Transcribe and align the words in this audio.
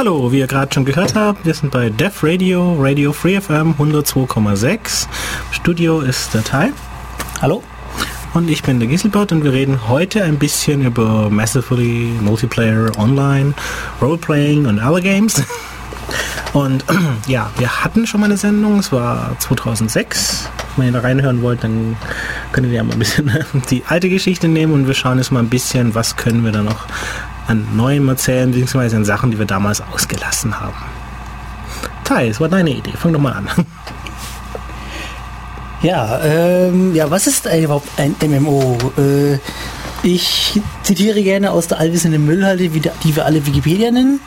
Hallo, 0.00 0.32
wie 0.32 0.38
ihr 0.38 0.46
gerade 0.46 0.72
schon 0.72 0.86
gehört 0.86 1.14
habt, 1.14 1.44
wir 1.44 1.52
sind 1.52 1.72
bei 1.72 1.90
Def 1.90 2.24
Radio, 2.24 2.74
Radio 2.80 3.12
Free 3.12 3.38
FM 3.38 3.74
102,6. 3.78 5.06
Studio 5.50 6.00
ist 6.00 6.32
der 6.32 6.42
Teil. 6.42 6.72
Hallo. 7.42 7.62
Und 8.32 8.48
ich 8.48 8.62
bin 8.62 8.80
der 8.80 8.88
Giselbert 8.88 9.30
und 9.30 9.44
wir 9.44 9.52
reden 9.52 9.90
heute 9.90 10.24
ein 10.24 10.38
bisschen 10.38 10.86
über 10.86 11.28
Massively, 11.28 12.18
Multiplayer, 12.18 12.98
Online, 12.98 13.52
Roleplaying 14.00 14.64
und 14.64 14.78
alle 14.78 15.02
Games. 15.02 15.42
Und 16.54 16.82
ja, 17.26 17.50
wir 17.58 17.84
hatten 17.84 18.06
schon 18.06 18.20
mal 18.20 18.26
eine 18.26 18.38
Sendung, 18.38 18.78
es 18.78 18.92
war 18.92 19.38
2006. 19.38 20.48
Wenn 20.78 20.86
ihr 20.86 20.92
da 20.92 21.00
reinhören 21.00 21.42
wollt, 21.42 21.62
dann 21.62 21.98
könnt 22.52 22.66
ihr 22.66 22.72
ja 22.72 22.84
mal 22.84 22.94
ein 22.94 22.98
bisschen 22.98 23.30
die 23.70 23.82
alte 23.86 24.08
Geschichte 24.08 24.48
nehmen 24.48 24.72
und 24.72 24.86
wir 24.86 24.94
schauen 24.94 25.18
jetzt 25.18 25.30
mal 25.30 25.40
ein 25.40 25.50
bisschen, 25.50 25.94
was 25.94 26.16
können 26.16 26.42
wir 26.42 26.52
da 26.52 26.62
noch 26.62 26.86
an 27.50 27.66
Neuem 27.76 28.08
erzählen, 28.08 28.48
beziehungsweise 28.50 28.96
an 28.96 29.04
Sachen, 29.04 29.32
die 29.32 29.38
wir 29.38 29.46
damals 29.46 29.80
ausgelassen 29.80 30.60
haben. 30.60 30.76
Tai, 32.04 32.28
es 32.28 32.40
war 32.40 32.48
deine 32.48 32.70
Idee, 32.70 32.92
fang 32.96 33.12
doch 33.12 33.20
mal 33.20 33.32
an. 33.32 33.48
Ja, 35.82 36.20
ähm, 36.22 36.94
ja, 36.94 37.10
was 37.10 37.26
ist 37.26 37.46
überhaupt 37.46 37.88
ein 37.96 38.14
MMO? 38.20 38.76
Äh, 38.98 39.38
ich 40.02 40.60
zitiere 40.82 41.22
gerne 41.22 41.52
aus 41.52 41.68
der 41.68 41.78
allwissenden 41.78 42.26
Müllhalde, 42.26 42.68
die 42.68 43.16
wir 43.16 43.24
alle 43.24 43.46
Wikipedia 43.46 43.90
nennen. 43.90 44.20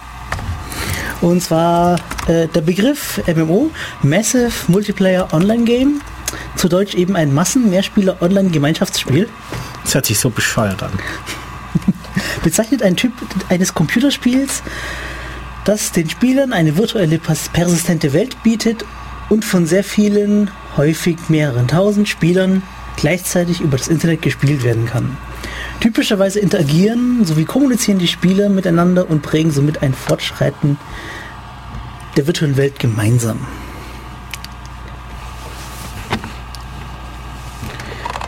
Und 1.22 1.44
zwar 1.44 2.00
äh, 2.26 2.48
der 2.48 2.62
Begriff 2.62 3.22
MMO, 3.28 3.70
Massive 4.02 4.52
Multiplayer 4.68 5.32
Online 5.32 5.64
Game, 5.64 6.02
zu 6.56 6.68
Deutsch 6.68 6.96
eben 6.96 7.16
ein 7.16 7.32
Massen-Mehrspieler-Online-Gemeinschaftsspiel. 7.36 9.30
Das 9.84 9.94
hört 9.94 10.08
sich 10.08 10.18
so 10.18 10.32
bescheuert 10.32 10.82
an. 10.82 10.92
Bezeichnet 12.44 12.84
einen 12.84 12.96
Typ 12.96 13.14
eines 13.50 13.74
Computerspiels, 13.74 14.62
das 15.66 15.92
den 15.92 16.10
Spielern 16.10 16.54
eine 16.54 16.78
virtuelle 16.78 17.18
persistente 17.18 18.14
Welt 18.14 18.42
bietet 18.44 18.86
und 19.30 19.46
von 19.46 19.66
sehr 19.66 19.84
vielen, 19.84 20.52
häufig 20.78 21.18
mehreren 21.30 21.68
tausend 21.68 22.08
Spielern 22.08 22.62
gleichzeitig 22.98 23.62
über 23.62 23.78
das 23.78 23.88
Internet 23.88 24.22
gespielt 24.22 24.64
werden 24.64 24.86
kann. 24.86 25.18
Typischerweise 25.80 26.40
interagieren 26.40 27.26
sowie 27.26 27.46
kommunizieren 27.46 28.00
die 28.00 28.08
Spieler 28.08 28.50
miteinander 28.50 29.10
und 29.10 29.22
prägen 29.22 29.52
somit 29.52 29.82
ein 29.82 29.94
Fortschreiten 29.94 30.78
der 32.16 32.28
virtuellen 32.28 32.58
Welt 32.58 32.80
gemeinsam. 32.80 33.46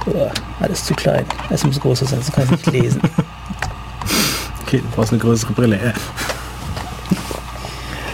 Oh, 0.08 0.30
alles 0.60 0.86
zu 0.86 0.94
klein. 0.94 1.26
Es 1.50 1.64
muss 1.64 1.80
größer 1.80 2.06
sein, 2.06 2.22
so 2.22 2.32
kann 2.32 2.46
ich 2.46 2.52
nicht 2.52 2.72
lesen. 2.72 3.02
okay, 4.76 4.84
du 4.84 4.96
brauchst 4.96 5.12
eine 5.12 5.22
größere 5.22 5.54
Brille. 5.54 5.94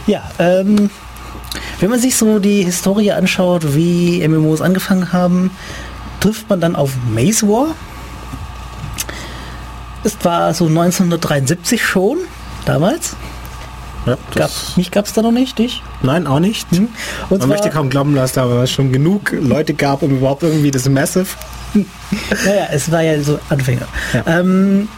Ja, 0.08 0.24
ähm, 0.40 0.90
wenn 1.80 1.90
man 1.90 2.00
sich 2.00 2.16
so 2.16 2.40
die 2.40 2.64
Historie 2.64 3.12
anschaut, 3.12 3.76
wie 3.76 4.28
MMOs 4.28 4.62
angefangen 4.62 5.14
haben, 5.14 5.52
trifft 6.20 6.50
man 6.50 6.60
dann 6.60 6.76
auf 6.76 6.92
Maze 7.14 7.48
War. 7.48 7.68
Es 10.04 10.18
war 10.24 10.54
so 10.54 10.66
1973 10.68 11.84
schon, 11.84 12.18
damals. 12.66 13.16
Ja, 14.08 14.18
gab, 14.34 14.50
mich 14.76 14.90
gab 14.90 15.06
es 15.06 15.14
da 15.14 15.22
noch 15.22 15.32
nicht, 15.32 15.60
dich? 15.60 15.84
Nein, 16.02 16.26
auch 16.26 16.40
nicht. 16.40 16.68
Hm. 16.72 16.90
Und 17.30 17.40
Man 17.40 17.50
möchte 17.50 17.70
kaum 17.70 17.92
glauben, 17.92 18.16
dass 18.16 18.34
da 18.34 18.66
schon 18.66 18.92
genug 18.92 19.32
Leute 19.32 19.76
gab, 19.76 20.02
um 20.02 20.18
überhaupt 20.18 20.42
irgendwie 20.42 20.72
das 20.72 20.90
Massive. 20.90 21.28
naja, 21.74 22.68
es 22.72 22.92
war 22.92 23.02
ja 23.02 23.22
so 23.22 23.40
Anfänger. 23.50 23.88
Ja. 24.14 24.40
Ähm, 24.40 24.90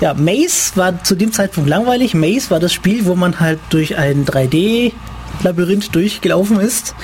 ja, 0.00 0.14
Maze 0.14 0.76
war 0.76 1.02
zu 1.04 1.14
dem 1.14 1.32
Zeitpunkt 1.32 1.68
langweilig. 1.68 2.14
Maze 2.14 2.50
war 2.50 2.60
das 2.60 2.72
Spiel, 2.72 3.04
wo 3.04 3.14
man 3.14 3.38
halt 3.38 3.58
durch 3.70 3.96
ein 3.96 4.24
3D-Labyrinth 4.24 5.94
durchgelaufen 5.94 6.58
ist. 6.58 6.94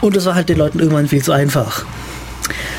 Und 0.00 0.16
das 0.16 0.24
war 0.26 0.34
halt 0.34 0.48
den 0.48 0.58
Leuten 0.58 0.78
irgendwann 0.78 1.08
viel 1.08 1.22
zu 1.22 1.32
einfach. 1.32 1.84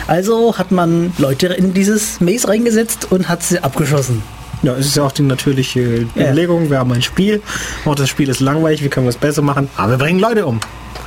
Also 0.07 0.57
hat 0.57 0.72
man 0.72 1.13
Leute 1.18 1.47
in 1.47 1.74
dieses 1.74 2.22
Maze 2.22 2.47
reingesetzt 2.47 3.12
und 3.12 3.28
hat 3.28 3.44
sie 3.44 3.59
abgeschossen. 3.59 4.22
Ja, 4.62 4.74
es 4.75 4.88
ist 4.88 4.95
ja 4.95 5.03
auch 5.03 5.12
die 5.12 5.24
natürliche 5.24 6.07
ja. 6.16 6.24
Überlegung. 6.24 6.69
Wir 6.69 6.79
haben 6.79 6.91
ein 6.91 7.01
Spiel, 7.01 7.41
auch 7.85 7.95
das 7.95 8.09
Spiel 8.09 8.29
ist 8.29 8.40
langweilig, 8.40 8.84
wie 8.84 8.90
können 8.90 9.06
wir 9.06 9.09
es 9.09 9.18
besser 9.18 9.41
machen? 9.41 9.69
Aber 9.75 9.91
wir 9.91 9.97
bringen 9.97 10.19
Leute 10.19 10.45
um. 10.45 10.59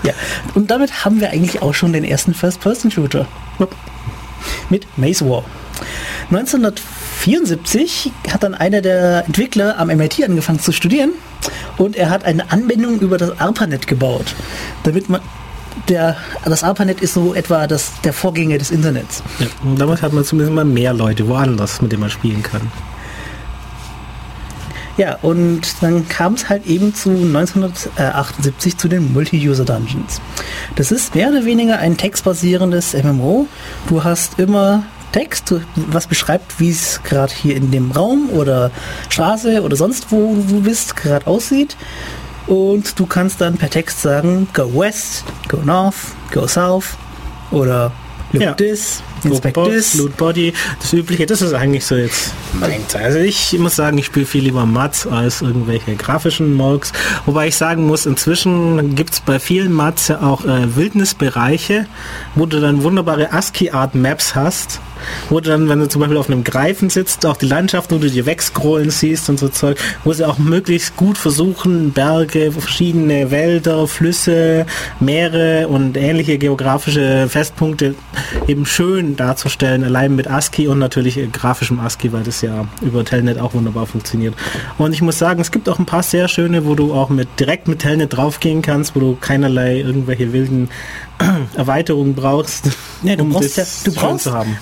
Ja, 0.02 0.12
und 0.54 0.70
damit 0.70 1.04
haben 1.04 1.20
wir 1.20 1.30
eigentlich 1.30 1.62
auch 1.62 1.74
schon 1.74 1.92
den 1.92 2.04
ersten 2.04 2.34
First-Person-Shooter. 2.34 3.26
Ja. 3.58 3.68
Mit 4.68 4.86
Maze 4.96 5.28
War. 5.28 5.44
1974 7.26 8.12
hat 8.32 8.42
dann 8.42 8.54
einer 8.54 8.80
der 8.80 9.24
Entwickler 9.26 9.78
am 9.78 9.88
MIT 9.88 10.22
angefangen 10.24 10.60
zu 10.60 10.72
studieren 10.72 11.10
und 11.76 11.96
er 11.96 12.10
hat 12.10 12.24
eine 12.24 12.50
Anwendung 12.52 13.00
über 13.00 13.18
das 13.18 13.40
ARPANET 13.40 13.86
gebaut, 13.86 14.34
damit 14.84 15.08
man 15.08 15.20
der, 15.88 16.16
das 16.44 16.64
ARPANET 16.64 17.00
ist 17.00 17.14
so 17.14 17.34
etwa 17.34 17.66
das, 17.66 17.92
der 18.02 18.12
Vorgänger 18.12 18.58
des 18.58 18.70
Internets. 18.70 19.22
Ja, 19.38 19.46
und 19.64 19.80
damals 19.80 20.02
hat 20.02 20.12
man 20.12 20.24
zumindest 20.24 20.54
mal 20.54 20.64
mehr 20.64 20.92
Leute 20.92 21.28
woanders, 21.28 21.80
mit 21.80 21.92
denen 21.92 22.00
man 22.00 22.10
spielen 22.10 22.42
kann. 22.42 22.70
Ja, 24.96 25.16
und 25.22 25.80
dann 25.80 26.08
kam 26.08 26.34
es 26.34 26.48
halt 26.48 26.66
eben 26.66 26.92
zu 26.94 27.10
1978 27.10 28.76
zu 28.76 28.88
den 28.88 29.12
Multi-User 29.12 29.64
Dungeons. 29.64 30.20
Das 30.74 30.90
ist 30.90 31.14
mehr 31.14 31.28
oder 31.28 31.44
weniger 31.44 31.78
ein 31.78 31.96
textbasierendes 31.96 32.94
MMO. 32.94 33.46
Du 33.88 34.02
hast 34.02 34.40
immer 34.40 34.82
Text, 35.12 35.54
was 35.74 36.06
beschreibt, 36.06 36.60
wie 36.60 36.70
es 36.70 37.02
gerade 37.02 37.32
hier 37.32 37.56
in 37.56 37.70
dem 37.70 37.90
Raum 37.90 38.30
oder 38.30 38.70
Straße 39.08 39.62
oder 39.62 39.76
sonst 39.76 40.10
wo 40.10 40.34
du 40.34 40.60
bist, 40.62 40.96
gerade 40.96 41.26
aussieht. 41.26 41.76
Und 42.46 42.98
du 42.98 43.06
kannst 43.06 43.40
dann 43.40 43.56
per 43.56 43.68
Text 43.68 44.00
sagen, 44.00 44.48
go 44.54 44.70
west, 44.74 45.24
go 45.48 45.58
north, 45.58 45.96
go 46.32 46.46
south 46.46 46.96
oder 47.50 47.92
Look 48.32 48.42
ja. 48.42 48.52
this, 48.54 49.02
inspect 49.24 49.56
Loot 49.94 50.16
Body, 50.16 50.52
das 50.80 50.92
Übliche, 50.92 51.26
das 51.26 51.42
ist 51.42 51.52
eigentlich 51.52 51.84
so 51.84 51.94
jetzt 51.94 52.32
mein 52.60 52.86
Teil. 52.88 53.04
Also 53.04 53.18
ich 53.18 53.58
muss 53.58 53.76
sagen, 53.76 53.98
ich 53.98 54.06
spiele 54.06 54.26
viel 54.26 54.44
lieber 54.44 54.66
Mats 54.66 55.06
als 55.06 55.42
irgendwelche 55.42 55.94
grafischen 55.96 56.54
Morgs. 56.54 56.92
Wobei 57.26 57.48
ich 57.48 57.56
sagen 57.56 57.86
muss, 57.86 58.06
inzwischen 58.06 58.94
gibt 58.94 59.14
es 59.14 59.20
bei 59.20 59.38
vielen 59.38 59.72
Mats 59.72 60.08
ja 60.08 60.20
auch 60.22 60.44
äh, 60.44 60.76
Wildnisbereiche, 60.76 61.86
wo 62.34 62.46
du 62.46 62.60
dann 62.60 62.82
wunderbare 62.82 63.32
ASCII-Art-Maps 63.32 64.34
hast 64.34 64.80
wo 65.28 65.40
du 65.40 65.50
dann, 65.50 65.68
wenn 65.68 65.78
du 65.78 65.88
zum 65.88 66.00
Beispiel 66.00 66.16
auf 66.16 66.28
einem 66.28 66.44
Greifen 66.44 66.90
sitzt, 66.90 67.26
auch 67.26 67.36
die 67.36 67.46
Landschaft, 67.46 67.92
wo 67.92 67.98
du 67.98 68.10
dir 68.10 68.26
wegscrollen 68.26 68.90
siehst 68.90 69.28
und 69.28 69.38
so 69.38 69.48
Zeug, 69.48 69.78
wo 70.04 70.12
sie 70.12 70.24
auch 70.24 70.38
möglichst 70.38 70.96
gut 70.96 71.18
versuchen, 71.18 71.92
Berge, 71.92 72.52
verschiedene 72.52 73.30
Wälder, 73.30 73.86
Flüsse, 73.86 74.66
Meere 75.00 75.68
und 75.68 75.96
ähnliche 75.96 76.38
geografische 76.38 77.28
Festpunkte 77.28 77.94
eben 78.46 78.66
schön 78.66 79.07
darzustellen, 79.16 79.84
allein 79.84 80.14
mit 80.14 80.28
ASCII 80.28 80.68
und 80.68 80.78
natürlich 80.78 81.20
grafischem 81.32 81.80
ASCII, 81.80 82.12
weil 82.12 82.22
das 82.22 82.40
ja 82.40 82.66
über 82.82 83.04
Telnet 83.04 83.38
auch 83.38 83.54
wunderbar 83.54 83.86
funktioniert. 83.86 84.34
Und 84.76 84.92
ich 84.92 85.02
muss 85.02 85.18
sagen, 85.18 85.40
es 85.40 85.50
gibt 85.50 85.68
auch 85.68 85.78
ein 85.78 85.86
paar 85.86 86.02
sehr 86.02 86.28
schöne, 86.28 86.64
wo 86.64 86.74
du 86.74 86.92
auch 86.92 87.08
mit 87.08 87.28
direkt 87.40 87.68
mit 87.68 87.80
Telnet 87.80 88.16
draufgehen 88.16 88.62
kannst, 88.62 88.94
wo 88.96 89.00
du 89.00 89.16
keinerlei 89.20 89.78
irgendwelche 89.78 90.32
wilden 90.32 90.68
Erweiterungen 91.56 92.14
brauchst, 92.14 92.70
ja, 93.02 93.16
du 93.16 93.24
um 93.24 93.30
brauchst 93.30 93.56
ja, 93.56 93.64
du 93.84 93.92
brauchst, 93.92 94.24
zu 94.24 94.32
haben. 94.32 94.56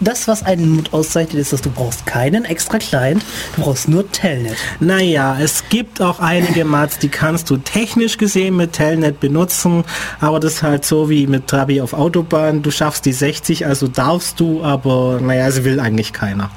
Das, 0.00 0.28
was 0.28 0.42
einen 0.42 0.70
Mut 0.70 0.92
auszeichnet, 0.92 1.40
ist, 1.40 1.52
dass 1.52 1.62
du 1.62 1.70
brauchst 1.70 2.06
keinen 2.06 2.44
extra 2.44 2.78
Client, 2.78 3.24
du 3.56 3.62
brauchst 3.62 3.88
nur 3.88 4.10
Telnet. 4.10 4.56
Naja, 4.78 5.36
es 5.40 5.64
gibt 5.68 6.00
auch 6.00 6.20
einige 6.20 6.64
Mats, 6.64 6.98
die 6.98 7.08
kannst 7.08 7.50
du 7.50 7.56
technisch 7.56 8.18
gesehen 8.18 8.56
mit 8.56 8.72
Telnet 8.72 9.20
benutzen, 9.20 9.84
aber 10.20 10.40
das 10.40 10.54
ist 10.54 10.62
halt 10.62 10.84
so 10.84 11.10
wie 11.10 11.26
mit 11.26 11.46
Trabi 11.46 11.80
auf 11.80 11.92
Autobahn, 11.92 12.62
du 12.62 12.70
schaffst 12.70 13.04
die 13.04 13.12
60, 13.12 13.66
also 13.66 13.88
darfst 13.88 14.40
du, 14.40 14.62
aber 14.62 15.20
naja, 15.20 15.48
es 15.48 15.64
will 15.64 15.80
eigentlich 15.80 16.12
keiner. 16.12 16.50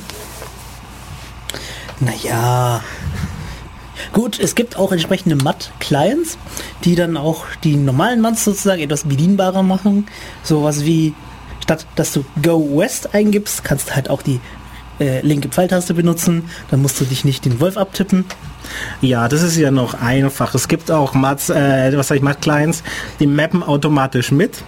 naja, 2.00 2.82
Gut, 4.16 4.40
es 4.40 4.54
gibt 4.54 4.78
auch 4.78 4.92
entsprechende 4.92 5.36
MAT-Clients, 5.36 6.38
die 6.84 6.94
dann 6.94 7.18
auch 7.18 7.44
die 7.64 7.76
normalen 7.76 8.22
MATs 8.22 8.46
sozusagen 8.46 8.80
etwas 8.80 9.04
bedienbarer 9.04 9.62
machen. 9.62 10.06
Sowas 10.42 10.86
wie, 10.86 11.12
statt 11.62 11.86
dass 11.96 12.14
du 12.14 12.24
Go 12.42 12.78
West 12.78 13.14
eingibst, 13.14 13.62
kannst 13.62 13.90
du 13.90 13.94
halt 13.94 14.08
auch 14.08 14.22
die 14.22 14.40
äh, 15.00 15.20
linke 15.20 15.50
Pfeiltaste 15.50 15.92
benutzen. 15.92 16.44
Dann 16.70 16.80
musst 16.80 16.98
du 16.98 17.04
dich 17.04 17.26
nicht 17.26 17.44
den 17.44 17.60
Wolf 17.60 17.76
abtippen. 17.76 18.24
Ja, 19.02 19.28
das 19.28 19.42
ist 19.42 19.58
ja 19.58 19.70
noch 19.70 19.92
einfach. 19.92 20.54
Es 20.54 20.66
gibt 20.66 20.90
auch 20.90 21.12
Mats, 21.12 21.50
äh, 21.50 21.92
was 21.94 22.08
sag 22.08 22.14
ich, 22.14 22.22
Mat-Clients, 22.22 22.84
die 23.20 23.26
mappen 23.26 23.62
automatisch 23.62 24.32
mit. 24.32 24.62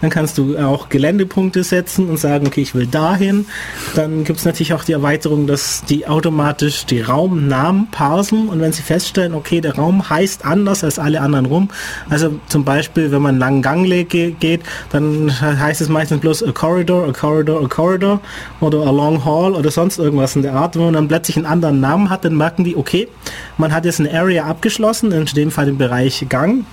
Dann 0.00 0.10
kannst 0.10 0.38
du 0.38 0.56
auch 0.58 0.88
Geländepunkte 0.88 1.64
setzen 1.64 2.08
und 2.08 2.18
sagen, 2.18 2.46
okay, 2.46 2.62
ich 2.62 2.74
will 2.74 2.86
dahin. 2.86 3.46
Dann 3.94 4.24
gibt 4.24 4.38
es 4.38 4.44
natürlich 4.44 4.74
auch 4.74 4.84
die 4.84 4.92
Erweiterung, 4.92 5.46
dass 5.46 5.84
die 5.84 6.06
automatisch 6.06 6.86
die 6.86 7.00
Raumnamen 7.00 7.90
parsen 7.90 8.48
und 8.48 8.60
wenn 8.60 8.72
sie 8.72 8.82
feststellen, 8.82 9.34
okay, 9.34 9.60
der 9.60 9.76
Raum 9.76 10.08
heißt 10.08 10.44
anders 10.44 10.84
als 10.84 10.98
alle 10.98 11.20
anderen 11.20 11.46
rum. 11.46 11.68
Also 12.08 12.38
zum 12.48 12.64
Beispiel, 12.64 13.10
wenn 13.10 13.22
man 13.22 13.42
einen 13.42 13.62
langen 13.62 13.62
Gang 13.62 13.78
geht, 14.08 14.60
dann 14.90 15.32
heißt 15.40 15.80
es 15.80 15.88
meistens 15.88 16.20
bloß 16.20 16.42
a 16.42 16.52
corridor, 16.52 17.08
a 17.08 17.12
corridor, 17.12 17.64
a 17.64 17.68
corridor 17.68 18.20
oder 18.60 18.78
a 18.86 18.90
long 18.90 19.24
hall 19.24 19.54
oder 19.54 19.70
sonst 19.70 19.98
irgendwas 19.98 20.36
in 20.36 20.42
der 20.42 20.54
Art. 20.54 20.76
Wenn 20.76 20.84
man 20.84 20.94
dann 20.94 21.08
plötzlich 21.08 21.36
einen 21.36 21.46
anderen 21.46 21.80
Namen 21.80 22.10
hat, 22.10 22.24
dann 22.24 22.36
merken 22.36 22.64
die, 22.64 22.76
okay, 22.76 23.08
man 23.56 23.72
hat 23.72 23.84
jetzt 23.84 24.00
eine 24.00 24.12
Area 24.12 24.44
abgeschlossen, 24.44 25.12
in 25.12 25.24
dem 25.26 25.50
Fall 25.50 25.66
den 25.66 25.78
Bereich 25.78 26.26
Gang 26.28 26.64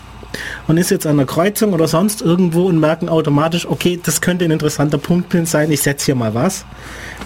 und 0.68 0.78
ist 0.78 0.92
jetzt 0.92 1.08
an 1.08 1.18
der 1.18 1.26
Kreuzung 1.26 1.74
oder 1.74 1.88
sonst 1.88 2.22
irgendwo 2.22 2.66
und 2.66 2.80
merken 2.80 3.10
automatisch, 3.10 3.68
okay, 3.68 4.00
das 4.02 4.22
könnte 4.22 4.46
ein 4.46 4.52
interessanter 4.52 4.98
Punkt 4.98 5.34
sein, 5.48 5.72
ich 5.72 5.82
setze 5.82 6.06
hier 6.06 6.16
mal 6.16 6.34
was. 6.34 6.66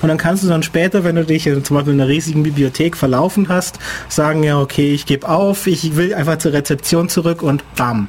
Und 0.01 0.09
dann 0.09 0.17
kannst 0.17 0.43
du 0.43 0.47
dann 0.47 0.63
später, 0.63 1.03
wenn 1.03 1.15
du 1.15 1.25
dich 1.25 1.43
zum 1.43 1.75
Beispiel 1.75 1.93
in 1.93 2.01
einer 2.01 2.09
riesigen 2.09 2.43
Bibliothek 2.43 2.95
verlaufen 2.95 3.49
hast, 3.49 3.79
sagen, 4.07 4.43
ja, 4.43 4.59
okay, 4.59 4.93
ich 4.93 5.05
gebe 5.05 5.27
auf, 5.27 5.67
ich 5.67 5.95
will 5.95 6.13
einfach 6.13 6.37
zur 6.37 6.53
Rezeption 6.53 7.09
zurück 7.09 7.41
und 7.41 7.63
bam. 7.75 8.07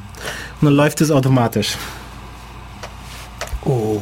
Und 0.61 0.67
dann 0.67 0.75
läuft 0.75 1.01
es 1.01 1.11
automatisch. 1.11 1.77
Oh. 3.65 4.01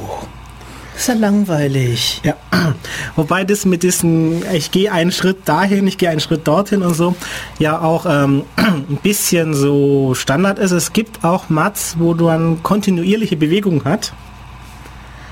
Ist 0.98 1.06
ja 1.06 1.14
langweilig. 1.14 2.20
Ja. 2.24 2.34
Wobei 3.16 3.44
das 3.44 3.64
mit 3.64 3.84
diesem, 3.84 4.42
ich 4.52 4.72
gehe 4.72 4.90
einen 4.90 5.12
Schritt 5.12 5.48
dahin, 5.48 5.86
ich 5.86 5.96
gehe 5.96 6.10
einen 6.10 6.18
Schritt 6.18 6.48
dorthin 6.48 6.82
und 6.82 6.94
so, 6.94 7.14
ja 7.60 7.80
auch 7.80 8.04
ähm, 8.04 8.42
ein 8.56 8.98
bisschen 9.00 9.54
so 9.54 10.14
Standard 10.14 10.58
ist. 10.58 10.72
Es 10.72 10.92
gibt 10.92 11.24
auch 11.24 11.50
Mats, 11.50 11.94
wo 12.00 12.14
du 12.14 12.26
eine 12.26 12.56
kontinuierliche 12.64 13.36
Bewegung 13.36 13.84
hat. 13.84 14.12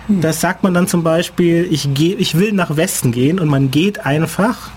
Hm. 0.06 0.20
Das 0.20 0.40
sagt 0.40 0.62
man 0.62 0.72
dann 0.72 0.86
zum 0.86 1.02
Beispiel, 1.02 1.66
ich, 1.68 1.88
geh, 1.92 2.14
ich 2.14 2.38
will 2.38 2.52
nach 2.52 2.76
Westen 2.76 3.10
gehen 3.10 3.40
und 3.40 3.48
man 3.48 3.72
geht 3.72 4.06
einfach. 4.06 4.70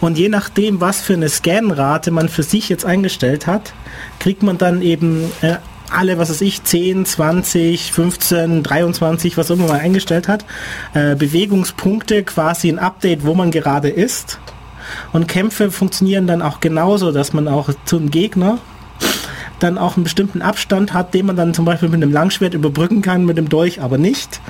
Und 0.00 0.18
je 0.18 0.28
nachdem, 0.28 0.80
was 0.80 1.00
für 1.00 1.14
eine 1.14 1.28
Scanrate 1.28 2.10
man 2.10 2.28
für 2.28 2.42
sich 2.42 2.68
jetzt 2.68 2.84
eingestellt 2.84 3.46
hat, 3.46 3.72
kriegt 4.18 4.42
man 4.42 4.58
dann 4.58 4.82
eben 4.82 5.30
äh, 5.42 5.58
alle, 5.94 6.18
was 6.18 6.30
weiß 6.30 6.40
ich, 6.42 6.62
10, 6.62 7.06
20, 7.06 7.92
15, 7.92 8.62
23, 8.62 9.36
was 9.36 9.50
immer 9.50 9.68
man 9.68 9.80
eingestellt 9.80 10.28
hat, 10.28 10.44
äh, 10.94 11.14
Bewegungspunkte, 11.14 12.22
quasi 12.24 12.68
ein 12.68 12.78
Update, 12.78 13.24
wo 13.24 13.34
man 13.34 13.50
gerade 13.50 13.88
ist. 13.88 14.38
Und 15.12 15.28
Kämpfe 15.28 15.70
funktionieren 15.70 16.26
dann 16.26 16.42
auch 16.42 16.60
genauso, 16.60 17.12
dass 17.12 17.32
man 17.32 17.48
auch 17.48 17.70
zum 17.84 18.10
Gegner 18.10 18.58
dann 19.58 19.78
auch 19.78 19.96
einen 19.96 20.04
bestimmten 20.04 20.42
Abstand 20.42 20.92
hat, 20.92 21.14
den 21.14 21.26
man 21.26 21.36
dann 21.36 21.54
zum 21.54 21.64
Beispiel 21.64 21.88
mit 21.88 22.02
einem 22.02 22.12
Langschwert 22.12 22.54
überbrücken 22.54 23.02
kann, 23.02 23.24
mit 23.24 23.38
dem 23.38 23.48
Dolch 23.48 23.80
aber 23.80 23.98
nicht. 23.98 24.40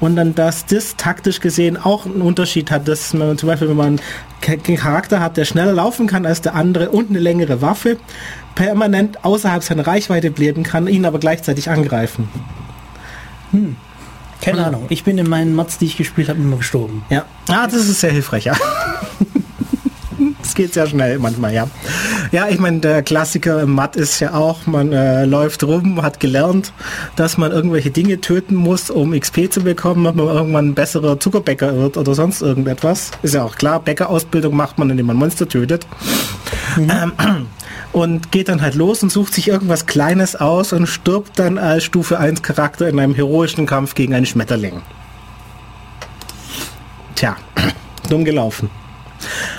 Und 0.00 0.16
dann, 0.16 0.34
dass 0.34 0.66
das 0.66 0.96
taktisch 0.96 1.40
gesehen 1.40 1.76
auch 1.76 2.04
einen 2.04 2.20
Unterschied 2.20 2.70
hat, 2.70 2.88
dass 2.88 3.14
man 3.14 3.38
zum 3.38 3.48
Beispiel, 3.48 3.68
wenn 3.68 3.76
man 3.76 4.00
einen 4.46 4.76
Charakter 4.76 5.20
hat, 5.20 5.36
der 5.36 5.44
schneller 5.44 5.72
laufen 5.72 6.06
kann 6.06 6.26
als 6.26 6.40
der 6.40 6.54
andere 6.54 6.90
und 6.90 7.10
eine 7.10 7.20
längere 7.20 7.62
Waffe, 7.62 7.96
permanent 8.54 9.24
außerhalb 9.24 9.62
seiner 9.62 9.86
Reichweite 9.86 10.30
bleiben 10.30 10.62
kann, 10.62 10.86
ihn 10.86 11.06
aber 11.06 11.18
gleichzeitig 11.18 11.70
angreifen. 11.70 12.28
Hm. 13.52 13.76
Keine 14.40 14.66
Ahnung. 14.66 14.86
Ich 14.90 15.04
bin 15.04 15.16
in 15.16 15.28
meinen 15.28 15.54
Mats, 15.54 15.78
die 15.78 15.86
ich 15.86 15.96
gespielt 15.96 16.28
habe, 16.28 16.38
immer 16.38 16.58
gestorben. 16.58 17.02
Ja. 17.08 17.24
Ah, 17.48 17.66
das 17.66 17.76
ist 17.76 18.00
sehr 18.00 18.12
hilfreich, 18.12 18.44
ja. 18.44 18.54
Es 20.54 20.56
geht 20.56 20.74
sehr 20.74 20.86
schnell 20.86 21.18
manchmal, 21.18 21.52
ja. 21.52 21.66
Ja, 22.30 22.46
ich 22.48 22.60
meine, 22.60 22.78
der 22.78 23.02
Klassiker 23.02 23.60
im 23.60 23.72
Matt 23.72 23.96
ist 23.96 24.20
ja 24.20 24.34
auch, 24.34 24.66
man 24.66 24.92
äh, 24.92 25.24
läuft 25.24 25.64
rum, 25.64 26.00
hat 26.00 26.20
gelernt, 26.20 26.72
dass 27.16 27.38
man 27.38 27.50
irgendwelche 27.50 27.90
Dinge 27.90 28.20
töten 28.20 28.54
muss, 28.54 28.88
um 28.88 29.18
XP 29.18 29.52
zu 29.52 29.62
bekommen, 29.64 30.04
wenn 30.04 30.14
man 30.14 30.32
irgendwann 30.32 30.68
ein 30.68 30.74
besserer 30.76 31.18
Zuckerbäcker 31.18 31.76
wird 31.76 31.96
oder 31.96 32.14
sonst 32.14 32.40
irgendetwas. 32.40 33.10
Ist 33.22 33.34
ja 33.34 33.42
auch 33.42 33.56
klar, 33.56 33.80
Bäckerausbildung 33.80 34.54
macht 34.54 34.78
man, 34.78 34.90
indem 34.90 35.06
man 35.06 35.16
Monster 35.16 35.48
tötet. 35.48 35.88
Mhm. 36.76 36.88
Ähm, 36.88 37.12
und 37.92 38.30
geht 38.30 38.48
dann 38.48 38.62
halt 38.62 38.76
los 38.76 39.02
und 39.02 39.10
sucht 39.10 39.34
sich 39.34 39.48
irgendwas 39.48 39.86
Kleines 39.86 40.36
aus 40.36 40.72
und 40.72 40.86
stirbt 40.86 41.36
dann 41.40 41.58
als 41.58 41.82
Stufe 41.82 42.20
1 42.20 42.42
Charakter 42.42 42.88
in 42.88 43.00
einem 43.00 43.16
heroischen 43.16 43.66
Kampf 43.66 43.96
gegen 43.96 44.14
einen 44.14 44.26
Schmetterling. 44.26 44.82
Tja, 47.16 47.34
dumm 48.08 48.24
gelaufen. 48.24 48.70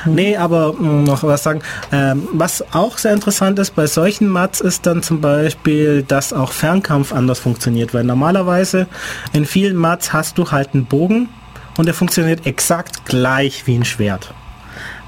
Nee, 0.06 0.38
aber 0.38 0.74
mh, 0.74 0.80
hm, 0.80 1.04
noch 1.04 1.24
was 1.24 1.44
sagen. 1.44 1.62
Ähm, 1.92 2.28
was 2.34 2.64
auch 2.74 2.98
sehr 2.98 3.14
interessant 3.14 3.60
ist 3.60 3.76
bei 3.76 3.88
solchen 3.88 4.28
Mats 4.28 4.62
ist 4.62 4.86
dann 4.86 5.04
zum 5.04 5.22
Beispiel, 5.22 6.04
dass 6.04 6.34
auch 6.34 6.52
Fernkampf 6.52 7.14
anders 7.14 7.40
funktioniert, 7.40 7.94
weil 7.94 8.04
normalerweise 8.04 8.88
in 9.34 9.46
vielen 9.46 9.76
Mats 9.76 10.14
hast 10.14 10.38
du 10.38 10.52
halt 10.52 10.74
einen 10.74 10.86
Bogen 10.86 11.30
und 11.78 11.86
der 11.86 11.94
funktioniert 11.94 12.46
exakt 12.46 13.06
gleich 13.06 13.68
wie 13.68 13.76
ein 13.76 13.86
Schwert 13.86 14.34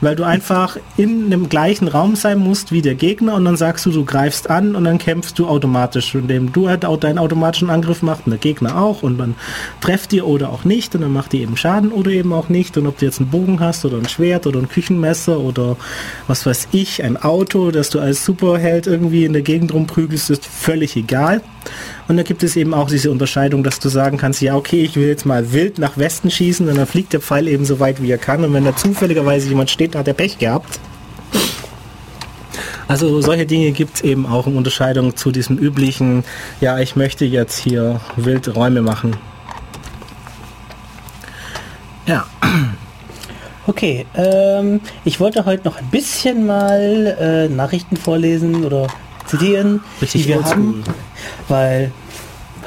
weil 0.02 0.16
du 0.16 0.24
einfach 0.24 0.78
in 0.96 1.30
dem 1.30 1.50
gleichen 1.50 1.88
Raum 1.88 2.16
sein 2.16 2.40
musst 2.40 2.72
wie 2.72 2.82
der 2.82 2.96
Gegner 2.96 3.36
und 3.36 3.46
dann 3.46 3.58
sagst 3.58 3.86
du, 3.86 3.92
du 3.92 4.06
greifst 4.06 4.50
an 4.50 4.76
und 4.76 4.84
dann 4.84 4.98
kämpfst 4.98 5.38
du 5.40 5.48
automatisch, 5.48 6.14
indem 6.16 6.52
du 6.52 6.70
halt 6.70 6.86
auch 6.86 6.98
deinen 6.98 7.18
automatischen 7.18 7.70
Angriff 7.70 8.02
machst 8.02 8.24
und 8.26 8.32
der 8.32 8.40
Gegner 8.40 8.82
auch 8.82 9.04
und 9.04 9.18
dann 9.18 9.36
trefft 9.82 10.14
ihr 10.14 10.28
oder 10.28 10.50
auch 10.50 10.64
nicht 10.64 10.96
und 10.96 11.02
dann 11.02 11.14
macht 11.14 11.34
ihr 11.34 11.42
eben 11.42 11.58
Schaden 11.58 11.92
oder 11.92 12.12
eben 12.12 12.34
auch 12.34 12.50
nicht 12.50 12.78
und 12.78 12.88
ob 12.88 12.98
du 12.98 13.06
jetzt 13.06 13.20
einen 13.20 13.30
Bogen 13.30 13.60
hast 13.60 13.86
oder 13.86 13.98
ein 13.98 14.08
Schwert 14.08 14.48
oder 14.48 14.60
ein 14.60 14.70
Küchenmesser 14.70 15.40
oder 15.40 15.78
was 16.28 16.46
weiß 16.46 16.70
ich, 16.72 17.04
ein 17.04 17.18
Auto, 17.18 17.72
das 17.72 17.90
du 17.90 18.00
als 18.00 18.24
Superheld 18.24 18.88
irgendwie 18.88 19.26
in 19.26 19.34
der 19.34 19.42
Gegend 19.42 19.74
rumprügelst, 19.74 20.30
ist 20.30 20.46
völlig 20.46 20.96
egal. 20.96 21.42
Und 22.08 22.16
da 22.16 22.24
gibt 22.24 22.42
es 22.44 22.56
eben 22.56 22.74
auch 22.74 22.90
diese 22.90 23.12
Unterscheidung, 23.12 23.64
dass 23.64 23.80
du 23.80 23.90
sagen 23.90 24.18
kannst, 24.18 24.42
ja 24.42 24.56
okay, 24.56 24.84
ich 24.84 24.96
will 24.96 25.08
jetzt 25.08 25.26
mal 25.26 25.52
wild 25.52 25.78
nach 25.78 25.98
Westen 25.98 26.32
schießen 26.32 26.68
und 26.68 26.78
dann 26.78 26.88
fliegt 26.88 27.14
der 27.14 27.20
Pfeil 27.20 27.48
eben 27.48 27.66
so 27.66 27.80
weit 27.80 28.02
wie 28.02 28.10
er 28.10 28.18
kann 28.18 28.44
und 28.44 28.54
wenn 28.54 28.64
da 28.64 28.76
zufälligerweise 28.76 29.50
jemand 29.50 29.70
steht, 29.70 29.96
hat 29.96 30.08
er 30.08 30.14
Pech 30.14 30.38
gehabt. 30.38 30.80
Also 32.88 33.22
solche 33.22 33.46
Dinge 33.46 33.72
gibt 33.72 33.96
es 33.96 34.02
eben 34.02 34.26
auch 34.26 34.48
in 34.48 34.56
Unterscheidung 34.56 35.18
zu 35.18 35.32
diesem 35.32 35.58
üblichen, 35.58 36.24
ja 36.62 36.80
ich 36.80 36.96
möchte 36.96 37.26
jetzt 37.26 37.58
hier 37.58 38.00
wild 38.16 38.56
Räume 38.56 38.82
machen. 38.82 39.18
Ja. 42.06 42.26
Okay, 43.70 44.06
ähm, 44.16 44.80
ich 45.04 45.20
wollte 45.20 45.44
heute 45.44 45.66
noch 45.66 45.76
ein 45.76 45.90
bisschen 45.92 46.46
mal 46.46 47.18
äh, 47.20 47.54
Nachrichten 47.54 47.98
vorlesen 47.98 48.64
oder 48.64 48.88
zitieren, 49.28 49.82
Richtig 50.02 50.24
die 50.24 50.30
wir 50.30 50.44
haben, 50.44 50.84
weil 51.48 51.92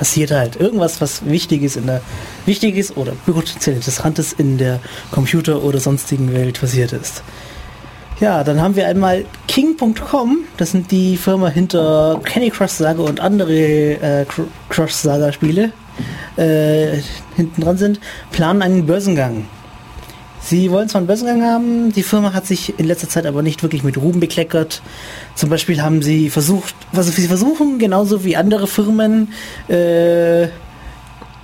passiert 0.01 0.31
halt 0.31 0.57
irgendwas, 0.57 1.01
was 1.03 1.27
wichtig 1.27 1.63
ist 1.63 1.77
in 1.77 1.87
der 1.87 2.01
wichtiges 2.47 2.97
oder 2.97 3.13
potenziell 3.27 3.77
interessantes 3.77 4.33
in 4.33 4.57
der 4.57 4.81
Computer- 5.11 5.63
oder 5.63 5.79
sonstigen 5.79 6.33
Welt 6.33 6.59
passiert 6.59 6.93
ist. 6.95 7.23
Ja, 8.19 8.43
dann 8.45 8.61
haben 8.61 8.77
wir 8.77 8.87
einmal 8.87 9.25
King.com, 9.47 10.39
das 10.57 10.73
sind 10.73 10.91
die 10.91 11.17
Firma 11.17 11.49
hinter 11.49 12.21
Candy 12.25 12.51
Crush 12.51 12.73
Saga 12.73 13.03
und 13.03 13.21
andere 13.21 13.53
äh, 13.53 14.27
Crush 14.69 14.93
Saga 14.93 15.33
Spiele 15.33 15.73
äh, 16.37 16.99
hinten 17.37 17.61
dran 17.61 17.77
sind, 17.77 18.01
planen 18.31 18.63
einen 18.63 18.87
Börsengang. 18.87 19.47
Sie 20.43 20.71
wollen 20.71 20.89
zwar 20.89 21.01
einen 21.01 21.07
Börsengang 21.07 21.43
haben, 21.43 21.93
die 21.93 22.03
Firma 22.03 22.33
hat 22.33 22.47
sich 22.47 22.79
in 22.79 22.87
letzter 22.87 23.09
Zeit 23.09 23.27
aber 23.27 23.43
nicht 23.43 23.63
wirklich 23.63 23.85
mit 23.85 23.97
Ruben 23.99 24.21
bekleckert. 24.21 24.83
Zum 25.35 25.51
Beispiel 25.51 25.83
haben 25.83 26.03
sie 26.03 26.31
versucht, 26.31 26.75
was 26.93 27.15
sie 27.15 27.27
versuchen, 27.27 27.79
genauso 27.79 28.25
wie 28.25 28.37
andere 28.37 28.67
Firmen, 28.67 29.33
äh, 29.69 30.49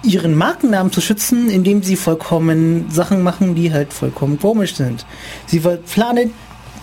ihren 0.03 0.35
Markennamen 0.35 0.93
zu 0.93 1.01
schützen, 1.01 1.51
indem 1.51 1.83
sie 1.83 1.97
vollkommen 1.97 2.91
Sachen 2.91 3.23
machen, 3.23 3.55
die 3.55 3.73
halt 3.73 3.93
vollkommen 3.93 4.39
komisch 4.39 4.75
sind. 4.75 5.05
Sie 5.47 5.61
planen, 5.61 6.33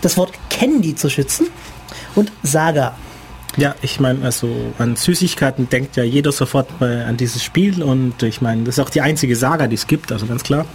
das 0.02 0.16
Wort 0.16 0.32
Candy 0.50 0.94
zu 0.94 1.08
schützen 1.08 1.46
und 2.14 2.30
Saga. 2.42 2.94
Ja, 3.56 3.74
ich 3.82 4.00
meine, 4.00 4.24
also 4.24 4.48
an 4.78 4.96
Süßigkeiten 4.96 5.68
denkt 5.68 5.96
ja 5.96 6.02
jeder 6.02 6.32
sofort 6.32 6.68
an 6.80 7.16
dieses 7.16 7.42
Spiel 7.42 7.82
und 7.82 8.22
ich 8.22 8.40
meine, 8.40 8.64
das 8.64 8.78
ist 8.78 8.84
auch 8.84 8.90
die 8.90 9.00
einzige 9.00 9.36
Saga, 9.36 9.68
die 9.68 9.76
es 9.76 9.86
gibt, 9.86 10.12
also 10.12 10.26
ganz 10.26 10.42
klar. 10.42 10.66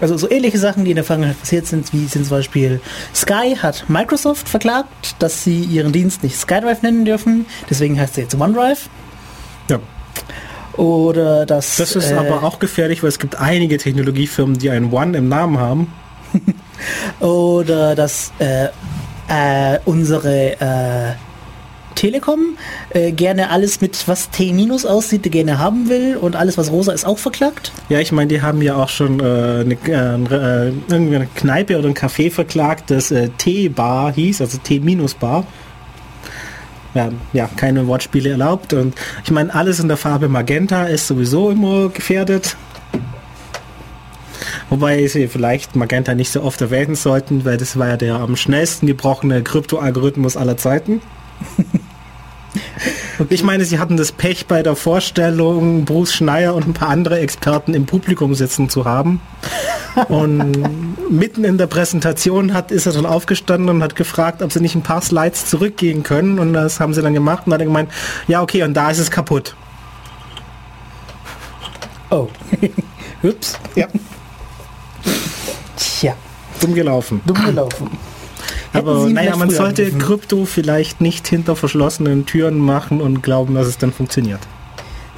Also 0.00 0.16
so 0.16 0.30
ähnliche 0.30 0.58
Sachen, 0.58 0.84
die 0.84 0.90
in 0.90 0.96
der 0.96 1.04
Vergangenheit 1.04 1.38
passiert 1.40 1.66
sind, 1.66 1.92
wie 1.92 2.06
sind 2.06 2.26
zum 2.26 2.36
Beispiel 2.36 2.80
Sky 3.14 3.56
hat 3.60 3.84
Microsoft 3.88 4.48
verklagt, 4.48 5.16
dass 5.18 5.44
sie 5.44 5.60
ihren 5.60 5.92
Dienst 5.92 6.22
nicht 6.22 6.36
SkyDrive 6.36 6.82
nennen 6.82 7.04
dürfen, 7.04 7.46
deswegen 7.68 8.00
heißt 8.00 8.16
er 8.16 8.24
jetzt 8.24 8.34
OneDrive. 8.34 8.88
Ja. 9.68 9.78
Oder 10.76 11.44
das. 11.46 11.76
Das 11.76 11.96
ist 11.96 12.10
äh, 12.10 12.14
aber 12.14 12.42
auch 12.42 12.58
gefährlich, 12.58 13.02
weil 13.02 13.08
es 13.08 13.18
gibt 13.18 13.38
einige 13.38 13.76
Technologiefirmen, 13.76 14.58
die 14.58 14.70
einen 14.70 14.92
One 14.92 15.16
im 15.18 15.28
Namen 15.28 15.58
haben. 15.58 15.92
Oder 17.20 17.94
dass 17.94 18.32
äh, 18.38 18.68
äh, 19.28 19.78
unsere 19.84 20.60
äh, 20.60 21.14
Telekom 21.94 22.56
äh, 22.90 23.12
gerne 23.12 23.50
alles 23.50 23.80
mit 23.80 24.06
was 24.06 24.30
T- 24.30 24.50
aussieht, 24.86 25.30
gerne 25.30 25.58
haben 25.58 25.88
will 25.88 26.16
und 26.16 26.36
alles 26.36 26.58
was 26.58 26.70
rosa 26.70 26.92
ist 26.92 27.04
auch 27.04 27.18
verklagt? 27.18 27.72
Ja, 27.88 28.00
ich 28.00 28.12
meine, 28.12 28.28
die 28.28 28.42
haben 28.42 28.62
ja 28.62 28.76
auch 28.76 28.88
schon 28.88 29.20
äh, 29.20 29.22
eine, 29.22 29.76
äh, 29.86 30.68
äh 30.68 30.72
irgendwie 30.88 31.16
eine 31.16 31.26
Kneipe 31.34 31.78
oder 31.78 31.88
ein 31.88 31.94
Café 31.94 32.30
verklagt, 32.30 32.90
das 32.90 33.10
äh, 33.10 33.28
T-Bar 33.38 34.12
hieß, 34.12 34.40
also 34.40 34.58
T-Bar. 34.58 35.46
ja, 36.94 37.10
ja, 37.32 37.48
keine 37.56 37.86
Wortspiele 37.86 38.30
erlaubt. 38.30 38.72
Und 38.72 38.94
ich 39.24 39.30
meine, 39.30 39.54
alles 39.54 39.80
in 39.80 39.88
der 39.88 39.96
Farbe 39.96 40.28
Magenta 40.28 40.84
ist 40.84 41.06
sowieso 41.06 41.50
immer 41.50 41.88
gefährdet. 41.88 42.56
Wobei 44.68 45.06
sie 45.08 45.26
vielleicht 45.26 45.74
Magenta 45.74 46.14
nicht 46.14 46.30
so 46.30 46.42
oft 46.42 46.60
erwähnen 46.60 46.94
sollten, 46.94 47.44
weil 47.44 47.56
das 47.56 47.78
war 47.78 47.88
ja 47.88 47.96
der 47.96 48.14
am 48.16 48.36
schnellsten 48.36 48.86
gebrochene 48.86 49.42
Krypto-Algorithmus 49.42 50.36
aller 50.36 50.56
Zeiten. 50.56 51.02
Okay. 51.40 51.78
Ich 53.28 53.42
meine, 53.42 53.66
sie 53.66 53.78
hatten 53.78 53.98
das 53.98 54.12
Pech 54.12 54.46
bei 54.46 54.62
der 54.62 54.74
Vorstellung, 54.74 55.84
Bruce 55.84 56.14
Schneier 56.14 56.54
und 56.54 56.66
ein 56.66 56.72
paar 56.72 56.88
andere 56.88 57.20
Experten 57.20 57.74
im 57.74 57.84
Publikum 57.84 58.34
sitzen 58.34 58.70
zu 58.70 58.86
haben. 58.86 59.20
Und 60.08 61.10
mitten 61.10 61.44
in 61.44 61.58
der 61.58 61.66
Präsentation 61.66 62.54
hat, 62.54 62.70
ist 62.70 62.86
er 62.86 62.92
dann 62.92 63.04
aufgestanden 63.04 63.68
und 63.68 63.82
hat 63.82 63.94
gefragt, 63.94 64.42
ob 64.42 64.52
sie 64.52 64.60
nicht 64.60 64.74
ein 64.74 64.82
paar 64.82 65.02
Slides 65.02 65.46
zurückgehen 65.46 66.02
können. 66.02 66.38
Und 66.38 66.54
das 66.54 66.80
haben 66.80 66.94
sie 66.94 67.02
dann 67.02 67.12
gemacht 67.12 67.46
und 67.46 67.52
hat 67.52 67.60
er 67.60 67.66
gemeint, 67.66 67.90
ja 68.26 68.40
okay, 68.40 68.62
und 68.62 68.72
da 68.72 68.90
ist 68.90 68.98
es 68.98 69.10
kaputt. 69.10 69.54
Oh. 72.10 72.28
Ups. 73.22 73.58
Ja. 73.74 73.86
Tja. 75.76 76.14
Dumm 76.60 76.74
gelaufen. 76.74 77.20
Dumm 77.26 77.44
gelaufen. 77.44 77.90
Aber 78.72 79.08
naja, 79.08 79.36
man 79.36 79.50
sollte 79.50 79.82
angerufen. 79.82 80.06
Krypto 80.06 80.44
vielleicht 80.44 81.00
nicht 81.00 81.26
hinter 81.28 81.56
verschlossenen 81.56 82.26
Türen 82.26 82.58
machen 82.58 83.00
und 83.00 83.22
glauben, 83.22 83.54
dass 83.54 83.66
es 83.66 83.78
dann 83.78 83.92
funktioniert. 83.92 84.40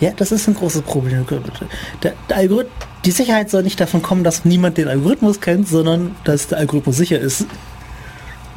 Ja, 0.01 0.11
das 0.17 0.33
ist 0.33 0.49
ein 0.49 0.55
großes 0.55 0.83
Problem. 0.83 1.25
Der, 2.03 2.15
der 2.29 2.37
Algorithmus, 2.37 2.75
die 3.05 3.11
Sicherheit 3.11 3.51
soll 3.51 3.63
nicht 3.63 3.81
davon 3.81 4.03
kommen, 4.03 4.25
dass 4.25 4.45
niemand 4.45 4.79
den 4.79 4.89
Algorithmus 4.89 5.41
kennt, 5.41 5.69
sondern 5.69 6.17
dass 6.25 6.49
der 6.49 6.59
Algorithmus 6.59 6.97
sicher 6.97 7.19
ist. 7.19 7.47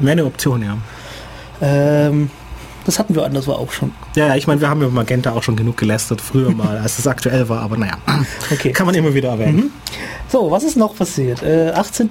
Eine 0.04 0.24
Option, 0.24 0.62
ja. 0.62 0.76
Ähm, 1.60 2.30
das 2.86 2.98
hatten 2.98 3.14
wir 3.14 3.24
anderswo 3.24 3.52
auch 3.52 3.72
schon. 3.72 3.92
Ja, 4.14 4.34
ich 4.36 4.46
meine, 4.46 4.60
wir 4.60 4.70
haben 4.70 4.80
über 4.80 4.90
Magenta 4.90 5.32
auch 5.32 5.42
schon 5.42 5.56
genug 5.56 5.76
gelästert 5.76 6.20
früher 6.20 6.50
mal, 6.54 6.78
als 6.78 6.98
es 6.98 7.06
aktuell 7.06 7.48
war, 7.48 7.60
aber 7.60 7.76
naja, 7.76 7.98
okay. 8.50 8.72
kann 8.72 8.86
man 8.86 8.94
immer 8.94 9.12
wieder 9.12 9.30
erwähnen. 9.30 9.56
Mhm. 9.56 9.70
So, 10.28 10.50
was 10.50 10.64
ist 10.64 10.76
noch 10.76 10.96
passiert? 10.96 11.42
Äh, 11.42 11.72
18. 11.74 12.08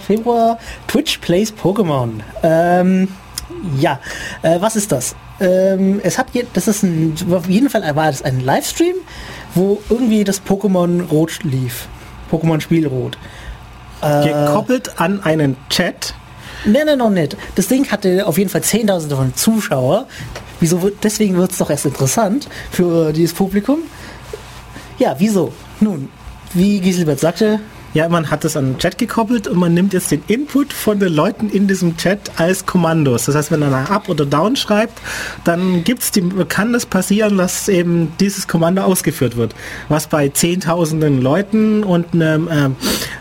Februar, 0.00 0.58
Twitch 0.86 1.18
Plays 1.18 1.52
Pokémon. 1.52 2.20
Ähm, 2.42 3.08
ja, 3.78 4.00
äh, 4.42 4.60
was 4.60 4.76
ist 4.76 4.92
das? 4.92 5.14
Ähm, 5.40 6.00
es 6.02 6.18
hat 6.18 6.28
je, 6.32 6.44
das 6.52 6.68
ist 6.68 6.82
ein, 6.82 7.14
auf 7.30 7.48
jeden 7.48 7.68
Fall 7.68 7.82
war 7.96 8.06
das 8.06 8.22
ein 8.22 8.40
Livestream, 8.40 8.94
wo 9.54 9.80
irgendwie 9.90 10.24
das 10.24 10.42
Pokémon 10.42 11.08
Rot 11.08 11.42
lief. 11.42 11.88
Pokémon 12.30 12.60
Spiel 12.60 12.86
Rot. 12.86 13.18
Äh, 14.00 14.28
Gekoppelt 14.28 15.00
an 15.00 15.22
einen 15.22 15.56
Chat 15.68 16.14
Nein, 16.64 16.86
nein, 16.86 16.98
noch 16.98 17.10
nicht. 17.10 17.36
Das 17.56 17.66
Ding 17.66 17.90
hatte 17.90 18.24
auf 18.26 18.38
jeden 18.38 18.48
Fall 18.48 18.62
Zehntausende 18.62 19.16
von 19.16 19.34
Zuschauer. 19.34 20.06
Wieso 20.60 20.90
deswegen 21.02 21.36
wird 21.36 21.50
es 21.50 21.58
doch 21.58 21.70
erst 21.70 21.86
interessant 21.86 22.48
für 22.70 23.12
dieses 23.12 23.34
Publikum. 23.34 23.80
Ja, 24.98 25.16
wieso? 25.18 25.52
Nun, 25.80 26.08
wie 26.54 26.80
Giselbert 26.80 27.18
sagte, 27.18 27.58
ja, 27.94 28.08
man 28.08 28.30
hat 28.30 28.44
es 28.44 28.56
an 28.56 28.72
den 28.72 28.78
Chat 28.78 28.98
gekoppelt 28.98 29.48
und 29.48 29.58
man 29.58 29.74
nimmt 29.74 29.92
jetzt 29.92 30.10
den 30.10 30.22
Input 30.26 30.72
von 30.72 30.98
den 30.98 31.12
Leuten 31.12 31.48
in 31.50 31.68
diesem 31.68 31.96
Chat 31.96 32.30
als 32.38 32.64
Kommandos. 32.66 33.26
Das 33.26 33.34
heißt, 33.34 33.50
wenn 33.50 33.62
einer 33.62 33.90
Up 33.90 34.08
oder 34.08 34.24
Down 34.24 34.56
schreibt, 34.56 34.98
dann 35.44 35.84
gibt's 35.84 36.10
die, 36.10 36.22
kann 36.48 36.72
das 36.72 36.86
passieren, 36.86 37.36
dass 37.36 37.68
eben 37.68 38.12
dieses 38.18 38.48
Kommando 38.48 38.82
ausgeführt 38.82 39.36
wird. 39.36 39.54
Was 39.88 40.06
bei 40.06 40.28
zehntausenden 40.28 41.20
Leuten 41.20 41.84
und 41.84 42.14
einem 42.14 42.48
äh, 42.48 42.70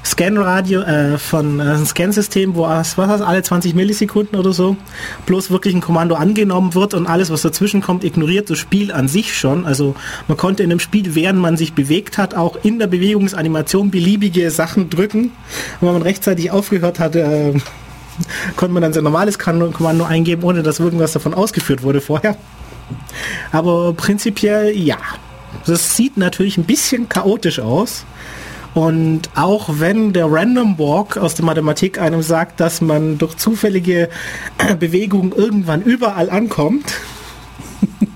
Scanradio 0.06 0.82
äh, 0.82 1.18
von 1.18 1.60
äh, 1.60 1.63
einem 1.63 1.86
Scansystem, 1.86 2.56
wo 2.56 2.63
was 2.63 2.98
was 2.98 3.22
alle 3.22 3.42
20 3.42 3.75
Millisekunden 3.75 4.40
oder 4.40 4.54
so 4.54 4.78
bloß 5.25 5.51
wirklich 5.51 5.74
ein 5.74 5.82
Kommando 5.82 6.16
angenommen 6.16 6.74
wird 6.74 6.94
und 6.94 7.08
alles, 7.08 7.30
was 7.30 7.42
dazwischen 7.42 7.82
kommt, 7.82 8.04
ignoriert 8.04 8.50
das 8.50 8.58
Spiel 8.58 8.92
an 8.92 9.08
sich 9.08 9.36
schon. 9.36 9.66
Also 9.66 9.96
man 10.28 10.38
konnte 10.38 10.63
in 10.63 10.70
dem 10.70 10.80
Spiel, 10.80 11.16
während 11.16 11.40
man 11.40 11.58
sich 11.58 11.74
bewegt 11.74 12.18
hat, 12.18 12.36
auch 12.36 12.58
in 12.63 12.80
der 12.80 12.88
Bewegungsanimation 12.88 13.92
beliebige 13.92 14.50
Sachen 14.62 14.89
drücken. 14.91 15.32
Und 15.80 15.88
wenn 15.88 15.94
man 15.94 16.01
rechtzeitig 16.03 16.51
aufgehört 16.51 17.00
hat, 17.00 17.15
äh, 17.15 17.53
konnte 18.56 18.74
man 18.74 18.84
dann 18.84 18.94
sein 18.94 19.03
normales 19.03 19.39
Kommando 19.39 20.03
eingeben, 20.03 20.44
ohne 20.44 20.62
dass 20.62 20.80
irgendwas 20.80 21.13
davon 21.13 21.34
ausgeführt 21.34 21.82
wurde 21.82 22.00
vorher. 22.00 22.38
Aber 23.51 23.94
prinzipiell 23.94 24.77
ja. 24.77 24.98
Das 25.65 25.96
sieht 25.96 26.18
natürlich 26.18 26.58
ein 26.58 26.63
bisschen 26.63 27.10
chaotisch 27.10 27.60
aus. 27.60 28.06
Und 28.74 29.30
auch 29.36 29.68
wenn 29.80 30.13
der 30.13 30.32
Random 30.32 30.77
Walk 30.77 31.18
aus 31.18 31.36
der 31.36 31.44
Mathematik 31.44 32.00
einem 32.00 32.22
sagt, 32.22 32.60
dass 32.60 32.82
man 32.82 33.18
durch 33.18 33.36
zufällige 33.36 34.10
Bewegungen 34.80 35.34
irgendwann 35.34 35.82
überall 35.82 36.30
ankommt, 36.30 36.94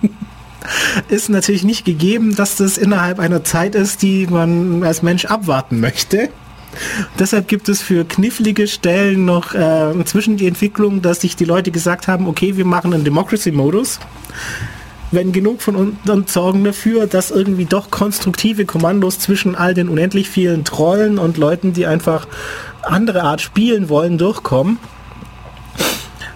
ist 1.09 1.29
natürlich 1.29 1.63
nicht 1.63 1.85
gegeben, 1.85 2.35
dass 2.35 2.55
das 2.55 2.77
innerhalb 2.77 3.19
einer 3.19 3.43
Zeit 3.43 3.75
ist, 3.75 4.01
die 4.01 4.27
man 4.27 4.83
als 4.83 5.01
Mensch 5.01 5.25
abwarten 5.25 5.79
möchte. 5.79 6.29
Deshalb 7.19 7.47
gibt 7.47 7.69
es 7.69 7.81
für 7.81 8.05
knifflige 8.05 8.67
Stellen 8.67 9.25
noch 9.25 9.53
äh, 9.53 9.91
inzwischen 9.91 10.37
die 10.37 10.47
Entwicklung, 10.47 11.01
dass 11.01 11.21
sich 11.21 11.35
die 11.35 11.45
Leute 11.45 11.71
gesagt 11.71 12.07
haben, 12.07 12.27
okay, 12.27 12.57
wir 12.57 12.65
machen 12.65 12.93
einen 12.93 13.03
Democracy-Modus. 13.03 13.99
Wenn 15.11 15.31
genug 15.31 15.61
von 15.61 15.97
uns 16.05 16.33
sorgen 16.33 16.63
dafür, 16.63 17.07
dass 17.07 17.31
irgendwie 17.31 17.65
doch 17.65 17.91
konstruktive 17.91 18.65
Kommandos 18.65 19.19
zwischen 19.19 19.55
all 19.55 19.73
den 19.73 19.87
unendlich 19.87 20.29
vielen 20.29 20.65
Trollen 20.65 21.19
und 21.19 21.37
Leuten, 21.37 21.73
die 21.73 21.85
einfach 21.85 22.27
andere 22.81 23.23
Art 23.23 23.39
spielen 23.39 23.87
wollen, 23.87 24.17
durchkommen. 24.17 24.77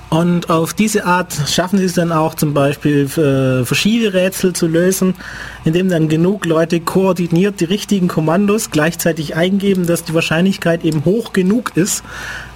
Und 0.09 0.49
auf 0.49 0.73
diese 0.73 1.05
Art 1.05 1.33
schaffen 1.47 1.77
sie 1.77 1.85
es 1.85 1.93
dann 1.93 2.11
auch 2.11 2.33
zum 2.33 2.55
Beispiel 2.55 3.05
äh, 3.05 3.63
verschiedene 3.63 4.13
Rätsel 4.13 4.53
zu 4.53 4.65
lösen, 4.65 5.13
indem 5.65 5.87
dann 5.89 6.09
genug 6.09 6.45
Leute 6.45 6.79
koordiniert 6.79 7.59
die 7.59 7.65
richtigen 7.65 8.07
Kommandos 8.07 8.71
gleichzeitig 8.71 9.35
eingeben, 9.35 9.85
dass 9.85 10.03
die 10.03 10.15
Wahrscheinlichkeit 10.15 10.83
eben 10.83 11.05
hoch 11.05 11.31
genug 11.31 11.73
ist, 11.75 12.03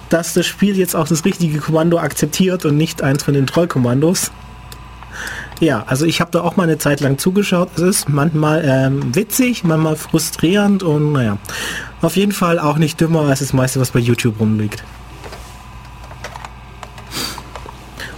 dass 0.08 0.34
das 0.34 0.46
Spiel 0.46 0.76
jetzt 0.76 0.96
auch 0.96 1.06
das 1.06 1.24
richtige 1.24 1.58
Kommando 1.58 1.98
akzeptiert 1.98 2.64
und 2.64 2.76
nicht 2.76 3.02
eins 3.02 3.22
von 3.22 3.34
den 3.34 3.46
Trollkommandos. 3.46 4.32
Ja, 5.60 5.84
also 5.86 6.06
ich 6.06 6.20
habe 6.20 6.32
da 6.32 6.40
auch 6.40 6.56
mal 6.56 6.64
eine 6.64 6.78
Zeit 6.78 7.00
lang 7.00 7.18
zugeschaut. 7.18 7.68
Es 7.76 7.82
ist 7.82 8.08
manchmal 8.08 8.64
ähm, 8.66 9.14
witzig, 9.14 9.62
manchmal 9.62 9.94
frustrierend 9.94 10.82
und 10.82 11.12
naja, 11.12 11.38
auf 12.02 12.16
jeden 12.16 12.32
Fall 12.32 12.58
auch 12.58 12.78
nicht 12.78 13.00
dümmer 13.00 13.22
als 13.22 13.38
das 13.38 13.52
meiste, 13.52 13.78
was 13.78 13.92
bei 13.92 14.00
YouTube 14.00 14.40
rumliegt. 14.40 14.82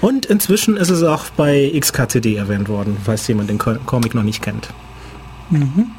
Und 0.06 0.24
inzwischen 0.24 0.76
ist 0.76 0.90
es 0.90 1.02
auch 1.02 1.30
bei 1.30 1.72
XKCD 1.76 2.36
erwähnt 2.36 2.68
worden, 2.68 2.96
falls 3.04 3.26
jemand 3.26 3.50
den 3.50 3.58
Comic 3.58 4.14
noch 4.14 4.22
nicht 4.22 4.40
kennt. 4.40 4.68
Mhm. 5.50 5.90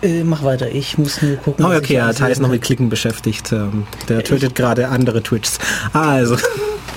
Äh, 0.00 0.24
mach 0.24 0.42
weiter, 0.44 0.70
ich 0.70 0.96
muss 0.96 1.20
nur 1.20 1.36
gucken. 1.36 1.66
Oh, 1.66 1.76
okay, 1.76 1.96
ja, 1.96 2.08
ist 2.08 2.40
noch 2.40 2.48
mit 2.48 2.62
Klicken 2.62 2.88
beschäftigt. 2.88 3.52
Ähm, 3.52 3.86
der 4.08 4.24
tötet 4.24 4.54
gerade 4.54 4.88
andere 4.88 5.22
Twitches. 5.22 5.58
Also, 5.92 6.38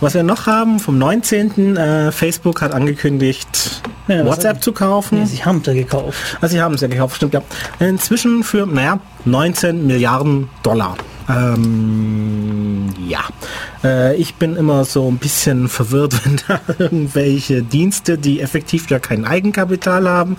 was 0.00 0.14
wir 0.14 0.22
noch 0.22 0.46
haben, 0.46 0.78
vom 0.78 0.98
19. 0.98 1.76
Äh, 1.76 2.12
Facebook 2.12 2.62
hat 2.62 2.72
angekündigt, 2.72 3.82
ja, 4.08 4.24
WhatsApp 4.24 4.62
zu 4.62 4.72
kaufen. 4.72 5.20
Nee, 5.20 5.26
sie 5.26 5.44
haben 5.44 5.58
es 5.58 5.66
ja 5.66 5.74
gekauft. 5.74 6.18
Also 6.40 6.54
sie 6.54 6.62
haben 6.62 6.74
es 6.74 6.80
ja 6.80 6.88
gekauft, 6.88 7.16
stimmt 7.16 7.34
ja. 7.34 7.42
Inzwischen 7.78 8.42
für, 8.44 8.66
naja, 8.66 9.00
19 9.24 9.86
Milliarden 9.86 10.48
Dollar. 10.62 10.96
Ähm, 11.28 12.88
ja, 13.06 13.20
äh, 13.84 14.16
ich 14.16 14.34
bin 14.34 14.56
immer 14.56 14.84
so 14.84 15.08
ein 15.08 15.18
bisschen 15.18 15.68
verwirrt, 15.68 16.14
wenn 16.24 16.40
da 16.48 16.60
irgendwelche 16.78 17.62
Dienste, 17.62 18.18
die 18.18 18.40
effektiv 18.40 18.90
ja 18.90 18.98
kein 18.98 19.24
Eigenkapital 19.24 20.08
haben, 20.08 20.36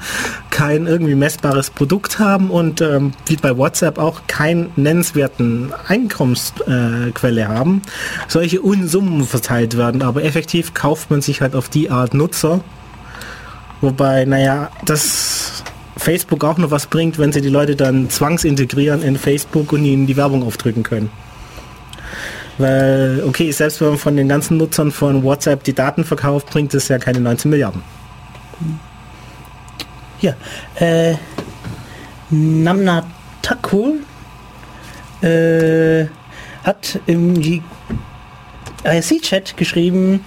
kein 0.50 0.88
irgendwie 0.88 1.16
messbares 1.16 1.70
Produkt 1.70 2.20
haben 2.20 2.50
und 2.50 2.82
ähm, 2.82 3.14
wie 3.26 3.38
bei 3.38 3.58
WhatsApp 3.58 3.98
auch 4.00 4.24
keinen 4.28 4.72
nennenswerten 4.76 5.72
Einkommensquelle 5.88 7.42
äh, 7.42 7.46
haben, 7.46 7.82
solche 8.28 8.62
Unsummen 8.62 9.01
verteilt 9.26 9.78
werden. 9.78 10.02
Aber 10.02 10.24
effektiv 10.24 10.74
kauft 10.74 11.10
man 11.10 11.22
sich 11.22 11.42
halt 11.42 11.56
auf 11.56 11.70
die 11.70 11.90
Art 11.90 12.14
Nutzer. 12.14 12.62
Wobei, 13.82 14.26
naja, 14.26 14.70
das 14.86 15.64
Facebook 15.98 16.44
auch 16.44 16.58
noch 16.58 16.72
was 16.72 16.88
bringt, 16.88 17.18
wenn 17.18 17.32
sie 17.32 17.42
die 17.42 17.50
Leute 17.50 17.76
dann 17.76 18.10
zwangsintegrieren 18.10 19.04
in 19.04 19.18
Facebook 19.18 19.74
und 19.74 19.86
ihnen 19.86 20.08
die 20.08 20.18
Werbung 20.18 20.44
aufdrücken 20.44 20.84
können. 20.84 21.10
Weil, 22.58 23.24
okay, 23.26 23.52
selbst 23.52 23.82
wenn 23.82 23.90
man 23.90 23.98
von 23.98 24.16
den 24.16 24.30
ganzen 24.30 24.58
Nutzern 24.58 24.92
von 24.92 25.24
WhatsApp 25.24 25.64
die 25.64 25.74
Daten 25.74 26.04
verkauft, 26.04 26.50
bringt 26.50 26.74
es 26.74 26.88
ja 26.88 27.00
keine 27.00 27.20
19 27.20 27.50
Milliarden. 27.50 27.82
Ja, 30.22 30.34
äh, 30.76 31.16
Namna 32.30 33.04
Takul 33.42 34.02
äh, 35.22 36.06
hat 36.64 37.00
im 37.08 37.34
IRC-Chat 38.84 39.58
geschrieben, 39.58 40.26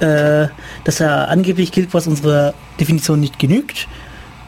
äh, 0.00 0.48
dass 0.84 1.00
er 1.00 1.28
angeblich 1.28 1.72
gilt, 1.72 1.94
was 1.94 2.06
unserer 2.06 2.54
Definition 2.80 3.20
nicht 3.20 3.38
genügt 3.38 3.88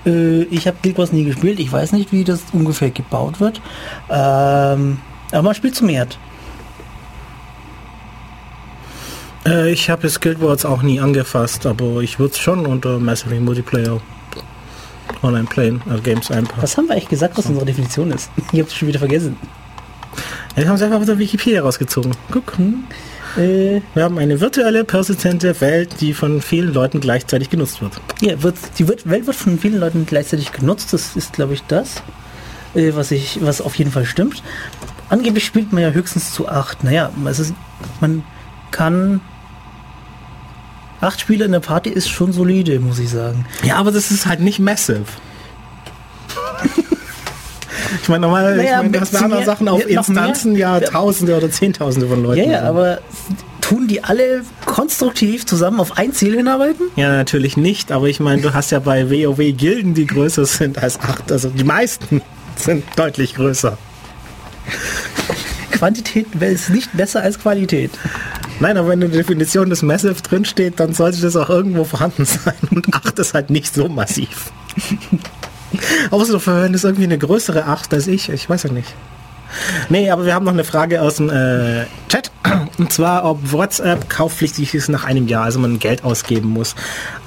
äh, 0.06 0.42
ich 0.44 0.66
habe 0.66 0.78
Guild 0.82 0.98
Wars 0.98 1.12
nie 1.12 1.24
gespielt. 1.24 1.60
Ich 1.60 1.70
weiß 1.70 1.92
nicht, 1.92 2.12
wie 2.12 2.24
das 2.24 2.42
ungefähr 2.52 2.90
gebaut 2.90 3.40
wird. 3.40 3.60
Ähm, 4.08 4.98
aber 5.32 5.42
man 5.42 5.54
spielt 5.54 5.74
zum 5.74 5.88
Erd. 5.88 6.18
Äh, 9.46 9.72
ich 9.72 9.90
habe 9.90 10.04
jetzt 10.04 10.20
Guild 10.20 10.40
Wars 10.40 10.64
auch 10.64 10.82
nie 10.82 11.00
angefasst, 11.00 11.66
aber 11.66 12.00
ich 12.00 12.18
würde 12.18 12.32
es 12.32 12.38
schon 12.38 12.66
unter 12.66 12.98
Massively 12.98 13.40
Multiplayer 13.40 14.00
Online 15.22 15.44
Playen 15.44 15.82
also 15.88 16.02
Games 16.02 16.30
einpacken. 16.30 16.62
Was 16.62 16.76
haben 16.76 16.86
wir 16.86 16.92
eigentlich 16.92 17.08
gesagt, 17.08 17.36
was 17.36 17.46
unsere 17.46 17.66
Definition 17.66 18.10
ist? 18.10 18.30
Ich 18.52 18.58
habe 18.58 18.68
es 18.68 18.74
schon 18.74 18.88
wieder 18.88 18.98
vergessen. 18.98 19.36
Wir 20.54 20.66
haben 20.66 20.76
es 20.76 20.82
einfach 20.82 21.00
aus 21.00 21.06
der 21.06 21.18
Wikipedia 21.18 21.62
rausgezogen. 21.62 22.12
Guck. 22.30 22.56
Hm. 22.58 22.84
Äh, 23.36 23.80
wir 23.94 24.04
haben 24.04 24.18
eine 24.18 24.40
virtuelle, 24.40 24.84
persistente 24.84 25.60
Welt, 25.60 26.00
die 26.00 26.14
von 26.14 26.40
vielen 26.42 26.72
Leuten 26.72 27.00
gleichzeitig 27.00 27.50
genutzt 27.50 27.80
wird. 27.80 28.00
Ja, 28.20 28.42
wird, 28.42 28.56
die 28.78 28.88
Welt 28.88 29.26
wird 29.26 29.36
von 29.36 29.58
vielen 29.58 29.78
Leuten 29.78 30.06
gleichzeitig 30.06 30.52
genutzt. 30.52 30.92
Das 30.92 31.16
ist, 31.16 31.32
glaube 31.32 31.54
ich, 31.54 31.62
das, 31.64 32.02
äh, 32.74 32.92
was, 32.94 33.10
ich, 33.10 33.38
was 33.42 33.60
auf 33.60 33.74
jeden 33.76 33.90
Fall 33.90 34.04
stimmt. 34.04 34.42
Angeblich 35.08 35.44
spielt 35.44 35.72
man 35.72 35.82
ja 35.82 35.90
höchstens 35.90 36.32
zu 36.32 36.48
acht. 36.48 36.84
Naja, 36.84 37.10
es 37.26 37.38
ist, 37.38 37.54
man 38.00 38.24
kann 38.70 39.20
acht 41.00 41.20
Spieler 41.20 41.46
in 41.46 41.52
der 41.52 41.60
Party 41.60 41.90
ist 41.90 42.08
schon 42.08 42.32
solide, 42.32 42.78
muss 42.78 42.98
ich 42.98 43.10
sagen. 43.10 43.46
Ja, 43.62 43.76
aber 43.76 43.90
das 43.90 44.10
ist 44.10 44.26
halt 44.26 44.40
nicht 44.40 44.58
massive. 44.58 45.04
ich 48.02 48.08
meine, 48.08 48.22
normal, 48.22 48.56
naja, 48.56 48.76
ich 48.76 48.76
meine, 48.82 48.98
das 48.98 49.12
waren 49.12 49.24
andere 49.24 49.44
Sachen 49.44 49.68
auf 49.68 49.88
Instanzen 49.88 50.56
ja 50.56 50.80
Tausende 50.80 51.36
oder 51.36 51.50
Zehntausende 51.50 52.08
von 52.08 52.22
Leuten. 52.22 52.50
Ja, 52.50 52.62
ja, 52.62 52.62
aber 52.62 53.00
tun 53.60 53.86
die 53.88 54.02
alle 54.02 54.42
konstruktiv 54.64 55.46
zusammen 55.46 55.80
auf 55.80 55.96
ein 55.98 56.12
Ziel 56.12 56.36
hinarbeiten? 56.36 56.86
Ja, 56.96 57.08
natürlich 57.08 57.56
nicht, 57.56 57.92
aber 57.92 58.06
ich 58.06 58.20
meine, 58.20 58.42
du 58.42 58.54
hast 58.54 58.70
ja 58.70 58.78
bei 58.78 59.10
WoW 59.10 59.56
Gilden, 59.56 59.94
die 59.94 60.06
größer 60.06 60.44
sind 60.46 60.82
als 60.82 61.00
acht, 61.00 61.30
also 61.30 61.48
die 61.48 61.64
meisten 61.64 62.22
sind 62.56 62.84
deutlich 62.96 63.34
größer. 63.34 63.78
Quantität 65.70 66.26
ist 66.40 66.70
nicht 66.70 66.96
besser 66.96 67.22
als 67.22 67.38
Qualität. 67.38 67.90
Nein, 68.60 68.76
aber 68.76 68.88
wenn 68.88 69.00
in 69.00 69.10
der 69.10 69.22
Definition 69.22 69.70
des 69.70 69.82
Massive 69.82 70.20
drinsteht, 70.20 70.78
dann 70.78 70.92
sollte 70.92 71.22
das 71.22 71.34
auch 71.36 71.48
irgendwo 71.48 71.84
vorhanden 71.84 72.26
sein. 72.26 72.52
Und 72.70 72.92
8 72.92 73.18
ist 73.18 73.32
halt 73.32 73.48
nicht 73.48 73.74
so 73.74 73.88
massiv. 73.88 74.52
Außer 76.10 76.40
wenn 76.64 76.74
es 76.74 76.84
irgendwie 76.84 77.04
eine 77.04 77.18
größere 77.18 77.64
8 77.66 77.94
als 77.94 78.06
ich. 78.06 78.28
Ich 78.28 78.48
weiß 78.48 78.64
ja 78.64 78.72
nicht. 78.72 78.94
Nee, 79.88 80.10
aber 80.10 80.24
wir 80.24 80.34
haben 80.34 80.44
noch 80.44 80.52
eine 80.52 80.64
Frage 80.64 81.02
aus 81.02 81.16
dem 81.16 81.28
äh, 81.30 81.86
Chat. 82.08 82.30
Und 82.78 82.92
zwar, 82.92 83.24
ob 83.24 83.52
WhatsApp 83.52 84.08
kaufpflichtig 84.08 84.74
ist 84.74 84.88
nach 84.88 85.04
einem 85.04 85.28
Jahr, 85.28 85.44
also 85.44 85.58
man 85.58 85.78
Geld 85.78 86.04
ausgeben 86.04 86.50
muss. 86.50 86.74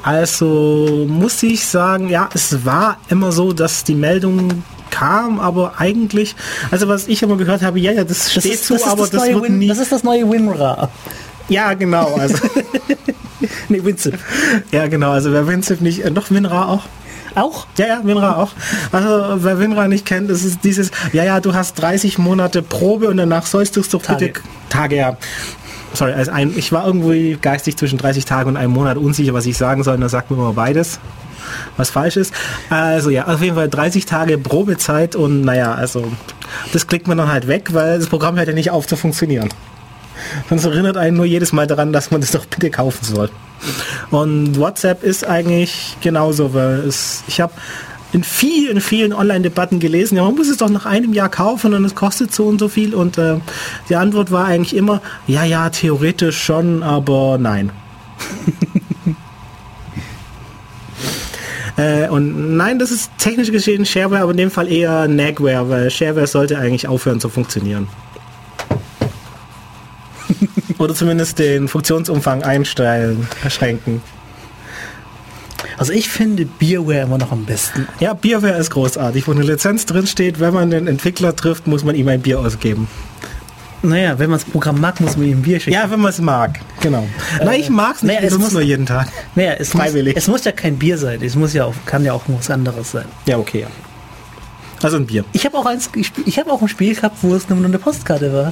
Also 0.01 1.05
muss 1.07 1.43
ich 1.43 1.65
sagen, 1.65 2.09
ja, 2.09 2.29
es 2.33 2.65
war 2.65 2.97
immer 3.09 3.31
so, 3.31 3.53
dass 3.53 3.83
die 3.83 3.95
Meldung 3.95 4.63
kam, 4.89 5.39
aber 5.39 5.73
eigentlich, 5.79 6.35
also 6.71 6.87
was 6.87 7.07
ich 7.07 7.23
immer 7.23 7.37
gehört 7.37 7.61
habe, 7.61 7.79
ja, 7.79 7.91
ja, 7.91 8.03
das, 8.03 8.33
das 8.33 8.43
steht 8.43 8.53
ist, 8.53 8.67
so, 8.67 8.75
das 8.75 8.83
aber 8.83 9.01
das, 9.01 9.11
das 9.11 9.27
wird 9.27 9.43
Win, 9.43 9.59
nie. 9.59 9.67
Das 9.67 9.79
ist 9.79 9.91
das 9.91 10.03
neue 10.03 10.29
WinRAR. 10.29 10.89
Ja, 11.49 11.73
genau. 11.73 12.15
Also 12.15 12.35
nee, 13.69 13.83
WinZip. 13.83 14.17
Ja, 14.71 14.87
genau. 14.87 15.11
Also 15.11 15.31
wer 15.31 15.47
WinZip 15.47 15.81
nicht, 15.81 16.05
äh, 16.05 16.09
noch 16.09 16.31
WinRAR 16.31 16.69
auch. 16.69 16.83
Auch? 17.35 17.65
Ja, 17.77 17.87
ja, 17.87 18.01
WinRAR 18.03 18.37
auch. 18.37 18.51
Also 18.91 19.43
wer 19.43 19.59
WinRAR 19.59 19.87
nicht 19.87 20.05
kennt, 20.05 20.29
das 20.29 20.43
ist 20.43 20.63
dieses, 20.63 20.91
ja, 21.13 21.23
ja, 21.23 21.39
du 21.39 21.53
hast 21.53 21.75
30 21.75 22.17
Monate 22.17 22.61
Probe 22.61 23.09
und 23.09 23.17
danach 23.17 23.45
sollst 23.45 23.75
du 23.75 23.81
es 23.81 23.89
doch 23.89 24.01
Tage. 24.01 24.27
bitte 24.27 24.41
Tage, 24.69 24.95
ja. 24.97 25.17
Sorry, 25.93 26.13
also 26.13 26.31
ein, 26.31 26.53
ich 26.57 26.71
war 26.71 26.85
irgendwie 26.85 27.37
geistig 27.39 27.77
zwischen 27.77 27.97
30 27.97 28.25
Tagen 28.25 28.49
und 28.49 28.57
einem 28.57 28.73
Monat 28.73 28.97
unsicher, 28.97 29.33
was 29.33 29.45
ich 29.45 29.57
sagen 29.57 29.83
soll, 29.83 29.95
und 29.95 30.01
da 30.01 30.09
sagt 30.09 30.31
mir 30.31 30.37
immer 30.37 30.53
beides 30.53 30.99
was 31.77 31.89
falsch 31.89 32.17
ist. 32.17 32.33
Also 32.69 33.09
ja, 33.09 33.27
auf 33.27 33.41
jeden 33.41 33.55
Fall 33.55 33.69
30 33.69 34.05
Tage 34.05 34.37
Probezeit 34.37 35.15
und 35.15 35.41
naja, 35.41 35.73
also 35.73 36.11
das 36.71 36.87
klickt 36.87 37.07
man 37.07 37.17
dann 37.17 37.31
halt 37.31 37.47
weg, 37.47 37.73
weil 37.73 37.99
das 37.99 38.07
Programm 38.07 38.37
hört 38.37 38.47
ja 38.47 38.53
nicht 38.53 38.71
auf 38.71 38.87
zu 38.87 38.95
funktionieren. 38.95 39.49
Sonst 40.49 40.65
erinnert 40.65 40.97
einen 40.97 41.17
nur 41.17 41.25
jedes 41.25 41.53
Mal 41.53 41.67
daran, 41.67 41.93
dass 41.93 42.11
man 42.11 42.21
das 42.21 42.31
doch 42.31 42.45
bitte 42.45 42.69
kaufen 42.69 43.03
soll. 43.03 43.29
Und 44.11 44.57
WhatsApp 44.57 45.03
ist 45.03 45.25
eigentlich 45.25 45.97
genauso, 46.01 46.53
weil 46.53 46.79
es, 46.79 47.23
ich 47.27 47.39
habe 47.39 47.53
in 48.13 48.23
vielen, 48.23 48.79
vielen 48.79 49.11
Online-Debatten 49.11 49.79
gelesen, 49.79 50.17
ja, 50.17 50.23
man 50.23 50.35
muss 50.35 50.47
es 50.47 50.57
doch 50.57 50.69
nach 50.69 50.85
einem 50.85 51.13
Jahr 51.13 51.29
kaufen 51.29 51.73
und 51.73 51.83
es 51.83 51.95
kostet 51.95 52.33
so 52.33 52.45
und 52.45 52.59
so 52.59 52.69
viel. 52.69 52.93
Und 52.93 53.17
äh, 53.17 53.37
die 53.89 53.95
Antwort 53.95 54.31
war 54.31 54.45
eigentlich 54.45 54.75
immer, 54.75 55.01
ja, 55.25 55.43
ja, 55.43 55.69
theoretisch 55.69 56.41
schon, 56.41 56.83
aber 56.83 57.37
nein. 57.39 57.71
Äh, 61.75 62.07
und 62.07 62.55
nein, 62.55 62.77
das 62.77 62.91
ist 62.91 63.09
technisch 63.17 63.51
gesehen 63.51 63.83
Shareware, 63.83 64.21
aber 64.21 64.31
in 64.31 64.37
dem 64.37 64.51
Fall 64.51 64.71
eher 64.71 65.07
Nagware, 65.07 65.69
weil 65.69 65.89
Shareware 65.89 66.27
sollte 66.27 66.59
eigentlich 66.59 66.87
aufhören 66.87 67.19
zu 67.19 67.29
funktionieren. 67.29 67.87
Oder 70.83 70.93
zumindest 70.93 71.39
den 71.39 71.69
Funktionsumfang 71.69 72.43
einstellen, 72.43 73.25
erschränken. 73.41 74.01
Also 75.77 75.93
ich 75.93 76.09
finde 76.09 76.45
Beerware 76.45 77.03
immer 77.03 77.17
noch 77.17 77.31
am 77.31 77.45
besten. 77.45 77.87
Ja, 78.01 78.13
Beerware 78.13 78.57
ist 78.57 78.69
großartig. 78.71 79.25
Wo 79.25 79.31
eine 79.31 79.43
Lizenz 79.43 79.85
drin 79.85 80.07
steht, 80.07 80.41
wenn 80.41 80.53
man 80.53 80.71
den 80.71 80.87
Entwickler 80.87 81.37
trifft, 81.37 81.67
muss 81.67 81.85
man 81.85 81.95
ihm 81.95 82.09
ein 82.09 82.21
Bier 82.21 82.37
ausgeben. 82.37 82.89
Naja, 83.81 84.19
wenn 84.19 84.29
man 84.29 84.39
das 84.39 84.49
Programm 84.49 84.81
mag, 84.81 84.99
muss 84.99 85.15
man 85.15 85.25
ihm 85.25 85.41
Bier 85.41 85.61
schicken. 85.61 85.73
Ja, 85.73 85.89
wenn 85.89 86.01
man 86.01 86.09
es 86.09 86.19
mag, 86.19 86.59
genau. 86.81 87.07
Äh, 87.39 87.45
Nein, 87.45 87.61
ich 87.61 87.69
mag 87.69 87.95
es 87.95 88.03
nicht, 88.03 88.15
naja, 88.15 88.27
es 88.27 88.37
muss 88.37 88.51
nur 88.51 88.61
jeden 88.61 88.85
Tag. 88.85 89.07
Naja, 89.35 89.53
es 89.53 89.69
Freiwillig. 89.69 90.15
Muss, 90.15 90.23
es 90.23 90.27
muss 90.27 90.43
ja 90.43 90.51
kein 90.51 90.77
Bier 90.77 90.97
sein, 90.97 91.21
es 91.23 91.35
muss 91.35 91.53
ja 91.53 91.63
auch, 91.63 91.75
kann 91.85 92.03
ja 92.03 92.11
auch 92.11 92.23
was 92.27 92.49
anderes 92.49 92.91
sein. 92.91 93.05
Ja, 93.25 93.37
okay, 93.37 93.61
ja. 93.61 93.67
Also 94.81 94.97
ein 94.97 95.05
Bier. 95.05 95.23
Ich 95.31 95.45
habe 95.45 95.57
auch 95.57 95.65
eins, 95.65 95.89
ich, 95.95 96.11
ich 96.25 96.39
habe 96.39 96.51
auch 96.51 96.61
ein 96.61 96.67
Spiel 96.67 96.93
gehabt, 96.93 97.17
wo 97.21 97.33
es 97.35 97.47
nur 97.47 97.63
eine 97.63 97.79
Postkarte 97.79 98.33
war. 98.33 98.51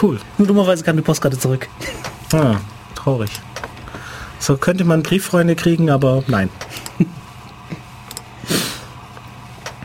Cool. 0.00 0.20
Nur 0.36 0.46
dummerweise 0.46 0.84
kam 0.84 0.96
die 0.96 1.02
Postkarte 1.02 1.38
zurück. 1.38 1.68
Ah, 2.32 2.56
traurig. 2.94 3.30
So 4.38 4.58
könnte 4.58 4.84
man 4.84 5.02
Brieffreunde 5.02 5.56
kriegen, 5.56 5.88
aber 5.88 6.22
nein. 6.26 6.50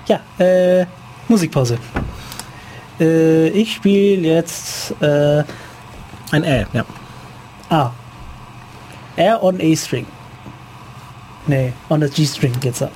ja, 0.08 0.19
äh, 0.38 0.86
Musikpause. 1.30 1.78
Äh, 3.00 3.47
ich 3.50 3.76
spiele 3.76 4.28
jetzt 4.28 4.91
äh, 5.02 5.43
ein 6.32 6.43
Ä, 6.43 6.67
ja. 6.74 6.86
Ah. 7.69 7.91
R 9.15 9.41
on 9.41 9.62
A 9.62 9.76
String. 9.76 10.06
Nee, 11.47 11.71
on 11.89 12.04
a 12.04 12.08
G 12.08 12.26
String 12.26 12.60
geht's 12.60 12.82
ab. 12.82 12.91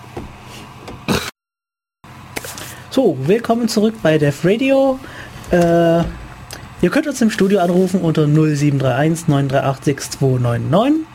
So, 2.89 3.17
willkommen 3.21 3.69
zurück 3.69 3.95
bei 4.03 4.17
Def 4.17 4.43
Radio. 4.43 4.99
Äh, 5.51 6.03
ihr 6.81 6.89
könnt 6.89 7.07
uns 7.07 7.21
im 7.21 7.29
Studio 7.29 7.59
anrufen 7.59 8.01
unter 8.01 8.27
0731 8.27 9.27
938 9.27 9.85
6299 9.85 11.05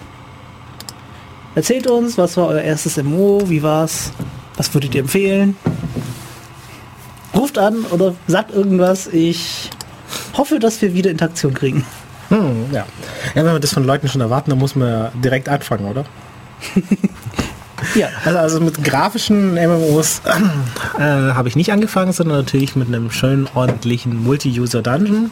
Erzählt 1.55 1.87
uns, 1.87 2.17
was 2.17 2.37
war 2.37 2.47
euer 2.47 2.61
erstes 2.61 3.01
MO, 3.03 3.41
wie 3.47 3.61
war's, 3.61 4.13
was 4.55 4.73
würdet 4.73 4.95
ihr 4.95 5.01
empfehlen? 5.01 5.57
Ruft 7.35 7.57
an 7.57 7.85
oder 7.91 8.15
sagt 8.27 8.53
irgendwas. 8.53 9.07
Ich 9.07 9.69
hoffe, 10.37 10.59
dass 10.59 10.81
wir 10.81 10.93
wieder 10.93 11.11
Interaktion 11.11 11.53
kriegen. 11.53 11.85
Hm, 12.29 12.67
ja. 12.71 12.85
ja, 13.35 13.45
wenn 13.45 13.53
wir 13.53 13.59
das 13.59 13.73
von 13.73 13.83
Leuten 13.83 14.07
schon 14.07 14.21
erwarten, 14.21 14.51
dann 14.51 14.59
muss 14.59 14.75
man 14.75 15.11
direkt 15.21 15.49
anfangen, 15.49 15.85
oder? 15.85 16.05
ja. 17.95 18.07
Also, 18.23 18.39
also 18.39 18.61
mit 18.61 18.83
grafischen 18.83 19.55
MMOs 19.55 20.21
äh, 20.97 21.01
habe 21.01 21.47
ich 21.47 21.55
nicht 21.55 21.71
angefangen, 21.71 22.13
sondern 22.13 22.37
natürlich 22.37 22.75
mit 22.75 22.87
einem 22.87 23.09
schönen 23.11 23.47
ordentlichen 23.53 24.23
Multi-User-Dungeon. 24.23 25.31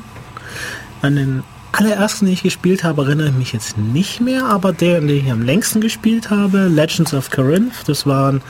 An 1.04 1.16
den 1.16 1.44
allerersten, 1.72 2.26
den 2.26 2.34
ich 2.34 2.44
gespielt 2.44 2.84
habe, 2.84 3.04
erinnere 3.04 3.28
ich 3.28 3.36
mich 3.36 3.54
jetzt 3.54 3.78
nicht 3.78 4.20
mehr, 4.20 4.46
aber 4.46 4.74
der, 4.74 5.00
den 5.00 5.10
ich 5.10 5.32
am 5.32 5.44
längsten 5.44 5.82
gespielt 5.82 6.32
habe, 6.32 6.68
Legends 6.68 7.14
of 7.14 7.30
Corinth, 7.30 7.74
das 7.86 8.08
waren, 8.08 8.42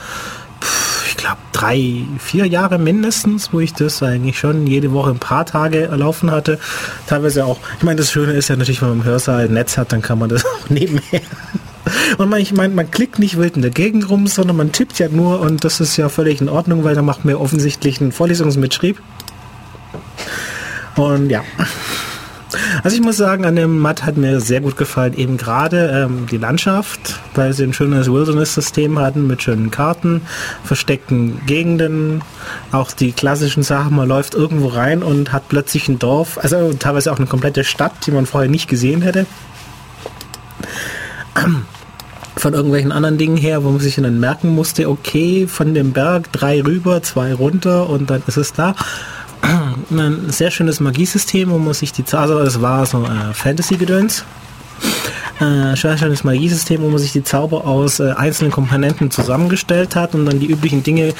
ich 0.62 0.87
glaube, 1.18 1.38
drei, 1.52 2.04
vier 2.18 2.46
Jahre 2.46 2.78
mindestens, 2.78 3.52
wo 3.52 3.60
ich 3.60 3.74
das 3.74 4.02
eigentlich 4.02 4.38
schon 4.38 4.66
jede 4.66 4.92
Woche 4.92 5.10
ein 5.10 5.18
paar 5.18 5.44
Tage 5.44 5.82
erlaufen 5.88 6.30
hatte. 6.30 6.58
Teilweise 7.06 7.44
auch, 7.44 7.58
ich 7.76 7.84
meine, 7.84 7.96
das 7.96 8.10
Schöne 8.10 8.32
ist 8.32 8.48
ja 8.48 8.56
natürlich, 8.56 8.80
wenn 8.80 8.88
man 8.88 8.98
im 9.00 9.04
Hörsaal 9.04 9.44
ein 9.44 9.52
Netz 9.52 9.76
hat, 9.76 9.92
dann 9.92 10.00
kann 10.00 10.18
man 10.18 10.30
das 10.30 10.46
auch 10.46 10.70
nebenher 10.70 11.20
und 12.18 12.28
man, 12.28 12.40
ich 12.40 12.52
meine, 12.52 12.74
man 12.74 12.90
klickt 12.90 13.18
nicht 13.18 13.38
wild 13.38 13.56
in 13.56 13.62
der 13.62 13.70
Gegend 13.70 14.08
rum, 14.08 14.26
sondern 14.26 14.56
man 14.56 14.72
tippt 14.72 14.98
ja 14.98 15.08
nur 15.08 15.40
und 15.40 15.64
das 15.64 15.80
ist 15.80 15.96
ja 15.96 16.08
völlig 16.08 16.40
in 16.40 16.48
Ordnung, 16.48 16.84
weil 16.84 16.94
da 16.94 17.02
macht 17.02 17.24
man 17.24 17.34
offensichtlich 17.34 18.00
einen 18.00 18.12
Vorlesungsmitschrieb. 18.12 19.00
Und 20.96 21.30
ja. 21.30 21.44
Also 22.82 22.96
ich 22.96 23.02
muss 23.02 23.16
sagen, 23.16 23.44
an 23.44 23.56
dem 23.56 23.78
Matt 23.78 24.06
hat 24.06 24.16
mir 24.16 24.40
sehr 24.40 24.60
gut 24.60 24.76
gefallen, 24.76 25.14
eben 25.14 25.36
gerade 25.36 26.06
ähm, 26.06 26.26
die 26.30 26.38
Landschaft, 26.38 27.20
weil 27.34 27.52
sie 27.52 27.64
ein 27.64 27.74
schönes 27.74 28.10
Wilderness-System 28.10 28.98
hatten 28.98 29.26
mit 29.26 29.42
schönen 29.42 29.70
Karten, 29.70 30.22
versteckten 30.64 31.44
Gegenden, 31.46 32.22
auch 32.72 32.92
die 32.92 33.12
klassischen 33.12 33.62
Sachen, 33.62 33.96
man 33.96 34.08
läuft 34.08 34.34
irgendwo 34.34 34.68
rein 34.68 35.02
und 35.02 35.32
hat 35.32 35.48
plötzlich 35.48 35.88
ein 35.88 35.98
Dorf, 35.98 36.38
also 36.38 36.72
teilweise 36.72 37.12
auch 37.12 37.18
eine 37.18 37.26
komplette 37.26 37.64
Stadt, 37.64 37.92
die 38.06 38.12
man 38.12 38.26
vorher 38.26 38.50
nicht 38.50 38.68
gesehen 38.68 39.02
hätte. 39.02 39.26
Von 42.36 42.54
irgendwelchen 42.54 42.92
anderen 42.92 43.18
Dingen 43.18 43.36
her, 43.36 43.64
wo 43.64 43.70
man 43.70 43.80
sich 43.80 43.96
dann 43.96 44.20
merken 44.20 44.54
musste, 44.54 44.88
okay, 44.88 45.48
von 45.48 45.74
dem 45.74 45.92
Berg 45.92 46.30
drei 46.30 46.62
rüber, 46.62 47.02
zwei 47.02 47.34
runter 47.34 47.90
und 47.90 48.10
dann 48.10 48.22
ist 48.28 48.36
es 48.36 48.52
da. 48.52 48.76
Ein 49.42 50.30
sehr 50.30 50.50
schönes 50.50 50.80
Magiesystem, 50.80 51.50
wo 51.50 51.58
man 51.58 51.74
sich 51.74 51.92
die 51.92 52.04
Zahl, 52.04 52.30
also 52.30 52.38
es 52.40 52.60
war 52.60 52.84
so 52.86 53.04
äh, 53.04 53.32
Fantasy-Gedöns. 53.32 54.24
Äh, 55.40 55.76
schönes 55.76 56.24
Magiesystem, 56.24 56.82
wo 56.82 56.88
man 56.88 56.98
sich 56.98 57.12
die 57.12 57.22
Zauber 57.22 57.64
aus 57.64 58.00
äh, 58.00 58.10
einzelnen 58.10 58.50
Komponenten 58.50 59.12
zusammengestellt 59.12 59.94
hat 59.94 60.14
und 60.16 60.26
dann 60.26 60.40
die 60.40 60.50
üblichen 60.50 60.82
Dinge 60.82 61.14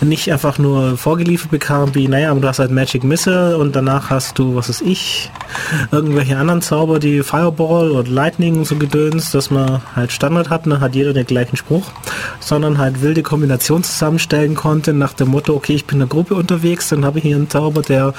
nicht 0.00 0.30
einfach 0.32 0.58
nur 0.58 0.96
vorgeliefert 0.96 1.50
bekam, 1.50 1.92
wie, 1.94 2.06
naja, 2.06 2.32
du 2.32 2.46
hast 2.46 2.60
halt 2.60 2.70
Magic 2.70 3.02
Missile 3.02 3.58
und 3.58 3.74
danach 3.74 4.10
hast 4.10 4.38
du, 4.38 4.54
was 4.54 4.68
ist 4.68 4.80
ich, 4.82 5.30
irgendwelche 5.90 6.36
anderen 6.36 6.62
Zauber, 6.62 7.00
die 7.00 7.24
Fireball 7.24 7.90
oder 7.90 8.08
Lightning 8.08 8.58
und 8.58 8.66
so 8.66 8.76
gedöns, 8.76 9.32
dass 9.32 9.50
man 9.50 9.82
halt 9.96 10.12
Standard 10.12 10.50
hat, 10.50 10.66
dann 10.66 10.80
hat 10.80 10.94
jeder 10.94 11.12
den 11.12 11.26
gleichen 11.26 11.56
Spruch, 11.56 11.90
sondern 12.38 12.78
halt 12.78 13.02
wilde 13.02 13.22
Kombinationen 13.22 13.82
zusammenstellen 13.82 14.54
konnte 14.54 14.92
nach 14.92 15.14
dem 15.14 15.28
Motto, 15.28 15.52
okay, 15.54 15.74
ich 15.74 15.86
bin 15.86 15.96
in 15.96 16.00
der 16.00 16.08
Gruppe 16.08 16.34
unterwegs, 16.36 16.90
dann 16.90 17.04
habe 17.04 17.18
ich 17.18 17.24
hier 17.24 17.36
einen 17.36 17.50
Zauber, 17.50 17.82
der 17.82 18.14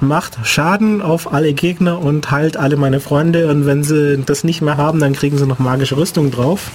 macht 0.00 0.38
Schaden 0.44 1.02
auf 1.02 1.32
alle 1.32 1.52
Gegner 1.52 2.00
und 2.00 2.30
heilt 2.30 2.56
alle 2.56 2.76
meine 2.76 3.00
Freunde 3.00 3.48
und 3.48 3.66
wenn 3.66 3.82
sie 3.82 4.22
das 4.24 4.44
nicht 4.44 4.62
mehr 4.62 4.76
haben, 4.76 4.99
dann 5.00 5.12
kriegen 5.12 5.38
sie 5.38 5.46
noch 5.46 5.58
magische 5.58 5.96
Rüstung 5.96 6.30
drauf. 6.30 6.70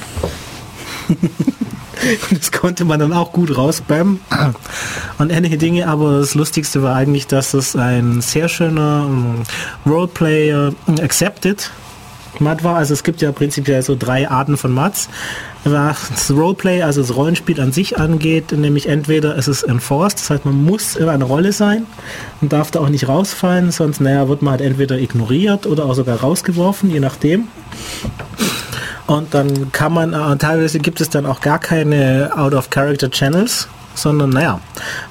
das 2.32 2.52
konnte 2.52 2.86
man 2.86 3.00
dann 3.00 3.14
auch 3.14 3.32
gut 3.32 3.56
rausbämmen. 3.56 4.20
Und 5.18 5.32
ähnliche 5.32 5.58
Dinge, 5.58 5.88
aber 5.88 6.20
das 6.20 6.36
Lustigste 6.36 6.84
war 6.84 6.96
eigentlich, 6.96 7.28
dass 7.28 7.54
es 7.54 7.76
ein 7.76 8.22
sehr 8.22 8.50
schöner 8.50 9.06
um, 9.06 9.44
Roleplayer 9.86 10.74
um, 10.88 11.00
Accepted 11.00 11.72
Mat 12.40 12.64
war. 12.64 12.76
Also 12.76 12.94
es 12.94 13.04
gibt 13.04 13.22
ja 13.22 13.32
prinzipiell 13.32 13.82
so 13.82 13.96
drei 13.98 14.30
Arten 14.30 14.58
von 14.58 14.72
Mats. 14.72 15.10
Was 15.68 16.10
das 16.10 16.32
Roleplay, 16.32 16.84
also 16.84 17.02
das 17.02 17.16
Rollenspiel 17.16 17.60
an 17.60 17.72
sich 17.72 17.98
angeht, 17.98 18.52
nämlich 18.52 18.88
entweder 18.88 19.36
es 19.36 19.48
ist 19.48 19.64
enforced, 19.64 20.20
das 20.20 20.30
heißt 20.30 20.46
man 20.46 20.64
muss 20.64 20.96
in 20.96 21.10
einer 21.10 21.26
Rolle 21.26 21.54
sein 21.54 21.88
und 22.40 22.54
darf 22.54 22.70
da 22.70 22.82
auch 22.82 22.90
nicht 22.90 23.08
rausfallen, 23.08 23.72
sonst 23.72 24.00
naja, 24.00 24.30
wird 24.30 24.44
man 24.44 24.52
halt 24.52 24.62
entweder 24.62 25.00
ignoriert 25.00 25.66
oder 25.66 25.86
auch 25.86 25.96
sogar 25.96 26.20
rausgeworfen, 26.20 26.92
je 26.92 27.00
nachdem. 27.00 27.48
Und 29.08 29.34
dann 29.34 29.72
kann 29.72 29.92
man, 29.92 30.14
äh, 30.14 30.38
teilweise 30.38 30.78
gibt 30.78 31.02
es 31.02 31.10
dann 31.10 31.26
auch 31.26 31.42
gar 31.42 31.58
keine 31.58 32.32
Out-of-Character-Channels, 32.36 33.68
sondern 33.96 34.30
naja, 34.30 34.60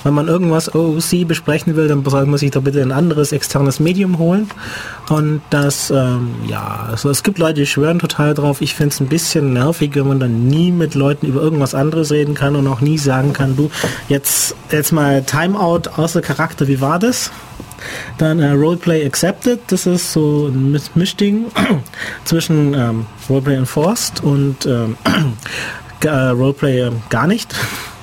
wenn 0.05 0.15
man 0.15 0.29
irgendwas 0.29 0.75
OOC 0.75 1.27
besprechen 1.27 1.75
will, 1.77 1.89
dann 1.89 2.05
soll 2.05 2.27
man 2.27 2.39
sich 2.39 2.53
doch 2.53 2.63
bitte 2.63 2.83
ein 2.83 2.93
anderes 2.93 3.33
externes 3.33 3.81
Medium 3.81 4.19
holen. 4.19 4.49
Und 5.09 5.43
das, 5.51 5.91
ähm, 5.91 6.35
ja, 6.47 6.87
also 6.91 7.11
es 7.11 7.23
gibt 7.23 7.39
Leute, 7.39 7.61
die 7.61 7.67
schwören 7.67 7.99
total 7.99 8.35
drauf. 8.35 8.61
Ich 8.61 8.75
finde 8.75 8.95
es 8.95 9.01
ein 9.01 9.09
bisschen 9.09 9.53
nervig, 9.53 9.95
wenn 9.95 10.07
man 10.07 10.21
dann 10.21 10.47
nie 10.47 10.71
mit 10.71 10.95
Leuten 10.95 11.27
über 11.27 11.43
irgendwas 11.43 11.75
anderes 11.75 12.13
reden 12.13 12.35
kann 12.35 12.57
und 12.57 12.67
auch 12.67 12.81
nie 12.81 12.99
sagen 12.99 13.33
kann, 13.33 13.57
du, 13.57 13.71
jetzt, 14.09 14.55
jetzt 14.71 14.93
mal 14.93 15.23
Timeout 15.23 15.91
außer 15.97 16.23
Charakter, 16.23 16.69
wie 16.69 16.81
war 16.81 16.99
das? 16.99 17.31
Dann 18.19 18.39
äh, 18.39 18.51
Roleplay 18.51 19.05
Accepted, 19.05 19.61
das 19.69 19.87
ist 19.87 20.13
so 20.13 20.47
ein 20.49 20.79
Mischding 20.95 21.47
zwischen 22.25 22.75
ähm, 22.75 23.07
Roleplay 23.29 23.57
Enforced 23.57 24.23
und 24.23 24.65
ähm, 24.67 24.97
äh, 26.05 26.09
Roleplay 26.09 26.81
äh, 26.81 26.93
gar 27.11 27.27
nicht. 27.27 27.55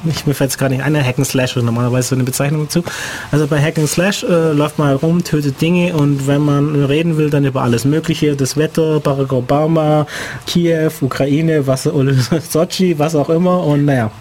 Ich, 0.05 0.25
mir 0.25 0.33
fällt 0.33 0.51
es 0.51 0.57
gar 0.57 0.69
nicht 0.69 0.83
ein, 0.83 0.95
Hack 0.95 1.17
and 1.17 1.27
Slash 1.27 1.55
ist 1.55 1.63
normalerweise 1.63 2.09
so 2.09 2.15
eine 2.15 2.23
Bezeichnung 2.23 2.63
dazu. 2.63 2.83
Also 3.31 3.47
bei 3.47 3.61
Hack 3.61 3.77
and 3.77 3.87
Slash 3.87 4.23
äh, 4.23 4.51
läuft 4.51 4.79
man 4.79 4.95
rum, 4.95 5.23
tötet 5.23 5.61
Dinge 5.61 5.95
und 5.95 6.27
wenn 6.27 6.41
man 6.41 6.85
reden 6.85 7.17
will, 7.17 7.29
dann 7.29 7.45
über 7.45 7.61
alles 7.61 7.85
Mögliche, 7.85 8.35
das 8.35 8.57
Wetter, 8.57 8.99
Barack 8.99 9.33
Obama, 9.33 10.07
Kiew, 10.47 10.91
Ukraine, 11.01 11.67
was, 11.67 11.83
Sochi, 12.49 12.97
was 12.97 13.15
auch 13.15 13.29
immer. 13.29 13.63
Und 13.63 13.85
naja, 13.85 14.11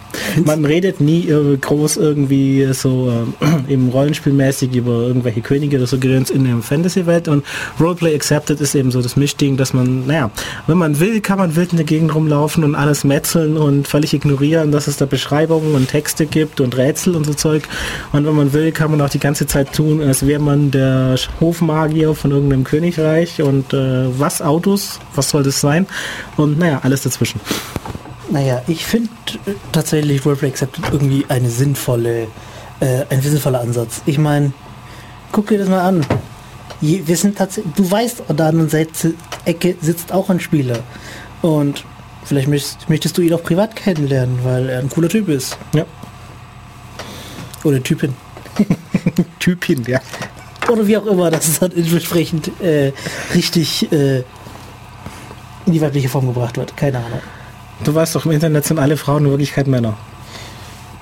man 0.44 0.64
redet 0.64 1.00
nie 1.00 1.32
groß 1.60 1.96
irgendwie 1.96 2.72
so 2.72 3.12
äh, 3.40 3.68
eben 3.72 3.88
rollenspielmäßig 3.88 4.74
über 4.74 4.92
irgendwelche 4.92 5.40
Könige 5.40 5.76
oder 5.76 5.86
so 5.86 5.98
Gedöns 5.98 6.30
in 6.30 6.44
der 6.44 6.58
Fantasy-Welt 6.58 7.28
und 7.28 7.44
Roleplay 7.78 8.14
Accepted 8.14 8.60
ist 8.60 8.74
eben 8.74 8.90
so 8.90 9.02
das 9.02 9.16
Mischding, 9.16 9.56
dass 9.56 9.72
man, 9.72 10.06
naja, 10.06 10.30
wenn 10.66 10.78
man 10.78 11.00
will, 11.00 11.20
kann 11.20 11.38
man 11.38 11.56
wild 11.56 11.72
in 11.72 11.76
der 11.76 11.86
Gegend 11.86 12.14
rumlaufen 12.14 12.64
und 12.64 12.74
alles 12.74 13.04
metzeln 13.04 13.56
und 13.56 13.88
völlig 13.88 14.14
ignorieren, 14.14 14.72
dass 14.72 14.86
es 14.86 14.96
da 14.96 15.06
Beschreibungen 15.06 15.74
und 15.74 15.88
Texte 15.88 16.26
gibt 16.26 16.60
und 16.60 16.76
Rätsel 16.76 17.16
und 17.16 17.24
so 17.26 17.34
Zeug. 17.34 17.64
Und 18.12 18.26
wenn 18.26 18.34
man 18.34 18.52
will, 18.52 18.72
kann 18.72 18.90
man 18.90 19.00
auch 19.00 19.10
die 19.10 19.18
ganze 19.18 19.46
Zeit 19.46 19.72
tun, 19.72 20.02
als 20.02 20.26
wäre 20.26 20.40
man 20.40 20.70
der 20.70 21.16
Hofmagier 21.40 22.14
von 22.14 22.30
irgendeinem 22.30 22.64
Königreich 22.64 23.42
und 23.42 23.72
äh, 23.72 24.06
was 24.18 24.42
Autos, 24.42 24.98
was 25.14 25.30
soll 25.30 25.42
das 25.42 25.60
sein? 25.60 25.86
Und 26.36 26.58
naja, 26.58 26.80
alles 26.82 27.02
dazwischen. 27.02 27.40
Naja, 28.30 28.62
ich 28.68 28.86
finde 28.86 29.10
äh, 29.46 29.52
tatsächlich 29.72 30.24
Roleplay 30.24 30.48
Accepted 30.48 30.84
irgendwie 30.92 31.26
eine 31.28 31.50
sinnvolle, 31.50 32.28
äh, 32.78 33.04
ein 33.10 33.20
sinnvoller 33.20 33.60
Ansatz. 33.60 34.02
Ich 34.06 34.18
meine, 34.18 34.52
guck 35.32 35.48
dir 35.48 35.58
das 35.58 35.68
mal 35.68 35.80
an. 35.80 36.06
Je, 36.80 37.02
wir 37.04 37.16
sind 37.16 37.36
tatsächlich, 37.38 37.74
du 37.74 37.90
weißt, 37.90 38.22
an 38.28 38.36
der 38.36 38.46
anderen 38.46 38.70
Seite 38.70 39.14
Ecke 39.44 39.76
sitzt 39.80 40.12
auch 40.12 40.30
ein 40.30 40.38
Spieler. 40.38 40.78
Und 41.42 41.84
vielleicht 42.24 42.48
möchtest, 42.48 42.88
möchtest 42.88 43.18
du 43.18 43.22
ihn 43.22 43.34
auch 43.34 43.42
privat 43.42 43.74
kennenlernen, 43.74 44.38
weil 44.44 44.68
er 44.68 44.78
ein 44.78 44.88
cooler 44.88 45.08
Typ 45.08 45.28
ist. 45.28 45.58
Ja. 45.74 45.84
Oder 47.64 47.82
Typin. 47.82 48.14
Typin, 49.40 49.84
ja. 49.86 50.00
Oder 50.70 50.86
wie 50.86 50.96
auch 50.96 51.06
immer, 51.06 51.32
dass 51.32 51.48
es 51.48 51.58
dann 51.58 51.72
entsprechend 51.72 52.60
äh, 52.62 52.92
richtig 53.34 53.90
äh, 53.90 54.18
in 55.66 55.72
die 55.72 55.80
weibliche 55.80 56.08
Form 56.08 56.26
gebracht 56.28 56.56
wird. 56.56 56.76
Keine 56.76 56.98
Ahnung. 56.98 57.20
Du 57.84 57.94
weißt 57.94 58.14
doch, 58.14 58.26
im 58.26 58.32
Internet 58.32 58.66
sind 58.66 58.78
alle 58.78 58.96
Frauen 58.96 59.24
in 59.24 59.30
Wirklichkeit 59.30 59.66
Männer. 59.66 59.96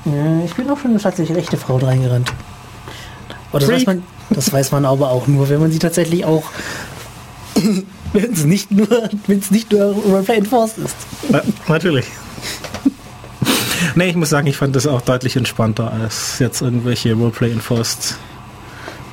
Ja, 0.04 0.44
ich 0.44 0.54
bin 0.54 0.70
auch 0.70 0.78
schon 0.78 0.92
eine 0.92 1.00
tatsächlich 1.00 1.36
rechte 1.36 1.56
Frau 1.56 1.76
reingerannt. 1.76 2.32
Aber 3.50 3.60
das 3.60 3.68
weiß, 3.68 3.86
man, 3.86 4.02
das 4.30 4.52
weiß 4.52 4.72
man 4.72 4.84
aber 4.84 5.10
auch 5.10 5.26
nur, 5.26 5.48
wenn 5.48 5.60
man 5.60 5.72
sie 5.72 5.78
tatsächlich 5.78 6.24
auch, 6.24 6.44
wenn 8.12 8.32
es 8.32 8.44
nicht 8.44 8.70
nur, 8.70 8.88
wenn 9.26 9.38
es 9.38 9.50
nicht 9.50 9.72
nur 9.72 10.20
ist. 10.20 10.96
Ja, 11.30 11.42
natürlich. 11.66 12.06
nee, 13.94 14.10
ich 14.10 14.16
muss 14.16 14.30
sagen, 14.30 14.46
ich 14.46 14.56
fand 14.56 14.76
das 14.76 14.86
auch 14.86 15.00
deutlich 15.00 15.36
entspannter 15.36 15.92
als 15.92 16.38
jetzt 16.38 16.62
irgendwelche 16.62 17.14
Roleplay 17.14 17.50
Enforced 17.50 18.16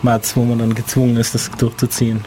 Mats, 0.02 0.36
wo 0.36 0.44
man 0.44 0.60
dann 0.60 0.76
gezwungen 0.76 1.18
ist, 1.18 1.34
das 1.34 1.50
durchzuziehen 1.58 2.24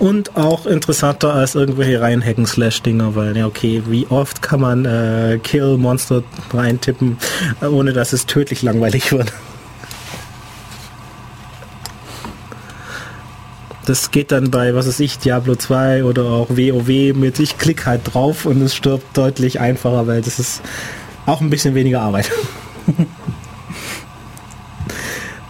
und 0.00 0.36
auch 0.36 0.66
interessanter 0.66 1.34
als 1.34 1.54
irgendwelche 1.54 2.00
rein 2.00 2.24
Hacken 2.24 2.46
Slash 2.46 2.82
Dinger, 2.82 3.14
weil 3.14 3.36
ja 3.36 3.46
okay, 3.46 3.82
wie 3.86 4.06
oft 4.06 4.42
kann 4.42 4.60
man 4.60 4.84
äh, 4.86 5.38
Kill 5.42 5.76
Monster 5.76 6.24
reintippen, 6.52 7.18
ohne 7.60 7.92
dass 7.92 8.12
es 8.12 8.26
tödlich 8.26 8.62
langweilig 8.62 9.12
wird. 9.12 9.32
Das 13.84 14.10
geht 14.10 14.32
dann 14.32 14.50
bei, 14.50 14.74
was 14.74 14.86
weiß 14.86 15.00
ich, 15.00 15.18
Diablo 15.18 15.54
2 15.54 16.04
oder 16.04 16.24
auch 16.24 16.48
WoW 16.50 17.14
mit, 17.14 17.38
ich 17.38 17.58
klick 17.58 17.86
halt 17.86 18.14
drauf 18.14 18.46
und 18.46 18.62
es 18.62 18.74
stirbt 18.74 19.16
deutlich 19.16 19.60
einfacher, 19.60 20.06
weil 20.06 20.22
das 20.22 20.38
ist 20.38 20.62
auch 21.26 21.40
ein 21.40 21.50
bisschen 21.50 21.74
weniger 21.74 22.00
Arbeit. 22.00 22.30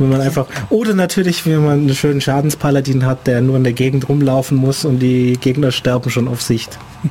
Wenn 0.00 0.08
man 0.08 0.22
einfach, 0.22 0.46
oder 0.70 0.94
natürlich, 0.94 1.44
wenn 1.44 1.62
man 1.62 1.80
einen 1.80 1.94
schönen 1.94 2.22
Schadenspaladin 2.22 3.04
hat, 3.04 3.26
der 3.26 3.42
nur 3.42 3.56
in 3.56 3.64
der 3.64 3.74
Gegend 3.74 4.08
rumlaufen 4.08 4.56
muss 4.56 4.86
und 4.86 4.98
die 4.98 5.34
Gegner 5.38 5.72
sterben 5.72 6.10
schon 6.10 6.26
auf 6.26 6.42
Sicht. 6.42 6.78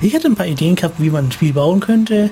Ich 0.00 0.14
hatte 0.14 0.28
ein 0.28 0.36
paar 0.36 0.46
Ideen 0.46 0.76
gehabt, 0.76 0.94
wie 0.98 1.10
man 1.10 1.24
ein 1.24 1.32
Spiel 1.32 1.52
bauen 1.52 1.80
könnte. 1.80 2.30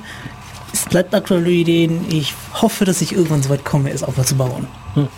Es 0.72 0.85
bleibt 0.85 1.12
aktuelle 1.12 1.50
Ideen. 1.50 2.04
Ich 2.09 2.33
hoffe, 2.52 2.85
dass 2.85 3.02
ich 3.02 3.12
irgendwann 3.12 3.42
so 3.42 3.48
weit 3.48 3.64
komme, 3.64 3.90
es 3.90 4.04
auch 4.04 4.16
mal 4.16 4.24
zu 4.24 4.37
bauen. 4.37 4.68
Hm. 4.94 5.09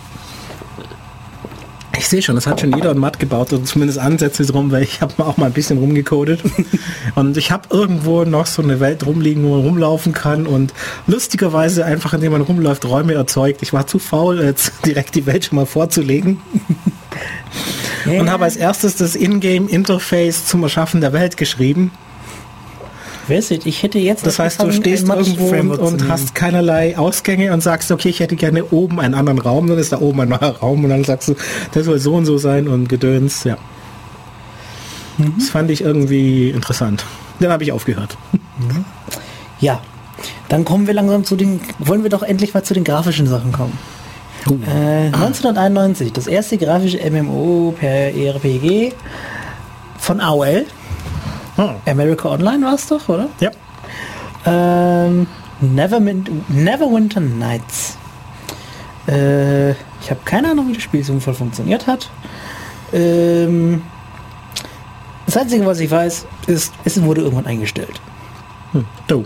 Ich 1.97 2.07
sehe 2.07 2.21
schon, 2.21 2.35
das 2.35 2.45
hat 2.45 2.61
schon 2.61 2.73
jeder 2.73 2.91
ein 2.91 2.97
Matt 2.97 3.19
gebaut 3.19 3.51
oder 3.53 3.63
zumindest 3.63 3.99
Ansätze 3.99 4.45
drum, 4.45 4.71
weil 4.71 4.83
ich 4.83 5.01
habe 5.01 5.25
auch 5.25 5.37
mal 5.37 5.47
ein 5.47 5.53
bisschen 5.53 5.79
rumgecodet 5.79 6.41
und 7.15 7.37
ich 7.37 7.51
habe 7.51 7.67
irgendwo 7.71 8.23
noch 8.23 8.45
so 8.45 8.61
eine 8.61 8.79
Welt 8.79 9.05
rumliegen, 9.05 9.43
wo 9.43 9.55
man 9.55 9.61
rumlaufen 9.61 10.13
kann 10.13 10.45
und 10.45 10.73
lustigerweise 11.07 11.85
einfach 11.85 12.13
indem 12.13 12.33
man 12.33 12.41
rumläuft 12.41 12.85
Räume 12.85 13.13
erzeugt. 13.13 13.61
Ich 13.63 13.73
war 13.73 13.87
zu 13.87 13.99
faul, 13.99 14.41
jetzt 14.41 14.73
direkt 14.85 15.15
die 15.15 15.25
Welt 15.25 15.45
schon 15.45 15.55
mal 15.55 15.65
vorzulegen. 15.65 16.39
und 18.05 18.29
habe 18.29 18.43
als 18.43 18.55
erstes 18.55 18.95
das 18.95 19.15
Ingame-Interface 19.15 20.45
zum 20.45 20.63
Erschaffen 20.63 21.01
der 21.01 21.13
Welt 21.13 21.35
geschrieben. 21.35 21.91
Sieht, 23.27 23.65
ich 23.65 23.83
hätte 23.83 23.99
jetzt. 23.99 24.25
Das 24.25 24.39
heißt, 24.39 24.61
du 24.61 24.71
stehst 24.71 25.07
irgendwo 25.07 25.49
und, 25.49 25.79
und 25.79 26.07
hast 26.07 26.33
keinerlei 26.33 26.97
Ausgänge 26.97 27.53
und 27.53 27.61
sagst, 27.61 27.91
okay, 27.91 28.09
ich 28.09 28.19
hätte 28.19 28.35
gerne 28.35 28.63
oben 28.65 28.99
einen 28.99 29.13
anderen 29.13 29.39
Raum, 29.39 29.67
dann 29.67 29.77
ist 29.77 29.91
da 29.91 29.99
oben 29.99 30.21
ein 30.21 30.29
neuer 30.29 30.55
Raum 30.61 30.83
und 30.83 30.89
dann 30.89 31.03
sagst 31.03 31.29
du, 31.29 31.35
das 31.73 31.85
soll 31.85 31.99
so 31.99 32.15
und 32.15 32.25
so 32.25 32.37
sein 32.37 32.67
und 32.67 32.87
Gedöns, 32.87 33.43
ja. 33.43 33.57
Mhm. 35.17 35.33
Das 35.37 35.49
fand 35.49 35.69
ich 35.71 35.81
irgendwie 35.81 36.49
interessant. 36.49 37.03
Dann 37.39 37.51
habe 37.51 37.63
ich 37.63 37.71
aufgehört. 37.71 38.17
Mhm. 38.31 38.85
Ja, 39.59 39.81
dann 40.49 40.65
kommen 40.65 40.87
wir 40.87 40.93
langsam 40.93 41.23
zu 41.23 41.35
den, 41.35 41.59
wollen 41.79 42.03
wir 42.03 42.09
doch 42.09 42.23
endlich 42.23 42.53
mal 42.53 42.63
zu 42.63 42.73
den 42.73 42.83
grafischen 42.83 43.27
Sachen 43.27 43.51
kommen. 43.51 43.77
Oh. 44.49 44.53
Äh, 44.53 45.07
1991, 45.07 46.13
das 46.13 46.27
erste 46.27 46.57
grafische 46.57 46.99
MMO 47.09 47.73
per 47.77 48.13
ERPG 48.15 48.93
von 49.97 50.21
AOL. 50.21 50.65
Oh. 51.57 51.71
America 51.85 52.29
Online 52.29 52.65
war 52.65 52.73
es 52.75 52.87
doch, 52.87 53.09
oder? 53.09 53.29
Ja. 53.39 53.51
Ähm, 54.45 55.27
Neverwinter 55.59 57.19
Nights. 57.19 57.97
Äh, 59.07 59.71
ich 59.71 60.09
habe 60.09 60.19
keine 60.23 60.51
Ahnung, 60.51 60.69
wie 60.69 60.73
das 60.73 60.83
Spiel 60.83 61.03
so 61.03 61.19
voll 61.19 61.33
funktioniert 61.33 61.87
hat. 61.87 62.09
Ähm, 62.93 63.81
das 65.25 65.37
Einzige, 65.37 65.65
was 65.65 65.79
ich 65.79 65.89
weiß, 65.89 66.25
ist, 66.47 66.73
es 66.85 67.01
wurde 67.01 67.21
irgendwann 67.21 67.47
eingestellt. 67.47 67.99
Hm. 68.73 68.85
Oh. 69.11 69.25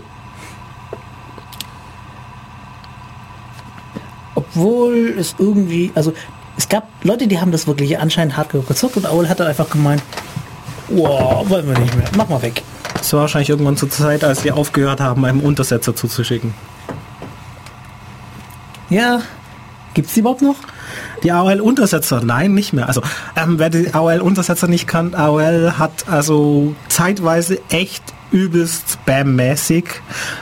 obwohl 4.54 5.14
es 5.18 5.34
irgendwie, 5.38 5.92
also 5.94 6.12
es 6.56 6.68
gab 6.68 6.88
Leute, 7.02 7.26
die 7.26 7.40
haben 7.40 7.52
das 7.52 7.66
wirklich 7.66 7.98
anscheinend 7.98 8.36
hardcore 8.36 8.64
gezockt 8.64 8.96
und 8.96 9.06
Aul 9.06 9.28
hat 9.28 9.40
dann 9.40 9.46
einfach 9.46 9.70
gemeint, 9.70 10.02
wow, 10.88 11.48
wollen 11.48 11.66
wir 11.66 11.78
nicht 11.78 11.96
mehr, 11.96 12.08
mach 12.16 12.28
mal 12.28 12.42
weg. 12.42 12.62
Das 12.94 13.12
war 13.12 13.22
wahrscheinlich 13.22 13.50
irgendwann 13.50 13.76
zur 13.76 13.90
Zeit, 13.90 14.24
als 14.24 14.44
wir 14.44 14.56
aufgehört 14.56 15.00
haben, 15.00 15.24
einem 15.24 15.40
Untersetzer 15.40 15.96
zuzuschicken. 15.96 16.54
Ja, 18.90 19.22
gibt 19.94 20.08
es 20.08 20.14
die 20.14 20.20
überhaupt 20.20 20.42
noch? 20.42 20.56
Die 21.22 21.32
AOL-Untersetzer, 21.32 22.20
nein, 22.22 22.52
nicht 22.54 22.72
mehr. 22.72 22.88
Also 22.88 23.02
ähm, 23.36 23.58
wer 23.58 23.70
die 23.70 23.94
AOL-Untersetzer 23.94 24.68
nicht 24.68 24.86
kann, 24.86 25.14
AOL 25.14 25.74
hat 25.78 26.08
also 26.08 26.74
zeitweise 26.88 27.60
echt 27.70 28.02
übelst 28.32 28.98
spam-mäßig 29.06 29.84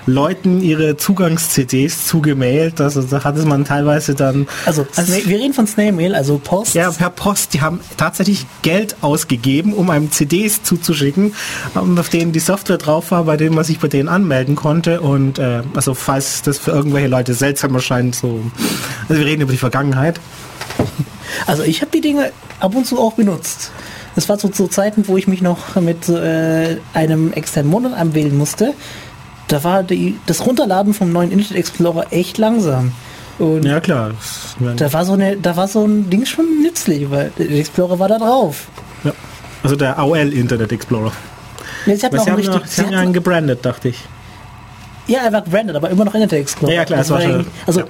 Leuten 0.06 0.62
ihre 0.62 0.96
Zugangs-CDs 0.96 2.06
zugemailt. 2.06 2.80
Also 2.80 3.02
da 3.02 3.24
hatte 3.24 3.44
man 3.44 3.64
teilweise 3.64 4.14
dann... 4.14 4.46
Also, 4.64 4.86
also 4.96 5.12
wir 5.12 5.38
reden 5.38 5.52
von 5.52 5.66
Snail-Mail, 5.66 6.14
also 6.14 6.38
Post. 6.38 6.74
Ja, 6.74 6.90
per 6.90 7.10
Post. 7.10 7.54
Die 7.54 7.60
haben 7.60 7.80
tatsächlich 7.96 8.46
Geld 8.62 8.96
ausgegeben, 9.02 9.72
um 9.72 9.90
einem 9.90 10.10
CDs 10.10 10.62
zuzuschicken, 10.62 11.34
auf 11.74 12.08
denen 12.08 12.32
die 12.32 12.40
Software 12.40 12.78
drauf 12.78 13.10
war, 13.10 13.24
bei 13.24 13.36
dem 13.36 13.54
man 13.54 13.64
sich 13.64 13.78
bei 13.80 13.88
denen 13.88 14.08
anmelden 14.08 14.56
konnte. 14.56 15.00
Und 15.00 15.38
äh, 15.38 15.62
also 15.74 15.94
falls 15.94 16.42
das 16.42 16.58
für 16.58 16.70
irgendwelche 16.70 17.08
Leute 17.08 17.34
seltsam 17.34 17.74
erscheint, 17.74 18.14
so... 18.14 18.40
Also 19.08 19.20
wir 19.20 19.26
reden 19.26 19.42
über 19.42 19.52
die 19.52 19.58
Vergangenheit. 19.58 20.20
Also 21.46 21.62
ich 21.62 21.80
habe 21.80 21.90
die 21.90 22.00
Dinge 22.00 22.32
ab 22.60 22.74
und 22.74 22.86
zu 22.86 22.98
auch 22.98 23.14
benutzt. 23.14 23.72
Das 24.14 24.28
war 24.28 24.38
so 24.38 24.48
zu 24.48 24.68
Zeiten, 24.68 25.06
wo 25.06 25.16
ich 25.16 25.28
mich 25.28 25.40
noch 25.40 25.76
mit 25.76 26.08
äh, 26.08 26.76
einem 26.94 27.32
externen 27.32 27.70
Monat 27.70 27.94
anwählen 27.94 28.36
musste. 28.36 28.74
Da 29.48 29.64
war 29.64 29.82
die, 29.82 30.16
das 30.26 30.46
Runterladen 30.46 30.94
vom 30.94 31.12
neuen 31.12 31.30
Internet 31.30 31.56
Explorer 31.56 32.12
echt 32.12 32.38
langsam. 32.38 32.92
Und 33.38 33.64
ja 33.64 33.80
klar. 33.80 34.12
Da 34.76 34.92
war 34.92 35.04
so 35.04 35.14
eine, 35.14 35.36
da 35.36 35.56
war 35.56 35.66
so 35.66 35.84
ein 35.84 36.10
Ding 36.10 36.26
schon 36.26 36.60
nützlich, 36.62 37.10
weil 37.10 37.32
der 37.38 37.50
Explorer 37.50 37.98
war 37.98 38.08
da 38.08 38.18
drauf. 38.18 38.66
Ja. 39.02 39.12
Also 39.62 39.76
der 39.76 39.98
AOL 39.98 40.32
Internet 40.32 40.72
Explorer. 40.72 41.12
Ja, 41.86 41.96
sie, 41.96 42.06
haben, 42.06 42.34
richtig, 42.34 42.54
noch, 42.54 42.66
sie 42.66 42.82
haben 42.82 42.92
ja 42.92 43.00
einen 43.00 43.12
gebrandet, 43.12 43.64
dachte 43.64 43.88
ich. 43.88 43.98
Ja, 45.06 45.20
er 45.20 45.32
war 45.32 45.42
gebrandet, 45.42 45.74
aber 45.74 45.88
immer 45.90 46.04
noch 46.04 46.14
Internet 46.14 46.34
Explorer. 46.34 46.72
Ja, 46.72 46.80
ja 46.80 46.84
klar, 46.84 46.98
das, 46.98 47.10
war 47.10 47.20
schon. 47.22 47.46
Also 47.66 47.80
ja. 47.80 47.86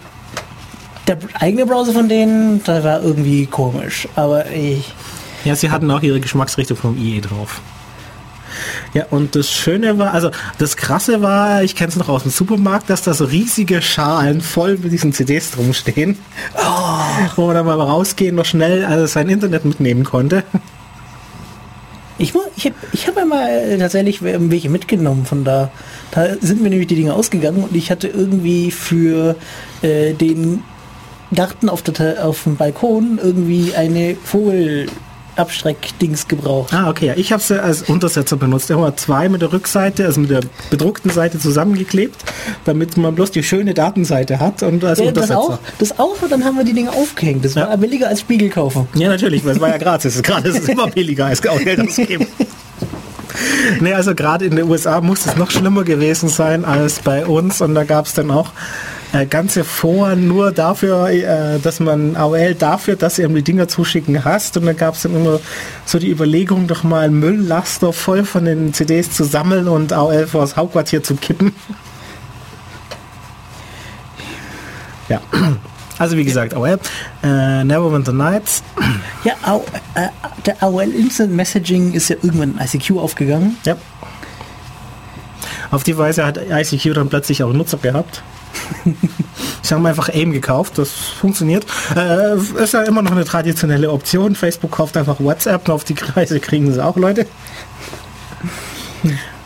der 1.08 1.18
eigene 1.34 1.66
Browser 1.66 1.92
von 1.92 2.08
denen, 2.08 2.62
der 2.64 2.84
war 2.84 3.02
irgendwie 3.02 3.46
komisch. 3.46 4.08
Aber 4.14 4.48
ich. 4.50 4.94
Ja, 5.44 5.56
sie 5.56 5.70
hatten 5.70 5.90
auch 5.90 6.02
ihre 6.02 6.20
Geschmacksrichtung 6.20 6.76
vom 6.76 6.98
IE 6.98 7.20
drauf. 7.20 7.60
Ja, 8.92 9.06
und 9.10 9.36
das 9.36 9.50
Schöne 9.50 9.98
war, 9.98 10.12
also 10.12 10.30
das 10.58 10.76
Krasse 10.76 11.22
war, 11.22 11.62
ich 11.62 11.76
kenne 11.76 11.90
es 11.90 11.96
noch 11.96 12.08
aus 12.08 12.22
dem 12.22 12.32
Supermarkt, 12.32 12.90
dass 12.90 13.02
da 13.02 13.14
so 13.14 13.24
riesige 13.24 13.82
Schalen 13.82 14.40
voll 14.40 14.78
mit 14.78 14.92
diesen 14.92 15.12
CDs 15.12 15.52
drum 15.52 15.72
stehen, 15.72 16.18
oh. 16.56 17.36
wo 17.36 17.46
man 17.46 17.54
dann 17.54 17.66
mal 17.66 17.80
rausgehen 17.80 18.34
noch 18.34 18.44
schnell 18.44 18.84
also 18.84 19.06
sein 19.06 19.28
Internet 19.28 19.64
mitnehmen 19.64 20.04
konnte. 20.04 20.42
Ich, 22.18 22.34
ich 22.56 22.66
habe 22.66 22.74
ich 22.92 23.06
hab 23.06 23.16
einmal 23.16 23.78
tatsächlich 23.78 24.22
welche 24.22 24.68
mitgenommen 24.68 25.24
von 25.24 25.44
da. 25.44 25.70
Da 26.10 26.34
sind 26.40 26.60
mir 26.60 26.68
nämlich 26.68 26.88
die 26.88 26.96
Dinge 26.96 27.14
ausgegangen 27.14 27.64
und 27.64 27.74
ich 27.74 27.90
hatte 27.90 28.08
irgendwie 28.08 28.70
für 28.70 29.36
äh, 29.80 30.12
den 30.12 30.62
Garten 31.34 31.68
auf, 31.68 31.80
der, 31.82 32.26
auf 32.26 32.42
dem 32.42 32.56
Balkon 32.56 33.18
irgendwie 33.22 33.74
eine 33.74 34.16
Vogel 34.16 34.88
Abstreckdings 35.40 36.28
gebraucht. 36.28 36.72
Ah, 36.72 36.88
okay. 36.88 37.06
Ja. 37.08 37.14
Ich 37.16 37.32
habe 37.32 37.42
sie 37.42 37.62
als 37.62 37.82
Untersetzer 37.82 38.36
benutzt. 38.36 38.70
Da 38.70 38.74
haben 38.74 38.82
wir 38.82 38.96
zwei 38.96 39.28
mit 39.28 39.42
der 39.42 39.52
Rückseite, 39.52 40.04
also 40.04 40.20
mit 40.20 40.30
der 40.30 40.42
bedruckten 40.70 41.10
Seite 41.10 41.38
zusammengeklebt, 41.38 42.16
damit 42.64 42.96
man 42.96 43.14
bloß 43.14 43.30
die 43.30 43.42
schöne 43.42 43.74
Datenseite 43.74 44.38
hat 44.38 44.62
und 44.62 44.84
als 44.84 44.98
ja, 44.98 45.06
Untersetzer. 45.06 45.34
Das 45.34 45.42
auch, 45.42 45.58
das 45.78 45.98
auch, 45.98 46.22
und 46.22 46.30
dann 46.30 46.44
haben 46.44 46.56
wir 46.56 46.64
die 46.64 46.74
Dinge 46.74 46.92
aufgehängt. 46.92 47.44
Das 47.44 47.56
war 47.56 47.76
billiger 47.76 48.08
als 48.08 48.20
Spiegel 48.20 48.50
kaufen. 48.50 48.86
Ja, 48.94 49.08
natürlich, 49.08 49.44
weil 49.44 49.54
es 49.54 49.60
war 49.60 49.70
ja 49.70 49.78
gratis. 49.78 50.22
Gerade 50.22 50.48
ist 50.48 50.58
es 50.60 50.68
immer 50.68 50.88
billiger 50.88 51.26
als 51.26 51.40
Geld 51.42 51.80
ausgeben. 51.80 52.26
nee, 53.80 53.92
also 53.92 54.14
gerade 54.14 54.44
in 54.44 54.56
den 54.56 54.68
USA 54.68 55.00
muss 55.00 55.26
es 55.26 55.36
noch 55.36 55.50
schlimmer 55.50 55.84
gewesen 55.84 56.28
sein 56.28 56.64
als 56.64 57.00
bei 57.00 57.26
uns 57.26 57.60
und 57.60 57.74
da 57.74 57.84
gab 57.84 58.06
es 58.06 58.14
dann 58.14 58.30
auch 58.30 58.52
ganze 59.28 59.64
Foren 59.64 60.28
nur 60.28 60.52
dafür, 60.52 61.08
äh, 61.08 61.58
dass 61.58 61.80
man 61.80 62.16
AOL 62.16 62.54
dafür, 62.54 62.96
dass 62.96 63.18
ihr 63.18 63.28
die 63.28 63.42
Dinger 63.42 63.66
zuschicken 63.68 64.24
hast. 64.24 64.56
Und 64.56 64.66
dann 64.66 64.76
gab 64.76 64.94
es 64.94 65.02
dann 65.02 65.14
immer 65.14 65.40
so 65.84 65.98
die 65.98 66.10
Überlegung, 66.10 66.66
doch 66.66 66.84
mal 66.84 67.10
Mülllaster 67.10 67.92
voll 67.92 68.24
von 68.24 68.44
den 68.44 68.72
CDs 68.72 69.10
zu 69.10 69.24
sammeln 69.24 69.68
und 69.68 69.92
AOL 69.92 70.26
vor 70.26 70.42
das 70.42 70.56
Hauptquartier 70.56 71.02
zu 71.02 71.16
kippen. 71.16 71.54
ja. 75.08 75.20
Also 75.98 76.16
wie 76.16 76.24
gesagt, 76.24 76.54
AOL, 76.54 76.78
äh, 77.22 77.64
Neverwinter 77.64 78.12
Nights. 78.12 78.62
Ja, 79.22 79.34
AOL, 79.42 79.64
äh, 79.94 80.08
der 80.46 80.62
AOL 80.62 80.90
Instant 80.92 81.32
Messaging 81.32 81.92
ist 81.92 82.08
ja 82.08 82.16
irgendwann 82.22 82.56
in 82.56 82.58
ICQ 82.58 82.98
aufgegangen. 82.98 83.56
Ja. 83.66 83.76
Auf 85.70 85.82
die 85.82 85.98
Weise 85.98 86.24
hat 86.24 86.38
ICQ 86.38 86.94
dann 86.94 87.08
plötzlich 87.08 87.42
auch 87.42 87.52
Nutzer 87.52 87.76
gehabt. 87.78 88.22
Ich 89.62 89.72
habe 89.72 89.88
einfach 89.88 90.08
AIM 90.08 90.32
gekauft, 90.32 90.78
das 90.78 90.90
funktioniert. 90.90 91.64
Äh, 91.94 92.36
ist 92.60 92.74
ja 92.74 92.82
immer 92.82 93.02
noch 93.02 93.12
eine 93.12 93.24
traditionelle 93.24 93.90
Option. 93.92 94.34
Facebook 94.34 94.72
kauft 94.72 94.96
einfach 94.96 95.20
WhatsApp 95.20 95.68
und 95.68 95.74
auf 95.74 95.84
die 95.84 95.94
Kreise 95.94 96.40
kriegen 96.40 96.72
sie 96.72 96.84
auch 96.84 96.96
Leute. 96.96 97.26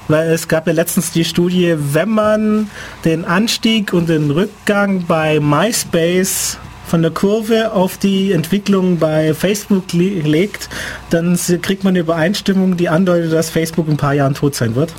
Weil 0.08 0.30
es 0.30 0.48
gab 0.48 0.66
ja 0.66 0.72
letztens 0.72 1.12
die 1.12 1.24
Studie, 1.24 1.74
wenn 1.76 2.10
man 2.10 2.70
den 3.04 3.24
Anstieg 3.24 3.92
und 3.92 4.08
den 4.08 4.30
Rückgang 4.30 5.04
bei 5.06 5.40
MySpace 5.40 6.58
von 6.86 7.02
der 7.02 7.10
Kurve 7.10 7.72
auf 7.72 7.98
die 7.98 8.32
Entwicklung 8.32 8.98
bei 8.98 9.34
Facebook 9.34 9.92
legt, 9.92 10.68
dann 11.10 11.38
kriegt 11.62 11.84
man 11.84 11.92
eine 11.92 12.00
Übereinstimmung, 12.00 12.76
die 12.76 12.88
andeutet, 12.88 13.32
dass 13.32 13.50
Facebook 13.50 13.86
in 13.86 13.94
ein 13.94 13.98
paar 13.98 14.14
Jahren 14.14 14.34
tot 14.34 14.54
sein 14.54 14.74
wird. 14.74 14.92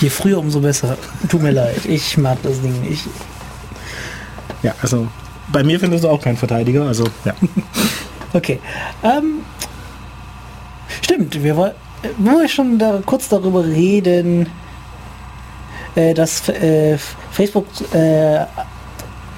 Je 0.00 0.10
früher, 0.10 0.38
umso 0.38 0.60
besser. 0.60 0.96
Tut 1.28 1.42
mir 1.42 1.52
leid, 1.52 1.84
ich 1.86 2.16
mag 2.16 2.38
das 2.42 2.60
Ding 2.60 2.80
nicht. 2.82 3.06
Ja, 4.62 4.74
also 4.82 5.08
bei 5.52 5.62
mir 5.62 5.80
findest 5.80 6.04
du 6.04 6.08
auch 6.08 6.20
keinen 6.20 6.36
Verteidiger, 6.36 6.86
also 6.86 7.04
ja. 7.24 7.34
okay. 8.32 8.60
Ähm, 9.02 9.40
stimmt, 11.02 11.42
wir 11.42 11.56
wollen, 11.56 11.74
wo 12.18 12.38
wir 12.38 12.48
schon 12.48 12.78
da, 12.78 13.00
kurz 13.04 13.28
darüber 13.28 13.64
reden, 13.64 14.46
äh, 15.94 16.14
dass 16.14 16.48
äh, 16.48 16.98
Facebook 17.30 17.66
äh, 17.92 18.46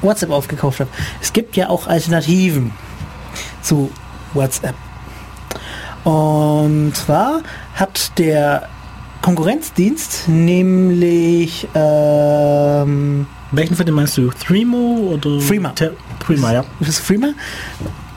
WhatsApp 0.03 0.31
aufgekauft 0.31 0.81
hat. 0.81 0.89
Es 1.21 1.33
gibt 1.33 1.57
ja 1.57 1.69
auch 1.69 1.87
Alternativen 1.87 2.73
zu 3.63 3.91
WhatsApp. 4.35 4.75
Und 6.05 6.93
zwar 6.97 7.43
hat 7.75 8.19
der 8.19 8.69
Konkurrenzdienst, 9.23 10.29
nämlich 10.29 11.69
ähm, 11.75 13.27
welchen 13.53 13.77
von 13.77 13.87
denen 13.87 13.97
meinst 13.97 14.17
du? 14.19 14.31
Threemo 14.31 15.13
oder 15.15 15.41
Freema? 15.41 15.73
Freema, 16.19 16.53
ja. 16.53 16.65
Ist 16.81 16.99
Freema? 16.99 17.29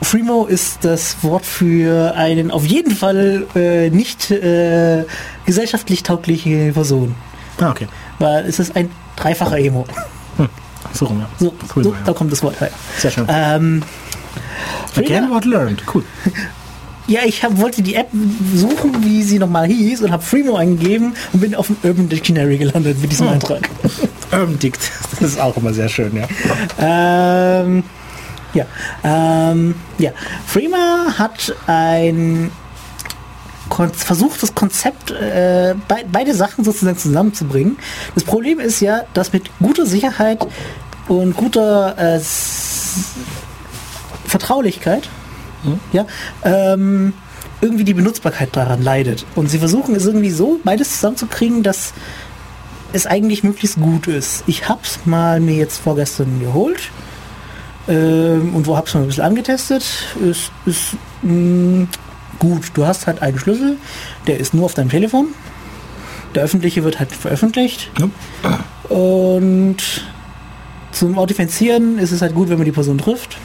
Freemo 0.02 0.46
ist 0.46 0.84
das 0.84 1.22
Wort 1.22 1.46
für 1.46 2.14
einen 2.16 2.50
auf 2.50 2.66
jeden 2.66 2.94
Fall 2.94 3.46
äh, 3.54 3.88
nicht 3.90 4.30
äh, 4.32 5.04
gesellschaftlich 5.46 6.02
taugliche 6.02 6.72
Person. 6.72 7.14
Ah, 7.60 7.70
okay. 7.70 7.86
Weil 8.18 8.44
es 8.44 8.58
ist 8.58 8.74
ein 8.74 8.90
dreifacher 9.14 9.58
Emo. 9.58 9.86
Hm. 10.38 10.48
So 10.92 11.06
rum, 11.06 11.20
ja. 11.20 11.28
So, 11.38 11.54
Freema, 11.68 11.84
so 11.84 11.94
ja. 11.94 12.00
da 12.04 12.12
kommt 12.12 12.32
das 12.32 12.42
Wort 12.42 12.60
her. 12.60 12.70
Sehr 12.98 13.10
schön. 13.12 13.26
Ähm, 13.28 13.82
Again 14.96 15.30
what 15.30 15.44
learned. 15.44 15.82
Cool. 15.92 16.04
Ja, 17.08 17.20
ich 17.24 17.44
hab, 17.44 17.56
wollte 17.58 17.82
die 17.82 17.94
App 17.94 18.08
suchen, 18.54 19.04
wie 19.04 19.22
sie 19.22 19.38
nochmal 19.38 19.66
hieß 19.68 20.02
und 20.02 20.10
habe 20.10 20.22
Freemo 20.22 20.56
eingegeben 20.56 21.14
und 21.32 21.40
bin 21.40 21.54
auf 21.54 21.68
dem 21.68 21.76
Urban 21.84 22.08
Dictionary 22.08 22.58
gelandet 22.58 23.00
mit 23.00 23.12
diesem 23.12 23.28
oh. 23.28 23.30
Eintrag. 23.30 23.68
Urban 24.32 24.58
Dict, 24.58 24.80
das 25.20 25.30
ist 25.32 25.40
auch 25.40 25.56
immer 25.56 25.72
sehr 25.72 25.88
schön, 25.88 26.16
ja. 26.16 26.26
Ähm, 26.80 27.84
ja, 28.54 28.66
ähm, 29.04 29.74
ja. 29.98 30.10
Freema 30.46 31.14
hat 31.16 31.54
ein 31.66 32.50
versucht 33.94 34.42
das 34.42 34.54
Konzept, 34.54 35.10
äh, 35.10 35.74
be 35.88 35.96
beide 36.10 36.34
Sachen 36.34 36.64
sozusagen 36.64 36.96
zusammenzubringen. 36.98 37.76
Das 38.14 38.24
Problem 38.24 38.60
ist 38.60 38.80
ja, 38.80 39.02
dass 39.12 39.32
mit 39.32 39.50
guter 39.58 39.86
Sicherheit 39.86 40.46
und 41.08 41.36
guter 41.36 41.96
äh, 41.98 42.20
Vertraulichkeit 44.26 45.08
mhm. 45.66 45.80
ja, 45.92 46.06
ähm, 46.42 47.12
irgendwie 47.60 47.84
die 47.84 47.94
Benutzbarkeit 47.94 48.54
daran 48.54 48.82
leidet. 48.82 49.24
Und 49.34 49.48
sie 49.48 49.58
versuchen 49.58 49.94
es 49.94 50.06
irgendwie 50.06 50.30
so 50.30 50.60
beides 50.64 50.92
zusammenzukriegen, 50.92 51.62
dass 51.62 51.92
es 52.92 53.06
eigentlich 53.06 53.42
möglichst 53.42 53.80
gut 53.80 54.06
ist. 54.06 54.44
Ich 54.46 54.68
habe 54.68 54.80
es 54.84 55.00
mal 55.04 55.40
mir 55.40 55.54
jetzt 55.54 55.78
vorgestern 55.78 56.40
geholt 56.40 56.90
ähm, 57.88 58.54
und 58.54 58.66
wo 58.66 58.76
habe 58.76 58.86
es 58.86 58.94
mal 58.94 59.00
ein 59.00 59.06
bisschen 59.06 59.24
angetestet. 59.24 59.84
Es 60.22 60.50
ist 60.64 60.96
mh, 61.22 61.32
mm, 61.32 61.88
gut. 62.38 62.70
Du 62.74 62.86
hast 62.86 63.06
halt 63.06 63.22
einen 63.22 63.38
Schlüssel, 63.38 63.76
der 64.26 64.38
ist 64.38 64.54
nur 64.54 64.64
auf 64.64 64.74
deinem 64.74 64.90
Telefon. 64.90 65.28
Der 66.34 66.44
öffentliche 66.44 66.84
wird 66.84 66.98
halt 66.98 67.12
veröffentlicht. 67.12 67.90
Ja. 67.98 68.94
Und 68.94 69.78
zum 70.92 71.18
Authentifizieren 71.18 71.98
ist 71.98 72.12
es 72.12 72.22
halt 72.22 72.34
gut, 72.34 72.48
wenn 72.48 72.58
man 72.58 72.66
die 72.66 72.72
Person 72.72 72.98
trifft 72.98 73.38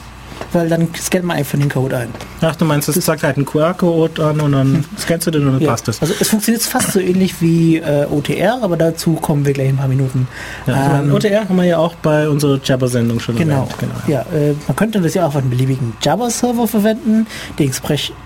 weil 0.52 0.68
dann 0.68 0.88
scannt 0.94 1.24
man 1.24 1.36
einfach 1.36 1.58
den 1.58 1.68
Code 1.68 1.96
ein. 1.96 2.08
Ach, 2.40 2.56
du 2.56 2.64
meinst, 2.64 2.88
es 2.88 3.04
sagt 3.04 3.22
halt 3.22 3.36
einen 3.36 3.46
QR-Code 3.46 4.24
an 4.24 4.40
und 4.40 4.52
dann 4.52 4.74
hm. 4.74 4.84
scannst 4.98 5.26
du 5.26 5.30
den 5.30 5.46
und 5.46 5.54
dann 5.54 5.62
ja. 5.62 5.70
passt 5.70 5.88
es. 5.88 6.00
Also 6.00 6.14
es 6.18 6.28
funktioniert 6.28 6.62
fast 6.62 6.92
so 6.92 7.00
ähnlich 7.00 7.40
wie 7.40 7.78
äh, 7.78 8.06
OTR, 8.10 8.58
aber 8.62 8.76
dazu 8.76 9.14
kommen 9.14 9.44
wir 9.44 9.52
gleich 9.52 9.68
in 9.68 9.74
ein 9.74 9.78
paar 9.78 9.88
Minuten. 9.88 10.28
Ja, 10.66 11.00
ähm, 11.00 11.12
OTR 11.12 11.48
haben 11.48 11.56
wir 11.56 11.64
ja 11.64 11.78
auch 11.78 11.94
bei 11.96 12.28
unserer 12.28 12.60
Jabber-Sendung 12.62 13.20
schon 13.20 13.36
genau, 13.36 13.62
erwähnt. 13.62 13.78
Genau, 13.78 13.94
ja. 14.06 14.20
Äh, 14.32 14.54
man 14.66 14.76
könnte 14.76 15.00
das 15.00 15.14
ja 15.14 15.24
auch 15.24 15.32
auf 15.32 15.36
einen 15.36 15.50
beliebigen 15.50 15.94
Jabber-Server 16.02 16.68
verwenden. 16.68 17.26
Die 17.58 17.70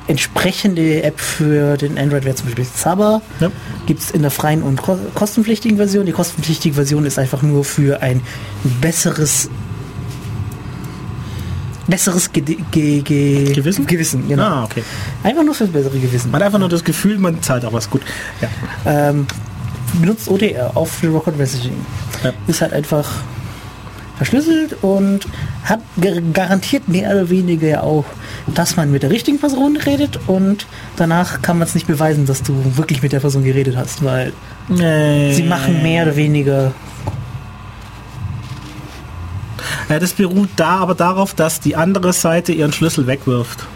entsprechende 0.08 1.02
App 1.02 1.20
für 1.20 1.76
den 1.76 1.98
Android 1.98 2.24
wäre 2.24 2.34
zum 2.34 2.46
Beispiel 2.46 2.66
Zaba. 2.66 3.22
Ja. 3.40 3.50
Gibt 3.86 4.00
es 4.00 4.10
in 4.10 4.22
der 4.22 4.30
freien 4.30 4.62
und 4.62 4.80
kostenpflichtigen 5.14 5.76
Version. 5.76 6.06
Die 6.06 6.12
kostenpflichtige 6.12 6.74
Version 6.74 7.06
ist 7.06 7.18
einfach 7.18 7.42
nur 7.42 7.64
für 7.64 8.02
ein 8.02 8.20
besseres 8.80 9.48
besseres 11.86 12.32
Ge 12.32 12.42
Ge 12.70 13.00
Ge 13.02 13.52
Gewissen? 13.52 13.86
Gewissen, 13.86 14.28
genau. 14.28 14.42
Ah, 14.42 14.64
okay. 14.64 14.82
Einfach 15.22 15.44
nur 15.44 15.54
fürs 15.54 15.70
bessere 15.70 15.98
Gewissen. 15.98 16.30
Man 16.30 16.40
hat 16.40 16.46
einfach 16.46 16.58
nur 16.58 16.68
das 16.68 16.84
Gefühl, 16.84 17.18
man 17.18 17.42
zahlt 17.42 17.64
auch 17.64 17.72
was 17.72 17.88
gut. 17.88 18.02
Ja. 18.40 18.48
Ähm, 19.10 19.26
benutzt 20.00 20.28
ODR 20.28 20.76
auf 20.76 20.90
für 20.90 21.08
Rocket 21.08 21.38
Messaging. 21.38 21.76
Ja. 22.22 22.32
Ist 22.46 22.60
halt 22.60 22.72
einfach 22.72 23.08
verschlüsselt 24.16 24.82
und 24.82 25.26
hat 25.64 25.80
garantiert 26.32 26.88
mehr 26.88 27.10
oder 27.10 27.28
weniger 27.28 27.68
ja 27.68 27.82
auch, 27.82 28.04
dass 28.54 28.76
man 28.76 28.90
mit 28.90 29.02
der 29.02 29.10
richtigen 29.10 29.38
Person 29.38 29.76
redet 29.76 30.18
und 30.26 30.66
danach 30.96 31.42
kann 31.42 31.58
man 31.58 31.68
es 31.68 31.74
nicht 31.74 31.86
beweisen, 31.86 32.24
dass 32.24 32.42
du 32.42 32.54
wirklich 32.76 33.02
mit 33.02 33.12
der 33.12 33.20
Person 33.20 33.44
geredet 33.44 33.76
hast, 33.76 34.02
weil 34.02 34.32
nee. 34.68 35.32
sie 35.34 35.42
machen 35.42 35.82
mehr 35.82 36.04
oder 36.04 36.16
weniger 36.16 36.72
das 39.88 40.12
beruht 40.12 40.48
da 40.56 40.78
aber 40.78 40.94
darauf, 40.94 41.34
dass 41.34 41.60
die 41.60 41.76
andere 41.76 42.12
Seite 42.12 42.52
ihren 42.52 42.72
Schlüssel 42.72 43.06
wegwirft. 43.06 43.66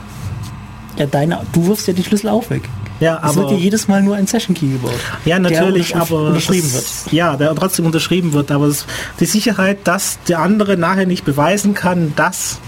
Ja, 0.96 1.06
deine, 1.06 1.40
du 1.52 1.66
wirfst 1.66 1.86
ja 1.86 1.94
die 1.94 2.04
Schlüssel 2.04 2.28
auch 2.28 2.50
weg. 2.50 2.62
Ja, 2.98 3.16
es 3.16 3.22
aber 3.22 3.36
wird 3.36 3.52
ja 3.52 3.56
jedes 3.56 3.88
Mal 3.88 4.02
nur 4.02 4.16
ein 4.16 4.26
Session 4.26 4.54
Key 4.54 4.68
gebaut. 4.68 4.92
Ja, 5.24 5.38
natürlich, 5.38 5.92
der 5.92 6.02
aber 6.02 6.26
unterschrieben 6.26 6.70
wird. 6.72 6.84
Ja, 7.10 7.36
der 7.36 7.54
trotzdem 7.54 7.86
unterschrieben 7.86 8.32
wird, 8.34 8.50
aber 8.50 8.66
es, 8.66 8.84
die 9.18 9.24
Sicherheit, 9.24 9.78
dass 9.84 10.18
der 10.28 10.40
andere 10.40 10.76
nachher 10.76 11.06
nicht 11.06 11.24
beweisen 11.24 11.72
kann, 11.72 12.12
dass 12.16 12.58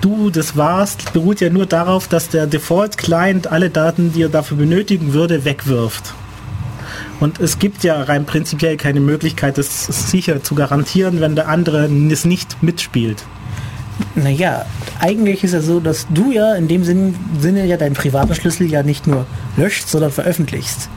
du 0.00 0.30
das 0.30 0.56
warst, 0.56 1.12
beruht 1.12 1.40
ja 1.40 1.50
nur 1.50 1.66
darauf, 1.66 2.06
dass 2.06 2.28
der 2.28 2.46
Default 2.46 2.98
Client 2.98 3.48
alle 3.48 3.70
Daten, 3.70 4.12
die 4.12 4.22
er 4.22 4.28
dafür 4.28 4.56
benötigen 4.56 5.12
würde, 5.12 5.44
wegwirft. 5.44 6.14
Und 7.20 7.40
es 7.40 7.58
gibt 7.58 7.82
ja 7.82 8.00
rein 8.02 8.26
prinzipiell 8.26 8.76
keine 8.76 9.00
Möglichkeit, 9.00 9.58
das 9.58 9.86
sicher 9.86 10.42
zu 10.42 10.54
garantieren, 10.54 11.20
wenn 11.20 11.34
der 11.34 11.48
andere 11.48 11.86
es 12.10 12.24
nicht 12.24 12.62
mitspielt. 12.62 13.24
Naja, 14.14 14.64
eigentlich 15.00 15.42
ist 15.42 15.54
es 15.54 15.66
so, 15.66 15.80
dass 15.80 16.06
du 16.08 16.30
ja 16.30 16.54
in 16.54 16.68
dem 16.68 16.84
Sinne 16.84 17.66
ja 17.66 17.76
deinen 17.76 17.94
privaten 17.94 18.34
Schlüssel 18.34 18.70
ja 18.70 18.84
nicht 18.84 19.08
nur 19.08 19.26
löscht, 19.56 19.88
sondern 19.88 20.12
veröffentlichst. 20.12 20.88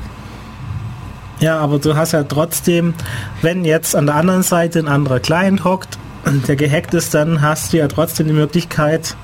Ja, 1.39 1.57
aber 1.57 1.79
du 1.79 1.95
hast 1.95 2.11
ja 2.11 2.21
trotzdem, 2.21 2.93
wenn 3.41 3.65
jetzt 3.65 3.95
an 3.95 4.05
der 4.05 4.15
anderen 4.15 4.43
Seite 4.43 4.77
ein 4.77 4.87
anderer 4.87 5.19
Client 5.19 5.63
hockt 5.63 5.97
der 6.25 6.55
gehackt 6.55 6.93
ist, 6.93 7.13
dann 7.13 7.41
hast 7.41 7.73
du 7.73 7.77
ja 7.77 7.87
trotzdem 7.87 8.27
die 8.27 8.33
Möglichkeit, 8.33 9.15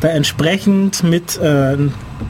da 0.00 0.08
entsprechend 0.08 1.02
mit, 1.02 1.36
äh, 1.38 1.76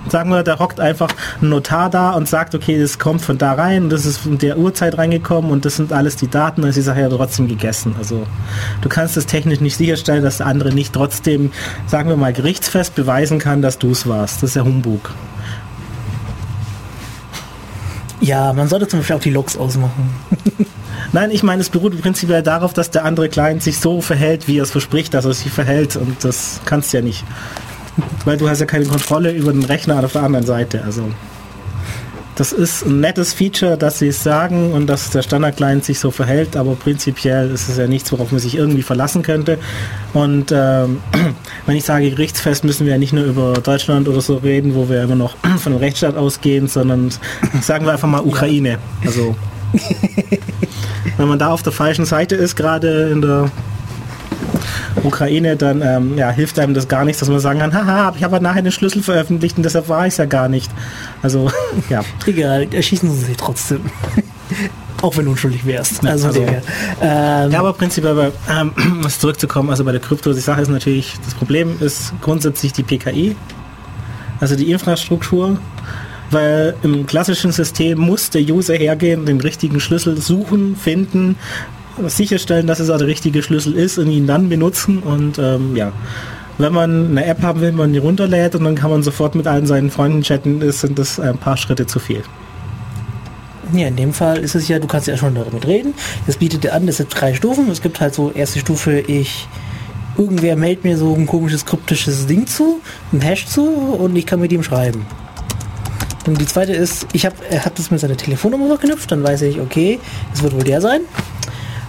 sagen 0.09 0.31
wir, 0.31 0.43
da 0.43 0.59
hockt 0.59 0.81
einfach 0.81 1.11
ein 1.43 1.51
Notar 1.51 1.91
da 1.91 2.13
und 2.13 2.29
sagt, 2.29 2.55
okay, 2.55 2.81
das 2.81 2.99
kommt 2.99 3.21
von 3.21 3.37
da 3.37 3.53
rein, 3.53 3.91
das 3.91 4.07
ist 4.07 4.19
von 4.19 4.39
der 4.39 4.59
Uhrzeit 4.59 4.97
reingekommen 4.97 5.51
und 5.51 5.65
das 5.65 5.77
sind 5.77 5.93
alles 5.93 6.17
die 6.17 6.29
Daten, 6.29 6.63
dann 6.63 6.71
ist 6.71 6.77
die 6.77 6.83
Sache 6.83 7.01
ja 7.01 7.09
trotzdem 7.09 7.49
gegessen. 7.49 7.95
Also 7.99 8.27
du 8.81 8.89
kannst 8.89 9.17
es 9.17 9.27
technisch 9.27 9.61
nicht 9.61 9.77
sicherstellen, 9.77 10.25
dass 10.25 10.39
der 10.39 10.47
andere 10.47 10.73
nicht 10.73 10.93
trotzdem, 10.95 11.53
sagen 11.87 12.09
wir 12.09 12.17
mal, 12.17 12.33
gerichtsfest 12.33 12.95
beweisen 12.95 13.39
kann, 13.39 13.61
dass 13.61 13.79
du 13.79 13.91
es 13.91 14.07
warst. 14.07 14.43
Das 14.43 14.51
ist 14.51 14.57
ja 14.57 14.65
Humbug. 14.65 15.13
Ja, 18.21 18.55
man 18.55 18.69
sollte 18.69 18.89
zum 18.89 19.01
Beispiel 19.01 19.17
auch 19.17 19.21
die 19.21 19.31
Logs 19.31 19.57
ausmachen. 19.57 20.15
Nein, 21.15 21.31
ich 21.31 21.45
meine, 21.45 21.63
es 21.63 21.71
beruht 21.71 21.97
prinzipiell 22.03 22.43
darauf, 22.43 22.73
dass 22.73 22.91
der 22.91 23.05
andere 23.05 23.29
Client 23.29 23.63
sich 23.63 23.79
so 23.79 24.01
verhält, 24.01 24.49
wie 24.49 24.59
er 24.59 24.65
es 24.65 24.73
verspricht, 24.73 25.15
dass 25.15 25.25
er 25.25 25.33
sich 25.33 25.53
verhält. 25.53 25.95
Und 25.95 26.25
das 26.25 26.61
kannst 26.65 26.93
du 26.93 26.97
ja 26.97 27.05
nicht. 27.05 27.23
Weil 28.25 28.37
du 28.37 28.49
hast 28.49 28.59
ja 28.59 28.67
keine 28.67 28.87
Kontrolle 28.87 29.31
über 29.31 29.53
den 29.53 29.63
Rechner 29.63 30.05
auf 30.05 30.11
der 30.11 30.25
anderen 30.25 30.45
Seite. 30.45 30.83
Also 30.83 31.09
das 32.35 32.51
ist 32.51 32.85
ein 32.85 32.99
nettes 32.99 33.33
Feature, 33.33 33.79
dass 33.79 34.01
sie 34.01 34.09
es 34.09 34.25
sagen 34.25 34.73
und 34.73 34.89
dass 34.89 35.11
der 35.11 35.23
Standard-Client 35.23 35.85
sich 35.85 36.01
so 36.01 36.11
verhält, 36.11 36.57
aber 36.57 36.75
prinzipiell 36.75 37.49
ist 37.53 37.69
es 37.69 37.77
ja 37.77 37.87
nichts, 37.87 38.11
worauf 38.11 38.33
man 38.33 38.41
sich 38.41 38.57
irgendwie 38.57 38.83
verlassen 38.83 39.23
könnte. 39.23 39.59
Und 40.15 40.51
ähm, 40.51 40.99
wenn 41.67 41.77
ich 41.77 41.85
sage 41.85 42.11
gerichtsfest, 42.11 42.65
müssen 42.65 42.87
wir 42.87 42.93
ja 42.95 42.99
nicht 42.99 43.13
nur 43.13 43.23
über 43.23 43.53
Deutschland 43.53 44.09
oder 44.09 44.21
so 44.21 44.39
reden, 44.39 44.75
wo 44.75 44.89
wir 44.89 45.05
immer 45.05 45.15
noch 45.15 45.37
von 45.59 45.75
dem 45.75 45.79
Rechtsstaat 45.79 46.17
ausgehen, 46.17 46.67
sondern 46.67 47.11
sagen 47.61 47.87
wir 47.87 47.93
einfach 47.93 48.09
mal 48.09 48.23
Ukraine. 48.23 48.79
Also 49.07 49.37
wenn 51.17 51.29
man 51.29 51.39
da 51.39 51.51
auf 51.51 51.63
der 51.63 51.73
falschen 51.73 52.05
Seite 52.05 52.35
ist, 52.35 52.57
gerade 52.57 53.11
in 53.11 53.23
der 53.23 53.51
Ukraine, 55.03 55.57
dann 55.57 55.83
ähm, 55.83 56.17
ja, 56.17 56.31
hilft 56.31 56.59
einem 56.59 56.75
das 56.75 56.89
gar 56.89 57.05
nichts, 57.05 57.21
dass 57.21 57.29
man 57.29 57.41
sagen 57.41 57.61
kann, 57.61 57.75
haha, 57.75 58.15
ich 58.17 58.25
habe 58.25 58.41
nachher 58.41 58.63
den 58.63 58.73
Schlüssel 58.73 59.03
veröffentlicht 59.03 59.57
und 59.57 59.63
deshalb 59.65 59.89
war 59.89 60.07
ich 60.07 60.15
es 60.15 60.17
ja 60.19 60.25
gar 60.25 60.49
nicht. 60.49 60.71
Also, 61.23 61.51
ja. 61.91 62.03
Egal, 62.27 62.69
erschießen 62.73 63.11
sie 63.11 63.27
sich 63.27 63.37
trotzdem. 63.37 63.81
Auch 65.03 65.17
wenn 65.19 65.27
du 65.27 65.33
unschuldig 65.33 65.67
wärst. 65.67 66.05
Also, 66.07 66.29
also 66.29 66.41
ähm, 66.41 67.51
ja, 67.51 67.59
aber 67.59 67.75
prinzipiell, 67.75 68.33
ähm, 68.51 68.73
was 69.03 69.19
zurückzukommen, 69.19 69.71
also 69.71 69.85
bei 69.85 69.93
der 69.93 70.01
Krypto, 70.01 70.33
die 70.33 70.41
Sache 70.41 70.63
ist 70.63 70.71
natürlich, 70.71 71.15
das 71.25 71.35
Problem 71.35 71.77
ist 71.81 72.15
grundsätzlich 72.23 72.73
die 72.73 72.83
PKI, 72.83 73.37
also 74.41 74.57
die 74.57 74.71
Infrastruktur 74.71 75.59
weil 76.35 76.75
im 76.83 77.07
klassischen 77.07 77.53
System 77.53 77.99
muss 77.99 78.29
der 78.29 78.43
User 78.43 78.75
hergehen, 78.75 79.25
den 79.25 79.41
richtigen 79.41 79.81
Schlüssel 79.81 80.21
suchen, 80.21 80.77
finden, 80.77 81.37
sicherstellen, 82.07 82.67
dass 82.67 82.81
es 82.81 82.91
auch 82.91 82.99
der 82.99 83.07
richtige 83.07 83.43
Schlüssel 83.43 83.75
ist 83.75 83.99
und 83.99 84.11
ihn 84.11 84.27
dann 84.27 84.49
benutzen 84.49 84.99
und 84.99 85.39
ähm, 85.39 85.77
ja. 85.77 85.93
Wenn 86.57 86.73
man 86.73 87.11
eine 87.11 87.25
App 87.25 87.43
haben 87.43 87.61
will, 87.61 87.73
man 87.73 87.93
die 87.93 87.99
runterlädt 87.99 88.55
und 88.55 88.63
dann 88.63 88.77
kann 88.77 88.91
man 88.91 89.03
sofort 89.03 89.35
mit 89.35 89.49
allen 89.49 89.67
seinen 89.67 89.91
Freunden 89.91 90.23
chatten, 90.23 90.61
ist, 90.61 90.83
sind 90.83 91.01
das 91.01 91.19
ein 91.19 91.37
paar 91.37 91.57
Schritte 91.57 91.87
zu 91.87 91.99
viel. 91.99 92.23
Ja, 93.73 93.89
in 93.89 93.97
dem 93.97 94.13
Fall 94.13 94.39
ist 94.39 94.55
es 94.55 94.69
ja, 94.69 94.79
du 94.79 94.87
kannst 94.87 95.09
ja 95.09 95.17
schon 95.17 95.35
damit 95.35 95.67
reden. 95.67 95.95
Das 96.29 96.37
bietet 96.37 96.63
dir 96.63 96.73
an, 96.73 96.87
das 96.87 96.99
sind 96.99 97.09
drei 97.11 97.35
Stufen. 97.35 97.69
Es 97.73 97.83
gibt 97.83 98.01
halt 98.01 98.15
so 98.15 98.31
erste 98.31 98.61
Stufe, 98.61 99.01
ich 99.01 99.49
irgendwer 100.17 100.55
meldet 100.55 100.85
mir 100.85 100.97
so 100.97 101.13
ein 101.13 101.27
komisches 101.27 101.65
kryptisches 101.65 102.27
Ding 102.27 102.47
zu, 102.47 102.81
ein 103.13 103.21
Hash 103.21 103.47
zu 103.47 103.67
und 103.67 104.15
ich 104.15 104.25
kann 104.27 104.39
mit 104.39 104.53
ihm 104.53 104.63
schreiben. 104.63 105.05
Und 106.27 106.41
die 106.41 106.47
zweite 106.47 106.73
ist, 106.73 107.07
ich 107.13 107.27
habe 107.27 107.37
er 107.51 107.65
hat 107.65 107.79
das 107.79 107.91
mit 107.91 108.01
seiner 108.01 108.17
Telefonnummer 108.17 108.69
verknüpft, 108.69 109.13
dann 109.13 109.23
weiß 109.23 109.43
ich, 109.43 109.61
okay, 109.61 110.01
es 110.33 110.43
wird 110.43 110.55
wohl 110.55 110.65
der 110.65 110.81
sein. 110.81 111.03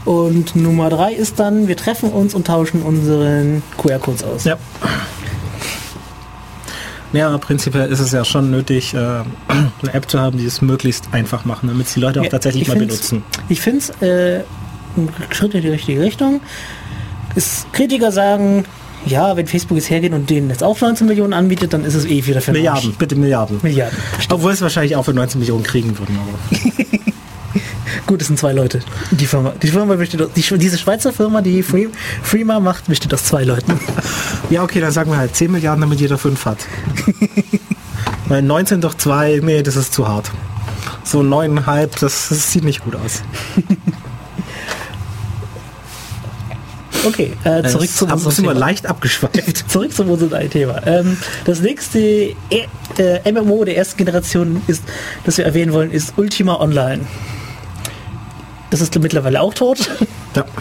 Und 0.04 0.56
Nummer 0.56 0.90
drei 0.90 1.14
ist 1.14 1.40
dann, 1.40 1.68
wir 1.68 1.78
treffen 1.78 2.12
uns 2.12 2.36
und 2.36 2.46
tauschen 2.46 2.84
unseren 2.84 3.64
QR-Codes 3.78 4.24
aus. 4.24 4.44
Ja. 4.44 4.58
Ja, 7.14 7.38
prinzipiell 7.38 7.90
ist 7.90 8.02
es 8.02 8.12
ja 8.12 8.26
schon 8.26 8.52
nötig, 8.52 8.94
äh, 8.94 8.98
eine 8.98 9.94
App 9.94 10.10
zu 10.10 10.20
haben, 10.20 10.38
die 10.38 10.46
es 10.46 10.62
möglichst 10.62 11.06
einfach 11.14 11.46
machen, 11.46 11.70
damit 11.70 11.88
es 11.88 11.94
die 11.94 12.02
Leute 12.02 12.20
auch 12.20 12.26
ja, 12.26 12.30
tatsächlich 12.30 12.68
mal 12.68 12.78
benutzen. 12.78 13.24
Ich 13.48 13.62
finde 13.62 13.80
es 13.80 13.90
äh, 14.02 14.44
ein 14.98 15.10
Schritt 15.32 15.54
in 15.56 15.62
die 15.62 15.70
richtige 15.70 16.02
Richtung. 16.02 16.42
Ist, 17.36 17.72
Kritiker 17.72 18.12
sagen, 18.12 18.66
Ja, 19.06 19.38
wenn 19.38 19.48
Facebook 19.48 19.78
jetzt 19.78 19.90
hergeht 19.90 20.14
und 20.14 20.30
denen 20.30 20.50
jetzt 20.50 20.64
auch 20.64 20.80
19 20.80 21.08
Millionen 21.08 21.34
anbietet, 21.34 21.74
dann 21.74 21.86
ist 21.86 21.94
es 21.94 22.06
eh 22.06 22.26
wieder 22.26 22.42
für 22.42 22.52
den 22.52 22.62
Milliarden, 22.62 22.90
Arsch. 22.90 22.98
bitte 22.98 23.16
Milliarden. 23.16 23.60
Milliarden. 23.62 23.98
Obwohl 24.30 24.52
es 24.52 24.62
wahrscheinlich 24.62 24.96
auch 24.96 25.04
für 25.06 25.14
19 25.14 25.40
Millionen 25.40 25.64
kriegen 25.64 25.98
würden. 25.98 26.18
Aber 26.18 26.60
Gut, 28.08 28.22
es 28.22 28.28
sind 28.28 28.38
zwei 28.38 28.52
Leute. 28.52 28.82
Die 29.12 29.26
Firma. 29.26 29.54
Die 29.62 29.68
Firma 29.68 29.96
besteht 29.96 30.22
aus, 30.22 30.30
die, 30.36 30.42
diese 30.58 30.78
Schweizer 30.78 31.12
Firma, 31.12 31.42
die 31.42 31.64
Free, 31.64 31.88
Freema 32.22 32.60
macht, 32.60 32.88
besteht 32.88 33.14
aus 33.14 33.24
zwei 33.24 33.44
Leuten. 33.44 33.80
ja, 34.50 34.64
okay, 34.64 34.80
dann 34.80 34.92
sagen 34.92 35.12
wir 35.12 35.18
halt 35.18 35.36
10 35.36 35.52
Milliarden, 35.52 35.82
damit 35.82 36.00
jeder 36.00 36.18
5 36.18 36.46
hat. 36.46 36.60
Weil 38.28 38.42
19 38.42 38.82
durch 38.82 38.96
2, 38.98 39.42
nee, 39.44 39.64
das 39.64 39.76
ist 39.76 39.94
zu 39.94 40.08
hart. 40.08 40.32
So 41.04 41.22
9,5, 41.22 42.00
das, 42.00 42.30
das 42.30 42.52
sieht 42.52 42.64
nicht 42.64 42.84
gut 42.84 42.96
aus. 42.96 43.22
Okay, 47.06 47.34
äh, 47.44 47.64
zurück 47.70 47.90
zum 47.90 48.10
haben- 48.10 48.20
sind 48.20 48.46
wir 48.46 48.54
Thema. 48.54 48.54
leicht 48.54 48.86
abgeschweift. 48.86 49.70
Zurück 49.70 49.94
zum 49.94 50.10
unserem 50.10 50.50
Thema. 50.50 50.86
Ähm, 50.86 51.18
das 51.46 51.62
nächste 51.62 52.00
e 52.00 52.36
äh, 52.98 53.32
MMO 53.32 53.64
der 53.64 53.78
ersten 53.78 53.98
Generation 53.98 54.62
ist, 54.68 54.84
das 55.24 55.38
wir 55.38 55.46
erwähnen 55.46 55.74
wollen, 55.74 55.92
ist 55.92 56.14
Ultima 56.18 56.60
Online. 56.60 57.02
Das 58.72 58.82
ist 58.82 58.98
mittlerweile 59.00 59.42
auch 59.42 59.54
tot. 59.54 59.90
Ja. 60.36 60.46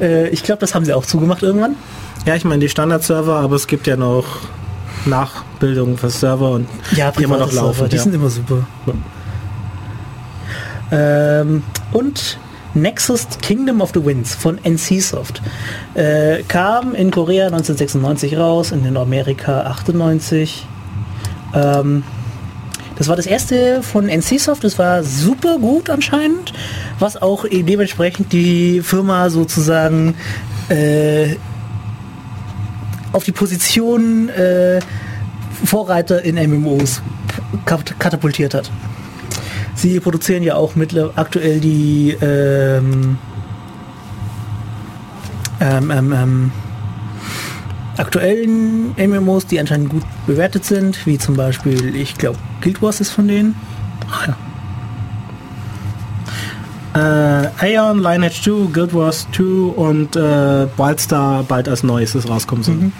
Äh, 0.00 0.30
ich 0.30 0.42
glaube, 0.42 0.58
das 0.58 0.74
haben 0.74 0.86
sie 0.86 0.94
auch 0.94 1.04
zugemacht 1.04 1.42
irgendwann. 1.42 1.76
Ja, 2.24 2.34
ich 2.34 2.44
meine 2.44 2.60
die 2.60 2.68
Standard-Server, 2.70 3.36
aber 3.36 3.56
es 3.56 3.66
gibt 3.66 3.86
ja 3.86 3.94
noch 3.94 4.24
Nachbildungen 5.04 5.98
für 5.98 6.08
Server 6.10 6.50
und 6.52 6.66
die 6.92 7.00
immer 7.22 7.36
noch 7.36 7.50
private 7.50 7.52
Server, 7.52 7.66
laufen. 7.66 7.88
Die 7.90 7.96
ja. 7.96 8.02
sind 8.02 8.14
immer 8.14 8.30
super. 8.30 8.66
Ähm, 10.90 11.62
und 11.92 12.38
Nexus 12.74 13.26
Kingdom 13.42 13.80
of 13.80 13.90
the 13.94 14.04
Winds 14.04 14.34
von 14.34 14.58
NCSoft 14.64 15.42
äh, 15.94 16.42
kam 16.48 16.94
in 16.94 17.10
Korea 17.10 17.46
1996 17.46 18.36
raus, 18.36 18.72
in 18.72 18.82
Nordamerika 18.92 19.62
98. 19.62 20.66
Ähm, 21.54 22.02
das 22.96 23.08
war 23.08 23.16
das 23.16 23.26
erste 23.26 23.82
von 23.82 24.08
NCSoft, 24.08 24.64
das 24.64 24.78
war 24.78 25.02
super 25.02 25.58
gut 25.58 25.90
anscheinend, 25.90 26.52
was 26.98 27.20
auch 27.20 27.44
dementsprechend 27.50 28.32
die 28.32 28.80
Firma 28.82 29.28
sozusagen 29.30 30.14
äh, 30.68 31.36
auf 33.12 33.24
die 33.24 33.32
Position 33.32 34.28
äh, 34.30 34.80
Vorreiter 35.64 36.22
in 36.22 36.36
MMOs 36.36 37.02
kat- 37.66 37.98
katapultiert 37.98 38.54
hat. 38.54 38.70
Sie 39.74 39.98
produzieren 40.00 40.42
ja 40.42 40.56
auch 40.56 40.76
mittler 40.76 41.10
aktuell 41.16 41.60
die 41.60 42.16
ähm, 42.20 43.18
ähm, 45.60 45.90
ähm, 45.90 46.12
ähm, 46.12 46.52
aktuellen 47.96 48.94
MMOs, 48.96 49.46
die 49.46 49.60
anscheinend 49.60 49.90
gut 49.90 50.02
bewertet 50.26 50.64
sind, 50.64 51.06
wie 51.06 51.18
zum 51.18 51.36
Beispiel, 51.36 51.94
ich 51.94 52.16
glaube, 52.16 52.38
Guild 52.60 52.82
Wars 52.82 53.00
ist 53.00 53.10
von 53.10 53.28
denen. 53.28 53.54
Äh, 56.94 56.98
Aeon, 57.58 58.00
Lineage 58.00 58.42
2, 58.42 58.72
Guild 58.72 58.94
Wars 58.94 59.26
2 59.34 59.42
und 59.74 60.16
äh, 60.16 60.20
Wildstar 60.76 61.42
bald 61.44 61.68
als 61.68 61.82
neues 61.82 62.16
rauskommen 62.28 62.64
soll. 62.64 62.92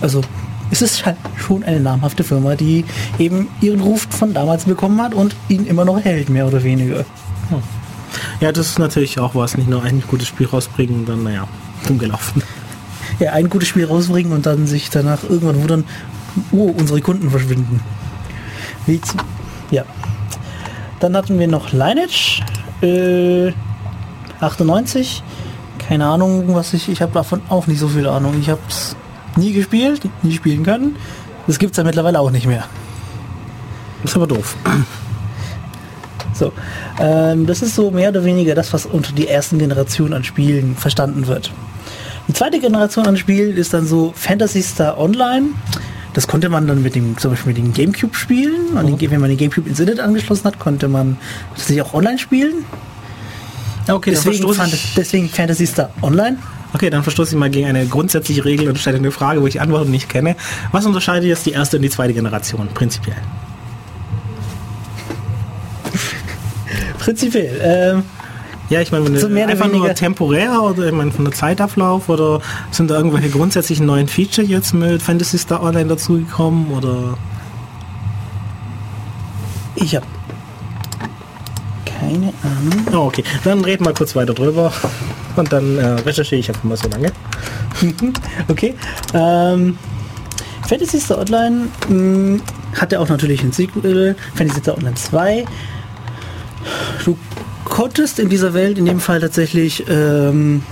Also 0.00 0.22
es 0.70 0.82
ist 0.82 1.06
halt 1.06 1.16
schon 1.36 1.64
eine 1.64 1.80
namhafte 1.80 2.24
Firma, 2.24 2.54
die 2.54 2.84
eben 3.18 3.48
ihren 3.60 3.80
Ruf 3.80 4.06
von 4.10 4.34
damals 4.34 4.64
bekommen 4.64 5.00
hat 5.00 5.14
und 5.14 5.34
ihn 5.48 5.66
immer 5.66 5.84
noch 5.84 6.00
hält, 6.00 6.28
mehr 6.28 6.46
oder 6.46 6.62
weniger. 6.62 7.04
Ja, 8.40 8.52
das 8.52 8.68
ist 8.68 8.78
natürlich 8.78 9.18
auch 9.18 9.34
was, 9.34 9.56
nicht 9.56 9.68
nur 9.68 9.82
ein 9.82 10.02
gutes 10.06 10.28
Spiel 10.28 10.46
rausbringen 10.46 11.00
und 11.00 11.08
dann, 11.08 11.24
naja, 11.24 11.48
dumm 11.86 11.98
gelaufen. 11.98 12.42
Ja, 13.18 13.32
ein 13.32 13.48
gutes 13.48 13.68
Spiel 13.68 13.84
rausbringen 13.84 14.32
und 14.32 14.46
dann 14.46 14.66
sich 14.66 14.90
danach 14.90 15.24
irgendwann 15.24 15.60
wundern, 15.60 15.84
oh, 16.52 16.72
unsere 16.78 17.00
Kunden 17.00 17.30
verschwinden. 17.30 17.80
Wie 18.86 19.00
zu, 19.00 19.16
ja. 19.70 19.84
Dann 21.00 21.16
hatten 21.16 21.38
wir 21.38 21.48
noch 21.48 21.72
Lineage, 21.72 22.42
äh, 22.82 23.52
98. 24.40 25.22
Keine 25.78 26.06
Ahnung, 26.06 26.54
was 26.54 26.74
ich, 26.74 26.88
ich 26.88 27.02
habe 27.02 27.12
davon 27.12 27.40
auch 27.48 27.66
nicht 27.66 27.80
so 27.80 27.88
viel 27.88 28.06
Ahnung. 28.06 28.34
Ich 28.40 28.50
habe 28.50 28.60
es 28.68 28.94
nie 29.38 29.52
gespielt, 29.52 30.02
nie 30.22 30.32
spielen 30.32 30.64
können. 30.64 30.96
Das 31.46 31.58
gibt 31.58 31.72
es 31.72 31.78
ja 31.78 31.84
mittlerweile 31.84 32.20
auch 32.20 32.30
nicht 32.30 32.46
mehr. 32.46 32.64
Ist 34.04 34.16
aber 34.16 34.26
doof. 34.26 34.56
So, 36.34 36.52
ähm, 37.00 37.46
das 37.46 37.62
ist 37.62 37.74
so 37.74 37.90
mehr 37.90 38.10
oder 38.10 38.24
weniger 38.24 38.54
das, 38.54 38.72
was 38.72 38.86
unter 38.86 39.12
die 39.12 39.26
ersten 39.26 39.58
Generation 39.58 40.12
an 40.12 40.22
Spielen 40.22 40.76
verstanden 40.76 41.26
wird. 41.26 41.50
Die 42.28 42.32
zweite 42.32 42.60
Generation 42.60 43.06
an 43.06 43.16
Spielen 43.16 43.56
ist 43.56 43.74
dann 43.74 43.86
so 43.86 44.12
Fantasy 44.14 44.62
Star 44.62 44.98
Online. 44.98 45.46
Das 46.12 46.26
konnte 46.26 46.48
man 46.48 46.66
dann 46.66 46.82
mit 46.82 46.94
dem, 46.94 47.16
zum 47.18 47.32
Beispiel 47.32 47.54
mit 47.54 47.62
dem 47.62 47.72
Gamecube 47.72 48.14
spielen. 48.14 48.76
Und 48.76 49.00
die, 49.00 49.10
wenn 49.10 49.20
man 49.20 49.30
den 49.30 49.38
Gamecube 49.38 49.68
ins 49.68 49.80
Internet 49.80 50.00
angeschlossen 50.00 50.44
hat, 50.44 50.58
konnte 50.58 50.88
man 50.88 51.16
sich 51.56 51.80
auch 51.82 51.94
online 51.94 52.18
spielen. 52.18 52.64
Okay, 53.88 54.10
Deswegen, 54.10 54.46
deswegen 54.96 55.28
Fantasy 55.28 55.66
Star 55.66 55.90
Online. 56.02 56.36
Okay, 56.74 56.90
dann 56.90 57.02
verstoße 57.02 57.32
ich 57.34 57.38
mal 57.38 57.50
gegen 57.50 57.66
eine 57.66 57.86
grundsätzliche 57.86 58.44
Regel 58.44 58.68
und 58.68 58.78
stelle 58.78 58.98
eine 58.98 59.10
Frage, 59.10 59.42
wo 59.42 59.46
ich 59.46 59.54
die 59.54 59.60
Antwort 59.60 59.88
nicht 59.88 60.08
kenne. 60.08 60.36
Was 60.72 60.86
unterscheidet 60.86 61.28
jetzt 61.28 61.46
die 61.46 61.52
erste 61.52 61.76
und 61.76 61.82
die 61.82 61.90
zweite 61.90 62.14
Generation 62.14 62.68
prinzipiell? 62.74 63.16
Prinzipiell. 66.98 67.60
Ähm, 67.62 68.02
Ja, 68.70 68.82
ich 68.82 68.92
meine, 68.92 69.06
wenn 69.06 69.18
So 69.18 69.28
einfach 69.28 69.68
nur 69.72 69.94
temporär 69.94 70.62
oder 70.62 70.86
ich 70.86 70.92
meine 70.92 71.10
von 71.10 71.24
der 71.24 71.32
Zeitablauf 71.32 72.08
oder 72.10 72.40
sind 72.70 72.90
da 72.90 72.96
irgendwelche 72.96 73.30
grundsätzlichen 73.30 73.86
neuen 73.86 74.08
Feature 74.08 74.46
jetzt 74.46 74.74
mit 74.74 75.00
Fantasy 75.00 75.38
Star 75.38 75.62
Online 75.62 75.86
dazugekommen 75.86 76.70
oder 76.72 77.16
ich 79.74 79.96
habe 79.96 80.06
keine 81.98 82.32
Ahnung. 82.42 82.86
Oh, 82.92 83.06
okay, 83.06 83.24
dann 83.44 83.60
reden 83.64 83.84
wir 83.84 83.92
kurz 83.94 84.14
weiter 84.14 84.34
drüber 84.34 84.72
und 85.36 85.52
dann 85.52 85.78
äh, 85.78 85.86
recherchiere 85.86 86.40
ich 86.40 86.48
einfach 86.48 86.64
mal 86.64 86.76
so 86.76 86.88
lange. 86.88 87.12
Okay. 88.48 88.74
Ähm, 89.14 89.78
Fantasy 90.68 91.00
Star 91.00 91.18
Online 91.18 91.68
mh, 91.88 92.40
hatte 92.78 92.98
auch 92.98 93.08
natürlich 93.08 93.42
ein 93.42 93.52
Sequel, 93.52 94.16
Fantasy 94.34 94.60
Star 94.60 94.76
Online 94.76 94.96
2. 94.96 95.44
Du 97.04 97.16
konntest 97.64 98.18
in 98.18 98.28
dieser 98.28 98.52
Welt 98.54 98.78
in 98.78 98.86
dem 98.86 99.00
Fall 99.00 99.20
tatsächlich 99.20 99.84
ähm, 99.88 100.62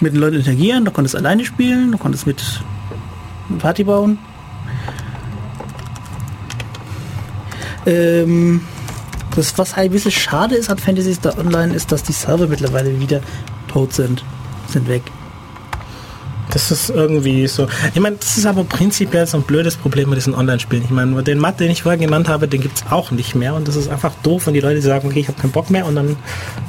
mit 0.00 0.12
den 0.12 0.20
Leuten 0.20 0.36
interagieren, 0.36 0.84
du 0.84 0.90
konntest 0.90 1.16
alleine 1.16 1.44
spielen, 1.44 1.92
du 1.92 1.98
konntest 1.98 2.26
mit 2.26 2.42
Party 3.58 3.84
bauen. 3.84 4.18
Ähm, 7.86 8.60
das, 9.38 9.56
was 9.56 9.76
halt 9.76 9.90
ein 9.90 9.92
bisschen 9.92 10.10
schade 10.10 10.56
ist 10.56 10.68
an 10.68 10.78
Fantasy 10.78 11.14
Star 11.14 11.38
Online, 11.38 11.72
ist, 11.72 11.92
dass 11.92 12.02
die 12.02 12.12
Server 12.12 12.48
mittlerweile 12.48 12.98
wieder 12.98 13.20
tot 13.68 13.92
sind. 13.92 14.24
Sind 14.68 14.88
weg. 14.88 15.02
Das 16.50 16.70
ist 16.70 16.88
irgendwie 16.88 17.46
so. 17.46 17.68
Ich 17.92 18.00
meine, 18.00 18.16
das 18.16 18.38
ist 18.38 18.46
aber 18.46 18.64
prinzipiell 18.64 19.26
so 19.26 19.36
ein 19.36 19.42
blödes 19.42 19.76
Problem 19.76 20.08
mit 20.08 20.16
diesen 20.16 20.34
Online-Spielen. 20.34 20.82
Ich 20.84 20.90
meine, 20.90 21.22
den 21.22 21.38
Matt, 21.38 21.60
den 21.60 21.70
ich 21.70 21.82
vorher 21.82 21.98
genannt 21.98 22.26
habe, 22.28 22.48
den 22.48 22.62
gibt 22.62 22.78
es 22.78 22.84
auch 22.90 23.10
nicht 23.10 23.34
mehr. 23.34 23.54
Und 23.54 23.68
das 23.68 23.76
ist 23.76 23.90
einfach 23.90 24.12
doof, 24.22 24.46
wenn 24.46 24.54
die 24.54 24.60
Leute 24.60 24.80
sagen, 24.80 25.08
okay, 25.08 25.20
ich 25.20 25.28
habe 25.28 25.38
keinen 25.38 25.50
Bock 25.52 25.68
mehr 25.68 25.84
und 25.84 25.94
dann 25.94 26.16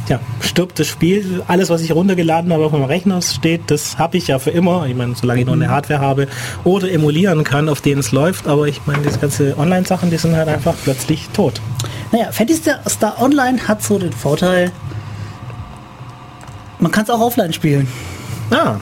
ja, 0.10 0.20
stirbt 0.42 0.80
das 0.80 0.88
Spiel. 0.88 1.44
Alles, 1.48 1.70
was 1.70 1.82
ich 1.82 1.94
runtergeladen 1.94 2.52
habe 2.52 2.66
auf 2.66 2.74
meinem 2.74 2.84
Rechner 2.84 3.22
steht, 3.22 3.72
das 3.72 3.98
habe 3.98 4.18
ich 4.18 4.28
ja 4.28 4.38
für 4.38 4.50
immer. 4.52 4.86
Ich 4.86 4.96
meine, 4.96 5.16
solange 5.16 5.40
ich 5.40 5.46
noch 5.46 5.54
eine 5.54 5.70
Hardware 5.70 6.02
habe 6.02 6.28
oder 6.66 6.92
emulieren 6.92 7.46
kann, 7.46 7.70
auf 7.70 7.80
denen 7.80 8.02
es 8.02 8.12
läuft. 8.12 8.48
Aber 8.48 8.68
ich 8.68 8.82
meine, 8.86 9.02
diese 9.04 9.20
ganze 9.20 9.58
Online-Sachen, 9.58 10.10
die 10.12 10.18
sind 10.18 10.36
halt 10.36 10.50
einfach 10.50 10.76
plötzlich 10.84 11.30
tot. 11.32 11.62
Naja, 12.12 12.34
Fantasy 12.34 12.60
Star- 12.62 12.82
Star 12.90 13.22
Online 13.22 13.66
hat 13.66 13.82
so 13.82 13.98
den 13.98 14.12
Vorteil, 14.12 14.72
man 16.80 16.92
kann 16.92 17.04
es 17.06 17.10
auch 17.10 17.22
offline 17.22 17.54
spielen. 17.54 17.88
Ah, 18.52 18.76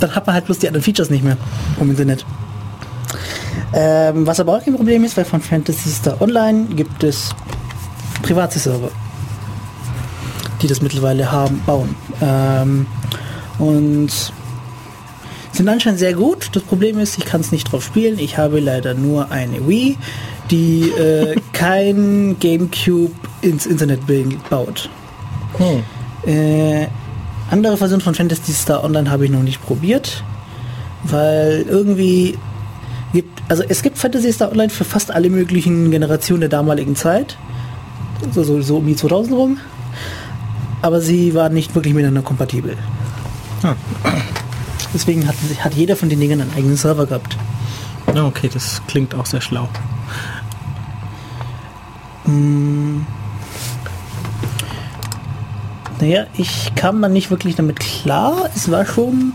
Dann 0.00 0.14
hat 0.14 0.26
man 0.26 0.34
halt 0.34 0.46
bloß 0.46 0.58
die 0.58 0.66
anderen 0.66 0.82
Features 0.84 1.10
nicht 1.10 1.24
mehr 1.24 1.36
im 1.80 1.90
Internet. 1.90 2.24
Ähm, 3.72 4.26
was 4.26 4.40
aber 4.40 4.56
auch 4.56 4.64
kein 4.64 4.74
Problem 4.76 5.04
ist, 5.04 5.16
weil 5.16 5.24
von 5.24 5.40
Fantasy 5.40 5.90
Star 5.90 6.20
Online 6.20 6.66
gibt 6.66 7.02
es 7.02 7.30
private 8.22 8.58
Server, 8.58 8.90
die 10.62 10.66
das 10.66 10.80
mittlerweile 10.80 11.30
haben, 11.30 11.60
bauen. 11.66 11.94
Ähm, 12.20 12.86
und 13.58 14.10
sind 15.52 15.68
anscheinend 15.68 16.00
sehr 16.00 16.14
gut. 16.14 16.50
Das 16.52 16.62
Problem 16.62 16.98
ist, 16.98 17.18
ich 17.18 17.24
kann 17.24 17.40
es 17.40 17.52
nicht 17.52 17.70
drauf 17.70 17.84
spielen. 17.84 18.18
Ich 18.18 18.38
habe 18.38 18.60
leider 18.60 18.94
nur 18.94 19.30
eine 19.30 19.66
Wii, 19.68 19.96
die 20.50 20.90
äh, 20.90 21.36
kein 21.52 22.36
Gamecube 22.40 23.14
ins 23.42 23.66
Internet 23.66 24.00
baut. 24.50 24.88
hm. 25.58 25.82
Äh, 26.26 26.86
andere 27.50 27.76
Version 27.76 28.00
von 28.00 28.14
Fantasy 28.14 28.52
Star 28.52 28.84
Online 28.84 29.10
habe 29.10 29.24
ich 29.24 29.30
noch 29.30 29.42
nicht 29.42 29.64
probiert, 29.64 30.24
weil 31.04 31.64
irgendwie 31.68 32.38
gibt, 33.12 33.42
also 33.48 33.62
es 33.68 33.82
gibt 33.82 33.98
Fantasy 33.98 34.32
Star 34.32 34.50
Online 34.50 34.70
für 34.70 34.84
fast 34.84 35.10
alle 35.10 35.30
möglichen 35.30 35.90
Generationen 35.90 36.40
der 36.40 36.48
damaligen 36.48 36.96
Zeit, 36.96 37.36
so, 38.32 38.42
so, 38.42 38.60
so 38.60 38.78
um 38.78 38.86
die 38.86 38.96
2000 38.96 39.34
rum, 39.34 39.58
aber 40.82 41.00
sie 41.00 41.34
waren 41.34 41.54
nicht 41.54 41.74
wirklich 41.74 41.94
miteinander 41.94 42.22
kompatibel. 42.22 42.76
Ah. 43.62 43.74
Deswegen 44.92 45.26
hat, 45.26 45.34
hat 45.60 45.74
jeder 45.74 45.96
von 45.96 46.08
den 46.08 46.20
Dingern 46.20 46.40
einen 46.40 46.52
eigenen 46.54 46.76
Server 46.76 47.06
gehabt. 47.06 47.36
Ja, 48.14 48.26
okay, 48.26 48.50
das 48.52 48.82
klingt 48.86 49.14
auch 49.14 49.26
sehr 49.26 49.40
schlau. 49.40 49.68
Hm. 52.24 53.06
Naja, 56.04 56.26
ich 56.36 56.70
kam 56.74 57.00
dann 57.00 57.14
nicht 57.14 57.30
wirklich 57.30 57.56
damit 57.56 57.80
klar. 57.80 58.50
Es 58.54 58.70
war 58.70 58.84
schon. 58.84 59.32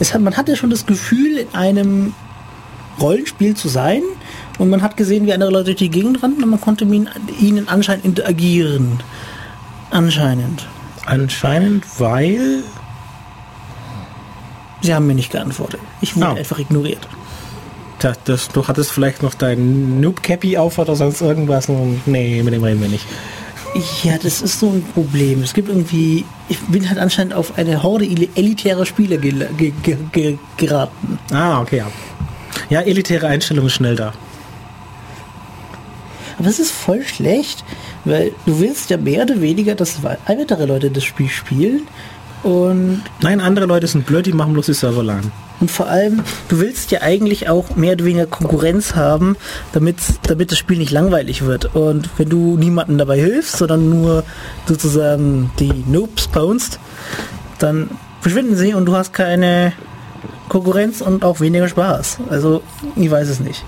Es 0.00 0.14
hat, 0.14 0.22
man 0.22 0.38
hatte 0.38 0.56
schon 0.56 0.70
das 0.70 0.86
Gefühl, 0.86 1.36
in 1.36 1.54
einem 1.54 2.14
Rollenspiel 2.98 3.54
zu 3.54 3.68
sein. 3.68 4.00
Und 4.58 4.70
man 4.70 4.80
hat 4.80 4.96
gesehen, 4.96 5.26
wie 5.26 5.34
andere 5.34 5.50
Leute 5.50 5.64
durch 5.66 5.76
die 5.76 5.90
Gegend 5.90 6.22
rannten 6.22 6.42
und 6.42 6.48
man 6.48 6.60
konnte 6.62 6.86
mit 6.86 7.08
ihnen 7.38 7.68
anscheinend 7.68 8.06
interagieren. 8.06 9.00
Anscheinend. 9.90 10.66
Anscheinend, 11.04 11.84
weil. 12.00 12.62
Sie 14.80 14.94
haben 14.94 15.06
mir 15.06 15.14
nicht 15.14 15.30
geantwortet. 15.30 15.80
Ich 16.00 16.16
wurde 16.16 16.28
Oh. 16.32 16.36
einfach 16.38 16.58
ignoriert. 16.58 17.06
Das, 17.98 18.18
das, 18.24 18.48
du 18.48 18.66
hattest 18.66 18.92
vielleicht 18.92 19.22
noch 19.22 19.34
dein 19.34 20.00
Noob 20.00 20.22
Cappy 20.22 20.56
auf 20.56 20.78
oder 20.78 20.96
sonst 20.96 21.20
irgendwas. 21.20 21.68
Und 21.68 22.00
nee, 22.06 22.42
mit 22.42 22.54
dem 22.54 22.64
reden 22.64 22.80
wir 22.80 22.88
nicht. 22.88 23.04
Ja, 24.02 24.18
das 24.18 24.42
ist 24.42 24.60
so 24.60 24.70
ein 24.70 24.82
Problem. 24.92 25.42
Es 25.42 25.54
gibt 25.54 25.68
irgendwie, 25.68 26.24
ich 26.48 26.58
bin 26.60 26.86
halt 26.88 26.98
anscheinend 26.98 27.32
auf 27.32 27.56
eine 27.56 27.82
Horde 27.82 28.04
eli- 28.04 28.28
elitärer 28.34 28.84
Spieler 28.84 29.16
ge 29.16 29.32
ge 29.56 29.72
ge 30.12 30.38
geraten. 30.58 31.18
Ah, 31.32 31.60
okay, 31.62 31.78
ja. 31.78 31.86
Ja, 32.68 32.80
elitäre 32.82 33.28
Einstellung 33.28 33.66
ist 33.66 33.72
schnell 33.74 33.96
da. 33.96 34.12
Aber 36.38 36.48
es 36.48 36.58
ist 36.58 36.70
voll 36.70 37.02
schlecht, 37.04 37.64
weil 38.04 38.32
du 38.46 38.58
willst 38.60 38.90
ja 38.90 38.96
mehr 38.98 39.22
oder 39.22 39.40
weniger, 39.40 39.74
dass 39.74 40.02
wei- 40.02 40.18
weitere 40.26 40.66
Leute 40.66 40.90
das 40.90 41.04
Spiel 41.04 41.28
spielen 41.30 41.82
und, 42.42 43.02
Nein, 43.20 43.40
andere 43.40 43.66
Leute 43.66 43.86
sind 43.86 44.06
blöd, 44.06 44.26
die 44.26 44.32
machen 44.32 44.52
bloß 44.52 44.66
die 44.66 44.74
Server 44.74 45.02
lang. 45.02 45.30
und 45.60 45.70
vor 45.70 45.86
allem, 45.86 46.22
du 46.48 46.58
willst 46.58 46.90
ja 46.90 47.02
eigentlich 47.02 47.48
auch 47.48 47.76
mehr 47.76 47.92
oder 47.92 48.04
weniger 48.04 48.26
Konkurrenz 48.26 48.94
haben, 48.94 49.36
damit, 49.72 49.96
damit 50.24 50.50
das 50.50 50.58
Spiel 50.58 50.78
nicht 50.78 50.90
langweilig 50.90 51.42
wird. 51.42 51.74
Und 51.74 52.10
wenn 52.18 52.28
du 52.28 52.56
niemanden 52.56 52.98
dabei 52.98 53.18
hilfst, 53.18 53.58
sondern 53.58 53.88
nur 53.88 54.24
sozusagen 54.66 55.52
die 55.60 55.72
Noobs 55.86 56.28
paunst, 56.28 56.80
dann 57.58 57.90
verschwinden 58.20 58.56
sie 58.56 58.74
und 58.74 58.86
du 58.86 58.96
hast 58.96 59.12
keine 59.12 59.72
Konkurrenz 60.48 61.00
und 61.00 61.24
auch 61.24 61.40
weniger 61.40 61.68
Spaß. 61.68 62.18
Also, 62.28 62.62
ich 62.96 63.10
weiß 63.10 63.28
es 63.28 63.40
nicht. 63.40 63.64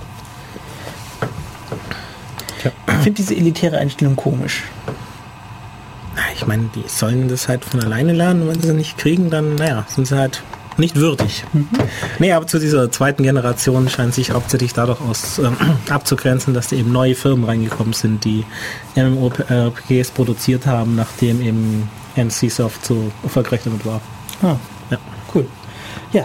Ich 2.87 2.95
finde 3.05 3.13
diese 3.13 3.37
elitäre 3.37 3.79
Einstellung 3.79 4.17
komisch. 4.17 4.65
Ich 6.35 6.47
meine, 6.47 6.71
die 6.75 6.85
sollen 6.89 7.29
das 7.29 7.49
halt 7.49 7.65
von 7.65 7.83
alleine 7.83 8.13
lernen. 8.13 8.43
und 8.43 8.49
Wenn 8.49 8.61
sie 8.63 8.69
es 8.69 8.75
nicht 8.75 8.99
kriegen, 8.99 9.31
dann, 9.31 9.55
naja, 9.57 9.85
sind 9.89 10.07
sie 10.07 10.17
halt 10.17 10.43
nicht 10.77 10.97
würdig. 10.97 11.45
Nee, 12.19 12.33
aber 12.33 12.47
zu 12.49 12.59
dieser 12.59 12.91
zweiten 12.91 13.23
Generation 13.23 13.89
scheint 13.89 14.13
sich 14.15 14.33
hauptsächlich 14.33 14.73
dadurch 14.73 15.01
aus 15.01 15.39
ähm, 15.39 15.57
abzugrenzen, 15.89 16.53
dass 16.55 16.69
da 16.69 16.77
eben 16.77 16.91
neue 16.93 17.15
Firmen 17.15 17.45
reingekommen 17.45 17.93
sind, 17.93 18.25
die 18.25 18.45
MMORPGs 18.97 20.11
produziert 20.11 20.67
haben, 20.67 20.97
nachdem 20.97 21.41
eben 21.41 21.89
NCSoft 22.17 22.85
so 22.85 23.11
erfolgreich 23.23 23.61
damit 23.65 23.85
war. 23.87 24.01
Ah, 24.43 24.57
Ja. 24.91 24.99
cool. 25.35 25.47
Ja, 26.13 26.25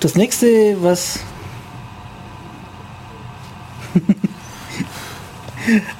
das 0.00 0.14
nächste, 0.14 0.76
was. 0.80 1.18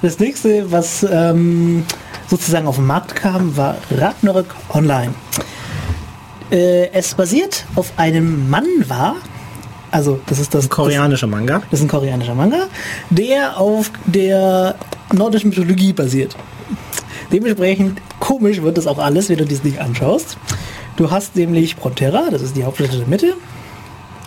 das 0.02 0.18
nächste, 0.20 0.70
was 0.70 1.04
ähm, 1.10 1.84
sozusagen 2.30 2.68
auf 2.68 2.76
den 2.76 2.86
Markt 2.86 3.16
kam, 3.16 3.56
war 3.56 3.76
Ragnarök 3.90 4.54
Online. 4.72 5.12
Äh, 6.50 6.88
es 6.92 7.14
basiert 7.14 7.64
auf 7.74 7.92
einem 7.96 8.48
Manhwa, 8.48 9.16
also 9.90 10.20
das 10.26 10.38
ist 10.38 10.54
das 10.54 10.68
Koreanischer 10.68 11.26
Manga. 11.26 11.62
das 11.70 11.80
ist 11.80 11.86
ein 11.86 11.88
koreanischer 11.88 12.34
Manga, 12.34 12.68
der 13.10 13.58
auf 13.58 13.90
der 14.06 14.76
nordischen 15.12 15.50
Mythologie 15.50 15.92
basiert. 15.92 16.36
Dementsprechend 17.32 18.00
komisch 18.20 18.62
wird 18.62 18.78
das 18.78 18.86
auch 18.86 18.98
alles, 18.98 19.28
wenn 19.28 19.38
du 19.38 19.44
dieses 19.44 19.62
Ding 19.62 19.78
anschaust. 19.78 20.36
Du 20.96 21.10
hast 21.10 21.34
nämlich 21.36 21.76
Prontera, 21.76 22.30
das 22.30 22.42
ist 22.42 22.56
die 22.56 22.64
Hauptstadt 22.64 22.92
in 22.92 23.00
der 23.00 23.08
Mitte. 23.08 23.34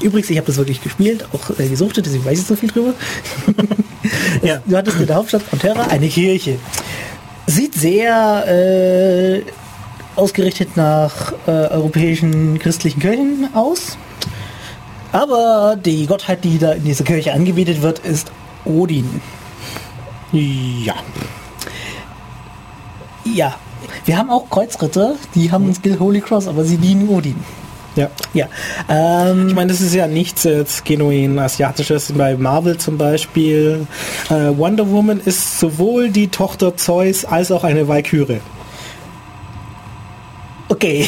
Übrigens, 0.01 0.29
ich 0.29 0.37
habe 0.37 0.47
das 0.47 0.57
wirklich 0.57 0.81
gespielt, 0.81 1.25
auch 1.31 1.57
äh, 1.57 1.67
gesuchtet, 1.67 2.05
deswegen 2.05 2.25
weiß 2.25 2.39
ich 2.39 2.45
so 2.45 2.55
viel 2.55 2.69
drüber. 2.69 2.93
Ja. 4.41 4.61
Du 4.65 4.75
hattest 4.75 4.99
in 4.99 5.07
der 5.07 5.15
Hauptstadt 5.15 5.47
Prontera 5.49 5.83
eine 5.83 6.09
Kirche. 6.09 6.59
Sieht 7.45 7.75
sehr 7.75 8.45
äh, 8.47 9.43
ausgerichtet 10.15 10.77
nach 10.77 11.33
äh, 11.45 11.51
europäischen 11.51 12.57
christlichen 12.59 12.99
Kirchen 12.99 13.49
aus. 13.53 13.97
Aber 15.11 15.75
die 15.75 16.07
Gottheit, 16.07 16.43
die 16.43 16.57
da 16.57 16.71
in 16.71 16.83
dieser 16.83 17.03
Kirche 17.03 17.33
angebetet 17.33 17.81
wird, 17.81 17.99
ist 17.99 18.31
Odin. 18.65 19.21
Ja. 20.31 20.95
Ja. 23.25 23.55
Wir 24.05 24.17
haben 24.17 24.29
auch 24.29 24.49
Kreuzritter, 24.49 25.15
die 25.35 25.51
haben 25.51 25.65
einen 25.65 25.75
Skill 25.75 25.99
Holy 25.99 26.21
Cross, 26.21 26.47
aber 26.47 26.63
sie 26.63 26.77
dienen 26.77 27.07
Odin. 27.09 27.35
Ja. 27.95 28.09
Ja. 28.33 28.47
Ähm, 28.89 29.49
Ich 29.49 29.53
meine, 29.55 29.71
das 29.71 29.81
ist 29.81 29.93
ja 29.93 30.07
nichts 30.07 30.43
jetzt 30.45 30.83
genuin 30.85 31.37
asiatisches. 31.37 32.11
Bei 32.13 32.35
Marvel 32.35 32.77
zum 32.77 32.97
Beispiel. 32.97 33.85
Äh, 34.29 34.57
Wonder 34.57 34.89
Woman 34.89 35.19
ist 35.23 35.59
sowohl 35.59 36.09
die 36.09 36.27
Tochter 36.29 36.75
Zeus 36.75 37.23
als 37.25 37.51
auch 37.51 37.63
eine 37.63 37.87
Valkyrie. 37.87 38.39
okay. 40.69 41.07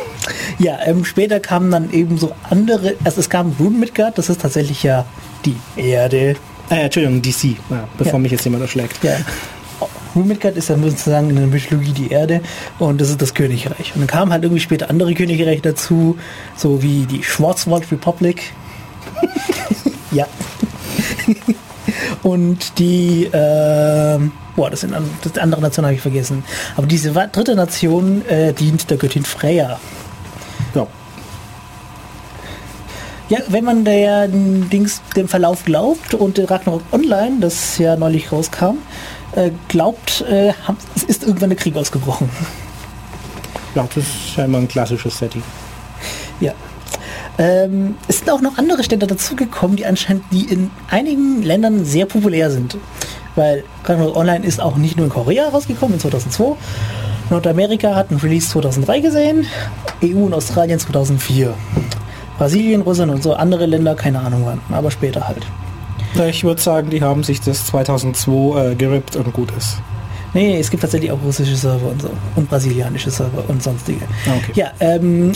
ja, 0.58 0.78
ähm, 0.84 1.04
später 1.04 1.40
kamen 1.40 1.70
dann 1.70 1.92
eben 1.92 2.18
so 2.18 2.32
andere, 2.50 2.94
also 3.04 3.20
es 3.20 3.30
kam 3.30 3.54
Rune 3.58 3.78
Midgard, 3.78 4.18
das 4.18 4.28
ist 4.28 4.40
tatsächlich 4.40 4.82
ja 4.82 5.04
die 5.44 5.56
Erde. 5.76 6.36
Äh, 6.70 6.84
Entschuldigung, 6.86 7.22
DC, 7.22 7.56
ja, 7.70 7.86
bevor 7.96 8.14
Ja. 8.14 8.18
mich 8.18 8.32
jetzt 8.32 8.44
jemand 8.44 8.62
erschlägt. 8.62 9.02
Ja. 9.04 9.16
Midgard 10.24 10.56
ist 10.56 10.68
ja 10.68 10.78
sozusagen 10.78 11.30
in 11.30 11.36
der 11.36 11.46
Mythologie 11.46 11.92
die 11.92 12.10
Erde 12.10 12.40
und 12.78 13.00
das 13.00 13.10
ist 13.10 13.20
das 13.20 13.34
Königreich. 13.34 13.92
Und 13.94 14.00
dann 14.00 14.06
kamen 14.06 14.32
halt 14.32 14.44
irgendwie 14.44 14.60
später 14.60 14.90
andere 14.90 15.14
Königreiche 15.14 15.62
dazu, 15.62 16.16
so 16.56 16.82
wie 16.82 17.06
die 17.06 17.22
Schwarzwald 17.22 17.90
Republic. 17.90 18.52
ja. 20.12 20.26
und 22.22 22.78
die, 22.78 23.28
ähm, 23.32 24.32
boah, 24.54 24.70
das 24.70 24.80
sind 24.80 24.94
das 25.22 25.38
andere 25.38 25.60
Nation 25.60 25.84
habe 25.84 25.94
ich 25.94 26.00
vergessen. 26.00 26.44
Aber 26.76 26.86
diese 26.86 27.12
dritte 27.12 27.54
Nation 27.54 28.26
äh, 28.28 28.52
dient 28.52 28.90
der 28.90 28.96
Göttin 28.96 29.24
Freya. 29.24 29.78
Ja. 30.74 30.86
Ja, 33.28 33.40
wenn 33.48 33.64
man 33.64 33.84
der 33.84 34.28
Dings 34.28 35.02
dem 35.16 35.26
Verlauf 35.26 35.64
glaubt 35.64 36.14
und 36.14 36.38
Ragnarok 36.48 36.82
Online, 36.92 37.38
das 37.40 37.76
ja 37.76 37.96
neulich 37.96 38.30
rauskam, 38.30 38.76
äh, 38.76 39.15
glaubt, 39.68 40.22
äh, 40.28 40.52
es 40.94 41.02
ist 41.04 41.24
irgendwann 41.24 41.50
der 41.50 41.58
Krieg 41.58 41.76
ausgebrochen. 41.76 42.28
ja, 43.74 43.86
das 43.94 44.04
ist 44.04 44.30
scheinbar 44.34 44.60
ein 44.60 44.68
klassisches 44.68 45.18
Setting. 45.18 45.42
Ja. 46.40 46.52
Ähm, 47.38 47.96
es 48.08 48.18
sind 48.18 48.30
auch 48.30 48.40
noch 48.40 48.56
andere 48.56 48.82
Städte 48.82 49.06
dazugekommen, 49.06 49.76
die 49.76 49.84
anscheinend 49.84 50.24
die 50.32 50.50
in 50.50 50.70
einigen 50.90 51.42
Ländern 51.42 51.84
sehr 51.84 52.06
populär 52.06 52.50
sind. 52.50 52.78
Weil 53.34 53.64
Ragnarok 53.84 54.16
Online 54.16 54.44
ist 54.46 54.60
auch 54.60 54.76
nicht 54.76 54.96
nur 54.96 55.06
in 55.06 55.12
Korea 55.12 55.48
rausgekommen, 55.48 55.94
in 55.94 56.00
2002. 56.00 56.56
Nordamerika 57.28 57.94
hat 57.94 58.10
einen 58.10 58.20
Release 58.20 58.48
2003 58.48 59.00
gesehen, 59.00 59.46
EU 60.02 60.24
und 60.24 60.32
Australien 60.32 60.78
2004. 60.78 61.52
Brasilien, 62.38 62.82
Russland 62.82 63.12
und 63.12 63.22
so 63.22 63.34
andere 63.34 63.66
Länder, 63.66 63.94
keine 63.94 64.20
Ahnung 64.20 64.42
wann, 64.44 64.60
aber 64.74 64.90
später 64.90 65.26
halt. 65.26 65.44
Ich 66.18 66.44
würde 66.44 66.60
sagen, 66.60 66.90
die 66.90 67.02
haben 67.02 67.22
sich 67.22 67.40
das 67.40 67.66
2002 67.66 68.72
äh, 68.72 68.74
gerippt 68.74 69.16
und 69.16 69.32
gut 69.32 69.50
ist. 69.56 69.78
Nee, 70.34 70.58
es 70.58 70.70
gibt 70.70 70.82
tatsächlich 70.82 71.10
auch 71.10 71.22
russische 71.22 71.56
Server 71.56 71.88
und 71.88 72.02
so. 72.02 72.10
Und 72.34 72.48
brasilianische 72.48 73.10
Server 73.10 73.44
und 73.48 73.62
sonstige. 73.62 74.04
Ah, 74.26 74.32
okay. 74.36 74.52
Ja, 74.54 74.72
ähm, 74.80 75.32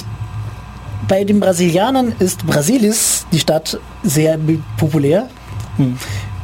bei 1.09 1.25
den 1.25 1.41
Brasilianern 1.41 2.13
ist 2.19 2.47
Brasilis, 2.47 3.27
die 3.33 3.39
Stadt, 3.39 3.79
sehr 4.03 4.39
populär. 4.77 5.29
Hm. 5.77 5.97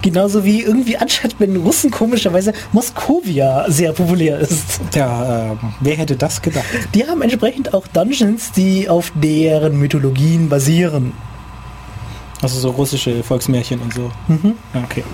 Genauso 0.03 0.45
wie 0.45 0.63
irgendwie 0.63 0.97
anscheinend 0.97 1.39
bei 1.39 1.47
den 1.47 1.57
Russen 1.57 1.91
komischerweise 1.91 2.53
Moskowia 2.73 3.67
sehr 3.69 3.93
populär 3.93 4.39
ist. 4.39 4.81
Ja, 4.95 5.51
ähm, 5.53 5.59
wer 5.81 5.97
hätte 5.97 6.17
das 6.17 6.41
gedacht? 6.41 6.65
Die 6.95 7.07
haben 7.07 7.23
entsprechend 7.23 7.75
auch 7.75 7.87
Dungeons, 7.89 8.53
die 8.53 8.89
auf 8.89 9.13
deren 9.17 9.79
Mythologien 9.79 10.49
basieren. 10.49 11.13
Also 12.43 12.61
so 12.61 12.71
russische 12.71 13.23
Volksmärchen 13.23 13.81
und 13.81 13.95
so. 13.95 14.11
Mhm. 14.29 14.55
Okay. 14.85 15.05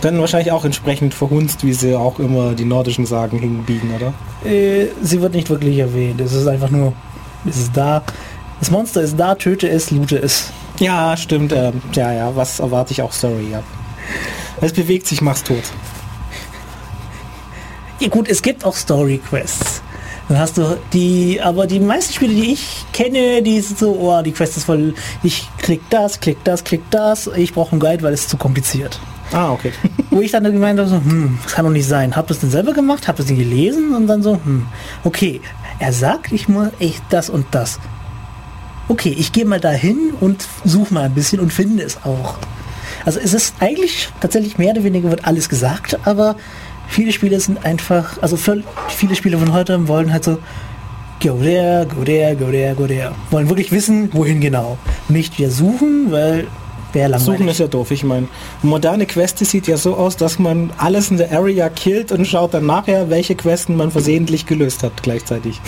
Dann 0.00 0.18
wahrscheinlich 0.20 0.50
auch 0.52 0.64
entsprechend 0.64 1.14
verhunzt, 1.14 1.64
wie 1.64 1.72
sie 1.72 1.94
auch 1.94 2.18
immer 2.18 2.54
die 2.54 2.64
nordischen 2.64 3.06
Sagen 3.06 3.38
hinbiegen, 3.38 3.94
oder? 3.94 4.12
Äh, 4.48 4.88
sie 5.00 5.20
wird 5.20 5.34
nicht 5.34 5.48
wirklich 5.48 5.78
erwähnt. 5.78 6.20
Es 6.20 6.32
ist 6.32 6.46
einfach 6.46 6.70
nur, 6.70 6.92
es 7.48 7.56
ist 7.56 7.76
da. 7.76 8.02
Das 8.58 8.70
Monster 8.70 9.02
ist 9.02 9.18
da, 9.18 9.34
töte 9.34 9.68
es, 9.68 9.90
loote 9.90 10.16
es. 10.16 10.50
Ja, 10.78 11.16
stimmt. 11.16 11.52
Ähm, 11.52 11.80
ja, 11.92 12.12
ja, 12.12 12.34
was 12.34 12.58
erwarte 12.58 12.92
ich 12.92 13.02
auch? 13.02 13.12
Sorry, 13.12 13.48
ja. 13.50 13.62
Es 14.60 14.72
bewegt 14.72 15.06
sich, 15.06 15.20
mach's 15.20 15.42
tot. 15.44 15.62
Ja 18.00 18.08
gut, 18.08 18.28
es 18.28 18.42
gibt 18.42 18.64
auch 18.64 18.74
Story 18.74 19.18
Quests. 19.18 19.81
Dann 20.32 20.40
hast 20.40 20.56
du 20.56 20.78
die, 20.94 21.42
aber 21.42 21.66
die 21.66 21.78
meisten 21.78 22.14
Spiele, 22.14 22.32
die 22.32 22.52
ich 22.52 22.86
kenne, 22.94 23.42
die 23.42 23.60
sind 23.60 23.78
so, 23.78 23.94
oh, 24.00 24.22
die 24.22 24.32
Quest 24.32 24.56
ist 24.56 24.64
voll, 24.64 24.94
ich 25.22 25.46
klick 25.58 25.82
das, 25.90 26.20
klick 26.20 26.42
das, 26.42 26.64
klick 26.64 26.80
das, 26.90 27.28
ich 27.36 27.52
brauche 27.52 27.72
einen 27.72 27.80
Guide, 27.80 28.02
weil 28.02 28.14
es 28.14 28.28
zu 28.28 28.38
kompliziert. 28.38 28.98
Ah, 29.30 29.52
okay. 29.52 29.72
Wo 30.08 30.22
ich 30.22 30.30
dann 30.30 30.44
gemeint 30.44 30.78
habe, 30.78 30.88
so, 30.88 30.96
hm, 30.96 31.38
das 31.42 31.52
kann 31.52 31.66
doch 31.66 31.72
nicht 31.72 31.86
sein. 31.86 32.16
Hab 32.16 32.28
das 32.28 32.38
denn 32.38 32.48
selber 32.48 32.72
gemacht, 32.72 33.08
hab 33.08 33.16
das 33.16 33.26
denn 33.26 33.36
gelesen 33.36 33.94
und 33.94 34.06
dann 34.06 34.22
so, 34.22 34.40
hm, 34.42 34.64
okay, 35.04 35.42
er 35.78 35.92
sagt, 35.92 36.32
ich 36.32 36.48
muss 36.48 36.68
echt 36.80 37.02
das 37.10 37.28
und 37.28 37.44
das. 37.50 37.78
Okay, 38.88 39.14
ich 39.18 39.32
gehe 39.32 39.44
mal 39.44 39.60
dahin 39.60 40.14
und 40.18 40.46
suche 40.64 40.94
mal 40.94 41.02
ein 41.02 41.14
bisschen 41.14 41.40
und 41.40 41.52
finde 41.52 41.82
es 41.82 41.98
auch. 42.04 42.38
Also 43.04 43.20
es 43.20 43.34
ist 43.34 43.56
eigentlich 43.60 44.08
tatsächlich 44.22 44.56
mehr 44.56 44.72
oder 44.72 44.84
weniger 44.84 45.10
wird 45.10 45.26
alles 45.26 45.50
gesagt, 45.50 45.98
aber 46.06 46.36
viele 46.92 47.12
Spiele 47.12 47.40
sind 47.40 47.64
einfach, 47.64 48.22
also 48.22 48.36
viele 48.36 49.14
Spiele 49.14 49.38
von 49.38 49.52
heute 49.52 49.88
wollen 49.88 50.12
halt 50.12 50.24
so, 50.24 50.38
go 51.22 51.38
there, 51.42 51.86
go 51.86 52.04
there, 52.04 52.36
go 52.36 52.50
there, 52.50 52.74
go 52.74 52.86
there. 52.86 53.12
Wollen 53.30 53.48
wirklich 53.48 53.72
wissen, 53.72 54.10
wohin 54.12 54.40
genau. 54.40 54.76
Nicht 55.08 55.38
wir 55.38 55.50
suchen, 55.50 56.12
weil 56.12 56.46
wäre 56.92 57.08
langweilig. 57.08 57.38
Suchen 57.38 57.48
ist 57.48 57.58
ja 57.58 57.66
doof. 57.66 57.90
Ich 57.90 58.04
meine, 58.04 58.28
moderne 58.62 59.06
Queste 59.06 59.44
sieht 59.46 59.66
ja 59.66 59.78
so 59.78 59.96
aus, 59.96 60.16
dass 60.16 60.38
man 60.38 60.70
alles 60.76 61.10
in 61.10 61.16
der 61.16 61.32
Area 61.32 61.70
killt 61.70 62.12
und 62.12 62.26
schaut 62.26 62.52
dann 62.52 62.66
nachher, 62.66 63.08
welche 63.08 63.34
Questen 63.34 63.76
man 63.76 63.90
versehentlich 63.90 64.46
gelöst 64.46 64.82
hat 64.82 65.02
gleichzeitig. 65.02 65.60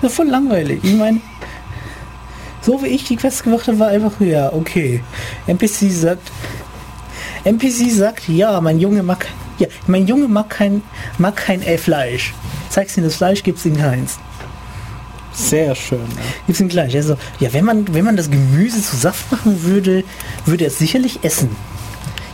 Ja, 0.00 0.08
voll 0.08 0.28
langweilig. 0.28 0.80
Ich 0.84 0.94
meine, 0.94 1.20
so 2.60 2.80
wie 2.82 2.88
ich 2.88 3.04
die 3.04 3.16
Quest 3.16 3.42
gemacht 3.42 3.66
habe, 3.66 3.80
war 3.80 3.88
einfach, 3.88 4.20
ja, 4.20 4.52
okay. 4.52 5.02
NPC 5.48 5.90
sagt, 5.90 6.30
NPC 7.42 7.90
sagt, 7.90 8.28
ja, 8.28 8.60
mein 8.60 8.78
Junge 8.78 9.02
mag, 9.02 9.26
ja, 9.62 9.68
mein 9.86 10.06
Junge 10.06 10.28
mag 10.28 10.50
kein, 10.50 10.82
mag 11.18 11.36
kein 11.36 11.62
äh, 11.62 11.78
Fleisch. 11.78 12.34
Zeigst 12.68 12.96
ihm 12.96 13.04
das 13.04 13.16
Fleisch, 13.16 13.42
gibt's 13.42 13.64
ihm 13.64 13.76
keins. 13.76 14.18
Sehr 15.32 15.74
schön. 15.74 16.00
Ja. 16.00 16.22
Gibt's 16.46 16.60
ihm 16.60 16.68
gleich. 16.68 16.94
Also, 16.94 17.16
ja, 17.40 17.52
wenn 17.52 17.64
man, 17.64 17.94
wenn 17.94 18.04
man 18.04 18.16
das 18.16 18.30
Gemüse 18.30 18.82
zu 18.82 18.96
Saft 18.96 19.30
machen 19.30 19.62
würde, 19.62 20.04
würde 20.44 20.64
er 20.64 20.68
es 20.68 20.78
sicherlich 20.78 21.20
essen. 21.22 21.50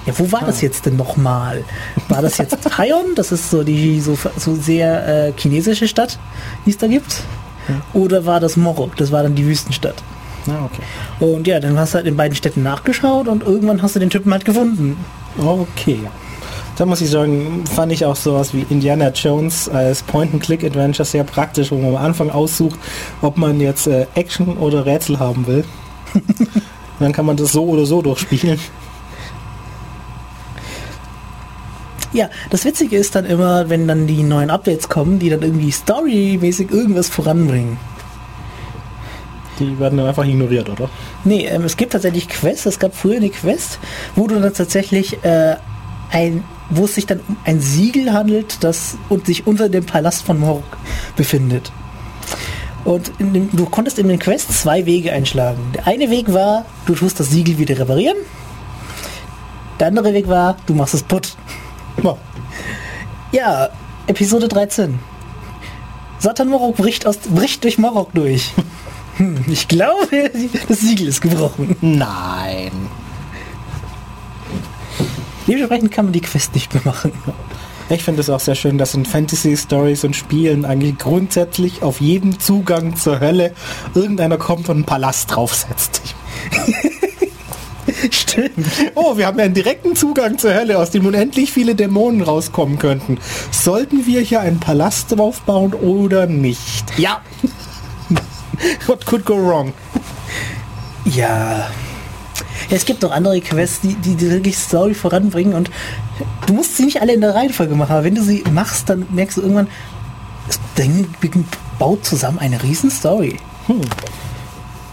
Ja, 0.07 0.19
wo 0.19 0.33
war 0.33 0.43
ah. 0.43 0.47
das 0.47 0.63
jetzt 0.63 0.87
denn 0.87 0.97
nochmal? 0.97 1.65
War 2.09 2.23
das 2.23 2.39
jetzt 2.39 2.57
Haion? 2.79 3.15
Das 3.15 3.31
ist 3.31 3.51
so 3.51 3.63
die 3.63 4.01
so, 4.01 4.19
so 4.37 4.57
sehr 4.57 5.29
äh, 5.29 5.33
chinesische 5.37 5.87
Stadt, 5.87 6.19
die 6.65 6.71
es 6.71 6.79
da 6.79 6.87
gibt. 6.87 7.23
Ja. 7.69 7.83
Oder 7.93 8.25
war 8.25 8.41
das 8.41 8.57
Morok? 8.57 8.97
Das 8.97 9.13
war 9.13 9.23
dann 9.23 9.35
die 9.35 9.47
Wüstenstadt. 9.47 10.03
Ah, 10.49 10.65
okay. 10.65 10.83
Und 11.21 11.47
ja, 11.47 11.61
dann 11.61 11.79
hast 11.79 11.93
du 11.93 11.97
halt 11.97 12.07
in 12.07 12.17
beiden 12.17 12.35
Städten 12.35 12.63
nachgeschaut 12.63 13.29
und 13.29 13.43
irgendwann 13.43 13.83
hast 13.83 13.97
du 13.97 14.01
den 14.01 14.09
Typen 14.09 14.33
halt 14.33 14.47
gefunden. 14.47 14.97
Okay. 15.37 16.01
Da 16.79 16.87
muss 16.87 17.01
ich 17.01 17.11
sagen, 17.11 17.65
fand 17.67 17.91
ich 17.91 18.05
auch 18.05 18.15
sowas 18.15 18.55
wie 18.55 18.65
Indiana 18.71 19.09
Jones 19.09 19.69
als 19.69 20.01
Point-and-Click-Adventure 20.05 21.05
sehr 21.05 21.25
praktisch, 21.25 21.73
wo 21.73 21.77
man 21.77 21.97
am 21.97 21.97
Anfang 21.97 22.31
aussucht, 22.31 22.79
ob 23.21 23.37
man 23.37 23.61
jetzt 23.61 23.89
äh, 23.89 24.07
Action 24.15 24.57
oder 24.57 24.87
Rätsel 24.87 25.19
haben 25.19 25.49
will. 25.49 25.65
dann 27.01 27.13
kann 27.13 27.27
man 27.27 27.37
das 27.37 27.51
so 27.51 27.65
oder 27.65 27.85
so 27.85 28.01
durchspielen. 28.01 28.61
Ja, 32.13 32.31
das 32.51 32.65
Witzige 32.65 32.97
ist 32.97 33.17
dann 33.17 33.27
immer, 33.27 33.69
wenn 33.69 33.89
dann 33.89 34.07
die 34.07 34.23
neuen 34.23 34.49
Updates 34.49 34.89
kommen, 34.89 35.19
die 35.19 35.31
dann 35.31 35.43
irgendwie 35.43 35.73
storymäßig 35.73 36.71
irgendwas 36.71 37.09
voranbringen. 37.09 37.77
Die 39.59 39.81
werden 39.81 39.99
dann 39.99 40.07
einfach 40.07 40.25
ignoriert, 40.25 40.71
oder? 40.71 40.89
Nee, 41.25 41.45
ähm, 41.47 41.65
es 41.65 41.77
gibt 41.77 41.91
tatsächlich 41.91 42.29
Quests. 42.29 42.67
Es 42.67 42.79
gab 42.79 42.95
früher 42.95 43.17
eine 43.17 43.31
Quest, 43.31 43.81
wo 44.15 44.29
du 44.29 44.39
dann 44.39 44.55
tatsächlich 44.55 45.25
äh, 45.25 45.57
ein, 46.11 46.45
wo 46.71 46.85
es 46.85 46.95
sich 46.95 47.07
dann 47.07 47.21
um 47.29 47.37
ein 47.45 47.61
Siegel 47.61 48.13
handelt, 48.13 48.63
das 48.63 48.97
und 49.09 49.27
sich 49.27 49.47
unter 49.47 49.69
dem 49.69 49.85
Palast 49.87 50.23
von 50.23 50.39
Morg 50.39 50.65
befindet. 51.17 51.73
Und 52.85 53.13
dem, 53.19 53.51
du 53.53 53.67
konntest 53.67 53.99
in 53.99 54.09
den 54.09 54.19
Quest 54.19 54.53
zwei 54.53 54.87
Wege 54.87 55.13
einschlagen. 55.13 55.61
Der 55.75 55.87
eine 55.87 56.11
Weg 56.11 56.33
war, 56.33 56.65
du 56.87 56.95
tust 56.95 57.21
das 57.21 57.31
Siegel 57.31 57.59
wieder 57.59 57.79
reparieren. 57.79 58.17
Der 59.81 59.89
andere 59.89 60.13
Weg 60.13 60.29
war, 60.29 60.57
du 60.67 60.75
machst 60.75 60.95
es 60.95 61.03
putt. 61.03 61.37
Ja, 63.31 63.69
Episode 64.07 64.49
13. 64.49 64.99
Satan 66.19 66.49
Morok 66.49 66.77
bricht, 66.77 67.07
aus, 67.07 67.19
bricht 67.19 67.63
durch 67.65 67.79
Morok 67.79 68.13
durch. 68.15 68.53
Hm, 69.19 69.45
ich 69.49 69.67
glaube, 69.67 70.31
das 70.69 70.79
Siegel 70.79 71.09
ist 71.09 71.21
gebrochen. 71.21 71.75
Nein. 71.81 72.71
Dementsprechend 75.49 75.91
kann 75.91 76.05
man 76.07 76.13
die 76.13 76.21
Quest 76.21 76.55
nicht 76.55 76.73
mehr 76.75 76.83
machen. 76.85 77.13
Ich 77.91 78.05
finde 78.05 78.21
es 78.21 78.29
auch 78.29 78.41
sehr 78.41 78.55
schön, 78.55 78.77
dass 78.77 78.95
in 78.95 79.07
Fantasy-Stories 79.07 80.05
und 80.05 80.15
Spielen 80.15 80.67
eigentlich 80.67 80.99
grundsätzlich 80.99 81.83
auf 81.83 82.03
jeden 82.03 82.39
Zugang 82.39 82.97
zur 82.97 83.19
Hölle 83.21 83.55
irgendeiner 83.95 84.37
kommt 84.37 84.69
und 84.69 84.77
einen 84.77 84.85
Palast 84.85 85.35
draufsetzt. 85.35 86.03
Stimmt. 88.11 88.67
Oh, 88.95 89.17
wir 89.17 89.27
haben 89.27 89.39
ja 89.39 89.47
einen 89.47 89.55
direkten 89.55 89.97
Zugang 89.97 90.37
zur 90.37 90.53
Hölle, 90.53 90.79
aus 90.79 90.91
dem 90.91 91.07
unendlich 91.07 91.51
viele 91.51 91.75
Dämonen 91.75 92.21
rauskommen 92.21 92.79
könnten. 92.79 93.19
Sollten 93.51 94.07
wir 94.07 94.21
hier 94.21 94.41
einen 94.41 94.61
Palast 94.61 95.17
draufbauen 95.17 95.73
oder 95.73 96.27
nicht? 96.27 96.85
Ja. 96.99 97.23
What 98.87 99.07
could 99.07 99.25
go 99.25 99.37
wrong? 99.37 99.73
Ja. 101.07 101.71
Es 102.71 102.85
gibt 102.85 103.03
noch 103.03 103.13
andere 103.13 103.41
Quests, 103.41 103.81
die, 103.81 103.95
die, 103.95 104.15
die 104.15 104.31
wirklich 104.31 104.59
Story 104.59 104.95
voranbringen 104.95 105.55
und 105.55 105.71
du 106.47 106.53
musst 106.53 106.77
sie 106.77 106.85
nicht 106.85 107.01
alle 107.01 107.15
in 107.15 107.23
der 107.23 107.35
Reihenfolge 107.35 107.75
machen, 107.75 107.93
aber 107.93 108.05
wenn 108.05 108.15
du 108.15 108.23
sie 108.23 108.45
machst, 108.53 108.91
dann 108.91 109.07
merkst 109.11 109.39
du 109.39 109.43
irgendwann, 109.43 109.69
das 110.47 110.61
Ding 110.77 111.07
baut 111.79 112.05
zusammen 112.05 112.39
eine 112.39 112.63
riesen 112.63 112.91
Story. 112.91 113.39
Hm. 113.67 113.81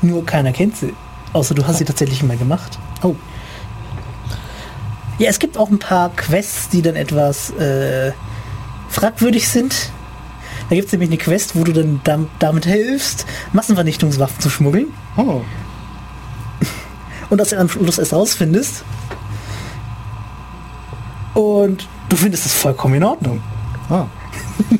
Nur 0.01 0.25
keiner 0.25 0.51
kennt 0.51 0.77
sie. 0.77 0.93
Außer 1.33 1.53
du 1.53 1.67
hast 1.67 1.79
sie 1.79 1.85
tatsächlich 1.85 2.23
mal 2.23 2.37
gemacht. 2.37 2.77
Oh. 3.03 3.15
Ja, 5.17 5.29
es 5.29 5.39
gibt 5.39 5.57
auch 5.57 5.69
ein 5.69 5.79
paar 5.79 6.09
Quests, 6.15 6.69
die 6.69 6.81
dann 6.81 6.95
etwas 6.95 7.49
äh, 7.51 8.13
fragwürdig 8.89 9.47
sind. 9.47 9.91
Da 10.69 10.75
gibt 10.75 10.87
es 10.87 10.91
nämlich 10.93 11.09
eine 11.09 11.17
Quest, 11.17 11.55
wo 11.55 11.63
du 11.63 11.73
dann 11.73 12.29
damit 12.39 12.65
hilfst, 12.65 13.25
Massenvernichtungswaffen 13.53 14.39
zu 14.39 14.49
schmuggeln. 14.49 14.87
Oh 15.17 15.41
und 17.29 17.37
dass 17.37 17.49
du 17.49 17.59
am 17.59 17.69
Schluss 17.69 17.97
erst 17.97 18.13
rausfindest. 18.13 18.83
Und 21.33 21.87
du 22.09 22.15
findest 22.15 22.45
es 22.45 22.53
vollkommen 22.53 22.95
in 22.95 23.03
Ordnung. 23.03 23.41
Ah. 23.89 24.05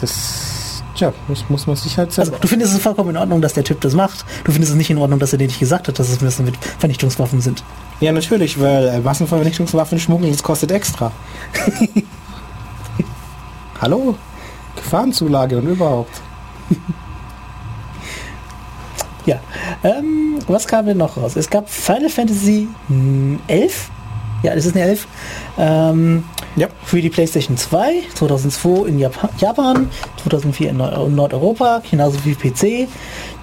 das, 0.00 0.82
tja, 0.94 1.12
das 1.28 1.44
muss 1.48 1.66
man 1.66 1.74
sich 1.76 1.98
halt 1.98 2.12
selber. 2.12 2.30
Also, 2.32 2.40
du 2.40 2.48
findest 2.48 2.74
es 2.74 2.80
vollkommen 2.80 3.10
in 3.10 3.16
Ordnung, 3.16 3.40
dass 3.40 3.54
der 3.54 3.64
Typ 3.64 3.80
das 3.80 3.94
macht. 3.94 4.24
Du 4.44 4.52
findest 4.52 4.72
es 4.72 4.78
nicht 4.78 4.90
in 4.90 4.98
Ordnung, 4.98 5.18
dass 5.18 5.32
er 5.32 5.38
dir 5.38 5.48
nicht 5.48 5.58
gesagt 5.58 5.88
hat, 5.88 5.98
dass 5.98 6.08
es 6.08 6.20
Messer 6.20 6.44
mit 6.44 6.56
Vernichtungswaffen 6.78 7.40
sind. 7.40 7.64
Ja, 8.00 8.12
natürlich, 8.12 8.60
weil 8.60 8.86
äh, 8.86 9.00
Massenvernichtungswaffen 9.00 9.98
schmuggeln, 9.98 10.30
das 10.30 10.42
kostet 10.42 10.70
extra. 10.70 11.10
Hallo? 13.80 14.16
Gefahrenzulage 14.76 15.58
und 15.58 15.66
überhaupt. 15.66 16.20
Ähm, 19.84 20.38
was 20.46 20.66
kam 20.66 20.86
denn 20.86 20.96
noch 20.96 21.16
raus? 21.16 21.36
Es 21.36 21.48
gab 21.50 21.68
Final 21.68 22.08
Fantasy 22.08 22.66
11. 23.46 23.90
Ja, 24.42 24.54
das 24.54 24.66
ist 24.66 24.74
eine 24.74 24.86
11. 24.86 25.06
Ähm, 25.58 26.24
ja. 26.56 26.68
Für 26.84 27.00
die 27.00 27.10
PlayStation 27.10 27.56
2, 27.56 28.02
2002 28.14 28.88
in 28.88 28.98
Japan, 28.98 29.30
Japan 29.38 29.90
2004 30.22 30.70
in 30.70 30.76
Nordeuropa, 30.78 31.82
genauso 31.88 32.18
wie 32.24 32.34
PC. 32.34 32.88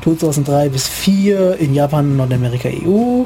2003 0.04 0.70
bis 0.70 0.88
4 0.88 1.58
in 1.58 1.74
Japan, 1.74 2.18
Nordamerika, 2.18 2.70
EU. 2.70 3.24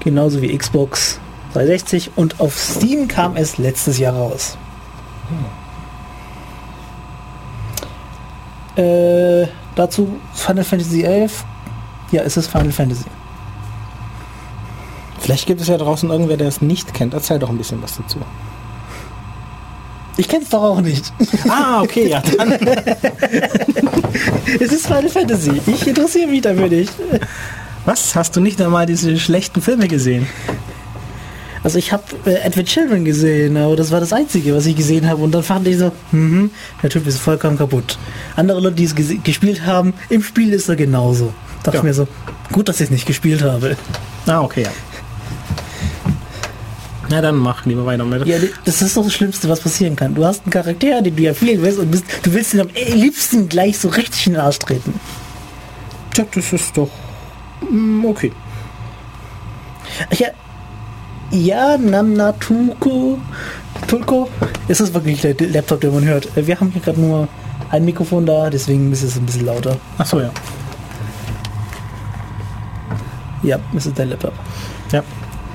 Genauso 0.00 0.40
wie 0.40 0.56
Xbox 0.56 1.18
360. 1.54 2.12
Und 2.16 2.40
auf 2.40 2.56
Steam 2.58 3.08
kam 3.08 3.36
es 3.36 3.58
letztes 3.58 3.98
Jahr 3.98 4.14
raus. 4.14 4.56
Hm. 8.76 8.84
Äh, 8.84 9.48
Dazu 9.74 10.20
Final 10.34 10.64
Fantasy 10.64 11.02
11. 11.02 11.44
Ja, 12.12 12.22
es 12.22 12.36
ist 12.36 12.48
Final 12.48 12.72
Fantasy. 12.72 13.04
Vielleicht 15.18 15.46
gibt 15.46 15.60
es 15.60 15.68
ja 15.68 15.78
draußen 15.78 16.10
irgendwer, 16.10 16.36
der 16.36 16.48
es 16.48 16.60
nicht 16.60 16.94
kennt. 16.94 17.14
Erzähl 17.14 17.38
doch 17.38 17.48
ein 17.48 17.58
bisschen 17.58 17.82
was 17.82 17.96
dazu. 17.96 18.18
Ich 20.16 20.28
kenne 20.28 20.42
es 20.42 20.50
doch 20.50 20.62
auch 20.62 20.80
nicht. 20.80 21.12
Ah, 21.48 21.80
okay, 21.80 22.08
ja, 22.08 22.22
dann. 22.36 22.52
es 24.60 24.72
ist 24.72 24.86
Final 24.86 25.08
Fantasy. 25.08 25.60
Ich 25.66 25.86
interessiere 25.86 26.28
mich 26.28 26.42
dafür 26.42 26.68
nicht. 26.68 26.92
Was? 27.86 28.14
Hast 28.14 28.36
du 28.36 28.40
nicht 28.40 28.60
einmal 28.60 28.84
diese 28.84 29.18
schlechten 29.18 29.62
Filme 29.62 29.88
gesehen? 29.88 30.26
Also 31.64 31.78
ich 31.78 31.92
habe 31.92 32.02
äh, 32.26 32.34
Edward 32.44 32.66
Children 32.66 33.04
gesehen, 33.04 33.56
aber 33.56 33.76
das 33.76 33.90
war 33.90 34.00
das 34.00 34.12
Einzige, 34.12 34.54
was 34.54 34.66
ich 34.66 34.74
gesehen 34.74 35.08
habe. 35.08 35.22
Und 35.22 35.32
dann 35.32 35.42
fand 35.42 35.66
ich 35.68 35.78
so, 35.78 35.92
mhm, 36.10 36.50
der 36.82 36.90
Typ 36.90 37.06
ist 37.06 37.18
vollkommen 37.18 37.56
kaputt. 37.56 37.98
Andere 38.34 38.60
Leute, 38.60 38.76
die 38.76 38.84
es 38.84 38.94
gespielt 38.94 39.64
haben, 39.64 39.94
im 40.08 40.22
Spiel 40.22 40.52
ist 40.52 40.68
er 40.68 40.76
genauso. 40.76 41.32
Dachte 41.62 41.78
ja. 41.78 41.82
mir 41.84 41.94
so, 41.94 42.08
gut, 42.50 42.68
dass 42.68 42.80
ich 42.80 42.86
es 42.86 42.90
nicht 42.90 43.06
gespielt 43.06 43.42
habe. 43.42 43.76
Ah, 44.26 44.40
okay, 44.40 44.62
ja. 44.64 44.70
Na 47.08 47.20
dann 47.20 47.36
mach 47.36 47.66
lieber 47.66 47.84
weiter 47.84 48.04
mit. 48.04 48.26
Ja, 48.26 48.38
das 48.64 48.80
ist 48.80 48.96
doch 48.96 49.04
das 49.04 49.12
Schlimmste, 49.12 49.48
was 49.48 49.60
passieren 49.60 49.94
kann. 49.96 50.14
Du 50.14 50.24
hast 50.24 50.44
einen 50.44 50.50
Charakter, 50.50 51.02
den 51.02 51.14
du 51.14 51.22
ja 51.22 51.34
viel 51.34 51.60
willst 51.60 51.78
und 51.78 51.90
bist, 51.90 52.04
du 52.22 52.32
willst 52.32 52.54
ihn 52.54 52.60
am 52.60 52.68
liebsten 52.94 53.48
gleich 53.48 53.78
so 53.78 53.88
richtig 53.88 54.28
in 54.28 54.32
den 54.32 54.40
Arsch 54.40 54.58
treten. 54.58 54.94
Tja, 56.14 56.24
das 56.34 56.52
ist 56.52 56.76
doch 56.76 56.90
mm, 57.68 58.04
okay. 58.06 58.32
Ja, 60.16 60.28
ja, 61.32 61.76
Namnatuko, 61.78 63.18
Tulko, 63.88 64.28
ist 64.68 64.80
das 64.80 64.92
wirklich 64.94 65.20
der 65.22 65.34
Laptop, 65.48 65.80
den 65.80 65.92
man 65.94 66.04
hört? 66.04 66.28
Wir 66.36 66.58
haben 66.60 66.70
hier 66.70 66.80
gerade 66.82 67.00
nur 67.00 67.28
ein 67.70 67.84
Mikrofon 67.84 68.26
da, 68.26 68.50
deswegen 68.50 68.92
ist 68.92 69.02
es 69.02 69.16
ein 69.16 69.26
bisschen 69.26 69.46
lauter. 69.46 69.76
Ach 69.98 70.06
so, 70.06 70.20
ja. 70.20 70.30
Ja, 73.42 73.58
das 73.72 73.86
ist 73.86 73.98
dein 73.98 74.10
Laptop. 74.10 74.34
Ja, 74.92 75.02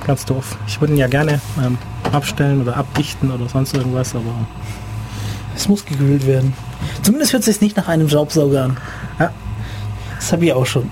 ganz 0.06 0.24
doof. 0.24 0.58
Ich 0.66 0.80
würde 0.80 0.92
ihn 0.94 0.98
ja 0.98 1.06
gerne 1.06 1.40
ähm, 1.64 1.78
abstellen 2.12 2.60
oder 2.60 2.76
abdichten 2.76 3.30
oder 3.30 3.48
sonst 3.48 3.74
irgendwas, 3.74 4.14
aber 4.14 4.46
Es 5.56 5.68
muss 5.68 5.84
gekühlt 5.84 6.26
werden. 6.26 6.52
Zumindest 7.02 7.32
hört 7.32 7.40
es 7.40 7.46
sich 7.46 7.60
nicht 7.60 7.76
nach 7.76 7.88
einem 7.88 8.08
Staubsauger 8.08 8.64
an. 8.64 8.76
ja. 9.18 9.32
Das 10.16 10.32
habe 10.32 10.44
ich 10.44 10.52
auch 10.52 10.66
schon. 10.66 10.90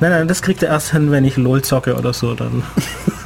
Nein, 0.00 0.10
nein, 0.10 0.26
das 0.28 0.40
kriegt 0.42 0.62
er 0.62 0.70
erst 0.70 0.92
hin, 0.92 1.10
wenn 1.10 1.24
ich 1.26 1.36
LOL 1.36 1.62
zocke 1.62 1.94
oder 1.94 2.12
so. 2.14 2.34
Dann 2.34 2.62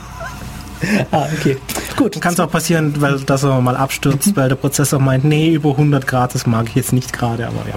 Ah, 1.10 1.26
okay. 1.38 1.56
Gut. 1.96 2.20
kann 2.20 2.34
es 2.34 2.40
auch 2.40 2.50
passieren, 2.50 2.94
weil 3.00 3.20
dass 3.20 3.42
er 3.42 3.60
mal 3.60 3.76
abstürzt, 3.76 4.36
weil 4.36 4.48
der 4.48 4.56
Prozessor 4.56 4.98
meint, 4.98 5.24
nee, 5.24 5.50
über 5.50 5.70
100 5.70 6.06
Grad, 6.06 6.34
das 6.34 6.46
mag 6.46 6.66
ich 6.68 6.74
jetzt 6.74 6.92
nicht 6.92 7.12
gerade, 7.12 7.46
aber 7.46 7.64
ja. 7.68 7.74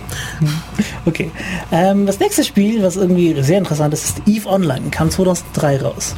Okay. 1.05 1.32
Ähm, 1.72 2.05
das 2.05 2.20
nächste 2.20 2.43
Spiel, 2.43 2.84
was 2.84 2.95
irgendwie 2.95 3.41
sehr 3.41 3.57
interessant 3.57 3.93
ist, 3.93 4.05
ist 4.05 4.22
EVE 4.28 4.47
Online. 4.47 4.89
Kam 4.91 5.10
2003 5.10 5.82
raus. 5.82 6.16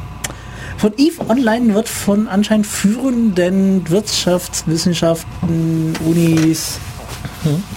Von 0.77 0.93
EVE 0.97 1.29
Online 1.29 1.73
wird 1.75 1.89
von 1.89 2.27
anscheinend 2.27 2.65
führenden 2.65 3.87
Wirtschaftswissenschaften, 3.89 5.93
Unis 6.05 6.79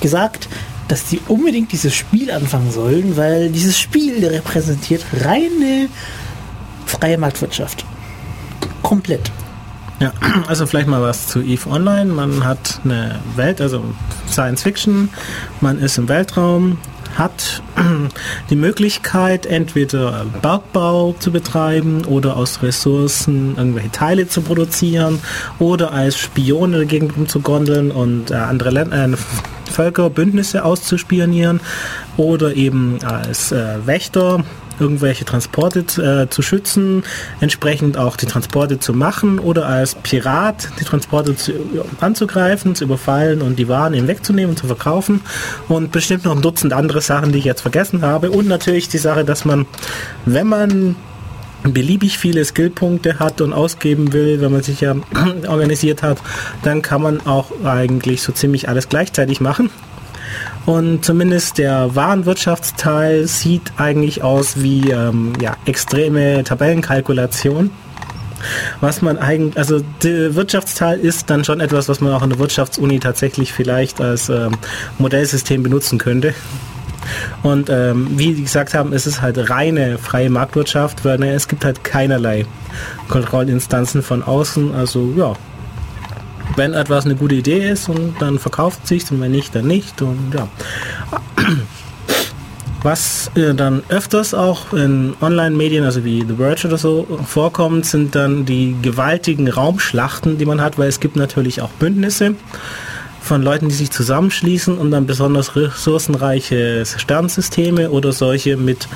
gesagt, 0.01 0.49
dass 0.89 1.07
die 1.07 1.21
unbedingt 1.29 1.73
dieses 1.73 1.95
Spiel 1.95 2.31
anfangen 2.31 2.71
sollen, 2.71 3.17
weil 3.17 3.51
dieses 3.51 3.79
Spiel 3.79 4.25
repräsentiert 4.27 5.05
reine 5.23 5.89
freie 6.87 7.19
Marktwirtschaft. 7.19 7.85
Komplett. 8.85 9.33
Ja, 9.99 10.13
also 10.47 10.67
vielleicht 10.67 10.89
mal 10.89 11.03
was 11.03 11.27
zu 11.27 11.41
EVE 11.41 11.69
Online. 11.69 12.13
Man 12.13 12.45
hat 12.45 12.81
eine 12.85 13.19
Welt, 13.35 13.61
also 13.61 13.83
Science 14.31 14.63
Fiction, 14.63 15.09
man 15.61 15.79
ist 15.79 15.97
im 15.99 16.09
Weltraum, 16.09 16.79
hat 17.17 17.63
die 18.51 18.57
Möglichkeit, 18.57 19.47
entweder 19.47 20.27
Bergbau 20.43 21.15
zu 21.19 21.33
betreiben 21.33 22.05
oder 22.05 22.37
aus 22.37 22.63
Ressourcen 22.63 23.57
irgendwelche 23.57 23.91
Teile 23.91 24.29
zu 24.29 24.43
produzieren 24.43 25.21
oder 25.59 25.93
als 25.93 26.19
Spion 26.19 26.75
in 26.75 26.87
Gegend 26.87 27.17
rumzugondeln 27.17 27.91
und 27.91 28.31
äh, 28.31 28.35
andere 28.35 28.71
Länder, 28.71 29.05
äh, 29.05 29.17
Völker, 29.71 30.11
Bündnisse 30.11 30.65
auszuspionieren 30.65 31.61
oder 32.17 32.55
eben 32.55 32.99
als 33.03 33.51
äh, 33.51 33.87
Wächter 33.87 34.45
irgendwelche 34.79 35.25
Transporte 35.25 35.81
äh, 36.03 36.31
zu 36.31 36.43
schützen, 36.43 37.05
entsprechend 37.41 37.97
auch 37.97 38.17
die 38.17 38.27
Transporte 38.27 38.79
zu 38.79 38.93
machen 38.93 39.39
oder 39.39 39.67
als 39.67 39.95
Pirat 39.95 40.69
die 40.81 40.85
Transporte 40.85 41.37
zu, 41.37 41.53
anzugreifen, 42.01 42.75
zu 42.75 42.85
überfallen 42.85 43.43
und 43.43 43.59
die 43.59 43.69
Waren 43.69 43.95
eben 43.95 44.09
wegzunehmen 44.09 44.57
zu 44.57 44.67
verkaufen 44.67 45.21
und 45.69 45.93
bestimmt 45.93 46.25
noch 46.25 46.35
ein 46.35 46.43
Dutzend 46.43 46.73
andere 46.73 47.01
Sachen, 47.01 47.33
die 47.33 47.39
ich 47.39 47.45
jetzt 47.45 47.63
vergessen 47.63 48.03
habe 48.03 48.31
und 48.31 48.49
natürlich 48.49 48.89
die 48.89 48.99
Sache, 48.99 49.25
dass 49.25 49.45
man, 49.45 49.67
wenn 50.25 50.47
man 50.47 50.97
beliebig 51.63 52.19
viele 52.19 52.45
Skillpunkte 52.45 53.19
hat 53.19 53.41
und 53.41 53.53
ausgeben 53.53 54.13
will, 54.13 54.41
wenn 54.41 54.53
man 54.53 54.63
sich 54.63 54.81
ja 54.81 54.95
organisiert 55.49 56.03
hat, 56.03 56.19
dann 56.63 56.83
kann 56.83 57.03
man 57.03 57.27
auch 57.27 57.51
eigentlich 57.65 58.23
so 58.23 58.33
ziemlich 58.33 58.69
alles 58.69 58.89
gleichzeitig 58.89 59.41
machen. 59.41 59.71
Und 60.67 61.05
zumindest 61.05 61.59
der 61.59 61.95
Warenwirtschaftsteil 61.95 63.27
sieht 63.27 63.73
eigentlich 63.77 64.23
aus 64.23 64.63
wie 64.63 64.91
ähm, 64.91 65.35
ja, 65.41 65.57
extreme 65.67 66.43
Tabellenkalkulation. 66.45 67.71
Was 68.81 69.03
man 69.03 69.19
eigentlich, 69.19 69.57
also 69.57 69.81
der 70.03 70.35
Wirtschaftsteil 70.35 70.99
ist 71.01 71.31
dann 71.31 71.45
schon 71.45 71.61
etwas, 71.61 71.89
was 71.89 72.01
man 72.01 72.13
auch 72.13 72.23
in 72.23 72.31
der 72.31 72.39
Wirtschaftsuni 72.39 73.01
tatsächlich 73.01 73.53
vielleicht 73.53 74.01
als 74.01 74.29
ähm, 74.29 74.53
Modellsystem 74.99 75.63
benutzen 75.63 75.99
könnte. 75.99 76.35
Und 77.43 77.69
ähm, 77.71 78.09
wie 78.19 78.35
die 78.35 78.43
gesagt 78.43 78.75
haben, 78.75 78.93
es 78.93 79.07
ist 79.07 79.21
halt 79.21 79.51
reine 79.51 79.99
freie 79.99 80.31
Marktwirtschaft, 80.31 81.05
weil 81.05 81.19
ne, 81.19 81.33
es 81.33 81.49
gibt 81.49 81.65
halt 81.65 81.85
keinerlei 81.85 82.47
Kontrollinstanzen 83.09 84.03
von 84.03 84.23
außen. 84.23 84.75
Also 84.75 85.13
ja, 85.17 85.35
wenn 86.57 86.75
etwas 86.75 87.05
eine 87.05 87.17
gute 87.17 87.35
Idee 87.35 87.71
ist 87.71 87.89
und 87.89 88.15
dann 88.21 88.39
verkauft 88.39 88.87
sich 88.87 89.11
und 89.11 89.21
wenn 89.21 89.33
nicht, 89.33 89.55
dann 89.55 89.67
nicht. 89.67 90.03
Und 90.03 90.33
ja. 90.35 90.49
Was 92.83 93.31
äh, 93.35 93.55
dann 93.55 93.83
öfters 93.89 94.35
auch 94.35 94.75
in 94.75 95.15
Online-Medien, 95.23 95.85
also 95.85 96.05
wie 96.05 96.21
The 96.21 96.35
Verge 96.35 96.69
oder 96.69 96.77
so, 96.77 97.07
vorkommt, 97.27 97.87
sind 97.87 98.15
dann 98.15 98.45
die 98.45 98.77
gewaltigen 98.83 99.49
Raumschlachten, 99.49 100.37
die 100.37 100.45
man 100.45 100.61
hat, 100.61 100.77
weil 100.77 100.89
es 100.89 101.01
gibt 101.01 101.17
natürlich 101.17 101.63
auch 101.63 101.71
Bündnisse 101.71 102.35
von 103.25 103.43
Leuten, 103.43 103.69
die 103.69 103.75
sich 103.75 103.91
zusammenschließen 103.91 104.77
und 104.77 104.91
dann 104.91 105.07
besonders 105.07 105.57
ressourcenreiche 105.57 106.85
Sternsysteme 106.85 107.91
oder 107.91 108.13
solche 108.13 108.59
mit 108.59 108.87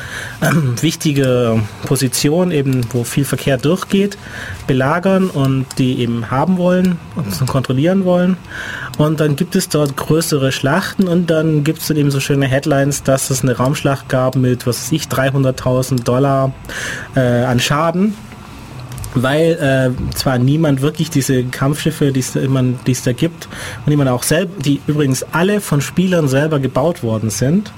ähm, 0.42 0.74
wichtiger 0.82 1.60
Position, 1.86 2.50
eben 2.50 2.86
wo 2.92 3.04
viel 3.04 3.24
Verkehr 3.24 3.56
durchgeht, 3.56 4.18
belagern 4.66 5.30
und 5.30 5.64
die 5.78 6.00
eben 6.00 6.30
haben 6.30 6.58
wollen 6.58 6.98
und 7.16 7.46
kontrollieren 7.46 8.04
wollen. 8.04 8.36
Und 8.98 9.18
dann 9.20 9.34
gibt 9.34 9.56
es 9.56 9.70
dort 9.70 9.96
größere 9.96 10.52
Schlachten 10.52 11.08
und 11.08 11.30
dann 11.30 11.64
gibt 11.64 11.80
es 11.80 11.88
dann 11.88 11.96
eben 11.96 12.10
so 12.10 12.20
schöne 12.20 12.46
Headlines, 12.46 13.02
dass 13.02 13.30
es 13.30 13.42
eine 13.42 13.56
Raumschlacht 13.56 14.10
gab 14.10 14.36
mit, 14.36 14.66
was 14.66 14.82
weiß 14.82 14.92
ich, 14.92 15.04
300.000 15.04 16.04
Dollar 16.04 16.52
äh, 17.16 17.20
an 17.20 17.60
Schaden 17.60 18.14
weil 19.14 19.94
äh, 19.96 20.14
zwar 20.14 20.38
niemand 20.38 20.82
wirklich 20.82 21.10
diese 21.10 21.44
Kampfschiffe, 21.44 22.12
die 22.12 22.20
es 22.20 23.02
da 23.02 23.12
gibt, 23.12 23.48
und 23.84 23.90
die 23.90 23.96
man 23.96 24.08
auch 24.08 24.22
selber, 24.22 24.52
die 24.62 24.80
übrigens 24.86 25.24
alle 25.32 25.60
von 25.60 25.80
Spielern 25.80 26.28
selber 26.28 26.58
gebaut 26.60 27.02
worden 27.02 27.30
sind. 27.30 27.72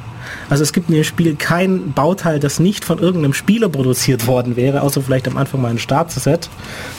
Also 0.48 0.62
es 0.62 0.72
gibt 0.72 0.88
in 0.88 0.94
dem 0.96 1.04
Spiel 1.04 1.34
kein 1.36 1.92
Bauteil, 1.92 2.38
das 2.40 2.60
nicht 2.60 2.84
von 2.84 2.98
irgendeinem 2.98 3.34
Spieler 3.34 3.68
produziert 3.68 4.26
worden 4.26 4.56
wäre, 4.56 4.82
außer 4.82 5.02
vielleicht 5.02 5.26
am 5.28 5.36
Anfang 5.36 5.62
mal 5.62 5.70
ein 5.70 5.78
Startset, 5.78 6.48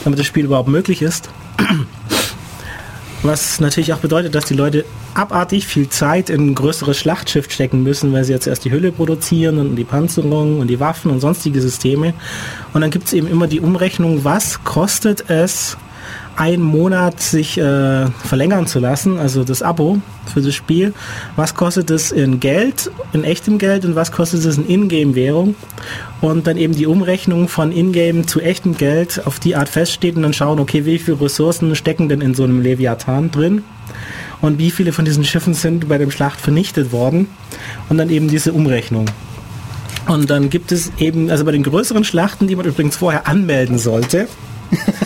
damit 0.04 0.18
das 0.18 0.26
Spiel 0.26 0.44
überhaupt 0.44 0.68
möglich 0.68 1.02
ist. 1.02 1.28
Was 3.22 3.60
natürlich 3.60 3.92
auch 3.92 3.98
bedeutet, 3.98 4.34
dass 4.34 4.46
die 4.46 4.54
Leute 4.54 4.84
abartig 5.14 5.66
viel 5.66 5.88
Zeit 5.88 6.28
in 6.28 6.48
ein 6.48 6.54
größeres 6.56 6.98
Schlachtschiff 6.98 7.48
stecken 7.52 7.84
müssen, 7.84 8.12
weil 8.12 8.24
sie 8.24 8.32
jetzt 8.32 8.48
erst 8.48 8.64
die 8.64 8.72
Hülle 8.72 8.90
produzieren 8.90 9.58
und 9.58 9.76
die 9.76 9.84
Panzerung 9.84 10.58
und 10.58 10.66
die 10.66 10.80
Waffen 10.80 11.10
und 11.10 11.20
sonstige 11.20 11.60
Systeme. 11.60 12.14
Und 12.72 12.80
dann 12.80 12.90
gibt 12.90 13.06
es 13.06 13.12
eben 13.12 13.28
immer 13.28 13.46
die 13.46 13.60
Umrechnung, 13.60 14.24
was 14.24 14.64
kostet 14.64 15.30
es, 15.30 15.76
einen 16.36 16.62
Monat 16.62 17.20
sich 17.20 17.58
äh, 17.58 18.06
verlängern 18.06 18.66
zu 18.66 18.78
lassen, 18.78 19.18
also 19.18 19.44
das 19.44 19.62
Abo 19.62 20.00
für 20.32 20.40
das 20.40 20.54
Spiel. 20.54 20.94
Was 21.36 21.54
kostet 21.54 21.90
es 21.90 22.12
in 22.12 22.40
Geld, 22.40 22.90
in 23.12 23.24
echtem 23.24 23.58
Geld 23.58 23.84
und 23.84 23.94
was 23.94 24.12
kostet 24.12 24.44
es 24.44 24.56
in 24.56 24.68
Ingame-Währung? 24.68 25.54
Und 26.20 26.46
dann 26.46 26.56
eben 26.56 26.74
die 26.74 26.86
Umrechnung 26.86 27.48
von 27.48 27.72
Ingame 27.72 28.26
zu 28.26 28.40
echtem 28.40 28.76
Geld 28.76 29.26
auf 29.26 29.40
die 29.40 29.56
Art 29.56 29.68
feststeht 29.68 30.16
und 30.16 30.22
dann 30.22 30.32
schauen, 30.32 30.60
okay, 30.60 30.84
wie 30.84 30.98
viele 30.98 31.20
Ressourcen 31.20 31.74
stecken 31.74 32.08
denn 32.08 32.20
in 32.20 32.34
so 32.34 32.44
einem 32.44 32.62
Leviathan 32.62 33.30
drin? 33.30 33.64
Und 34.40 34.58
wie 34.58 34.70
viele 34.70 34.92
von 34.92 35.04
diesen 35.04 35.24
Schiffen 35.24 35.54
sind 35.54 35.88
bei 35.88 35.98
dem 35.98 36.10
Schlacht 36.10 36.40
vernichtet 36.40 36.92
worden? 36.92 37.28
Und 37.88 37.98
dann 37.98 38.10
eben 38.10 38.28
diese 38.28 38.52
Umrechnung. 38.52 39.06
Und 40.08 40.30
dann 40.30 40.50
gibt 40.50 40.72
es 40.72 40.90
eben, 40.98 41.30
also 41.30 41.44
bei 41.44 41.52
den 41.52 41.62
größeren 41.62 42.04
Schlachten, 42.04 42.48
die 42.48 42.56
man 42.56 42.66
übrigens 42.66 42.96
vorher 42.96 43.28
anmelden 43.28 43.78
sollte, 43.78 44.26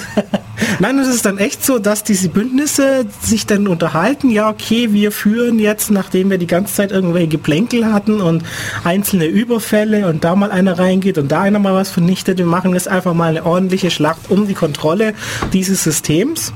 Nein, 0.79 0.99
es 0.99 1.09
ist 1.09 1.24
dann 1.24 1.39
echt 1.39 1.64
so, 1.64 1.79
dass 1.79 2.05
diese 2.05 2.29
Bündnisse 2.29 3.07
sich 3.22 3.47
dann 3.47 3.66
unterhalten, 3.66 4.31
ja 4.31 4.51
okay, 4.51 4.93
wir 4.93 5.11
führen 5.11 5.59
jetzt, 5.59 5.91
nachdem 5.91 6.29
wir 6.29 6.37
die 6.37 6.47
ganze 6.47 6.74
Zeit 6.74 6.93
irgendwelche 6.93 7.29
Geplänkel 7.29 7.91
hatten 7.93 8.20
und 8.20 8.45
einzelne 8.85 9.24
Überfälle 9.24 10.07
und 10.07 10.22
da 10.22 10.37
mal 10.37 10.51
einer 10.51 10.79
reingeht 10.79 11.16
und 11.16 11.33
da 11.33 11.41
einer 11.41 11.59
mal 11.59 11.72
was 11.72 11.91
vernichtet, 11.91 12.37
wir 12.37 12.45
machen 12.45 12.74
jetzt 12.74 12.89
einfach 12.89 13.14
mal 13.14 13.31
eine 13.31 13.47
ordentliche 13.47 13.91
Schlacht 13.91 14.31
um 14.31 14.47
die 14.47 14.55
Kontrolle 14.55 15.14
dieses 15.55 15.83
Systems. 15.83 16.53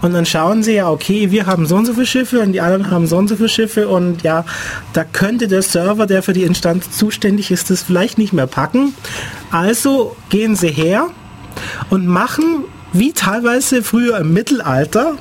Und 0.00 0.14
dann 0.14 0.24
schauen 0.24 0.62
sie 0.62 0.72
ja, 0.72 0.88
okay, 0.88 1.30
wir 1.30 1.46
haben 1.46 1.66
so 1.66 1.76
und 1.76 1.84
so 1.84 1.92
viele 1.92 2.06
Schiffe 2.06 2.40
und 2.40 2.52
die 2.52 2.62
anderen 2.62 2.90
haben 2.90 3.06
so 3.06 3.18
und 3.18 3.28
so 3.28 3.36
viele 3.36 3.50
Schiffe 3.50 3.86
und 3.88 4.22
ja, 4.22 4.46
da 4.94 5.04
könnte 5.04 5.46
der 5.46 5.62
Server, 5.62 6.06
der 6.06 6.22
für 6.22 6.32
die 6.32 6.44
Instanz 6.44 6.90
zuständig 6.90 7.50
ist, 7.50 7.68
das 7.68 7.82
vielleicht 7.82 8.16
nicht 8.16 8.32
mehr 8.32 8.46
packen. 8.46 8.94
Also 9.50 10.16
gehen 10.30 10.56
sie 10.56 10.70
her 10.70 11.08
und 11.90 12.06
machen, 12.06 12.64
wie 12.92 13.12
teilweise 13.12 13.82
früher 13.82 14.18
im 14.18 14.32
Mittelalter, 14.32 15.16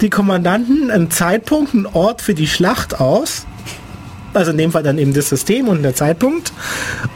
die 0.00 0.10
Kommandanten 0.10 0.90
einen 0.90 1.10
Zeitpunkt, 1.10 1.74
einen 1.74 1.86
Ort 1.86 2.22
für 2.22 2.34
die 2.34 2.46
Schlacht 2.46 3.00
aus 3.00 3.46
also 4.34 4.50
in 4.52 4.58
dem 4.58 4.72
Fall 4.72 4.82
dann 4.82 4.98
eben 4.98 5.12
das 5.12 5.28
System 5.28 5.68
und 5.68 5.82
der 5.82 5.94
Zeitpunkt, 5.94 6.52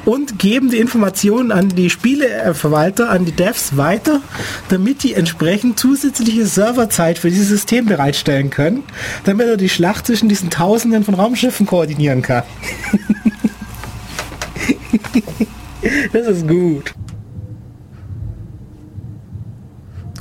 und 0.05 0.39
geben 0.39 0.71
die 0.71 0.79
Informationen 0.79 1.53
an 1.53 1.69
die 1.71 1.91
Spieleverwalter, 1.91 3.11
an 3.11 3.25
die 3.25 3.33
Devs 3.33 3.77
weiter, 3.77 4.21
damit 4.69 5.03
die 5.03 5.15
entsprechend 5.15 5.79
zusätzliche 5.79 6.47
Serverzeit 6.47 7.19
für 7.19 7.31
dieses 7.31 7.49
System 7.49 7.87
bereitstellen 7.87 8.51
können, 8.51 8.83
damit 9.25 9.47
er 9.47 9.57
die 9.57 9.69
Schlacht 9.69 10.07
zwischen 10.07 10.29
diesen 10.29 10.51
Tausenden 10.51 11.05
von 11.05 11.15
Raumschiffen 11.15 11.67
koordinieren 11.67 12.23
kann. 12.23 12.43
das 16.13 16.27
ist 16.27 16.49
gut. 16.49 16.95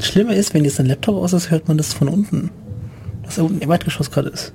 Schlimmer 0.04 0.36
ist, 0.36 0.54
wenn 0.54 0.66
jetzt 0.66 0.80
ein 0.80 0.86
Laptop 0.86 1.16
aus 1.16 1.34
ist, 1.34 1.52
hört 1.52 1.68
man 1.68 1.78
das 1.78 1.94
von 1.94 2.08
unten. 2.08 2.52
Was 3.24 3.36
da 3.36 3.44
unten 3.44 3.62
im 3.62 3.72
Erdgeschoss 3.72 4.12
gerade 4.12 4.30
ist. 4.30 4.54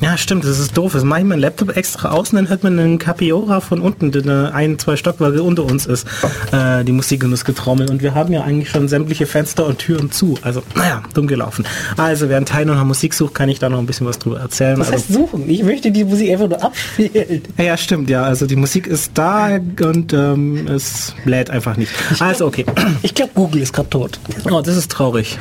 Ja, 0.00 0.16
stimmt, 0.16 0.44
das 0.44 0.58
ist 0.58 0.76
doof. 0.76 0.94
Das 0.94 1.04
mache 1.04 1.20
ich 1.20 1.26
meinen 1.26 1.40
Laptop 1.40 1.76
extra 1.76 2.10
aus 2.10 2.30
und 2.30 2.36
dann 2.36 2.48
hört 2.48 2.62
man 2.62 2.78
einen 2.78 2.98
Capiora 2.98 3.60
von 3.60 3.80
unten, 3.80 4.10
der 4.10 4.54
ein, 4.54 4.78
zwei 4.78 4.96
Stockwerke 4.96 5.42
unter 5.42 5.64
uns 5.64 5.84
ist, 5.86 6.06
äh, 6.52 6.84
die 6.84 6.92
Musik 6.92 7.22
und 7.22 7.32
das 7.32 7.44
Getrommel. 7.44 7.90
Und 7.90 8.02
wir 8.02 8.14
haben 8.14 8.32
ja 8.32 8.42
eigentlich 8.42 8.70
schon 8.70 8.88
sämtliche 8.88 9.26
Fenster 9.26 9.66
und 9.66 9.78
Türen 9.78 10.10
zu. 10.10 10.38
Also, 10.42 10.62
naja, 10.74 11.02
dumm 11.12 11.26
gelaufen. 11.26 11.66
Also, 11.98 12.28
während 12.28 12.48
Teil 12.48 12.64
noch 12.64 12.82
Musik 12.84 13.12
sucht, 13.12 13.34
kann 13.34 13.50
ich 13.50 13.58
da 13.58 13.68
noch 13.68 13.78
ein 13.78 13.86
bisschen 13.86 14.06
was 14.06 14.18
drüber 14.18 14.40
erzählen. 14.40 14.78
Was 14.78 14.90
also, 14.90 15.04
heißt 15.04 15.12
suchen? 15.12 15.50
Ich 15.50 15.62
möchte 15.62 15.90
die 15.90 16.04
Musik 16.04 16.30
einfach 16.30 16.48
nur 16.48 16.62
abspielen. 16.62 17.42
Ja, 17.58 17.76
stimmt, 17.76 18.08
ja. 18.08 18.22
Also 18.22 18.46
die 18.46 18.56
Musik 18.56 18.86
ist 18.86 19.12
da 19.14 19.58
und 19.82 20.12
ähm, 20.12 20.66
es 20.66 21.14
lädt 21.24 21.50
einfach 21.50 21.76
nicht. 21.76 21.92
Also, 22.20 22.46
okay. 22.46 22.64
Ich 23.02 23.14
glaube, 23.14 23.32
Google 23.34 23.62
ist 23.62 23.72
gerade 23.72 23.90
tot. 23.90 24.18
Oh, 24.50 24.62
das 24.62 24.76
ist 24.76 24.90
traurig. 24.90 25.38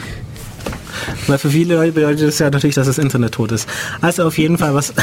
Weil 1.28 1.38
für 1.38 1.50
viele 1.50 1.76
Leute 1.76 1.92
bedeutet 1.94 2.28
das 2.28 2.40
ja 2.40 2.50
natürlich, 2.50 2.76
dass 2.76 2.88
das 2.88 2.98
Internet 2.98 3.34
tot 3.34 3.52
ist. 3.52 3.68
Also 4.02 4.26
auf 4.26 4.38
jeden 4.38 4.58
Fall, 4.58 4.74
was, 4.74 4.94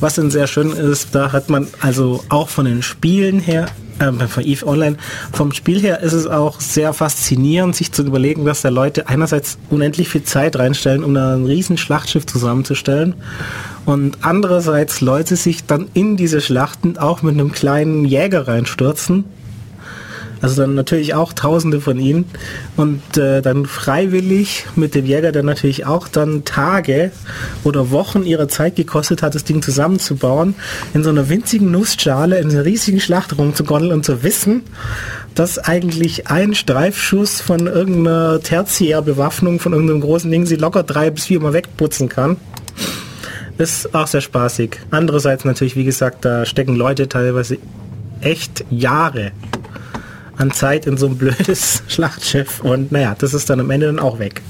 was 0.00 0.14
dann 0.14 0.30
sehr 0.30 0.46
schön 0.46 0.72
ist, 0.72 1.14
da 1.14 1.32
hat 1.32 1.48
man 1.48 1.66
also 1.80 2.22
auch 2.28 2.48
von 2.48 2.64
den 2.64 2.82
Spielen 2.82 3.40
her, 3.40 3.66
äh, 3.98 4.12
von 4.12 4.44
EVE 4.44 4.66
Online, 4.66 4.96
vom 5.32 5.52
Spiel 5.52 5.80
her 5.80 6.00
ist 6.00 6.12
es 6.12 6.26
auch 6.26 6.60
sehr 6.60 6.92
faszinierend, 6.92 7.76
sich 7.76 7.92
zu 7.92 8.02
überlegen, 8.02 8.44
dass 8.44 8.62
da 8.62 8.68
Leute 8.68 9.08
einerseits 9.08 9.58
unendlich 9.70 10.08
viel 10.08 10.24
Zeit 10.24 10.56
reinstellen, 10.56 11.04
um 11.04 11.14
da 11.14 11.34
ein 11.34 11.46
riesen 11.46 11.78
Schlachtschiff 11.78 12.26
zusammenzustellen 12.26 13.14
und 13.84 14.18
andererseits 14.22 15.00
Leute 15.00 15.36
sich 15.36 15.64
dann 15.64 15.88
in 15.94 16.16
diese 16.16 16.40
Schlachten 16.40 16.98
auch 16.98 17.22
mit 17.22 17.34
einem 17.34 17.52
kleinen 17.52 18.04
Jäger 18.04 18.46
reinstürzen 18.48 19.24
also 20.42 20.60
dann 20.60 20.74
natürlich 20.74 21.14
auch 21.14 21.32
Tausende 21.32 21.80
von 21.80 21.98
ihnen. 21.98 22.26
Und 22.76 23.16
äh, 23.16 23.40
dann 23.40 23.64
freiwillig 23.64 24.66
mit 24.74 24.94
dem 24.94 25.06
Jäger, 25.06 25.32
der 25.32 25.44
natürlich 25.44 25.86
auch 25.86 26.08
dann 26.08 26.44
Tage 26.44 27.12
oder 27.64 27.90
Wochen 27.90 28.24
ihrer 28.24 28.48
Zeit 28.48 28.76
gekostet 28.76 29.22
hat, 29.22 29.36
das 29.36 29.44
Ding 29.44 29.62
zusammenzubauen, 29.62 30.56
in 30.94 31.04
so 31.04 31.10
einer 31.10 31.28
winzigen 31.28 31.70
Nussschale 31.70 32.38
in 32.40 32.50
einer 32.50 32.64
riesigen 32.64 33.00
Schlacht 33.00 33.38
rumzugondeln 33.38 33.94
und 33.94 34.04
zu 34.04 34.24
wissen, 34.24 34.62
dass 35.36 35.58
eigentlich 35.58 36.26
ein 36.26 36.54
Streifschuss 36.54 37.40
von 37.40 37.68
irgendeiner 37.68 38.40
Tertiärbewaffnung 38.40 39.60
von 39.60 39.72
irgendeinem 39.72 40.00
großen 40.00 40.30
Ding 40.30 40.44
sie 40.44 40.56
locker 40.56 40.82
drei 40.82 41.10
bis 41.10 41.26
vier 41.26 41.40
Mal 41.40 41.52
wegputzen 41.52 42.08
kann 42.08 42.36
ist 43.58 43.94
auch 43.94 44.06
sehr 44.06 44.22
spaßig. 44.22 44.78
Andererseits 44.90 45.44
natürlich, 45.44 45.76
wie 45.76 45.84
gesagt, 45.84 46.24
da 46.24 46.44
stecken 46.46 46.74
Leute 46.74 47.08
teilweise 47.08 47.58
echt 48.20 48.64
Jahre 48.70 49.32
an 50.36 50.50
Zeit 50.52 50.86
in 50.86 50.96
so 50.96 51.06
ein 51.06 51.16
blödes 51.16 51.82
Schlachtschiff 51.88 52.60
und 52.60 52.92
naja, 52.92 53.14
das 53.18 53.34
ist 53.34 53.50
dann 53.50 53.60
am 53.60 53.70
Ende 53.70 53.86
dann 53.86 53.98
auch 53.98 54.18
weg. 54.18 54.42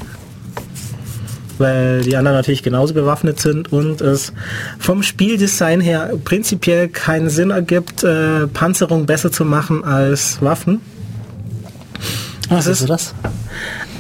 Weil 1.59 2.03
die 2.03 2.17
anderen 2.17 2.37
natürlich 2.37 2.63
genauso 2.63 2.95
bewaffnet 2.95 3.39
sind 3.39 3.73
und 3.73 4.01
es 4.01 4.33
vom 4.79 5.03
Spieldesign 5.03 5.81
her 5.81 6.13
prinzipiell 6.25 6.89
keinen 6.89 7.31
Sinn 7.31 7.51
ergibt, 7.51 8.03
äh, 8.03 8.47
Panzerung 8.49 9.07
besser 9.07 9.31
zu 9.31 9.45
machen 9.45 9.85
als 9.85 10.41
Waffen. 10.41 10.81
Was 12.49 12.67
ist 12.67 12.89
das? 12.89 13.15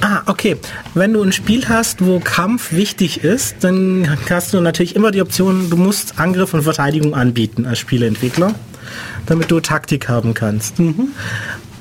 Ah, 0.02 0.22
okay. 0.26 0.56
Wenn 0.94 1.12
du 1.12 1.22
ein 1.22 1.32
Spiel 1.32 1.68
hast, 1.68 2.04
wo 2.04 2.18
Kampf 2.18 2.72
wichtig 2.72 3.22
ist, 3.22 3.56
dann 3.60 4.18
hast 4.28 4.52
du 4.52 4.60
natürlich 4.60 4.96
immer 4.96 5.12
die 5.12 5.22
Option, 5.22 5.70
du 5.70 5.76
musst 5.76 6.18
Angriff 6.18 6.52
und 6.54 6.62
Verteidigung 6.62 7.14
anbieten 7.14 7.66
als 7.66 7.78
Spieleentwickler, 7.78 8.52
damit 9.26 9.50
du 9.50 9.60
Taktik 9.60 10.08
haben 10.08 10.34
kannst. 10.34 10.80
Mhm. 10.80 11.08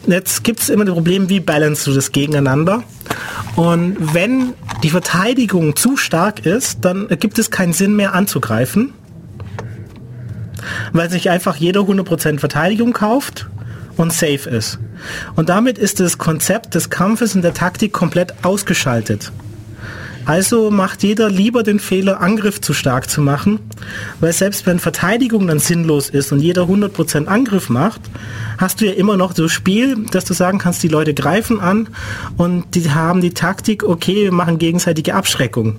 Jetzt 0.08 0.44
gibt 0.44 0.62
es 0.62 0.70
immer 0.70 0.86
das 0.86 0.94
Problem, 0.94 1.30
wie 1.30 1.40
balance 1.40 1.86
du 1.86 1.94
das 1.96 2.12
gegeneinander. 2.12 2.84
Und 3.56 4.14
wenn 4.14 4.54
die 4.84 4.90
Verteidigung 4.90 5.76
zu 5.76 5.98
stark 5.98 6.46
ist, 6.46 6.84
dann 6.84 7.08
gibt 7.20 7.38
es 7.38 7.52
keinen 7.52 7.74
Sinn 7.74 7.96
mehr 7.96 8.14
anzugreifen, 8.14 8.94
weil 10.94 11.10
sich 11.10 11.30
einfach 11.30 11.56
jeder 11.56 11.82
100% 11.82 12.40
Verteidigung 12.40 12.94
kauft 12.94 13.48
und 13.98 14.12
safe 14.12 14.50
ist. 14.50 14.80
Und 15.36 15.50
damit 15.50 15.78
ist 15.78 16.00
das 16.00 16.18
Konzept 16.18 16.76
des 16.76 16.90
Kampfes 16.90 17.36
und 17.36 17.42
der 17.42 17.54
Taktik 17.54 17.94
komplett 17.94 18.34
ausgeschaltet. 18.44 19.32
Also 20.26 20.70
macht 20.70 21.04
jeder 21.04 21.30
lieber 21.30 21.64
den 21.64 21.80
Fehler, 21.80 22.22
Angriff 22.22 22.62
zu 22.62 22.74
stark 22.74 23.10
zu 23.10 23.22
machen, 23.22 23.60
weil 24.20 24.34
selbst 24.34 24.66
wenn 24.66 24.80
Verteidigung 24.80 25.48
dann 25.48 25.60
sinnlos 25.60 26.10
ist 26.10 26.32
und 26.32 26.40
jeder 26.40 26.64
100% 26.64 27.26
Angriff 27.26 27.70
macht, 27.70 28.02
hast 28.58 28.82
du 28.82 28.86
ja 28.86 28.94
immer 28.94 29.18
noch 29.18 29.36
so 29.36 29.48
Spiel, 29.48 30.06
dass 30.12 30.26
du 30.26 30.34
sagen 30.34 30.60
kannst, 30.60 30.84
die 30.84 30.88
Leute 30.88 31.14
greifen 31.14 31.60
an 31.60 31.90
und 32.38 32.76
die 32.76 32.92
haben 32.92 33.22
die 33.22 33.34
Taktik, 33.34 33.84
okay, 33.84 34.24
wir 34.24 34.32
machen 34.32 34.60
gegenseitige 34.60 35.16
Abschreckung. 35.16 35.78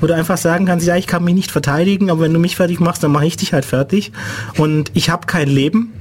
Wo 0.00 0.06
du 0.06 0.14
einfach 0.14 0.36
sagen 0.36 0.66
kannst, 0.66 0.86
ja, 0.86 0.96
ich 0.96 1.06
kann 1.06 1.24
mich 1.24 1.34
nicht 1.34 1.50
verteidigen, 1.50 2.10
aber 2.10 2.22
wenn 2.22 2.32
du 2.34 2.40
mich 2.40 2.56
fertig 2.56 2.80
machst, 2.80 3.02
dann 3.02 3.12
mache 3.12 3.26
ich 3.26 3.36
dich 3.36 3.52
halt 3.52 3.64
fertig. 3.64 4.12
Und 4.58 4.90
ich 4.94 5.08
habe 5.08 5.26
kein 5.26 5.48
Leben. 5.48 5.92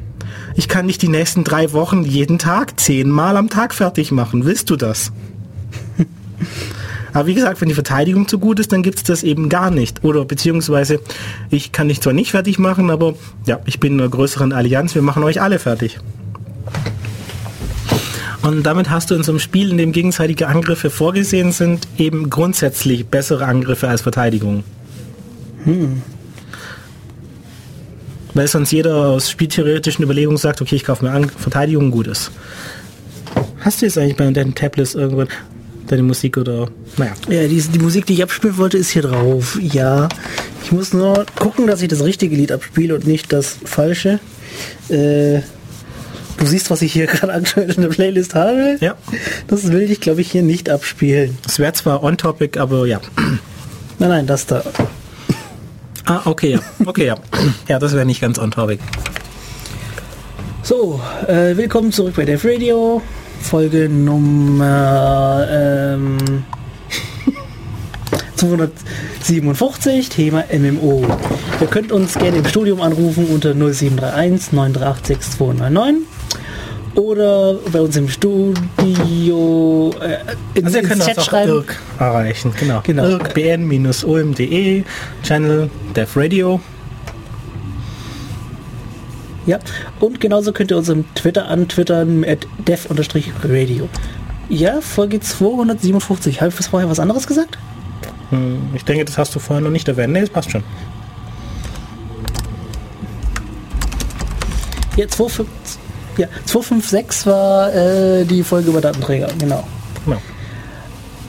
Ich 0.55 0.67
kann 0.67 0.87
dich 0.87 0.97
die 0.97 1.07
nächsten 1.07 1.45
drei 1.45 1.71
Wochen 1.71 2.03
jeden 2.03 2.37
Tag 2.37 2.79
zehnmal 2.79 3.37
am 3.37 3.49
Tag 3.49 3.73
fertig 3.73 4.11
machen. 4.11 4.43
Willst 4.43 4.69
du 4.69 4.75
das? 4.75 5.13
Aber 7.14 7.28
wie 7.28 7.34
gesagt, 7.34 7.62
wenn 7.62 7.68
die 7.68 7.76
Verteidigung 7.76 8.28
zu 8.28 8.39
gut 8.39 8.59
ist, 8.59 8.72
dann 8.72 8.84
gibt 8.84 8.97
es 8.97 9.03
das 9.03 9.24
eben 9.24 9.49
gar 9.49 9.72
nicht. 9.72 10.03
Oder 10.03 10.26
beziehungsweise, 10.26 10.99
ich 11.49 11.72
kann 11.72 11.89
dich 11.89 12.01
zwar 12.01 12.14
nicht 12.14 12.32
fertig 12.32 12.59
machen, 12.59 12.89
aber 12.89 13.16
ja, 13.45 13.59
ich 13.66 13.80
bin 13.80 13.93
in 13.93 13.99
einer 13.99 14.09
größeren 14.09 14.53
Allianz, 14.53 14.95
wir 14.95 15.01
machen 15.01 15.24
euch 15.24 15.41
alle 15.41 15.59
fertig. 15.59 15.99
Und 18.41 18.64
damit 18.64 18.89
hast 18.89 19.12
du 19.12 19.16
in 19.16 19.24
so 19.24 19.32
einem 19.32 19.39
Spiel, 19.39 19.70
in 19.70 19.78
dem 19.78 19.91
gegenseitige 19.91 20.47
Angriffe 20.47 20.89
vorgesehen 20.89 21.51
sind, 21.51 21.88
eben 21.97 22.30
grundsätzlich 22.30 23.05
bessere 23.05 23.45
Angriffe 23.45 23.88
als 23.88 24.01
Verteidigung. 24.01 24.64
Hm. 25.64 26.01
Weil 28.34 28.47
sonst 28.47 28.72
jeder 28.72 28.95
aus 28.95 29.30
spieltheoretischen 29.30 30.03
Überlegungen 30.03 30.38
sagt, 30.38 30.62
okay, 30.62 30.76
ich 30.76 30.86
kaufe 30.86 31.05
mir 31.05 31.12
an, 31.12 31.30
Verteidigung 31.30 31.91
gut 31.91 32.07
ist. 32.07 32.32
Hast 33.59 33.82
du 33.82 33.86
jetzt 33.86 33.97
eigentlich 33.97 34.16
bei 34.16 34.30
deinen 34.32 34.55
Tablets 34.55 34.95
irgendwann, 34.95 35.28
deine 35.91 36.03
Musik 36.03 36.37
oder 36.37 36.69
naja. 36.97 37.13
Ja, 37.29 37.47
die, 37.47 37.61
die 37.61 37.79
Musik, 37.79 38.05
die 38.05 38.13
ich 38.13 38.23
abspielen 38.23 38.57
wollte, 38.57 38.77
ist 38.77 38.89
hier 38.89 39.01
drauf. 39.01 39.59
Ja. 39.61 40.07
Ich 40.63 40.71
muss 40.71 40.93
nur 40.93 41.25
gucken, 41.35 41.67
dass 41.67 41.81
ich 41.81 41.89
das 41.89 42.03
richtige 42.03 42.35
Lied 42.35 42.51
abspiele 42.51 42.95
und 42.95 43.05
nicht 43.05 43.31
das 43.33 43.57
falsche. 43.65 44.19
Äh, 44.89 45.41
du 46.37 46.45
siehst, 46.45 46.69
was 46.71 46.81
ich 46.81 46.93
hier 46.93 47.05
gerade 47.07 47.33
aktuell 47.33 47.69
in 47.71 47.81
der 47.81 47.89
Playlist 47.89 48.35
habe. 48.35 48.77
Ja. 48.79 48.95
Das 49.47 49.69
will 49.71 49.91
ich, 49.91 49.99
glaube 49.99 50.21
ich, 50.21 50.31
hier 50.31 50.43
nicht 50.43 50.69
abspielen. 50.69 51.37
Es 51.45 51.59
wäre 51.59 51.73
zwar 51.73 52.03
on-topic, 52.03 52.57
aber 52.57 52.87
ja. 52.87 53.01
Nein, 53.99 54.09
nein, 54.09 54.27
das 54.27 54.45
da. 54.45 54.63
Ah, 56.05 56.21
okay, 56.25 56.53
ja. 56.53 56.59
Okay, 56.85 57.05
ja. 57.05 57.15
Ja, 57.67 57.79
das 57.79 57.93
wäre 57.93 58.05
nicht 58.05 58.21
ganz 58.21 58.39
on-topic. 58.39 58.79
So, 60.63 61.01
äh, 61.27 61.57
willkommen 61.57 61.91
zurück 61.91 62.13
bei 62.15 62.23
Dev 62.23 62.47
Radio. 62.47 63.01
Folge 63.41 63.89
Nummer 63.89 65.47
ähm, 65.49 66.17
257, 68.35 70.09
Thema 70.09 70.43
MMO. 70.51 71.05
Ihr 71.59 71.67
könnt 71.67 71.91
uns 71.91 72.15
gerne 72.15 72.37
im 72.37 72.45
Studium 72.45 72.81
anrufen 72.81 73.27
unter 73.27 73.53
0731 73.53 74.53
938 74.53 75.07
6299 75.07 76.07
oder 76.95 77.55
bei 77.71 77.81
uns 77.81 77.95
im 77.95 78.09
Studio 78.09 79.91
äh, 80.01 80.17
in, 80.55 80.65
also 80.65 80.77
ihr 80.77 80.83
könnt 80.83 81.05
Chat 81.05 81.23
schreiben. 81.23 81.51
Irk 81.51 81.79
erreichen, 81.99 82.53
genau. 82.59 82.81
genau. 82.83 83.03
Irk 83.03 83.33
bn-ulm.de 83.33 84.83
Channel 85.23 85.69
Dev 85.95 86.19
Radio 86.19 86.59
ja, 89.51 89.59
und 89.99 90.21
genauso 90.21 90.53
könnt 90.53 90.71
ihr 90.71 90.77
uns 90.77 90.87
im 90.87 91.03
Twitter 91.13 91.49
antwittern 91.49 92.23
at 92.23 92.47
dev-radio. 92.67 93.89
Ja, 94.47 94.79
Folge 94.79 95.19
257. 95.19 96.39
Habe 96.39 96.53
ich 96.57 96.65
vorher 96.65 96.89
was 96.89 97.01
anderes 97.01 97.27
gesagt? 97.27 97.57
Hm, 98.29 98.69
ich 98.73 98.85
denke, 98.85 99.03
das 99.03 99.17
hast 99.17 99.35
du 99.35 99.39
vorher 99.39 99.61
noch 99.61 99.71
nicht 99.71 99.89
erwähnt. 99.89 100.13
Nee, 100.13 100.21
das 100.21 100.29
passt 100.29 100.51
schon. 100.51 100.63
Ja, 104.95 105.07
256, 105.07 105.79
ja, 106.17 106.27
256 106.45 107.25
war 107.27 107.73
äh, 107.73 108.23
die 108.23 108.43
Folge 108.43 108.69
über 108.69 108.79
Datenträger, 108.79 109.27
genau. 109.37 109.67
genau. 110.05 110.21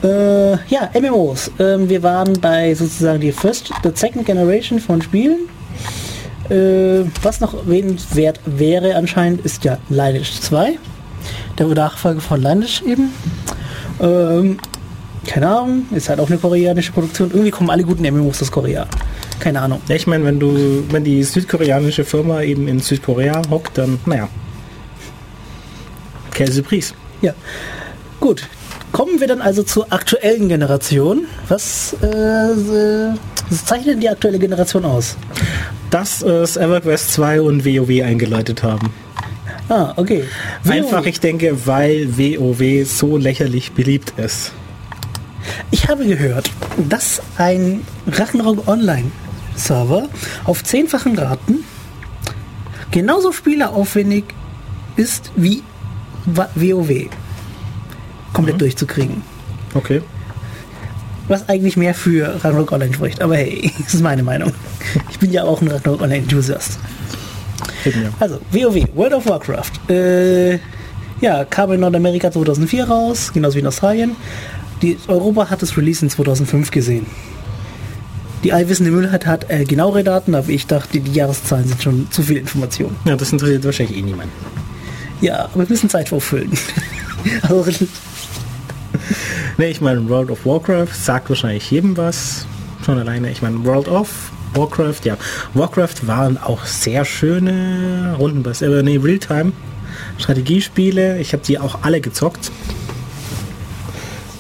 Äh, 0.05 0.53
ja, 0.69 0.91
MMOs. 1.01 1.51
Ähm, 1.59 1.89
wir 1.89 2.05
waren 2.05 2.35
bei 2.41 2.73
sozusagen 2.75 3.21
die 3.21 3.33
First, 3.33 3.73
the 3.83 3.91
Second 3.95 4.27
Generation 4.27 4.79
von 4.79 5.03
Spielen. 5.03 5.49
Äh, 6.51 7.05
was 7.23 7.41
noch 7.41 7.55
erwähnenswert 7.55 8.41
wäre 8.45 8.97
anscheinend, 8.97 9.45
ist 9.45 9.65
ja 9.65 9.79
Lineage 9.89 10.41
2. 10.41 10.79
Der 11.59 11.67
Nachfolger 11.67 12.21
von 12.21 12.41
Lineage 12.41 12.83
eben. 12.85 13.13
Ähm, 14.01 14.59
keine 15.27 15.49
Ahnung, 15.49 15.87
ist 15.93 16.09
halt 16.09 16.19
auch 16.19 16.29
eine 16.29 16.39
koreanische 16.39 16.93
Produktion. 16.93 17.31
Irgendwie 17.31 17.51
kommen 17.51 17.71
alle 17.71 17.85
guten 17.85 18.03
MMOs 18.03 18.43
aus 18.43 18.51
Korea. 18.51 18.87
Keine 19.39 19.61
Ahnung. 19.61 19.81
Ja, 19.89 19.97
ich 19.97 20.07
meine, 20.07 20.25
wenn 20.25 20.41
du, 20.41 20.85
wenn 20.91 21.05
die 21.05 21.23
südkoreanische 21.23 22.05
Firma 22.05 22.43
eben 22.43 22.69
in 22.69 22.81
Südkorea 22.81 23.43
hockt, 23.51 23.79
dann, 23.79 23.99
naja. 24.07 24.29
Käsepries. 26.33 26.95
Ja. 27.21 27.35
Gut. 28.21 28.49
Kommen 28.91 29.21
wir 29.21 29.27
dann 29.27 29.41
also 29.41 29.63
zur 29.63 29.93
aktuellen 29.93 30.49
Generation. 30.49 31.27
Was, 31.49 31.97
äh, 32.03 32.07
äh, 32.07 33.15
was 33.49 33.65
zeichnet 33.65 34.03
die 34.03 34.09
aktuelle 34.09 34.39
Generation 34.39 34.85
aus? 34.85 35.17
Dass 35.93 36.23
es 36.23 36.57
EverQuest 36.57 37.13
2 37.13 37.41
und 37.43 37.65
WoW 37.65 38.03
eingeläutet 38.03 38.65
haben. 38.65 38.93
Ah, 39.69 39.93
okay. 39.97 40.25
Einfach, 40.67 41.07
ich 41.07 41.21
denke, 41.21 41.67
weil 41.67 42.19
WoW 42.19 42.85
so 42.89 43.17
lächerlich 43.17 43.73
beliebt 43.73 44.15
ist. 44.19 44.53
Ich 45.71 45.89
habe 45.89 46.05
gehört, 46.07 46.51
dass 46.89 47.23
ein 47.37 47.83
Ragnarok 48.07 48.67
Online 48.67 49.11
Server 49.55 50.09
auf 50.45 50.65
zehnfachen 50.65 51.17
Raten 51.19 51.65
genauso 52.91 53.31
spieleraufwendig 53.31 54.25
ist 54.97 55.31
wie 55.37 55.63
WoW 56.27 57.11
komplett 58.33 58.61
durchzukriegen. 58.61 59.23
Okay. 59.75 60.03
Was 61.33 61.49
eigentlich 61.49 61.79
mehr 61.79 61.95
für 61.95 62.45
Ragnarok 62.45 62.73
Online 62.73 62.93
spricht. 62.93 63.23
Aber 63.23 63.37
hey, 63.37 63.73
das 63.83 63.95
ist 63.95 64.03
meine 64.03 64.23
Meinung. 64.23 64.53
Ich 65.11 65.19
bin 65.19 65.33
ja 65.33 65.45
auch 65.45 65.63
ein 65.63 65.69
Ragnarok 65.69 66.03
Online 66.03 66.19
Enthusiast. 66.19 66.79
Also, 68.21 68.39
WoW, 68.51 68.87
World 68.95 69.15
of 69.15 69.27
Warcraft. 69.27 69.71
Äh, 69.89 70.59
ja, 71.23 71.47
kam 71.47 71.73
in 71.73 71.81
Nordamerika 71.81 72.31
2004 72.31 72.85
raus, 72.85 73.33
genauso 73.33 73.57
wie 73.57 73.61
in 73.61 73.67
Australien. 73.67 74.15
Die 74.83 74.99
Europa 75.09 75.49
hat 75.49 75.63
das 75.63 75.75
Release 75.79 76.05
in 76.05 76.11
2005 76.11 76.71
gesehen. 76.71 77.07
Die 78.45 78.53
allwissende 78.53 78.91
Müllheit 78.91 79.25
hat 79.25 79.49
äh, 79.49 79.65
genauere 79.65 80.05
Daten, 80.05 80.35
aber 80.35 80.51
ich 80.51 80.67
dachte, 80.67 81.01
die 81.01 81.13
Jahreszahlen 81.13 81.67
sind 81.67 81.83
schon 81.83 82.11
zu 82.11 82.23
viel 82.23 82.37
Information. 82.37 82.95
Ja, 83.07 83.17
das 83.17 83.33
interessiert 83.33 83.65
wahrscheinlich 83.65 83.97
eh 83.97 84.03
niemand. 84.03 84.31
Ja, 85.23 85.47
aber 85.47 85.61
wir 85.61 85.67
müssen 85.71 85.89
Zeit 85.89 86.13
auffüllen. 86.13 86.53
also, 87.43 87.65
Ne, 89.59 89.69
ich 89.69 89.81
meine, 89.81 90.09
World 90.09 90.31
of 90.31 90.47
Warcraft 90.47 90.95
sagt 90.95 91.29
wahrscheinlich 91.29 91.71
jedem 91.71 91.97
was. 91.97 92.47
Schon 92.85 92.99
alleine. 92.99 93.31
Ich 93.31 93.43
meine, 93.43 93.63
World 93.65 93.89
of 93.89 94.09
Warcraft, 94.55 95.01
ja. 95.05 95.17
Warcraft 95.55 96.07
waren 96.07 96.39
auch 96.39 96.65
sehr 96.65 97.05
schöne 97.05 98.15
Runden, 98.19 98.45
äh, 98.51 98.83
nee, 98.83 98.97
Realtime 98.97 99.53
Strategiespiele. 100.19 101.19
Ich 101.21 101.33
habe 101.33 101.43
die 101.43 101.59
auch 101.59 101.81
alle 101.83 102.01
gezockt. 102.01 102.51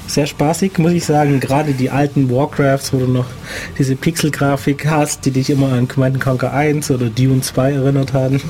Sehr 0.06 0.26
spaßig, 0.26 0.78
muss 0.78 0.92
ich 0.92 1.04
sagen. 1.04 1.40
Gerade 1.40 1.72
die 1.72 1.90
alten 1.90 2.30
Warcrafts, 2.30 2.92
wo 2.92 2.98
du 2.98 3.06
noch 3.06 3.26
diese 3.78 3.96
Pixel-Grafik 3.96 4.86
hast, 4.86 5.24
die 5.24 5.30
dich 5.30 5.48
immer 5.48 5.72
an 5.72 5.88
Command 5.88 6.20
Conquer 6.20 6.52
1 6.52 6.90
oder 6.90 7.06
Dune 7.06 7.40
2 7.40 7.72
erinnert 7.72 8.12
haben. 8.12 8.40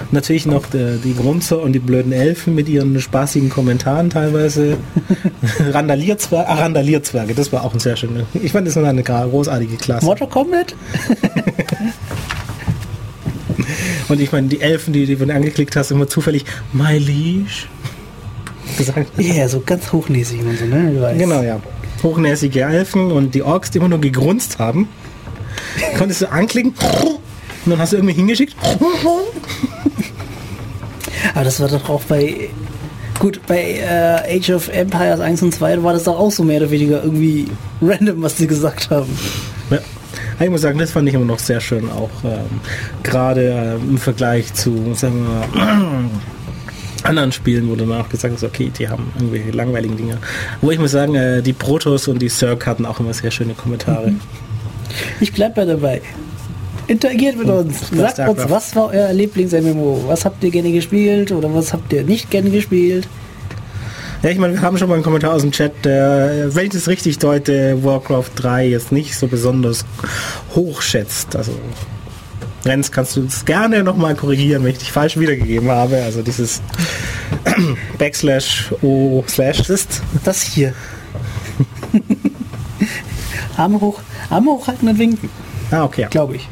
Und 0.00 0.12
natürlich 0.12 0.46
noch 0.46 0.66
die, 0.66 0.98
die 1.02 1.14
Grunzer 1.14 1.60
und 1.60 1.72
die 1.72 1.78
blöden 1.78 2.12
Elfen 2.12 2.54
mit 2.54 2.68
ihren 2.68 3.00
spaßigen 3.00 3.48
Kommentaren 3.50 4.10
teilweise. 4.10 4.76
Randalierzwerge, 5.70 6.48
ah, 6.48 6.54
Randalierzwerge, 6.54 7.34
das 7.34 7.52
war 7.52 7.64
auch 7.64 7.74
ein 7.74 7.80
sehr 7.80 7.96
schöner. 7.96 8.24
Ich 8.34 8.52
fand 8.52 8.66
das 8.66 8.76
eine 8.76 9.02
großartige 9.02 9.76
Klasse. 9.76 10.04
Mortal 10.04 10.28
Kombat? 10.28 10.74
Und 14.08 14.20
ich 14.20 14.30
meine, 14.30 14.48
die 14.48 14.60
Elfen, 14.60 14.92
die, 14.92 15.06
die 15.06 15.16
du 15.16 15.32
angeklickt 15.32 15.74
hast, 15.76 15.90
immer 15.90 16.06
zufällig 16.06 16.44
My 16.72 16.98
Liege 16.98 17.50
gesagt. 18.76 19.10
Ja, 19.18 19.48
so 19.48 19.62
ganz 19.64 19.92
hochnäsig 19.92 20.40
und 20.40 20.58
so, 20.58 20.66
ne? 20.66 21.14
Genau, 21.16 21.42
ja. 21.42 21.60
Hochnäsige 22.02 22.62
Elfen 22.62 23.10
und 23.10 23.34
die 23.34 23.42
Orks, 23.42 23.70
die 23.70 23.78
immer 23.78 23.88
nur 23.88 24.00
gegrunzt 24.00 24.58
haben. 24.58 24.88
Konntest 25.96 26.22
du 26.22 26.30
anklicken 26.30 26.74
und 27.66 27.72
dann 27.72 27.80
hast 27.80 27.92
du 27.92 27.96
irgendwie 27.96 28.14
hingeschickt. 28.14 28.56
Aber 31.34 31.44
das 31.44 31.60
war 31.60 31.68
doch 31.68 31.88
auch 31.88 32.02
bei. 32.02 32.48
Gut, 33.18 33.40
bei 33.46 33.80
äh, 33.80 34.36
Age 34.36 34.50
of 34.50 34.68
Empires 34.68 35.20
1 35.20 35.42
und 35.42 35.54
2 35.54 35.82
war 35.82 35.94
das 35.94 36.04
doch 36.04 36.18
auch 36.18 36.30
so 36.30 36.44
mehr 36.44 36.60
oder 36.60 36.70
weniger 36.70 37.02
irgendwie 37.02 37.48
random, 37.82 38.22
was 38.22 38.36
sie 38.36 38.46
gesagt 38.46 38.90
haben. 38.90 39.18
Ja. 39.70 39.78
Ich 40.38 40.50
muss 40.50 40.60
sagen, 40.60 40.78
das 40.78 40.90
fand 40.90 41.08
ich 41.08 41.14
immer 41.14 41.24
noch 41.24 41.38
sehr 41.38 41.60
schön, 41.60 41.90
auch 41.90 42.10
ähm, 42.24 42.60
gerade 43.02 43.76
ähm, 43.80 43.90
im 43.92 43.98
Vergleich 43.98 44.52
zu, 44.52 44.92
sagen 44.94 45.26
wir 45.54 45.64
mal, 45.64 46.10
anderen 47.04 47.32
Spielen, 47.32 47.70
wo 47.70 47.74
danach 47.74 48.10
gesagt 48.10 48.34
hast, 48.34 48.44
okay, 48.44 48.70
die 48.78 48.86
haben 48.90 49.10
irgendwelche 49.16 49.50
langweiligen 49.52 49.96
Dinge. 49.96 50.18
Wo 50.60 50.70
ich 50.70 50.78
muss 50.78 50.90
sagen, 50.90 51.14
äh, 51.14 51.40
die 51.40 51.54
Protoss 51.54 52.08
und 52.08 52.20
die 52.20 52.28
Cirque 52.28 52.66
hatten 52.66 52.84
auch 52.84 53.00
immer 53.00 53.14
sehr 53.14 53.30
schöne 53.30 53.54
Kommentare. 53.54 54.12
Ich 55.20 55.32
bleib 55.32 55.54
bei 55.54 55.64
dabei. 55.64 56.02
Interagiert 56.88 57.36
mit 57.36 57.48
uns. 57.48 57.88
Sagt 57.90 58.18
uns, 58.20 58.48
was 58.48 58.76
war 58.76 58.90
euer 58.90 59.12
Lieblings-MMO? 59.12 60.04
Was 60.06 60.24
habt 60.24 60.42
ihr 60.44 60.50
gerne 60.50 60.70
gespielt 60.70 61.32
oder 61.32 61.52
was 61.52 61.72
habt 61.72 61.92
ihr 61.92 62.04
nicht 62.04 62.30
gerne 62.30 62.50
gespielt? 62.50 63.08
Ja, 64.22 64.30
ich 64.30 64.38
meine, 64.38 64.54
wir 64.54 64.62
haben 64.62 64.78
schon 64.78 64.88
mal 64.88 64.94
einen 64.94 65.02
Kommentar 65.04 65.34
aus 65.34 65.42
dem 65.42 65.52
Chat, 65.52 65.84
der, 65.84 66.54
wenn 66.54 66.64
ich 66.66 66.72
das 66.72 66.88
richtig 66.88 67.18
deute, 67.18 67.82
Warcraft 67.84 68.30
3 68.36 68.66
jetzt 68.68 68.92
nicht 68.92 69.14
so 69.16 69.26
besonders 69.26 69.84
hoch 70.54 70.80
schätzt. 70.80 71.36
Also, 71.36 71.52
Renz, 72.64 72.90
kannst 72.90 73.16
du 73.16 73.22
das 73.22 73.44
gerne 73.44 73.82
nochmal 73.84 74.14
korrigieren, 74.14 74.64
wenn 74.64 74.72
ich 74.72 74.78
dich 74.78 74.90
falsch 74.92 75.16
wiedergegeben 75.18 75.68
habe. 75.70 76.02
Also 76.02 76.22
dieses 76.22 76.62
Backslash 77.98 78.72
O 78.82 79.22
slash 79.28 79.68
ist 79.70 80.02
das 80.24 80.42
hier. 80.42 80.72
Arme 83.56 83.80
hoch, 83.80 84.00
Arme 84.30 84.50
hochhalten 84.50 84.88
und 84.88 84.98
winken, 84.98 85.30
Ah, 85.70 85.84
okay. 85.84 86.02
Ja. 86.02 86.08
glaube 86.08 86.36
ich. 86.36 86.48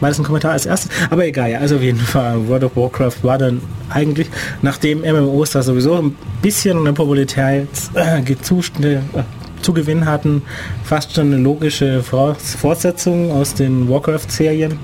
War 0.00 0.10
das 0.10 0.18
ein 0.18 0.24
Kommentar 0.24 0.52
als 0.52 0.66
erstes? 0.66 0.90
Aber 1.10 1.26
egal, 1.26 1.50
ja, 1.50 1.58
also 1.58 1.76
auf 1.76 1.82
jeden 1.82 1.98
Fall, 1.98 2.46
World 2.48 2.64
of 2.64 2.76
Warcraft 2.76 3.22
war 3.22 3.38
dann 3.38 3.60
eigentlich, 3.88 4.28
nachdem 4.62 5.00
MMOs 5.00 5.52
da 5.52 5.62
sowieso 5.62 5.94
ein 5.94 6.16
bisschen 6.42 6.78
eine 6.78 6.92
Popularität 6.92 7.68
äh, 7.94 8.20
äh, 8.20 8.36
zu 9.62 9.72
gewinnen 9.72 10.06
hatten, 10.06 10.42
fast 10.84 11.14
schon 11.14 11.32
eine 11.32 11.42
logische 11.42 12.02
Fortsetzung 12.02 13.32
aus 13.32 13.54
den 13.54 13.88
Warcraft-Serien. 13.88 14.78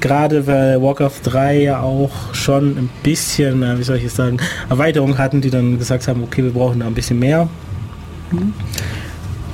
Gerade 0.00 0.46
weil 0.46 0.82
Warcraft 0.82 1.20
3 1.22 1.62
ja 1.62 1.80
auch 1.80 2.34
schon 2.34 2.76
ein 2.76 2.90
bisschen, 3.02 3.62
äh, 3.62 3.78
wie 3.78 3.82
soll 3.82 3.96
ich 3.96 4.04
es 4.04 4.16
sagen, 4.16 4.38
Erweiterung 4.68 5.16
hatten, 5.16 5.40
die 5.40 5.50
dann 5.50 5.78
gesagt 5.78 6.06
haben, 6.08 6.22
okay, 6.22 6.44
wir 6.44 6.52
brauchen 6.52 6.80
da 6.80 6.86
ein 6.86 6.94
bisschen 6.94 7.18
mehr. 7.18 7.48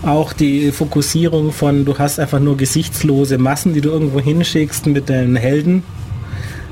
Auch 0.03 0.33
die 0.33 0.73
Fokussierung 0.73 1.53
von, 1.53 1.85
du 1.85 1.99
hast 1.99 2.19
einfach 2.19 2.41
nur 2.41 2.57
gesichtslose 2.57 3.37
Massen, 3.37 3.75
die 3.75 3.83
du 3.83 3.91
irgendwo 3.91 4.19
hinschickst 4.19 4.87
mit 4.87 5.11
deinen 5.11 5.37
Helden. 5.37 5.83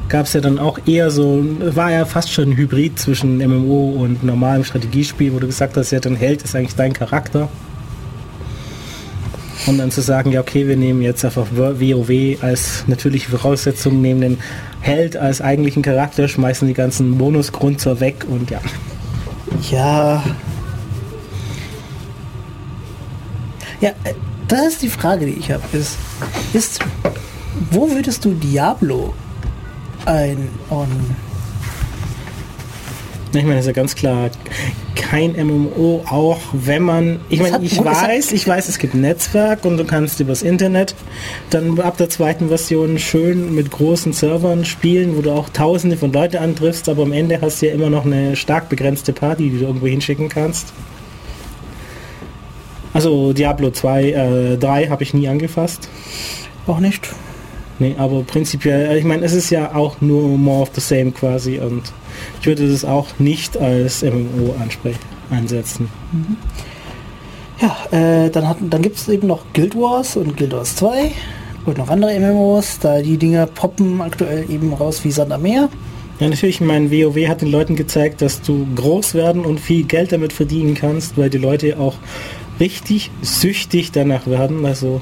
Gab 0.08 0.24
es 0.24 0.32
ja 0.32 0.40
dann 0.40 0.58
auch 0.58 0.78
eher 0.86 1.10
so, 1.10 1.44
war 1.60 1.92
ja 1.92 2.06
fast 2.06 2.32
schon 2.32 2.50
ein 2.50 2.56
Hybrid 2.56 2.98
zwischen 2.98 3.36
MMO 3.36 3.90
und 3.90 4.24
normalem 4.24 4.64
Strategiespiel, 4.64 5.34
wo 5.34 5.38
du 5.38 5.46
gesagt 5.46 5.76
hast, 5.76 5.90
ja, 5.90 6.00
dein 6.00 6.16
Held 6.16 6.42
ist 6.42 6.56
eigentlich 6.56 6.76
dein 6.76 6.94
Charakter. 6.94 7.50
Und 9.66 9.76
dann 9.76 9.90
zu 9.90 10.00
sagen, 10.00 10.32
ja, 10.32 10.40
okay, 10.40 10.66
wir 10.66 10.78
nehmen 10.78 11.02
jetzt 11.02 11.22
einfach 11.26 11.46
WoW 11.54 12.42
als 12.42 12.84
natürliche 12.86 13.28
Voraussetzung, 13.28 14.00
nehmen 14.00 14.22
den 14.22 14.38
Held 14.80 15.18
als 15.18 15.42
eigentlichen 15.42 15.82
Charakter, 15.82 16.26
schmeißen 16.28 16.66
die 16.66 16.74
ganzen 16.74 17.18
Bonusgrunzer 17.18 18.00
weg 18.00 18.24
und 18.26 18.50
ja. 18.50 18.60
Ja. 19.70 20.24
Ja, 23.80 23.90
äh, 24.04 24.14
das 24.48 24.68
ist 24.68 24.82
die 24.82 24.88
Frage, 24.88 25.26
die 25.26 25.32
ich 25.32 25.50
habe. 25.50 25.62
Ist, 25.72 25.96
ist, 26.52 26.80
wo 27.70 27.90
würdest 27.90 28.24
du 28.24 28.34
Diablo 28.34 29.14
einordnen? 30.06 31.16
Ich 33.32 33.42
meine, 33.42 33.56
das 33.56 33.60
ist 33.60 33.66
ja 33.66 33.72
ganz 33.72 33.94
klar 33.94 34.30
kein 35.10 35.32
MMO, 35.32 36.04
auch 36.08 36.40
wenn 36.52 36.82
man, 36.82 37.20
ich 37.28 37.40
meine, 37.40 37.64
ich 37.64 37.82
weiß, 37.82 38.32
ich 38.32 38.46
weiß, 38.46 38.68
es 38.68 38.78
gibt 38.78 38.94
ein 38.94 39.00
Netzwerk 39.00 39.64
und 39.64 39.76
du 39.76 39.84
kannst 39.84 40.20
übers 40.20 40.42
Internet 40.42 40.94
dann 41.50 41.78
ab 41.80 41.96
der 41.96 42.10
zweiten 42.10 42.48
Version 42.48 42.98
schön 42.98 43.54
mit 43.54 43.70
großen 43.70 44.12
Servern 44.12 44.64
spielen, 44.64 45.16
wo 45.16 45.22
du 45.22 45.32
auch 45.32 45.48
tausende 45.48 45.96
von 45.96 46.12
Leute 46.12 46.40
antriffst, 46.40 46.88
aber 46.88 47.02
am 47.02 47.12
Ende 47.12 47.40
hast 47.40 47.62
du 47.62 47.66
ja 47.66 47.74
immer 47.74 47.90
noch 47.90 48.04
eine 48.04 48.36
stark 48.36 48.68
begrenzte 48.68 49.12
Party, 49.12 49.50
die 49.50 49.58
du 49.58 49.66
irgendwo 49.66 49.86
hinschicken 49.86 50.28
kannst. 50.28 50.72
Also 52.95 53.32
Diablo 53.32 53.70
2, 53.70 54.05
äh, 54.05 54.57
3 54.57 54.89
habe 54.89 55.03
ich 55.03 55.14
nie 55.14 55.28
angefasst. 55.28 55.89
Auch 56.66 56.80
nicht. 56.80 57.09
Nee, 57.78 57.95
aber 57.97 58.22
prinzipiell, 58.22 58.97
ich 58.97 59.05
meine, 59.05 59.24
es 59.24 59.32
ist 59.32 59.51
ja 59.51 59.74
auch 59.74 60.01
nur 60.01 60.36
more 60.36 60.62
of 60.62 60.70
the 60.74 60.80
same 60.80 61.12
quasi 61.12 61.61
und 61.61 61.82
ich 62.41 62.47
würde 62.47 62.68
das 62.68 62.84
auch 62.84 63.07
nicht 63.18 63.57
als 63.57 64.03
MMO 64.03 64.55
einsetzen. 65.30 65.89
Mhm. 66.12 66.36
Ja, 67.61 67.76
äh, 67.91 68.30
dann, 68.30 68.57
dann 68.68 68.82
gibt 68.82 68.97
es 68.97 69.09
eben 69.09 69.28
noch 69.28 69.45
Guild 69.53 69.76
Wars 69.76 70.16
und 70.16 70.36
Guild 70.36 70.53
Wars 70.53 70.76
2 70.76 71.12
und 71.66 71.78
noch 71.78 71.89
andere 71.89 72.18
MMOs, 72.18 72.78
da 72.80 73.01
die 73.01 73.16
Dinger 73.16 73.47
poppen 73.47 74.01
aktuell 74.01 74.51
eben 74.51 74.72
raus 74.72 75.05
wie 75.05 75.11
Sand 75.11 75.32
am 75.32 75.43
Meer. 75.43 75.68
Ja, 76.18 76.28
natürlich, 76.28 76.61
mein 76.61 76.91
WoW 76.91 77.28
hat 77.28 77.43
den 77.43 77.51
Leuten 77.51 77.76
gezeigt, 77.76 78.22
dass 78.22 78.43
du 78.43 78.66
groß 78.74 79.14
werden 79.14 79.45
und 79.45 79.61
viel 79.61 79.84
Geld 79.84 80.11
damit 80.11 80.32
verdienen 80.32 80.74
kannst, 80.74 81.16
weil 81.16 81.30
die 81.30 81.39
Leute 81.39 81.78
auch 81.78 81.95
richtig 82.61 83.11
süchtig 83.22 83.92
danach 83.92 84.26
werden. 84.26 84.64
Also 84.64 85.00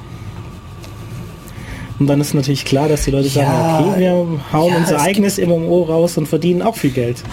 und 1.99 2.07
dann 2.07 2.21
ist 2.21 2.33
natürlich 2.35 2.63
klar, 2.63 2.87
dass 2.87 3.05
die 3.05 3.11
Leute 3.11 3.27
ja, 3.27 3.45
sagen, 3.45 3.89
okay, 3.89 3.99
wir 3.99 4.11
hauen 4.53 4.71
ja, 4.71 4.77
unser 4.77 5.01
eigenes 5.01 5.39
MMO 5.39 5.83
raus 5.83 6.17
und 6.17 6.27
verdienen 6.27 6.61
auch 6.61 6.75
viel 6.75 6.91
Geld. 6.91 7.23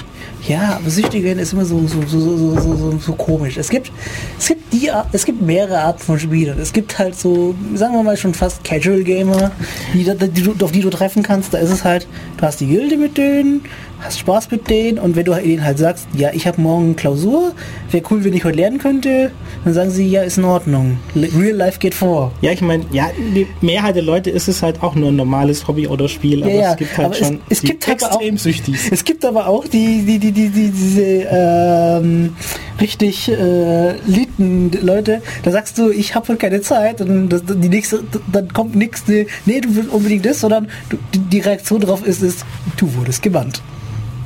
Ja, 0.48 0.78
aber 0.80 0.90
süchtig 0.90 1.22
werden 1.22 1.38
ist 1.38 1.52
immer 1.52 1.64
so, 1.64 1.86
so, 1.86 2.02
so, 2.06 2.20
so, 2.20 2.60
so, 2.60 2.76
so, 2.76 2.98
so 2.98 3.12
komisch. 3.14 3.56
Es 3.56 3.68
gibt, 3.68 3.92
es 4.38 4.48
gibt 4.48 4.72
die, 4.72 4.90
es 5.12 5.24
gibt 5.24 5.42
mehrere 5.42 5.80
Arten 5.80 6.00
von 6.00 6.18
Spielern. 6.18 6.58
Es 6.58 6.72
gibt 6.72 6.98
halt 6.98 7.18
so, 7.18 7.54
sagen 7.74 7.94
wir 7.94 8.02
mal 8.02 8.16
schon 8.16 8.34
fast 8.34 8.64
Casual 8.64 9.02
Gamer, 9.04 9.52
die, 9.92 10.04
die, 10.04 10.28
die, 10.28 10.64
auf 10.64 10.72
die 10.72 10.80
du 10.80 10.90
treffen 10.90 11.22
kannst. 11.22 11.52
Da 11.52 11.58
ist 11.58 11.70
es 11.70 11.84
halt, 11.84 12.06
du 12.36 12.42
hast 12.46 12.60
die 12.60 12.66
Gilde 12.66 12.96
mit 12.96 13.16
denen, 13.18 13.62
hast 14.04 14.18
Spaß 14.18 14.50
mit 14.50 14.68
denen 14.68 14.98
und 14.98 15.16
wenn 15.16 15.24
du 15.24 15.34
ihnen 15.34 15.64
halt 15.64 15.78
sagst, 15.78 16.06
ja, 16.14 16.30
ich 16.32 16.46
habe 16.46 16.60
morgen 16.60 16.94
Klausur, 16.94 17.52
wäre 17.90 18.04
cool, 18.10 18.22
wenn 18.24 18.34
ich 18.34 18.44
heute 18.44 18.56
lernen 18.56 18.78
könnte, 18.78 19.30
dann 19.64 19.72
sagen 19.72 19.90
sie, 19.90 20.06
ja, 20.06 20.22
ist 20.22 20.36
in 20.36 20.44
Ordnung. 20.44 20.98
Real 21.16 21.56
Life 21.56 21.78
geht 21.78 21.94
vor. 21.94 22.32
Ja, 22.42 22.52
ich 22.52 22.60
meine, 22.60 22.84
ja, 22.92 23.08
die 23.16 23.46
Mehrheit 23.62 23.96
der 23.96 24.02
Leute 24.02 24.30
ist 24.30 24.46
es 24.48 24.62
halt 24.62 24.82
auch 24.82 24.94
nur 24.94 25.10
ein 25.10 25.16
normales 25.16 25.66
Hobby 25.66 25.86
oder 25.86 26.08
Spiel, 26.08 26.42
aber 26.42 26.52
ja, 26.52 26.72
es 26.72 26.76
gibt 26.76 26.98
halt 26.98 27.16
schon 27.16 27.40
es, 27.48 27.58
es 27.58 27.62
gibt 27.62 27.88
extrem 27.88 28.34
auch, 28.34 28.38
süchtig. 28.38 28.76
Es 28.90 29.04
gibt 29.04 29.24
aber 29.24 29.46
auch 29.46 29.66
die, 29.66 30.02
die, 30.02 30.18
die, 30.18 30.32
die, 30.32 30.50
die 30.50 30.70
diese 30.70 31.26
ähm, 31.30 32.36
richtig 32.80 33.30
äh, 33.30 33.92
litten 34.06 34.70
Leute, 34.82 35.22
da 35.42 35.50
sagst 35.50 35.78
du, 35.78 35.90
ich 35.90 36.14
habe 36.14 36.28
heute 36.28 36.38
keine 36.38 36.60
Zeit 36.60 37.00
und 37.00 37.30
das, 37.30 37.42
die 37.46 37.68
nächste, 37.68 38.04
dann 38.30 38.52
kommt 38.52 38.74
nichts, 38.74 39.04
nee, 39.06 39.26
du 39.60 39.74
willst 39.74 39.90
unbedingt 39.90 40.26
das, 40.26 40.40
sondern 40.40 40.68
du, 40.90 40.98
die 41.14 41.40
Reaktion 41.40 41.80
darauf 41.80 42.06
ist, 42.06 42.22
ist, 42.22 42.44
du 42.76 42.92
wurdest 42.94 43.22
gebannt. 43.22 43.62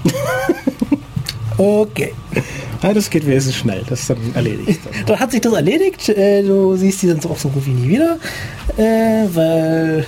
okay. 1.58 2.12
Ja, 2.82 2.94
das 2.94 3.10
geht 3.10 3.26
wesentlich 3.26 3.58
schnell, 3.58 3.82
das 3.88 4.00
ist 4.00 4.10
dann 4.10 4.18
erledigt. 4.34 4.80
Dann, 5.06 5.18
hat 5.18 5.32
sich 5.32 5.40
das 5.40 5.52
erledigt, 5.52 6.08
äh, 6.10 6.42
du 6.42 6.76
siehst 6.76 7.02
die 7.02 7.08
dann 7.08 7.18
auch 7.28 7.36
so 7.36 7.48
gut 7.48 7.66
wie 7.66 7.70
nie 7.70 7.88
wieder, 7.88 8.18
äh, 8.76 9.26
weil 9.34 10.06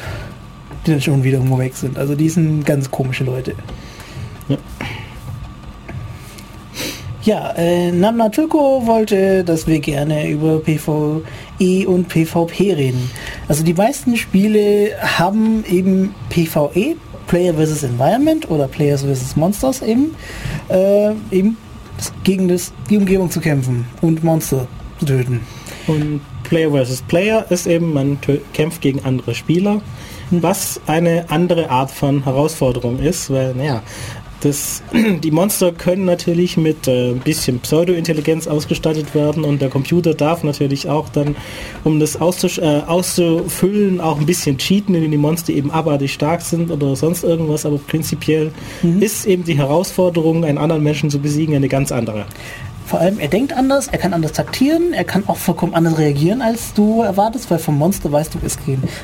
die 0.86 0.92
dann 0.92 1.00
schon 1.00 1.24
wieder 1.24 1.38
irgendwo 1.38 1.58
weg 1.58 1.74
sind. 1.74 1.98
Also 1.98 2.14
die 2.14 2.28
sind 2.28 2.64
ganz 2.64 2.90
komische 2.90 3.24
Leute. 3.24 3.54
Ja. 4.48 4.56
Ja, 7.22 7.52
äh, 7.58 7.92
Namna 7.92 8.30
Türko 8.30 8.86
wollte, 8.86 9.44
dass 9.44 9.66
wir 9.66 9.78
gerne 9.80 10.30
über 10.30 10.58
PvE 10.58 11.22
und 11.86 12.08
PvP 12.08 12.72
reden. 12.72 13.10
Also 13.46 13.62
die 13.62 13.74
meisten 13.74 14.16
Spiele 14.16 14.92
haben 15.02 15.62
eben 15.66 16.14
PvE, 16.30 16.96
Player 17.30 17.54
vs. 17.54 17.84
Environment 17.84 18.50
oder 18.50 18.66
Players 18.66 19.04
vs. 19.04 19.36
Monsters 19.36 19.82
eben, 19.82 20.16
äh, 20.68 21.12
eben 21.30 21.56
gegen 22.24 22.48
das, 22.48 22.72
die 22.90 22.96
Umgebung 22.96 23.30
zu 23.30 23.40
kämpfen 23.40 23.86
und 24.02 24.24
Monster 24.24 24.66
zu 24.98 25.06
töten. 25.06 25.40
Und 25.86 26.22
Player 26.42 26.72
vs. 26.72 27.02
Player 27.02 27.46
ist 27.48 27.68
eben, 27.68 27.92
man 27.92 28.18
kämpft 28.52 28.80
gegen 28.80 29.04
andere 29.04 29.36
Spieler, 29.36 29.80
hm. 30.30 30.42
was 30.42 30.80
eine 30.88 31.30
andere 31.30 31.70
Art 31.70 31.92
von 31.92 32.24
Herausforderung 32.24 32.98
ist, 32.98 33.30
weil, 33.30 33.54
naja, 33.54 33.84
das, 34.40 34.82
die 35.22 35.30
Monster 35.30 35.72
können 35.72 36.04
natürlich 36.04 36.56
mit 36.56 36.88
äh, 36.88 37.10
ein 37.10 37.20
bisschen 37.20 37.60
Pseudo-Intelligenz 37.60 38.46
ausgestattet 38.46 39.14
werden 39.14 39.44
und 39.44 39.60
der 39.62 39.68
Computer 39.68 40.14
darf 40.14 40.42
natürlich 40.44 40.88
auch 40.88 41.08
dann, 41.08 41.36
um 41.84 42.00
das 42.00 42.16
äh, 42.16 42.18
auszufüllen, 42.18 44.00
auch 44.00 44.18
ein 44.18 44.26
bisschen 44.26 44.58
cheaten, 44.58 44.94
indem 44.94 45.10
die 45.10 45.16
Monster 45.18 45.52
eben 45.52 45.70
abartig 45.70 46.12
stark 46.12 46.42
sind 46.42 46.70
oder 46.70 46.96
sonst 46.96 47.24
irgendwas, 47.24 47.66
aber 47.66 47.78
prinzipiell 47.78 48.52
mhm. 48.82 49.02
ist 49.02 49.26
eben 49.26 49.44
die 49.44 49.56
Herausforderung, 49.56 50.44
einen 50.44 50.58
anderen 50.58 50.82
Menschen 50.82 51.10
zu 51.10 51.18
besiegen, 51.20 51.54
eine 51.54 51.68
ganz 51.68 51.92
andere. 51.92 52.26
Vor 52.90 52.98
allem, 52.98 53.20
er 53.20 53.28
denkt 53.28 53.52
anders, 53.52 53.86
er 53.86 53.98
kann 53.98 54.12
anders 54.12 54.32
taktieren, 54.32 54.92
er 54.92 55.04
kann 55.04 55.22
auch 55.28 55.36
vollkommen 55.36 55.74
anders 55.74 55.96
reagieren, 55.96 56.42
als 56.42 56.74
du 56.74 57.02
erwartest, 57.02 57.48
weil 57.48 57.60
vom 57.60 57.78
Monster 57.78 58.10
weißt 58.10 58.34
du, 58.34 58.40
es 58.44 58.58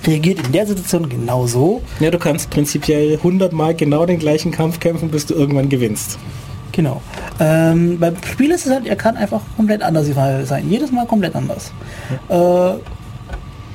reagiert 0.05 0.45
in 0.45 0.51
der 0.51 0.67
Situation 0.67 1.09
genauso. 1.09 1.83
Ja, 2.01 2.11
du 2.11 2.19
kannst 2.19 2.51
prinzipiell 2.51 3.15
100 3.15 3.53
Mal 3.53 3.77
genau 3.77 4.05
den 4.05 4.19
gleichen 4.19 4.51
Kampf 4.51 4.81
kämpfen, 4.81 5.09
bis 5.13 5.27
du 5.27 5.35
irgendwann 5.35 5.69
gewinnst. 5.69 6.19
Genau. 6.73 7.01
Ähm, 7.39 8.01
beim 8.01 8.17
Spiel 8.25 8.51
ist 8.51 8.67
es 8.67 8.73
halt, 8.73 8.89
er 8.89 8.97
kann 8.97 9.17
einfach 9.17 9.43
komplett 9.55 9.83
anders 9.83 10.09
sein. 10.49 10.69
Jedes 10.69 10.91
Mal 10.91 11.07
komplett 11.07 11.37
anders. 11.37 11.71
Ja. 12.29 12.73
Äh, 12.73 12.79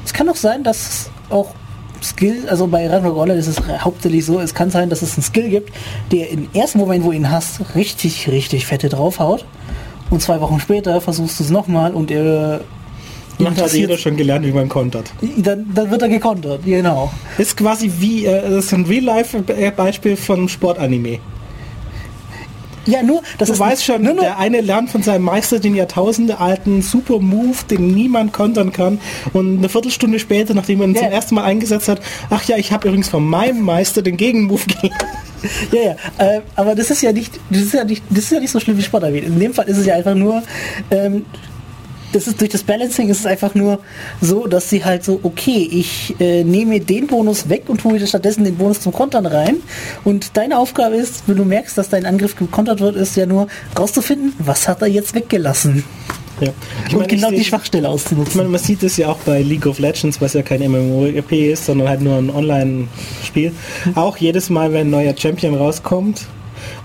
es 0.04 0.12
kann 0.12 0.28
auch 0.28 0.36
sein, 0.36 0.66
dass 0.66 1.10
auch 1.30 1.56
Skill, 2.04 2.50
also 2.50 2.68
bei 2.68 2.86
Ragnarok 2.90 3.18
Online 3.18 3.40
ist 3.40 3.48
es 3.48 3.62
hauptsächlich 3.66 4.26
so, 4.26 4.42
es 4.42 4.54
kann 4.54 4.72
sein, 4.72 4.90
dass 4.90 5.04
es 5.04 5.14
einen 5.14 5.24
Skill 5.24 5.50
gibt, 5.50 5.72
der 6.12 6.32
im 6.32 6.50
ersten 6.54 6.80
Moment, 6.80 7.06
wo 7.06 7.14
ihn 7.14 7.32
hast, 7.32 7.76
richtig, 7.76 8.28
richtig 8.28 8.66
fette 8.66 8.90
draufhaut. 8.90 9.46
Und 10.12 10.22
zwei 10.22 10.40
Wochen 10.42 10.60
später 10.60 11.02
versuchst 11.02 11.40
du 11.40 11.44
es 11.44 11.50
nochmal 11.50 11.94
und 11.94 12.12
er 12.12 12.62
Macht 13.40 13.62
hat 13.62 13.74
jeder 13.74 13.98
schon 13.98 14.18
gelernt, 14.18 14.46
wie 14.46 14.52
man 14.52 14.70
kontert. 14.70 15.12
Dann, 15.38 15.66
dann, 15.74 15.90
wird 15.90 16.02
er 16.02 16.10
gekontert, 16.10 16.64
genau. 16.64 17.12
Ist 17.38 17.58
quasi 17.58 17.92
wie, 17.98 18.26
äh, 18.26 18.42
das 18.42 18.66
ist 18.66 18.74
ein 18.74 18.86
Real-Life-Beispiel 18.86 20.16
von 20.16 20.48
Sportanime. 20.48 21.20
Ja, 22.86 23.04
nur, 23.04 23.22
das 23.38 23.50
du 23.50 23.60
weißt 23.60 23.86
schon, 23.86 24.02
nur, 24.02 24.16
der 24.16 24.38
eine 24.38 24.62
lernt 24.62 24.90
von 24.90 25.04
seinem 25.04 25.24
Meister 25.24 25.60
den 25.60 25.76
Jahrtausende 25.76 26.40
alten 26.40 26.82
Super 26.82 27.20
Move, 27.20 27.58
den 27.70 27.92
niemand 27.92 28.34
kontern 28.34 28.72
kann. 28.72 29.00
Und 29.34 29.60
eine 29.60 29.70
Viertelstunde 29.70 30.20
später, 30.20 30.54
nachdem 30.54 30.82
er 30.82 30.88
ihn 30.88 30.96
ja. 30.96 31.02
zum 31.02 31.12
ersten 31.12 31.36
Mal 31.36 31.44
eingesetzt 31.44 31.88
hat, 31.88 32.02
ach 32.30 32.44
ja, 32.46 32.58
ich 32.58 32.72
habe 32.72 32.88
übrigens 32.88 33.10
von 33.10 33.26
meinem 33.26 33.62
Meister 33.62 34.02
den 34.02 34.18
Gegenmove 34.18 34.66
gelernt. 34.82 35.06
Ja, 35.72 35.82
ja, 35.82 35.96
äh, 36.18 36.42
aber 36.56 36.76
das 36.76 36.92
ist 36.92 37.02
ja 37.02 37.12
nicht, 37.12 37.40
das 37.50 37.62
ist 37.62 37.74
ja 37.74 37.84
nicht, 37.84 38.04
das 38.10 38.26
ist 38.26 38.32
ja 38.32 38.40
nicht 38.40 38.52
so 38.52 38.60
schlimm 38.60 38.78
wie 38.78 38.84
Sport 38.84 39.04
In 39.04 39.40
dem 39.40 39.54
Fall 39.54 39.68
ist 39.68 39.78
es 39.78 39.86
ja 39.86 39.96
einfach 39.96 40.14
nur, 40.14 40.44
ähm, 40.92 41.26
das 42.12 42.28
ist 42.28 42.40
durch 42.42 42.50
das 42.50 42.64
Balancing 42.64 43.10
ist 43.10 43.20
es 43.20 43.26
einfach 43.26 43.56
nur 43.56 43.80
so, 44.22 44.48
dass 44.48 44.70
sie 44.70 44.84
halt 44.84 45.04
so, 45.04 45.20
okay, 45.24 45.68
ich 45.72 46.16
äh, 46.20 46.44
nehme 46.44 46.80
den 46.80 47.08
Bonus 47.08 47.50
weg 47.50 47.64
und 47.68 47.82
tue 47.82 48.06
stattdessen 48.06 48.44
den 48.44 48.58
Bonus 48.58 48.82
zum 48.82 48.92
Kontern 48.92 49.26
rein. 49.26 49.58
Und 50.04 50.38
deine 50.38 50.58
Aufgabe 50.58 50.96
ist, 50.96 51.24
wenn 51.28 51.38
du 51.38 51.46
merkst, 51.46 51.78
dass 51.78 51.90
dein 51.90 52.06
Angriff 52.06 52.36
gekontert 52.36 52.80
wird, 52.80 52.96
ist 52.96 53.16
ja 53.16 53.26
nur 53.26 53.48
rauszufinden, 53.78 54.34
was 54.40 54.68
hat 54.68 54.82
er 54.82 54.88
jetzt 54.88 55.16
weggelassen. 55.16 55.84
Ja. 56.40 56.48
Ich 56.88 56.94
und 56.94 57.02
meine, 57.02 57.08
genau 57.08 57.30
die 57.30 57.44
Schwachstelle 57.44 57.88
auszunutzen. 57.88 58.32
Ich 58.32 58.36
meine, 58.36 58.50
man 58.50 58.60
sieht 58.60 58.82
es 58.84 58.98
ja 58.98 59.10
auch 59.10 59.20
bei 59.20 59.42
League 59.42 59.68
of 59.68 59.78
Legends, 59.80 60.20
was 60.22 60.34
ja 60.34 60.42
kein 60.42 60.62
MMORP 60.62 61.32
ist, 61.32 61.66
sondern 61.66 61.88
halt 61.88 62.02
nur 62.02 62.18
ein 62.18 62.30
Online-Spiel. 62.30 63.52
Auch 63.96 64.18
jedes 64.18 64.50
Mal, 64.50 64.74
wenn 64.74 64.88
ein 64.88 64.90
neuer 64.90 65.16
Champion 65.16 65.54
rauskommt, 65.56 66.26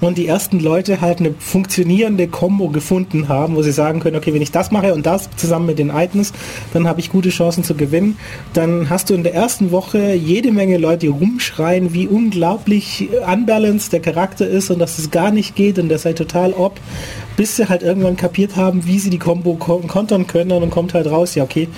und 0.00 0.18
die 0.18 0.26
ersten 0.26 0.60
Leute 0.60 1.00
halt 1.00 1.20
eine 1.20 1.34
funktionierende 1.38 2.28
Combo 2.28 2.68
gefunden 2.68 3.28
haben, 3.28 3.56
wo 3.56 3.62
sie 3.62 3.72
sagen 3.72 4.00
können, 4.00 4.16
okay, 4.16 4.34
wenn 4.34 4.42
ich 4.42 4.52
das 4.52 4.70
mache 4.70 4.94
und 4.94 5.06
das 5.06 5.28
zusammen 5.36 5.66
mit 5.66 5.78
den 5.78 5.90
Items, 5.90 6.32
dann 6.72 6.86
habe 6.86 7.00
ich 7.00 7.10
gute 7.10 7.30
Chancen 7.30 7.64
zu 7.64 7.74
gewinnen. 7.74 8.16
Dann 8.52 8.90
hast 8.90 9.10
du 9.10 9.14
in 9.14 9.22
der 9.22 9.34
ersten 9.34 9.70
Woche 9.70 10.14
jede 10.14 10.52
Menge 10.52 10.78
Leute, 10.78 11.08
rumschreien, 11.08 11.92
wie 11.92 12.06
unglaublich 12.06 13.08
unbalanced 13.30 13.92
der 13.92 14.00
Charakter 14.00 14.46
ist 14.46 14.70
und 14.70 14.78
dass 14.78 14.98
es 14.98 15.10
gar 15.10 15.30
nicht 15.30 15.56
geht 15.56 15.78
und 15.78 15.88
der 15.88 15.98
sei 15.98 16.12
total 16.12 16.52
ob, 16.52 16.80
bis 17.36 17.56
sie 17.56 17.68
halt 17.68 17.82
irgendwann 17.82 18.16
kapiert 18.16 18.56
haben, 18.56 18.86
wie 18.86 18.98
sie 18.98 19.10
die 19.10 19.18
Combo 19.18 19.54
kontern 19.54 20.26
können 20.26 20.52
und 20.52 20.60
dann 20.60 20.70
kommt 20.70 20.94
halt 20.94 21.06
raus, 21.06 21.34
ja 21.34 21.44
okay, 21.44 21.68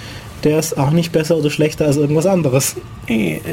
der 0.45 0.59
ist 0.59 0.79
auch 0.79 0.91
nicht 0.91 1.13
besser 1.13 1.37
oder 1.37 1.51
schlechter 1.51 1.87
als 1.87 1.97
irgendwas 1.97 2.27
anderes. 2.27 2.77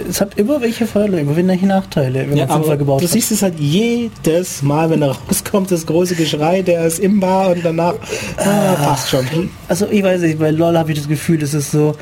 Es 0.10 0.22
hat 0.22 0.38
immer 0.38 0.62
welche 0.62 0.86
Vorteile, 0.86 1.20
immer 1.20 1.36
welche 1.36 1.66
Nachteile, 1.66 2.30
wenn 2.30 2.38
ja, 2.38 2.46
man 2.46 2.64
aber 2.64 2.78
gebaut 2.78 3.02
Du 3.02 3.06
hat. 3.06 3.12
siehst 3.12 3.32
es 3.32 3.42
halt 3.42 3.60
jedes 3.60 4.62
Mal, 4.62 4.90
wenn 4.90 5.02
er 5.02 5.12
rauskommt, 5.16 5.72
das 5.72 5.86
große 5.86 6.16
Geschrei, 6.16 6.62
der 6.62 6.86
ist 6.86 7.00
im 7.00 7.20
Bar 7.20 7.52
und 7.52 7.64
danach 7.64 7.96
ah, 8.38 8.76
passt 8.76 9.10
schon. 9.10 9.26
Also 9.68 9.88
ich 9.90 10.04
weiß 10.04 10.22
nicht, 10.22 10.40
bei 10.40 10.52
LOL 10.52 10.78
habe 10.78 10.92
ich 10.92 11.00
das 11.00 11.08
Gefühl, 11.08 11.40
das 11.40 11.54
ist 11.54 11.72
so, 11.72 11.96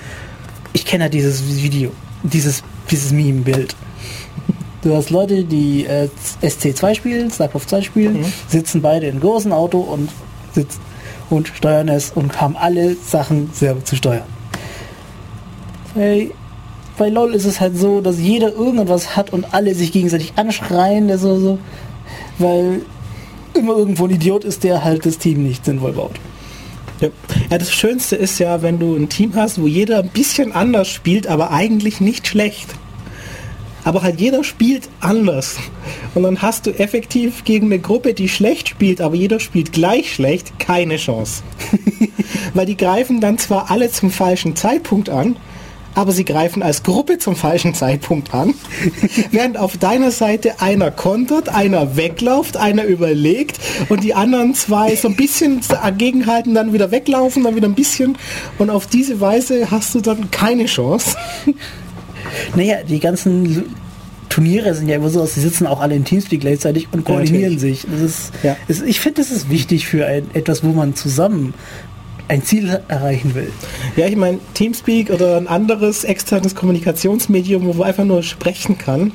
ich 0.73 0.85
kenne 0.85 1.05
ja 1.05 1.09
dieses 1.09 1.45
Video, 1.61 1.91
dieses, 2.23 2.63
dieses 2.89 3.11
Meme-Bild. 3.11 3.75
Du 4.81 4.93
hast 4.93 5.11
Leute, 5.11 5.45
die 5.45 5.85
äh, 5.85 6.09
SC2 6.41 6.95
spielen, 6.95 7.31
StarCraft 7.31 7.67
2 7.67 7.81
spielen, 7.83 8.19
mhm. 8.19 8.33
sitzen 8.49 8.81
beide 8.81 9.07
in 9.07 9.21
großen 9.21 9.53
Auto 9.53 9.79
und 9.79 10.09
sitzen 10.53 10.81
und 11.29 11.47
steuern 11.47 11.87
es 11.87 12.11
und 12.11 12.41
haben 12.41 12.57
alle 12.57 12.95
Sachen 12.95 13.49
selber 13.53 13.83
zu 13.83 13.95
steuern. 13.95 14.32
Bei, 15.95 16.31
bei 16.97 17.09
LOL 17.09 17.33
ist 17.33 17.45
es 17.45 17.59
halt 17.59 17.77
so, 17.77 18.01
dass 18.01 18.19
jeder 18.19 18.53
irgendwas 18.53 19.15
hat 19.15 19.31
und 19.31 19.53
alle 19.53 19.75
sich 19.75 19.91
gegenseitig 19.91 20.33
anschreien, 20.35 21.07
der 21.07 21.17
so, 21.17 21.39
so, 21.39 21.59
weil 22.39 22.81
immer 23.53 23.75
irgendwo 23.75 24.05
ein 24.05 24.11
Idiot 24.11 24.43
ist, 24.43 24.63
der 24.63 24.83
halt 24.83 25.05
das 25.05 25.17
Team 25.17 25.43
nicht 25.43 25.65
sinnvoll 25.65 25.93
baut. 25.93 26.19
Ja. 27.01 27.09
ja, 27.49 27.57
das 27.57 27.73
Schönste 27.73 28.15
ist 28.15 28.39
ja, 28.39 28.61
wenn 28.61 28.79
du 28.79 28.95
ein 28.95 29.09
Team 29.09 29.33
hast, 29.35 29.61
wo 29.61 29.67
jeder 29.67 29.99
ein 29.99 30.09
bisschen 30.09 30.51
anders 30.53 30.89
spielt, 30.89 31.27
aber 31.27 31.51
eigentlich 31.51 31.99
nicht 31.99 32.27
schlecht. 32.27 32.75
aber 33.83 34.01
halt 34.01 34.19
jeder 34.19 34.43
spielt 34.43 34.89
anders. 34.99 35.57
Und 36.15 36.23
dann 36.23 36.41
hast 36.41 36.65
du 36.65 36.71
effektiv 36.71 37.43
gegen 37.43 37.67
eine 37.67 37.79
Gruppe, 37.79 38.13
die 38.13 38.29
schlecht 38.29 38.69
spielt, 38.69 39.01
aber 39.01 39.15
jeder 39.15 39.39
spielt 39.39 39.73
gleich 39.73 40.13
schlecht, 40.13 40.57
keine 40.59 40.97
Chance. 40.97 41.43
Weil 42.53 42.65
die 42.65 42.77
greifen 42.77 43.19
dann 43.19 43.37
zwar 43.37 43.69
alle 43.71 43.91
zum 43.91 44.09
falschen 44.11 44.55
Zeitpunkt 44.55 45.09
an, 45.09 45.35
aber 45.95 46.11
sie 46.11 46.25
greifen 46.25 46.63
als 46.63 46.83
Gruppe 46.83 47.17
zum 47.17 47.35
falschen 47.35 47.73
Zeitpunkt 47.73 48.33
an, 48.33 48.53
während 49.31 49.57
auf 49.57 49.77
deiner 49.77 50.11
Seite 50.11 50.61
einer 50.61 50.91
kontert, 50.91 51.49
einer 51.49 51.95
weglauft, 51.95 52.57
einer 52.57 52.85
überlegt 52.85 53.59
und 53.89 54.03
die 54.03 54.13
anderen 54.13 54.55
zwei 54.55 54.95
so 54.95 55.07
ein 55.07 55.15
bisschen 55.15 55.61
dagegenhalten, 55.67 56.53
dann 56.53 56.73
wieder 56.73 56.91
weglaufen, 56.91 57.43
dann 57.43 57.55
wieder 57.55 57.67
ein 57.67 57.75
bisschen 57.75 58.17
und 58.57 58.69
auf 58.69 58.87
diese 58.87 59.19
Weise 59.19 59.71
hast 59.71 59.95
du 59.95 60.01
dann 60.01 60.31
keine 60.31 60.65
Chance. 60.65 61.17
Naja, 62.55 62.77
die 62.87 62.99
ganzen 62.99 63.75
Turniere 64.33 64.73
sind 64.73 64.87
ja 64.87 64.95
immer 64.95 65.09
so, 65.09 65.23
sie 65.25 65.41
sitzen 65.41 65.67
auch 65.67 65.79
alle 65.79 65.95
in 65.95 66.05
Teamspeak 66.05 66.41
gleichzeitig 66.41 66.87
und 66.91 67.05
koordinieren 67.05 67.53
ja, 67.53 67.59
sich. 67.59 67.85
Das 67.91 68.01
ist, 68.01 68.31
ja. 68.41 68.57
ist 68.67 68.81
ich 68.81 68.99
finde, 68.99 69.21
das 69.21 69.29
ist 69.29 69.51
wichtig 69.51 69.85
für 69.85 70.07
ein, 70.07 70.25
etwas, 70.33 70.63
wo 70.63 70.69
man 70.69 70.95
zusammen 70.95 71.53
ein 72.33 72.43
Ziel 72.43 72.81
erreichen 72.87 73.35
will. 73.35 73.51
Ja, 73.95 74.07
ich 74.07 74.15
meine, 74.15 74.39
Teamspeak 74.55 75.11
oder 75.11 75.37
ein 75.37 75.47
anderes 75.47 76.03
externes 76.03 76.55
Kommunikationsmedium, 76.55 77.65
wo 77.65 77.73
man 77.73 77.87
einfach 77.87 78.05
nur 78.05 78.23
sprechen 78.23 78.79
kann. 78.79 79.11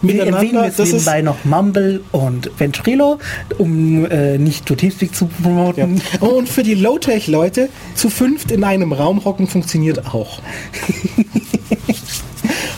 Wir 0.00 0.24
erwähnen 0.24 0.64
jetzt 0.64 0.78
das 0.78 0.90
nebenbei 0.90 1.20
noch 1.20 1.44
Mumble 1.44 2.00
und 2.10 2.50
Ventrilo, 2.58 3.18
um 3.58 4.10
äh, 4.10 4.38
nicht 4.38 4.68
nur 4.70 4.78
Teamspeak 4.78 5.14
zu 5.14 5.26
promoten. 5.26 6.00
Ja. 6.20 6.26
Und 6.26 6.48
für 6.48 6.62
die 6.62 6.74
Low-Tech-Leute, 6.74 7.68
zu 7.94 8.08
fünft 8.08 8.50
in 8.50 8.64
einem 8.64 8.94
Raum 8.94 9.24
hocken 9.26 9.46
funktioniert 9.46 10.06
auch. 10.14 10.40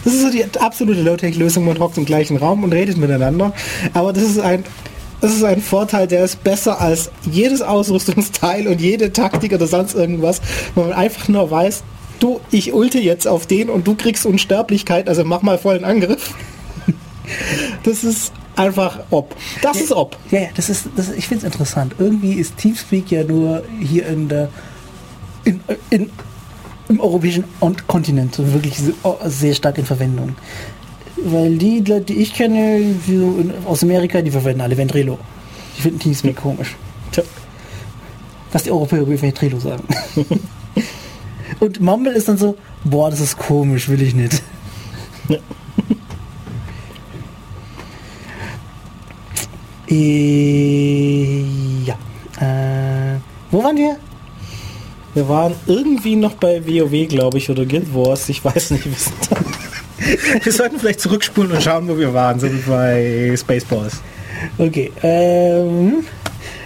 Das 0.05 0.15
ist 0.15 0.23
so 0.23 0.31
die 0.31 0.45
absolute 0.61 1.03
Low-Tech-Lösung. 1.03 1.65
Man 1.65 1.81
hockt 1.81 1.99
im 1.99 2.05
gleichen 2.05 2.37
Raum 2.37 2.63
und 2.63 2.73
redet 2.73 2.97
miteinander. 2.97 3.53
Aber 3.93 4.13
das 4.13 4.23
ist 4.23 4.39
ein 4.39 4.63
das 5.21 5.35
ist 5.35 5.45
ein 5.45 5.63
Vorteil, 5.63 6.07
der 6.07 6.25
ist 6.25 6.45
besser 6.45 6.81
als 6.81 7.11
jedes 7.31 7.63
Ausrüstungsteil 7.63 8.69
und 8.69 8.81
jede 8.81 9.13
Taktik 9.13 9.53
oder 9.53 9.67
sonst 9.67 9.95
irgendwas, 9.95 10.41
wo 10.75 10.83
man 10.83 10.93
einfach 10.93 11.29
nur 11.29 11.51
weiß, 11.51 11.83
du, 12.21 12.41
ich 12.51 12.73
ulte 12.73 12.99
jetzt 12.99 13.27
auf 13.27 13.47
den 13.47 13.71
und 13.71 13.87
du 13.87 13.95
kriegst 13.95 14.27
Unsterblichkeit, 14.27 15.09
also 15.09 15.25
mach 15.25 15.43
mal 15.43 15.59
vollen 15.59 15.85
Angriff. 15.85 16.35
Das 17.83 18.05
ist 18.05 18.33
einfach 18.55 19.01
ob. 19.11 19.35
Das 19.61 19.79
ja, 19.79 19.83
ist 19.83 19.93
ob. 19.93 20.17
Ja, 20.31 20.43
ja, 20.43 20.49
das 20.55 20.69
ist, 20.69 20.89
das, 20.95 21.11
ich 21.11 21.27
finde 21.27 21.45
es 21.45 21.53
interessant. 21.53 21.97
Irgendwie 21.99 22.35
ist 22.35 22.57
Teamspeak 22.57 23.11
ja 23.11 23.25
nur 23.25 23.65
hier 23.81 24.07
in 24.07 24.29
der 24.29 24.49
in, 25.45 25.61
in, 25.91 26.11
im 26.89 27.01
europäischen 27.01 27.45
Kontinent 27.87 28.39
wirklich 28.39 28.81
sehr 29.25 29.55
stark 29.55 29.79
in 29.79 29.85
Verwendung. 29.85 30.37
Weil 31.17 31.57
die 31.57 31.79
Leute, 31.79 32.13
die 32.13 32.17
ich 32.17 32.35
kenne, 32.35 32.95
die 33.07 33.51
aus 33.65 33.83
Amerika, 33.83 34.21
die 34.21 34.31
verwenden 34.31 34.61
alle 34.61 34.77
Ventrilo. 34.77 35.19
Die 35.77 35.83
finden 35.83 35.99
Teamspeak 35.99 36.37
komisch. 36.37 36.77
Tja. 37.13 37.23
Was 38.53 38.63
die 38.65 38.71
Europäer 38.71 39.01
über 39.01 39.21
Ventrilo 39.21 39.59
sagen. 39.59 39.85
Und 41.61 41.81
Mumble 41.81 42.13
ist 42.13 42.29
dann 42.29 42.37
so, 42.37 42.57
boah, 42.85 43.11
das 43.11 43.21
ist 43.21 43.39
komisch, 43.39 43.89
will 43.89 44.03
ich 44.03 44.15
nicht. 44.15 44.43
Ja. 45.29 45.39
äh, 49.91 51.45
ja. 51.85 51.95
Äh, 52.41 53.19
wo 53.51 53.65
waren 53.65 53.77
wir? 53.77 53.97
Wir 55.15 55.29
waren 55.31 55.55
irgendwie 55.67 56.17
noch 56.17 56.35
bei 56.35 56.63
WoW, 56.67 57.09
glaube 57.09 57.39
ich, 57.39 57.49
oder 57.49 57.65
Guild 57.65 57.95
Wars. 57.95 58.29
Ich 58.29 58.45
weiß 58.45 58.73
nicht, 58.73 58.85
wie 58.85 58.93
es 58.93 59.11
wir 60.43 60.53
sollten 60.53 60.79
vielleicht 60.79 61.01
zurückspulen 61.01 61.53
und 61.53 61.63
schauen, 61.63 61.89
wo 61.89 61.97
wir 61.97 62.13
waren, 62.13 62.39
so 62.39 62.51
wie 62.51 62.63
bei 62.67 63.35
Spaceballs. 63.37 64.01
Okay, 64.59 64.93
ähm, 65.03 66.05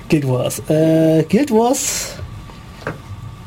Guild 0.08 0.28
Wars. 0.28 0.60
Äh, 0.68 1.24
Guild 1.28 1.50
Wars, 1.50 2.16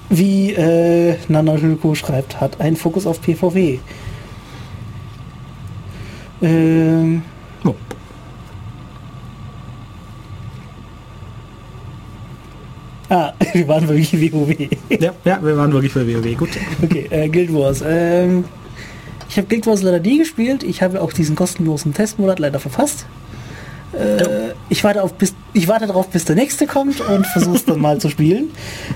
wie 0.10 0.54
äh, 0.54 1.16
Nanajulko 1.28 1.96
schreibt, 1.96 2.40
hat 2.40 2.60
einen 2.62 2.76
Fokus 2.76 3.06
auf 3.06 3.22
PvW. 3.22 3.80
Ähm, 6.42 7.22
oh. 7.64 7.76
Ah, 13.10 13.34
wir 13.54 13.68
waren 13.68 13.88
wirklich 13.88 14.34
WoW. 14.34 14.56
Ja, 14.90 15.14
ja, 15.24 15.40
wir 15.44 15.58
waren 15.58 15.72
wirklich 15.72 15.94
bei 15.94 16.08
WoW. 16.08 16.38
Gut. 16.38 16.50
Okay, 16.82 17.08
äh, 17.10 17.30
Guild 17.30 17.54
Wars. 17.54 17.84
Ähm, 17.86 18.46
ich 19.34 19.38
habe 19.38 19.48
Guild 19.48 19.66
Wars 19.66 19.82
leider 19.82 20.00
nie 20.00 20.20
gespielt. 20.20 20.62
Ich 20.62 20.84
habe 20.84 21.02
auch 21.02 21.12
diesen 21.12 21.36
kostenlosen 21.36 21.92
Testmonat 21.92 22.38
leider 22.38 22.60
verpasst. 22.60 23.08
Äh, 23.92 24.54
ich, 24.70 24.84
warte 24.84 25.02
auf, 25.02 25.16
bis, 25.16 25.34
ich 25.54 25.68
warte 25.68 25.88
darauf, 25.88 26.10
bis 26.10 26.26
der 26.26 26.36
nächste 26.36 26.68
kommt 26.68 27.02
und 27.02 27.26
versuche 27.26 27.56
es 27.56 27.66
dann 27.66 27.80
mal 27.80 27.98
zu 27.98 28.10
spielen. 28.10 28.52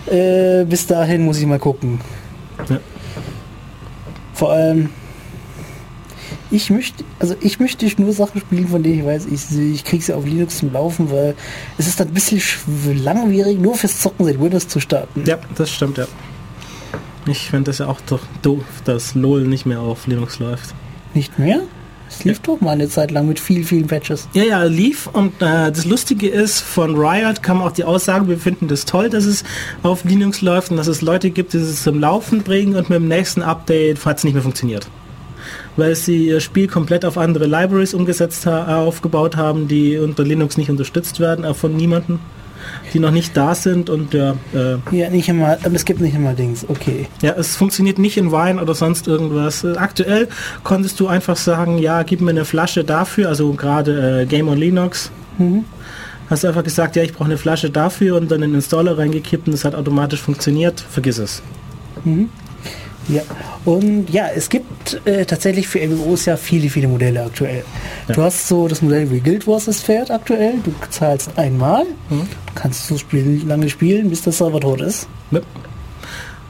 Äh, 0.06 0.64
bis 0.66 0.86
dahin 0.86 1.26
muss 1.26 1.40
ich 1.40 1.48
mal 1.48 1.58
gucken. 1.58 2.02
Ja. 2.70 2.80
Vor 4.36 4.52
allem, 4.52 4.92
ich 6.52 6.70
möchte, 6.70 7.04
also 7.18 7.34
ich 7.42 7.60
möchte 7.60 7.88
nur 8.00 8.14
Sachen 8.14 8.40
spielen, 8.40 8.68
von 8.68 8.84
denen 8.84 9.00
ich 9.00 9.06
weiß, 9.08 9.26
ich, 9.26 9.58
ich 9.58 9.84
kriege 9.84 10.04
sie 10.04 10.14
auf 10.14 10.24
Linux 10.24 10.60
zum 10.60 10.72
Laufen, 10.72 11.10
weil 11.10 11.34
es 11.80 11.88
ist 11.88 12.00
dann 12.00 12.10
ein 12.10 12.14
bisschen 12.14 12.40
langwierig, 13.04 13.58
nur 13.58 13.74
fürs 13.74 14.00
Zocken 14.00 14.24
seit 14.24 14.40
Windows 14.40 14.68
zu 14.68 14.80
starten. 14.80 15.24
Ja, 15.26 15.40
das 15.56 15.72
stimmt, 15.72 15.98
ja. 15.98 16.06
Ich 17.28 17.50
finde 17.50 17.72
das 17.72 17.80
ja 17.80 17.88
auch 17.88 18.00
doch 18.08 18.22
doof, 18.42 18.64
dass 18.86 19.16
LOL 19.16 19.42
nicht 19.42 19.66
mehr 19.66 19.82
auf 19.82 20.08
Linux 20.08 20.40
läuft. 20.40 20.74
Nicht 21.14 21.38
mehr? 21.38 21.62
Es 22.10 22.24
lief 22.24 22.38
ja. 22.38 22.44
doch 22.44 22.62
mal 22.62 22.72
eine 22.72 22.88
Zeit 22.88 23.12
lang 23.12 23.28
mit 23.28 23.40
vielen, 23.40 23.66
vielen 23.66 23.88
Patches. 23.88 24.30
Ja, 24.34 24.44
ja, 24.44 24.64
lief 24.64 25.08
und 25.08 25.42
äh, 25.42 25.72
das 25.72 25.84
Lustige 25.84 26.30
ist, 26.30 26.62
von 26.62 26.96
Riot 26.96 27.44
kam 27.44 27.62
auch 27.62 27.72
die 27.72 27.84
Aussage, 27.84 28.30
wir 28.30 28.38
finden 28.38 28.70
das 28.70 28.86
toll, 28.86 29.10
dass 29.10 29.26
es 29.26 29.44
auf 29.84 30.06
Linux 30.06 30.42
läuft 30.42 30.72
und 30.72 30.78
dass 30.78 30.88
es 30.88 31.02
Leute 31.02 31.32
gibt, 31.32 31.52
die 31.52 31.58
es 31.58 31.84
zum 31.84 32.00
Laufen 32.00 32.44
bringen 32.44 32.76
und 32.76 32.90
mit 32.90 32.98
dem 32.98 33.10
nächsten 33.10 33.42
Update 33.42 34.06
hat 34.06 34.20
es 34.20 34.24
nicht 34.24 34.34
mehr 34.34 34.44
funktioniert. 34.44 34.88
Weil 35.76 35.96
sie 35.96 36.28
ihr 36.28 36.40
Spiel 36.40 36.68
komplett 36.68 37.04
auf 37.04 37.18
andere 37.18 37.46
Libraries 37.46 37.94
umgesetzt 37.94 38.46
ha 38.46 38.80
aufgebaut 38.80 39.36
haben, 39.36 39.68
die 39.68 39.98
unter 39.98 40.24
Linux 40.24 40.58
nicht 40.58 40.70
unterstützt 40.70 41.20
werden, 41.20 41.46
auch 41.46 41.56
von 41.56 41.76
niemandem 41.76 42.20
die 42.94 43.00
noch 43.00 43.12
nicht 43.12 43.36
da 43.36 43.56
sind 43.56 43.90
und 43.90 44.14
ja. 44.14 44.36
Äh, 44.54 44.78
ja, 44.92 45.10
nicht 45.10 45.30
immer, 45.30 45.58
aber 45.64 45.76
es 45.76 45.86
gibt 45.86 46.02
nicht 46.02 46.16
immer 46.16 46.34
Dings, 46.34 46.66
okay. 46.68 47.08
Ja, 47.22 47.34
es 47.34 47.56
funktioniert 47.56 48.00
nicht 48.00 48.18
in 48.18 48.32
Wein 48.32 48.60
oder 48.60 48.76
sonst 48.76 49.08
irgendwas. 49.08 49.66
Aktuell 49.66 50.28
konntest 50.64 51.00
du 51.00 51.08
einfach 51.08 51.38
sagen, 51.38 51.78
ja, 51.78 52.04
gib 52.04 52.22
mir 52.22 52.32
eine 52.32 52.46
Flasche 52.46 52.84
dafür, 52.84 53.30
also 53.30 53.54
gerade 53.54 54.22
äh, 54.22 54.26
Game 54.26 54.48
on 54.48 54.58
Linux. 54.58 55.12
Mhm. 55.38 55.66
Hast 56.30 56.44
du 56.44 56.48
einfach 56.50 56.64
gesagt, 56.64 56.96
ja, 56.96 57.04
ich 57.04 57.14
brauche 57.14 57.26
eine 57.26 57.38
Flasche 57.38 57.70
dafür 57.70 58.18
und 58.18 58.30
dann 58.30 58.42
in 58.44 58.52
den 58.52 58.56
Installer 58.56 58.98
reingekippt 58.98 59.48
und 59.48 59.54
es 59.54 59.64
hat 59.64 59.76
automatisch 59.76 60.22
funktioniert. 60.22 60.82
Vergiss 60.82 61.20
es. 61.20 61.42
Mhm. 62.04 62.30
Ja, 63.08 63.22
und 63.68 64.10
ja, 64.10 64.30
es 64.34 64.48
gibt 64.48 65.06
äh, 65.06 65.26
tatsächlich 65.26 65.68
für 65.68 65.86
MMOs 65.86 66.24
ja 66.24 66.38
viele, 66.38 66.70
viele 66.70 66.88
Modelle 66.88 67.22
aktuell. 67.26 67.66
Ja. 68.08 68.16
Du 68.16 68.22
hast 68.22 68.48
so 68.48 68.70
das 68.70 68.82
Modell 68.82 69.12
wie 69.12 69.20
Guild 69.20 69.46
Wars 69.46 69.68
ist 69.68 69.84
fährt 69.84 70.10
aktuell. 70.10 70.54
Du 70.64 70.74
zahlst 70.90 71.38
einmal, 71.38 71.84
mhm. 72.10 72.30
kannst 72.56 72.90
du 72.90 72.98
Spiel 72.98 73.42
lange 73.46 73.68
spielen, 73.68 74.10
bis 74.10 74.22
der 74.22 74.32
Server 74.32 74.62
tot 74.62 74.80
ist. 74.80 75.10
Ja. 75.32 75.42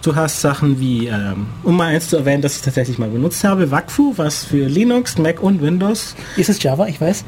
Du 0.08 0.16
hast 0.16 0.40
Sachen 0.40 0.80
wie, 0.80 1.08
ähm, 1.08 1.48
um 1.64 1.76
mal 1.76 1.88
eins 1.88 2.08
zu 2.08 2.16
erwähnen, 2.16 2.42
das 2.42 2.56
ich 2.56 2.62
tatsächlich 2.62 2.98
mal 2.98 3.10
benutzt 3.10 3.44
habe, 3.44 3.72
Wakfu, 3.72 4.14
was 4.16 4.46
für 4.46 4.66
Linux, 4.66 5.18
Mac 5.18 5.44
und 5.44 5.62
Windows. 5.62 6.16
Ist 6.38 6.48
es 6.48 6.64
Java? 6.64 6.88
Ich 6.88 7.02
weiß. 7.02 7.26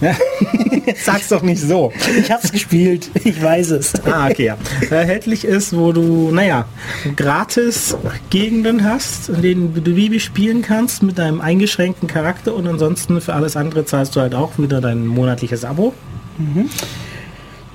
Ja. 0.00 0.16
Sag's 1.04 1.28
doch 1.28 1.42
nicht 1.42 1.62
so. 1.62 1.92
Ich 2.18 2.32
hab's 2.32 2.50
gespielt, 2.50 3.12
ich 3.22 3.40
weiß 3.40 3.70
es. 3.70 3.92
Ah, 4.06 4.28
okay, 4.28 4.46
ja. 4.46 4.56
Erhältlich 4.90 5.44
ist, 5.44 5.76
wo 5.76 5.92
du, 5.92 6.32
naja, 6.32 6.66
gratis 7.14 7.96
Gegenden 8.28 8.82
hast, 8.82 9.28
in 9.28 9.42
denen 9.42 9.74
du 9.74 9.94
Bibi 9.94 10.18
spielen 10.18 10.62
kannst 10.62 11.04
mit 11.04 11.18
deinem 11.18 11.40
eingeschränkten 11.40 12.08
Charakter 12.08 12.56
und 12.56 12.66
ansonsten 12.66 13.20
für 13.20 13.34
alles 13.34 13.56
andere 13.56 13.84
zahlst 13.84 14.16
du 14.16 14.20
halt 14.20 14.34
auch 14.34 14.58
wieder 14.58 14.80
dein 14.80 15.06
monatliches 15.06 15.64
Abo. 15.64 15.94
Mhm. 16.38 16.70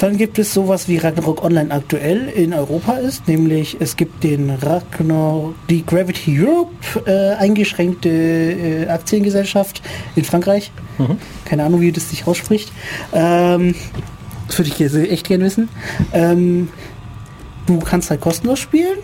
Dann 0.02 0.18
gibt 0.18 0.40
es 0.40 0.52
sowas 0.52 0.88
wie 0.88 0.98
Ragnarok 0.98 1.44
Online 1.44 1.70
aktuell 1.70 2.28
in 2.28 2.56
Europa 2.56 2.94
ist, 2.94 3.28
nämlich 3.28 3.78
es 3.80 3.96
gibt 3.96 4.24
den 4.24 4.50
Ragnarok, 4.50 5.54
die 5.70 5.86
Gravity 5.86 6.44
Europe 6.44 6.72
äh, 7.06 7.36
eingeschränkte 7.36 8.10
äh, 8.10 8.88
Aktiengesellschaft 8.88 9.84
in 10.16 10.24
Frankreich. 10.24 10.72
Mhm. 10.98 11.18
Keine 11.46 11.66
Ahnung, 11.66 11.82
wie 11.82 11.92
das 11.92 12.10
sich 12.10 12.26
ausspricht. 12.26 12.72
Ähm, 13.14 13.76
das 14.48 14.58
würde 14.58 14.72
ich 14.72 15.12
echt 15.12 15.28
gerne 15.28 15.44
wissen. 15.44 15.70
Ähm, 16.14 16.70
du 17.68 17.78
kannst 17.78 18.10
halt 18.10 18.22
kostenlos 18.22 18.58
spielen. 18.58 18.98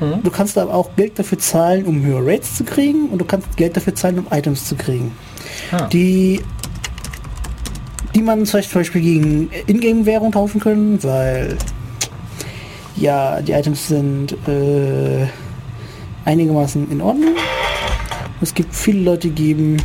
Mhm. 0.00 0.22
Du 0.22 0.30
kannst 0.30 0.56
aber 0.56 0.72
auch 0.72 0.96
Geld 0.96 1.18
dafür 1.18 1.38
zahlen, 1.38 1.84
um 1.84 2.02
höhere 2.02 2.26
Rates 2.26 2.54
zu 2.54 2.64
kriegen 2.64 3.10
und 3.10 3.18
du 3.18 3.26
kannst 3.26 3.54
Geld 3.58 3.76
dafür 3.76 3.94
zahlen, 3.94 4.18
um 4.18 4.26
Items 4.30 4.64
zu 4.64 4.76
kriegen. 4.76 5.12
Ah. 5.72 5.88
Die 5.88 6.40
die 8.14 8.22
man 8.22 8.46
zum 8.46 8.60
Beispiel 8.72 9.00
gegen 9.00 9.50
Ingame-Währung 9.66 10.32
tauschen 10.32 10.60
können, 10.60 11.02
weil 11.02 11.56
ja, 12.96 13.40
die 13.40 13.52
Items 13.52 13.88
sind 13.88 14.32
äh, 14.48 15.26
einigermaßen 16.24 16.90
in 16.90 17.00
Ordnung. 17.00 17.34
Es 18.40 18.54
gibt 18.54 18.74
viele 18.74 19.00
Leute, 19.00 19.28
die 19.28 19.34
geben 19.34 19.76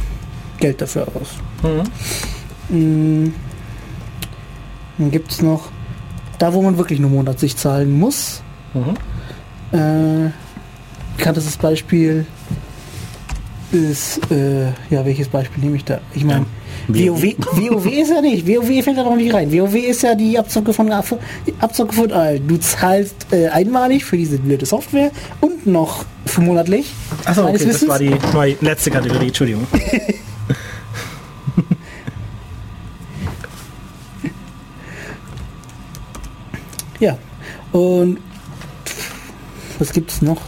Geld 0.60 0.82
dafür 0.82 1.08
aus. 1.08 1.38
Mhm. 2.70 3.24
Mm. 3.26 3.34
Dann 4.98 5.12
gibt 5.12 5.32
es 5.32 5.42
noch 5.42 5.70
da, 6.40 6.54
wo 6.54 6.62
man 6.62 6.78
wirklich 6.78 7.00
nur 7.00 7.10
monatlich 7.10 7.58
zahlen 7.58 7.98
muss. 8.00 8.42
Mhm. 8.74 9.78
Äh, 9.78 10.32
bekanntes 11.18 11.58
Beispiel 11.58 12.26
ist, 13.74 14.20
äh, 14.32 14.68
ja, 14.90 15.06
welches 15.06 15.28
Beispiel 15.28 15.64
nehme 15.64 15.76
ich 15.76 15.84
da? 15.84 16.00
Ich 16.14 16.24
meine, 16.24 16.46
ja. 16.88 17.12
WoW, 17.12 17.24
WoW 17.54 17.86
ist 17.88 18.10
ja 18.10 18.22
nicht, 18.22 18.48
WoW 18.48 18.84
fällt 18.84 18.98
da 18.98 19.04
noch 19.04 19.16
nicht 19.16 19.34
rein. 19.34 19.52
WoW 19.52 19.74
ist 19.76 20.04
ja 20.04 20.14
die 20.16 20.38
Abzocke 20.38 20.74
von, 20.74 20.92
Abzocke 20.92 21.94
von 21.94 22.12
allen. 22.12 22.48
Du 22.48 22.58
zahlst 22.58 23.28
äh, 23.32 23.48
einmalig 23.48 24.06
für 24.06 24.18
diese 24.18 24.38
blöde 24.38 24.66
Software 24.66 25.12
und 25.42 25.66
noch 25.66 26.06
für 26.26 26.42
monatlich. 26.42 26.94
Achso, 27.26 27.48
okay, 27.48 27.66
das 27.66 27.88
war 27.88 28.00
die, 28.00 28.12
war 28.34 28.46
die 28.46 28.58
letzte 28.62 28.92
Kategorie, 28.92 29.28
Entschuldigung. 29.28 29.66
ja, 37.00 37.18
und 37.72 38.20
was 39.80 39.92
gibt 39.92 40.12
es 40.12 40.22
noch? 40.22 40.42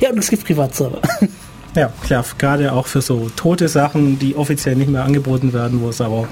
Ja, 0.00 0.10
und 0.10 0.18
es 0.18 0.28
gibt 0.28 0.44
Privatserver. 0.44 1.00
Ja, 1.74 1.92
klar, 2.04 2.24
gerade 2.38 2.72
auch 2.72 2.86
für 2.86 3.00
so 3.00 3.30
tote 3.34 3.68
Sachen, 3.68 4.18
die 4.18 4.36
offiziell 4.36 4.76
nicht 4.76 4.88
mehr 4.88 5.04
angeboten 5.04 5.52
werden, 5.52 5.80
wo 5.82 5.88
es 5.88 6.00
aber 6.00 6.28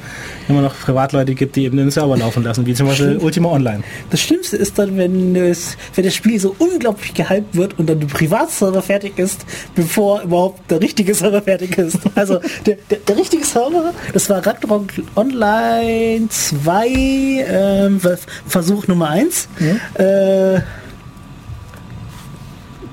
immer 0.49 0.63
noch 0.63 0.79
Privatleute 0.79 1.35
gibt, 1.35 1.57
die 1.57 1.65
eben 1.65 1.77
den 1.77 1.91
Server 1.91 2.17
laufen 2.17 2.45
lassen, 2.45 2.65
wie 2.65 2.75
zum 2.75 2.87
Beispiel 2.87 3.09
Stimmt. 3.09 3.23
Ultima 3.25 3.49
Online. 3.49 3.83
Das 4.11 4.21
Schlimmste 4.21 4.57
ist 4.57 4.79
dann, 4.79 4.97
wenn, 4.97 5.35
es, 5.35 5.77
wenn 5.97 6.05
das 6.05 6.15
Spiel 6.15 6.39
so 6.39 6.55
unglaublich 6.59 7.13
gehypt 7.15 7.57
wird 7.57 7.79
und 7.79 7.89
dann 7.89 7.99
der 7.99 8.07
Privatserver 8.07 8.83
fertig 8.83 9.19
ist, 9.19 9.45
bevor 9.75 10.23
überhaupt 10.23 10.71
der 10.71 10.81
richtige 10.81 11.13
Server 11.15 11.43
fertig 11.43 11.77
ist. 11.77 11.99
Also 12.15 12.41
der, 12.67 12.77
der, 12.91 12.99
der 12.99 13.17
richtige 13.17 13.45
Server, 13.45 13.93
das 14.13 14.31
war 14.31 14.47
Ragnarok 14.47 14.89
Online 15.17 16.29
2, 16.29 16.89
ähm, 16.89 18.01
Versuch 18.47 18.87
Nummer 18.87 19.11
1. 19.11 19.49
Ja. 19.59 20.55
Äh, 20.55 20.63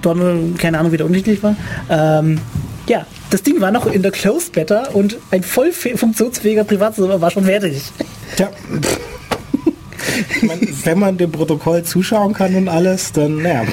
Donald, 0.01 0.57
keine 0.59 0.79
Ahnung, 0.79 0.91
wie 0.91 0.97
der 0.97 1.05
unterschiedlich 1.05 1.41
war. 1.43 1.55
Ähm, 1.89 2.39
ja, 2.87 3.05
das 3.29 3.43
Ding 3.43 3.61
war 3.61 3.71
noch 3.71 3.85
in 3.85 4.01
der 4.01 4.11
Closed 4.11 4.53
Beta 4.53 4.89
und 4.93 5.17
ein 5.31 5.43
voll 5.43 5.71
funktionsfähiger 5.71 6.63
Privatserver 6.63 7.21
war 7.21 7.29
schon 7.29 7.45
fertig. 7.45 7.83
Tja. 8.35 8.49
meine, 10.41 10.61
wenn 10.83 10.99
man 10.99 11.17
dem 11.17 11.31
Protokoll 11.31 11.83
zuschauen 11.83 12.33
kann 12.33 12.55
und 12.55 12.67
alles, 12.67 13.11
dann, 13.11 13.37
naja. 13.37 13.63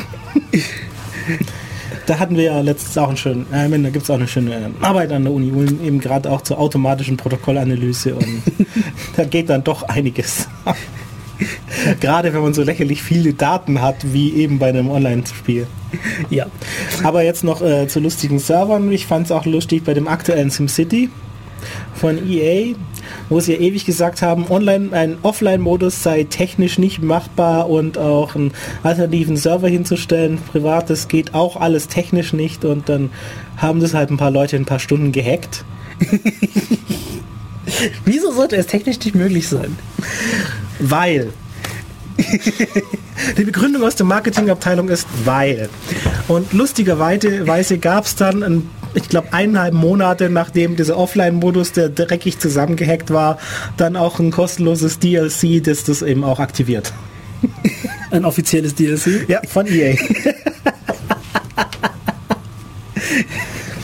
Da 2.07 2.19
hatten 2.21 2.37
wir 2.37 2.45
ja 2.45 2.61
letztens 2.61 2.97
auch 2.99 3.09
einen 3.09 3.17
schönen, 3.17 3.53
äh, 3.53 3.69
da 3.69 3.91
gibt 3.91 4.05
es 4.05 4.11
auch 4.11 4.15
eine 4.15 4.29
schöne 4.29 4.71
Arbeit 4.81 5.11
an 5.11 5.25
der 5.25 5.33
Uni, 5.33 5.49
eben 5.85 6.01
gerade 6.01 6.31
auch 6.31 6.41
zur 6.43 6.59
automatischen 6.59 7.17
Protokollanalyse 7.17 8.15
und 8.15 8.43
da 9.17 9.25
geht 9.25 9.51
dann 9.51 9.65
doch 9.65 9.83
einiges. 9.83 10.47
Gerade 12.01 12.33
wenn 12.33 12.43
man 12.43 12.55
so 12.55 12.63
lächerlich 12.63 13.03
viele 13.03 13.35
Daten 13.35 13.83
hat, 13.83 14.13
wie 14.13 14.35
eben 14.35 14.59
bei 14.59 14.69
einem 14.69 14.91
Online-Spiel. 14.91 15.67
Ja. 16.31 16.47
Aber 17.03 17.23
jetzt 17.23 17.45
noch 17.45 17.63
äh, 17.63 17.89
zu 17.89 18.01
lustigen 18.01 18.39
Servern. 18.39 18.91
Ich 18.93 19.07
fand 19.07 19.27
es 19.27 19.33
auch 19.33 19.47
lustig 19.47 19.85
bei 19.85 19.95
dem 19.95 20.09
aktuellen 20.09 20.51
SimCity 20.51 21.11
von 21.95 22.19
EA, 22.29 22.75
wo 23.29 23.41
sie 23.41 23.55
ja 23.55 23.61
ewig 23.61 23.85
gesagt 23.85 24.23
haben, 24.23 24.47
online 24.51 24.93
ein 24.93 25.19
Offline-Modus 25.23 26.03
sei 26.03 26.25
technisch 26.25 26.79
nicht 26.79 27.03
machbar 27.03 27.69
und 27.69 27.99
auch 27.99 28.35
einen 28.35 28.53
alternativen 28.83 29.37
Server 29.37 29.69
hinzustellen, 29.69 30.39
privat, 30.39 30.91
das 30.91 31.09
geht 31.09 31.35
auch 31.35 31.57
alles 31.57 31.89
technisch 31.89 32.33
nicht 32.33 32.65
und 32.65 32.89
dann 32.89 33.11
haben 33.57 33.81
das 33.81 33.95
halt 33.95 34.11
ein 34.11 34.17
paar 34.17 34.31
Leute 34.31 34.57
in 34.57 34.63
ein 34.63 34.67
paar 34.67 34.79
Stunden 34.79 35.13
gehackt. 35.13 35.65
Wieso 38.05 38.33
sollte 38.33 38.57
es 38.57 38.67
technisch 38.67 38.99
nicht 38.99 39.15
möglich 39.15 39.49
sein? 39.49 39.77
Weil. 40.79 41.33
Die 43.37 43.45
Begründung 43.45 43.83
aus 43.83 43.97
der 43.97 44.07
Marketingabteilung 44.07 44.89
ist 44.89 45.07
weil. 45.25 45.69
Und 46.29 46.53
lustigerweise 46.53 47.79
gab 47.79 48.05
es 48.05 48.17
dann, 48.17 48.43
ein, 48.43 48.71
ich 48.95 49.09
glaube, 49.09 49.33
eineinhalb 49.33 49.75
Monate 49.75 50.31
nachdem 50.31 50.77
dieser 50.77 50.97
Offline-Modus, 50.97 51.73
der 51.73 51.89
dreckig 51.91 52.39
zusammengehackt 52.39 53.11
war, 53.11 53.39
dann 53.77 53.97
auch 53.97 54.19
ein 54.19 54.31
kostenloses 54.31 54.99
DLC, 54.99 55.63
das 55.63 55.85
das 55.85 56.03
eben 56.03 56.25
auch 56.25 56.41
aktiviert. 56.41 56.93
Ein 58.11 58.25
offizielles 58.25 58.75
DLC? 58.75 59.29
Ja, 59.29 59.41
von 59.47 59.67
EA. 59.67 59.95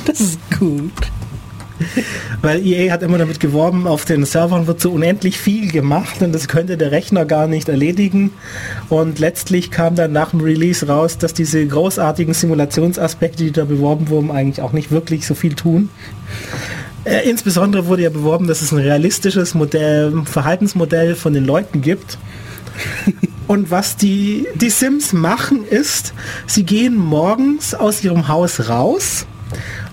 Das 0.07 0.21
ist 0.21 0.39
gut. 0.59 0.93
Weil 2.43 2.67
EA 2.67 2.93
hat 2.93 3.03
immer 3.03 3.19
damit 3.19 3.41
geworben, 3.41 3.87
auf 3.87 4.05
den 4.05 4.25
Servern 4.25 4.67
wird 4.67 4.81
so 4.81 4.91
unendlich 4.91 5.39
viel 5.39 5.71
gemacht 5.71 6.23
und 6.23 6.33
das 6.33 6.49
könnte 6.49 6.77
der 6.77 6.91
Rechner 6.91 7.25
gar 7.25 7.47
nicht 7.47 7.69
erledigen. 7.69 8.33
Und 8.89 9.19
letztlich 9.19 9.71
kam 9.71 9.95
dann 9.95 10.13
nach 10.13 10.31
dem 10.31 10.41
Release 10.41 10.87
raus, 10.87 11.19
dass 11.19 11.35
diese 11.35 11.67
großartigen 11.67 12.35
Simulationsaspekte, 12.35 13.45
die 13.45 13.53
da 13.53 13.65
beworben 13.65 14.09
wurden, 14.09 14.31
eigentlich 14.31 14.63
auch 14.63 14.73
nicht 14.73 14.91
wirklich 14.91 15.27
so 15.27 15.35
viel 15.35 15.55
tun. 15.55 15.89
Äh, 17.05 17.29
insbesondere 17.29 17.87
wurde 17.87 18.03
ja 18.03 18.11
beworben, 18.11 18.47
dass 18.47 18.63
es 18.63 18.73
ein 18.73 18.79
realistisches 18.79 19.55
Modell, 19.55 20.23
Verhaltensmodell 20.25 21.15
von 21.15 21.33
den 21.33 21.45
Leuten 21.45 21.81
gibt. 21.81 22.19
Und 23.49 23.71
was 23.71 23.97
die, 23.97 24.47
die 24.55 24.71
Sims 24.71 25.13
machen 25.13 25.65
ist, 25.69 26.15
sie 26.47 26.63
gehen 26.63 26.97
morgens 26.97 27.75
aus 27.75 28.03
ihrem 28.03 28.29
Haus 28.29 28.69
raus 28.69 29.27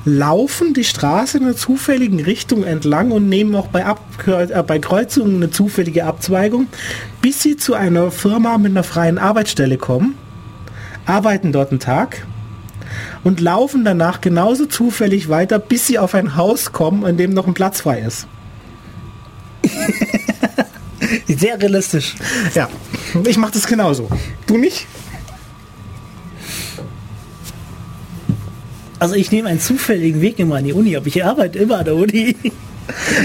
laufen 0.06 0.74
die 0.74 0.84
Straße 0.84 1.38
in 1.38 1.44
einer 1.44 1.56
zufälligen 1.56 2.20
Richtung 2.20 2.64
entlang 2.64 3.12
und 3.12 3.30
nehmen 3.30 3.56
auch 3.56 3.68
bei, 3.68 3.86
äh, 4.28 4.64
bei 4.64 4.80
Kreuzungen 4.80 5.38
eine 5.38 5.52
zufällige 5.52 6.06
Abzweigung, 6.06 6.68
bis 7.22 7.42
sie 7.42 7.58
zu 7.58 7.74
einer 7.74 8.12
Firma 8.12 8.58
mit 8.58 8.72
einer 8.72 8.84
freien 8.84 9.18
Arbeitsstelle 9.18 9.78
kommen, 9.78 10.16
arbeiten 11.06 11.52
dort 11.52 11.72
einen 11.72 11.80
Tag 11.80 12.26
und 13.24 13.40
laufen 13.40 13.84
danach 13.84 14.22
genauso 14.22 14.66
zufällig 14.66 15.30
weiter, 15.30 15.60
bis 15.60 15.88
sie 15.88 16.00
auf 16.00 16.16
ein 16.16 16.36
Haus 16.36 16.72
kommen, 16.72 17.06
in 17.06 17.18
dem 17.18 17.34
noch 17.34 17.48
ein 17.48 17.54
Platz 17.54 17.82
frei 17.82 18.00
ist. 18.00 18.28
Sehr 21.28 21.62
realistisch. 21.62 22.16
Ja, 22.56 22.70
ich 23.26 23.38
mache 23.38 23.54
das 23.54 23.68
genauso. 23.68 24.10
Du 24.48 24.58
nicht? 24.58 24.88
Also 29.00 29.16
ich 29.16 29.32
nehme 29.32 29.50
einen 29.50 29.60
zufälligen 29.60 30.22
Weg 30.22 30.40
immer 30.40 30.58
an 30.58 30.66
die 30.66 30.74
Uni, 30.74 30.96
aber 30.96 31.08
ich 31.08 31.24
arbeite 31.24 31.58
immer 31.60 31.80
an 31.80 31.86
der 31.86 31.96
Uni. 31.96 32.36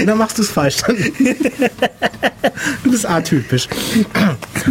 Dann 0.05 0.17
machst 0.17 0.37
du 0.37 0.43
es 0.43 0.49
falsch. 0.49 0.77
du 2.83 2.91
bist 2.91 3.05
atypisch. 3.05 3.67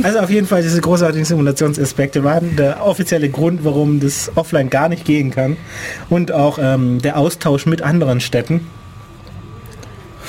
Also 0.02 0.20
auf 0.20 0.30
jeden 0.30 0.46
Fall 0.46 0.62
diese 0.62 0.80
großartigen 0.80 1.24
Simulationsaspekte 1.24 2.24
waren 2.24 2.56
der 2.56 2.84
offizielle 2.84 3.28
Grund, 3.28 3.64
warum 3.64 4.00
das 4.00 4.30
offline 4.34 4.70
gar 4.70 4.88
nicht 4.88 5.04
gehen 5.04 5.30
kann. 5.30 5.56
Und 6.10 6.32
auch 6.32 6.58
ähm, 6.60 7.00
der 7.02 7.18
Austausch 7.18 7.66
mit 7.66 7.82
anderen 7.82 8.20
Städten. 8.20 8.66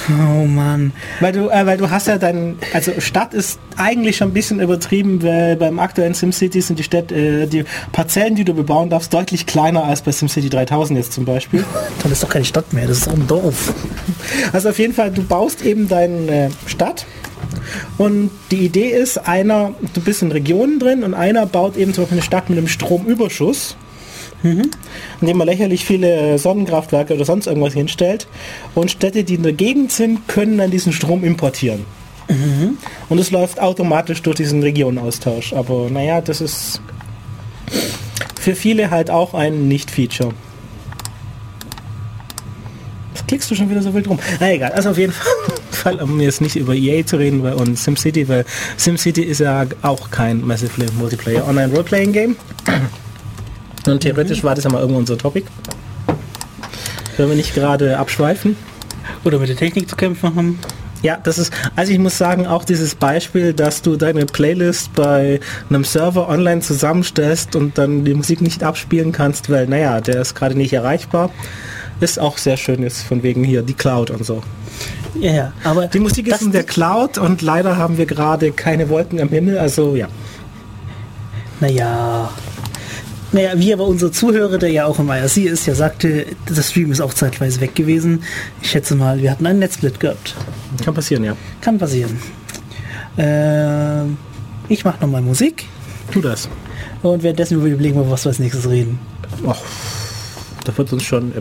Oh 0.09 0.45
Mann. 0.45 0.93
Weil 1.19 1.31
du, 1.31 1.49
äh, 1.49 1.65
weil 1.65 1.77
du 1.77 1.89
hast 1.89 2.07
ja 2.07 2.17
dann, 2.17 2.59
also 2.73 2.91
Stadt 2.99 3.33
ist 3.33 3.59
eigentlich 3.77 4.17
schon 4.17 4.29
ein 4.29 4.33
bisschen 4.33 4.59
übertrieben, 4.59 5.23
weil 5.23 5.55
beim 5.55 5.79
aktuellen 5.79 6.13
SimCity 6.13 6.61
sind 6.61 6.79
die 6.79 6.83
Städte, 6.83 7.15
äh, 7.15 7.47
die 7.47 7.65
Parzellen, 7.91 8.35
die 8.35 8.43
du 8.43 8.53
bebauen 8.53 8.89
darfst, 8.89 9.13
deutlich 9.13 9.45
kleiner 9.45 9.83
als 9.83 10.01
bei 10.01 10.11
SimCity 10.11 10.49
3000 10.49 10.99
jetzt 10.99 11.13
zum 11.13 11.25
Beispiel. 11.25 11.63
Dann 12.03 12.11
ist 12.11 12.23
doch 12.23 12.29
keine 12.29 12.45
Stadt 12.45 12.73
mehr, 12.73 12.87
das 12.87 12.99
ist 12.99 13.07
auch 13.07 13.13
ein 13.13 13.27
Dorf. 13.27 13.73
Also 14.53 14.69
auf 14.69 14.79
jeden 14.79 14.93
Fall, 14.93 15.11
du 15.11 15.23
baust 15.23 15.63
eben 15.63 15.87
deine 15.87 16.51
Stadt 16.65 17.05
und 17.97 18.31
die 18.51 18.65
Idee 18.65 18.89
ist, 18.89 19.17
einer, 19.17 19.73
du 19.93 20.01
bist 20.01 20.21
in 20.21 20.31
Regionen 20.31 20.79
drin 20.79 21.03
und 21.03 21.13
einer 21.13 21.45
baut 21.45 21.77
eben 21.77 21.93
zum 21.93 22.03
Beispiel 22.03 22.17
eine 22.17 22.25
Stadt 22.25 22.49
mit 22.49 22.57
einem 22.57 22.67
Stromüberschuss 22.67 23.75
mhm. 24.43 24.71
indem 25.21 25.37
man 25.37 25.47
lächerlich 25.47 25.85
viele 25.85 26.37
Sonnenkraftwerke 26.37 27.13
oder 27.13 27.25
sonst 27.25 27.47
irgendwas 27.47 27.73
hinstellt. 27.73 28.27
Und 28.73 28.91
Städte, 28.91 29.23
die 29.23 29.35
in 29.35 29.43
der 29.43 29.53
Gegend 29.53 29.91
sind, 29.91 30.27
können 30.27 30.57
dann 30.57 30.71
diesen 30.71 30.93
Strom 30.93 31.23
importieren. 31.23 31.85
Mhm. 32.29 32.77
Und 33.09 33.19
es 33.19 33.31
läuft 33.31 33.59
automatisch 33.59 34.21
durch 34.21 34.37
diesen 34.37 34.61
Regionenaustausch. 34.63 35.53
Aber 35.53 35.89
naja, 35.89 36.21
das 36.21 36.41
ist 36.41 36.81
für 38.39 38.55
viele 38.55 38.91
halt 38.91 39.09
auch 39.09 39.33
ein 39.33 39.67
Nicht-Feature. 39.67 40.33
Was 43.13 43.25
klickst 43.27 43.49
du 43.49 43.55
schon 43.55 43.69
wieder 43.69 43.81
so 43.81 43.93
wild 43.93 44.07
rum? 44.07 44.19
Na 44.39 44.51
egal, 44.51 44.71
also 44.71 44.91
auf 44.91 44.97
jeden 44.97 45.13
Fall, 45.71 46.01
um 46.01 46.19
jetzt 46.19 46.41
nicht 46.41 46.55
über 46.55 46.73
EA 46.73 47.05
zu 47.05 47.17
reden 47.17 47.43
weil, 47.43 47.53
und 47.53 47.77
SimCity, 47.77 48.27
weil 48.27 48.45
SimCity 48.77 49.23
ist 49.23 49.39
ja 49.39 49.65
auch 49.81 50.11
kein 50.11 50.45
Massively 50.45 50.87
Multiplayer 50.97 51.47
Online 51.47 51.71
Roleplaying 51.71 52.11
Game. 52.11 52.35
Und 53.87 54.01
theoretisch 54.01 54.43
war 54.43 54.55
das 54.55 54.63
ja 54.63 54.69
mal 54.71 54.79
irgendwo 54.79 54.99
unser 54.99 55.17
Topic. 55.17 55.45
Wenn 57.17 57.29
wir 57.29 57.35
nicht 57.35 57.53
gerade 57.53 57.97
abschweifen. 57.97 58.57
Oder 59.23 59.39
mit 59.39 59.49
der 59.49 59.55
Technik 59.55 59.89
zu 59.89 59.95
kämpfen 59.95 60.35
haben. 60.35 60.59
Ja, 61.01 61.17
das 61.23 61.37
ist, 61.37 61.53
also 61.75 61.91
ich 61.91 61.99
muss 61.99 62.17
sagen, 62.17 62.47
auch 62.47 62.63
dieses 62.63 62.95
Beispiel, 62.95 63.53
dass 63.53 63.83
du 63.83 63.95
deine 63.95 64.25
Playlist 64.25 64.93
bei 64.93 65.39
einem 65.69 65.83
Server 65.83 66.27
online 66.29 66.61
zusammenstellst 66.61 67.55
und 67.55 67.77
dann 67.77 68.05
die 68.05 68.15
Musik 68.15 68.41
nicht 68.41 68.63
abspielen 68.63 69.11
kannst, 69.11 69.49
weil, 69.51 69.67
naja, 69.67 70.01
der 70.01 70.21
ist 70.21 70.33
gerade 70.33 70.55
nicht 70.55 70.73
erreichbar. 70.73 71.29
ist 71.99 72.19
auch 72.19 72.39
sehr 72.39 72.57
schön 72.57 72.81
ist, 72.81 73.03
von 73.03 73.21
wegen 73.21 73.43
hier 73.43 73.61
die 73.61 73.75
Cloud 73.75 74.09
und 74.09 74.25
so. 74.25 74.41
Ja, 75.19 75.31
ja, 75.31 75.53
aber 75.63 75.87
Die 75.87 75.99
Musik 75.99 76.27
ist 76.27 76.41
in 76.41 76.51
der 76.51 76.63
Cloud 76.63 77.17
und 77.17 77.41
leider 77.41 77.77
haben 77.77 77.97
wir 77.97 78.05
gerade 78.05 78.51
keine 78.51 78.89
Wolken 78.89 79.21
am 79.21 79.29
Himmel, 79.29 79.57
also 79.57 79.95
ja. 79.95 80.07
Naja. 81.59 82.31
Naja, 83.35 83.51
wie 83.57 83.73
aber 83.73 83.83
unser 83.83 84.13
Zuhörer, 84.13 84.57
der 84.57 84.69
ja 84.69 84.85
auch 84.85 84.97
im 84.97 85.09
IRC 85.09 85.35
ist, 85.39 85.65
ja 85.65 85.75
sagte, 85.75 86.25
der 86.49 86.61
Stream 86.61 86.93
ist 86.93 87.01
auch 87.01 87.13
zeitweise 87.13 87.59
weg 87.59 87.75
gewesen. 87.75 88.23
Ich 88.61 88.69
schätze 88.69 88.95
mal, 88.95 89.21
wir 89.21 89.29
hatten 89.29 89.45
einen 89.45 89.59
Netzsplit 89.59 89.99
gehabt. 89.99 90.33
Kann 90.85 90.93
passieren, 90.93 91.25
ja. 91.25 91.35
Kann 91.59 91.77
passieren. 91.77 92.17
Ähm, 93.17 94.15
ich 94.69 94.85
mache 94.85 95.01
nochmal 95.01 95.21
Musik 95.21 95.65
Tu 96.13 96.21
das. 96.21 96.47
und 97.03 97.23
währenddessen 97.23 97.55
überlegen 97.59 97.97
wir, 97.97 98.09
was 98.09 98.23
wir 98.23 98.29
als 98.29 98.39
nächstes 98.39 98.69
reden. 98.69 98.99
Och, 99.45 99.61
da 100.63 100.77
wird 100.77 100.93
uns 100.93 101.03
schon 101.03 101.33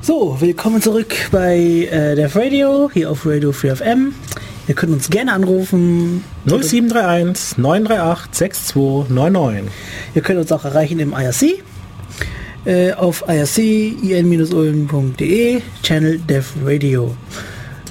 So, 0.00 0.40
willkommen 0.40 0.80
zurück 0.80 1.14
bei 1.30 1.58
äh, 1.90 2.14
Def 2.14 2.34
Radio, 2.34 2.90
hier 2.94 3.10
auf 3.10 3.26
Radio 3.26 3.52
4 3.52 3.76
FM. 3.76 4.14
Ihr 4.68 4.74
könnt 4.74 4.92
uns 4.92 5.08
gerne 5.10 5.32
anrufen. 5.32 6.22
0731 6.44 7.56
938 7.58 8.34
6299. 8.36 9.72
Ihr 10.14 10.22
könnt 10.22 10.38
uns 10.38 10.52
auch 10.52 10.64
erreichen 10.64 11.00
im 11.00 11.12
IRC. 11.12 11.62
Äh, 12.64 12.92
auf 12.92 13.24
irc-ulm.de, 13.26 14.02
Channel 15.82 16.18
Def 16.18 16.52
Radio. 16.62 17.16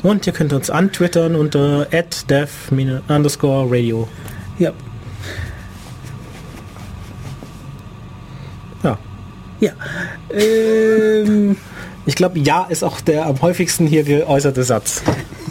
Und 0.04 0.28
ihr 0.28 0.34
könnt 0.34 0.54
uns 0.54 0.70
antwittern 0.70 1.36
unter 1.36 1.88
dev 2.30 2.50
underscore 3.08 3.66
radio. 3.72 4.08
Ja, 4.60 4.72
Ja. 8.84 9.00
ja. 9.60 9.72
Ähm, 10.32 11.58
Ich 12.06 12.16
glaube, 12.16 12.38
ja 12.40 12.66
ist 12.70 12.84
auch 12.84 13.02
der 13.02 13.26
am 13.26 13.42
häufigsten 13.42 13.88
hier 13.88 14.04
geäußerte 14.04 14.64
Satz. 14.64 15.02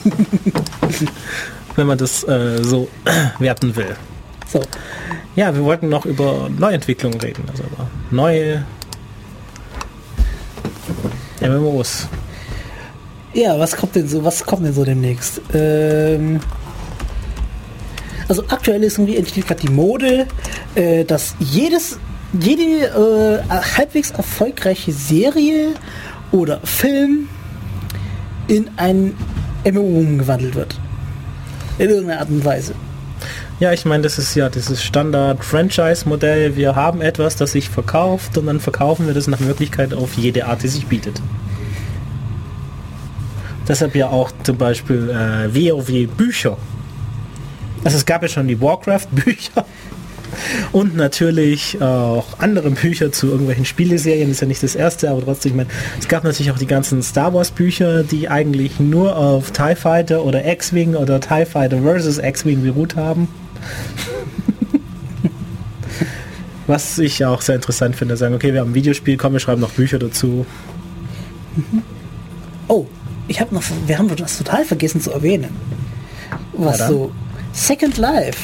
Wenn 1.76 1.86
man 1.86 1.98
das 1.98 2.24
äh, 2.24 2.62
so 2.62 2.88
werten 3.38 3.76
will. 3.76 3.96
so, 4.46 4.62
Ja, 5.34 5.54
wir 5.54 5.62
wollten 5.64 5.88
noch 5.88 6.06
über 6.06 6.48
Neuentwicklungen 6.56 7.20
reden, 7.20 7.44
also 7.50 7.64
über 7.64 7.88
neue 8.10 8.64
MMOs. 11.40 12.08
ja, 13.34 13.58
was 13.58 13.76
kommt 13.76 13.94
denn 13.94 14.08
so, 14.08 14.24
was 14.24 14.44
kommt 14.44 14.64
denn 14.64 14.72
so 14.72 14.84
demnächst? 14.84 15.40
Ähm, 15.52 16.40
also 18.28 18.42
aktuell 18.48 18.82
ist 18.82 18.98
irgendwie 18.98 19.16
entsteht 19.16 19.46
gerade 19.46 19.60
die 19.60 19.68
Mode, 19.72 20.26
äh, 20.74 21.04
dass 21.04 21.34
jedes, 21.38 21.98
jede 22.32 22.86
äh, 22.86 23.54
halbwegs 23.76 24.10
erfolgreiche 24.10 24.92
Serie 24.92 25.74
oder 26.32 26.60
Film 26.64 27.28
in 28.48 28.70
ein 28.76 29.14
MMO 29.64 29.80
umgewandelt 29.80 30.54
wird. 30.54 30.80
In 31.78 31.90
irgendeiner 31.90 32.20
Art 32.20 32.30
und 32.30 32.44
Weise. 32.44 32.74
Ja, 33.58 33.72
ich 33.72 33.86
meine, 33.86 34.02
das 34.02 34.18
ist 34.18 34.34
ja 34.34 34.50
dieses 34.50 34.82
Standard-Franchise-Modell. 34.82 36.56
Wir 36.56 36.76
haben 36.76 37.00
etwas, 37.00 37.36
das 37.36 37.52
sich 37.52 37.70
verkauft 37.70 38.36
und 38.36 38.46
dann 38.46 38.60
verkaufen 38.60 39.06
wir 39.06 39.14
das 39.14 39.28
nach 39.28 39.40
Möglichkeit 39.40 39.94
auf 39.94 40.14
jede 40.14 40.46
Art, 40.46 40.62
die 40.62 40.68
sich 40.68 40.86
bietet. 40.86 41.22
Deshalb 43.66 43.96
ja 43.96 44.08
auch 44.08 44.30
zum 44.42 44.58
Beispiel 44.58 45.10
äh, 45.10 45.54
WoW-Bücher. 45.54 46.56
Also 47.82 47.96
es 47.96 48.04
gab 48.04 48.22
ja 48.22 48.28
schon 48.28 48.46
die 48.46 48.60
Warcraft-Bücher 48.60 49.64
und 50.72 50.96
natürlich 50.96 51.80
auch 51.80 52.38
andere 52.38 52.70
Bücher 52.70 53.12
zu 53.12 53.28
irgendwelchen 53.28 53.64
Spieleserien. 53.64 54.28
Das 54.28 54.36
ist 54.36 54.40
ja 54.40 54.46
nicht 54.46 54.62
das 54.62 54.74
erste, 54.74 55.10
aber 55.10 55.22
trotzdem, 55.22 55.52
ich 55.52 55.56
meine, 55.56 55.70
es 55.98 56.08
gab 56.08 56.24
natürlich 56.24 56.50
auch 56.52 56.58
die 56.58 56.66
ganzen 56.66 57.02
Star 57.02 57.32
Wars-Bücher, 57.34 58.02
die 58.02 58.28
eigentlich 58.28 58.80
nur 58.80 59.16
auf 59.16 59.50
TIE 59.50 59.74
Fighter 59.76 60.24
oder 60.24 60.46
X-Wing 60.46 60.94
oder 60.94 61.20
TIE 61.20 61.46
Fighter 61.46 61.82
versus 61.82 62.18
X-Wing 62.18 62.62
beruht 62.62 62.96
haben. 62.96 63.28
Was 66.66 66.98
ich 66.98 67.24
auch 67.24 67.42
sehr 67.42 67.54
interessant 67.54 67.94
finde, 67.94 68.16
sagen, 68.16 68.34
okay, 68.34 68.52
wir 68.52 68.60
haben 68.60 68.70
ein 68.72 68.74
Videospiel, 68.74 69.16
komm, 69.16 69.34
wir 69.34 69.40
schreiben 69.40 69.60
noch 69.60 69.70
Bücher 69.70 69.98
dazu. 70.00 70.44
Oh, 72.68 72.86
ich 73.28 73.40
habe 73.40 73.54
noch, 73.54 73.62
wir 73.86 73.98
haben 73.98 74.14
das 74.16 74.38
total 74.38 74.64
vergessen 74.64 75.00
zu 75.00 75.12
erwähnen. 75.12 75.50
Was 76.54 76.78
dann? 76.78 76.90
so 76.90 77.12
Second 77.52 77.96
Life. 77.98 78.38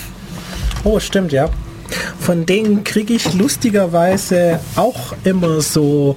Oh, 0.84 0.98
stimmt, 1.00 1.32
ja. 1.32 1.50
Von 2.18 2.46
denen 2.46 2.84
kriege 2.84 3.14
ich 3.14 3.34
lustigerweise 3.34 4.60
auch 4.76 5.14
immer 5.24 5.60
so, 5.60 6.16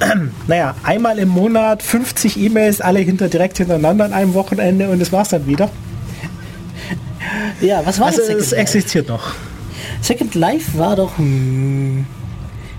ähm, 0.00 0.32
naja, 0.46 0.74
einmal 0.82 1.18
im 1.18 1.28
Monat 1.28 1.82
50 1.82 2.38
E-Mails, 2.38 2.80
alle 2.80 3.00
hinter 3.00 3.28
direkt 3.28 3.58
hintereinander 3.58 4.04
an 4.04 4.12
einem 4.12 4.34
Wochenende 4.34 4.88
und 4.88 5.00
das 5.00 5.12
war's 5.12 5.30
dann 5.30 5.46
wieder. 5.46 5.70
Ja, 7.60 7.84
was 7.84 7.98
war 7.98 8.08
Also 8.08 8.20
das 8.22 8.28
es 8.28 8.52
existiert 8.52 9.08
noch. 9.08 9.34
Second 10.00 10.34
Life 10.34 10.78
war 10.78 10.96
doch 10.96 11.18
hm, 11.18 12.06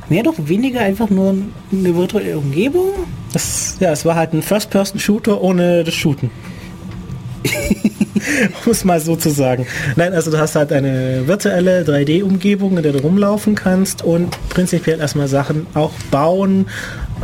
mehr 0.10 0.24
doch 0.24 0.36
weniger 0.38 0.82
einfach 0.82 1.10
nur 1.10 1.36
eine 1.72 1.95
virtuelle 1.95 2.38
Umgebung. 2.38 2.91
Das, 3.34 3.78
ja, 3.80 3.91
es 3.91 4.06
war 4.06 4.15
halt 4.15 4.34
ein 4.34 4.41
First-Person-Shooter 4.41 5.41
ohne 5.41 5.84
das 5.84 5.94
Shooten. 5.94 6.32
um 8.65 8.72
es 8.72 8.84
mal 8.84 8.99
so 8.99 9.15
zu 9.15 9.30
sagen. 9.30 9.65
Nein, 9.95 10.14
also 10.14 10.31
du 10.31 10.39
hast 10.39 10.56
halt 10.56 10.72
eine 10.72 11.23
virtuelle 11.27 11.84
3D-Umgebung, 11.84 12.77
in 12.77 12.84
der 12.84 12.94
du 12.94 12.99
rumlaufen 12.99 13.56
kannst 13.56 14.03
und 14.03 14.35
prinzipiell 14.49 14.99
erstmal 14.99 15.27
Sachen 15.27 15.68
auch 15.73 15.91
bauen 16.11 16.68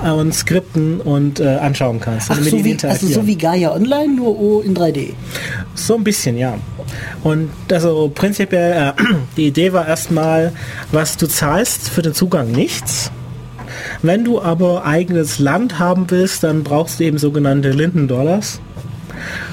äh, 0.03 0.09
und 0.09 0.33
skripten 0.33 1.01
und 1.01 1.39
äh, 1.39 1.47
anschauen 1.57 1.99
kannst. 1.99 2.31
Ach, 2.31 2.39
so 2.41 2.63
wie, 2.63 2.77
also 2.83 3.07
so 3.07 3.27
wie 3.27 3.35
Gaia 3.35 3.73
Online, 3.73 4.15
nur 4.15 4.39
O 4.39 4.61
in 4.61 4.75
3D. 4.75 5.13
So 5.75 5.95
ein 5.95 6.03
bisschen, 6.03 6.37
ja. 6.37 6.57
Und 7.23 7.49
also 7.71 8.11
prinzipiell, 8.13 8.93
äh, 8.97 9.03
die 9.37 9.47
Idee 9.47 9.73
war 9.73 9.87
erstmal, 9.87 10.53
was 10.91 11.17
du 11.17 11.27
zahlst 11.27 11.89
für 11.89 12.01
den 12.01 12.13
Zugang 12.13 12.51
nichts. 12.51 13.11
Wenn 14.01 14.23
du 14.23 14.41
aber 14.41 14.85
eigenes 14.85 15.39
Land 15.39 15.79
haben 15.79 16.05
willst, 16.09 16.43
dann 16.43 16.63
brauchst 16.63 16.99
du 16.99 17.05
eben 17.05 17.17
sogenannte 17.17 17.71
Linden-Dollars, 17.71 18.59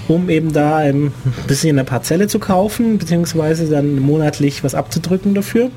um 0.08 0.28
eben 0.30 0.52
da 0.52 0.76
ein 0.76 1.12
bisschen 1.46 1.78
eine 1.78 1.84
Parzelle 1.84 2.26
zu 2.26 2.38
kaufen, 2.38 2.98
beziehungsweise 2.98 3.68
dann 3.68 3.98
monatlich 4.00 4.64
was 4.64 4.74
abzudrücken 4.74 5.34
dafür. 5.34 5.70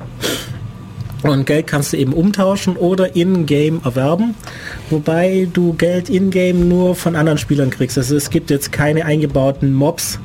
Und 1.22 1.46
Geld 1.46 1.66
kannst 1.66 1.94
du 1.94 1.96
eben 1.96 2.12
umtauschen 2.12 2.76
oder 2.76 3.16
in-game 3.16 3.80
erwerben, 3.82 4.34
wobei 4.90 5.48
du 5.50 5.72
Geld 5.72 6.10
in-game 6.10 6.68
nur 6.68 6.94
von 6.94 7.16
anderen 7.16 7.38
Spielern 7.38 7.70
kriegst. 7.70 7.96
Also 7.96 8.14
es 8.14 8.28
gibt 8.28 8.50
jetzt 8.50 8.72
keine 8.72 9.06
eingebauten 9.06 9.72
Mobs, 9.72 10.18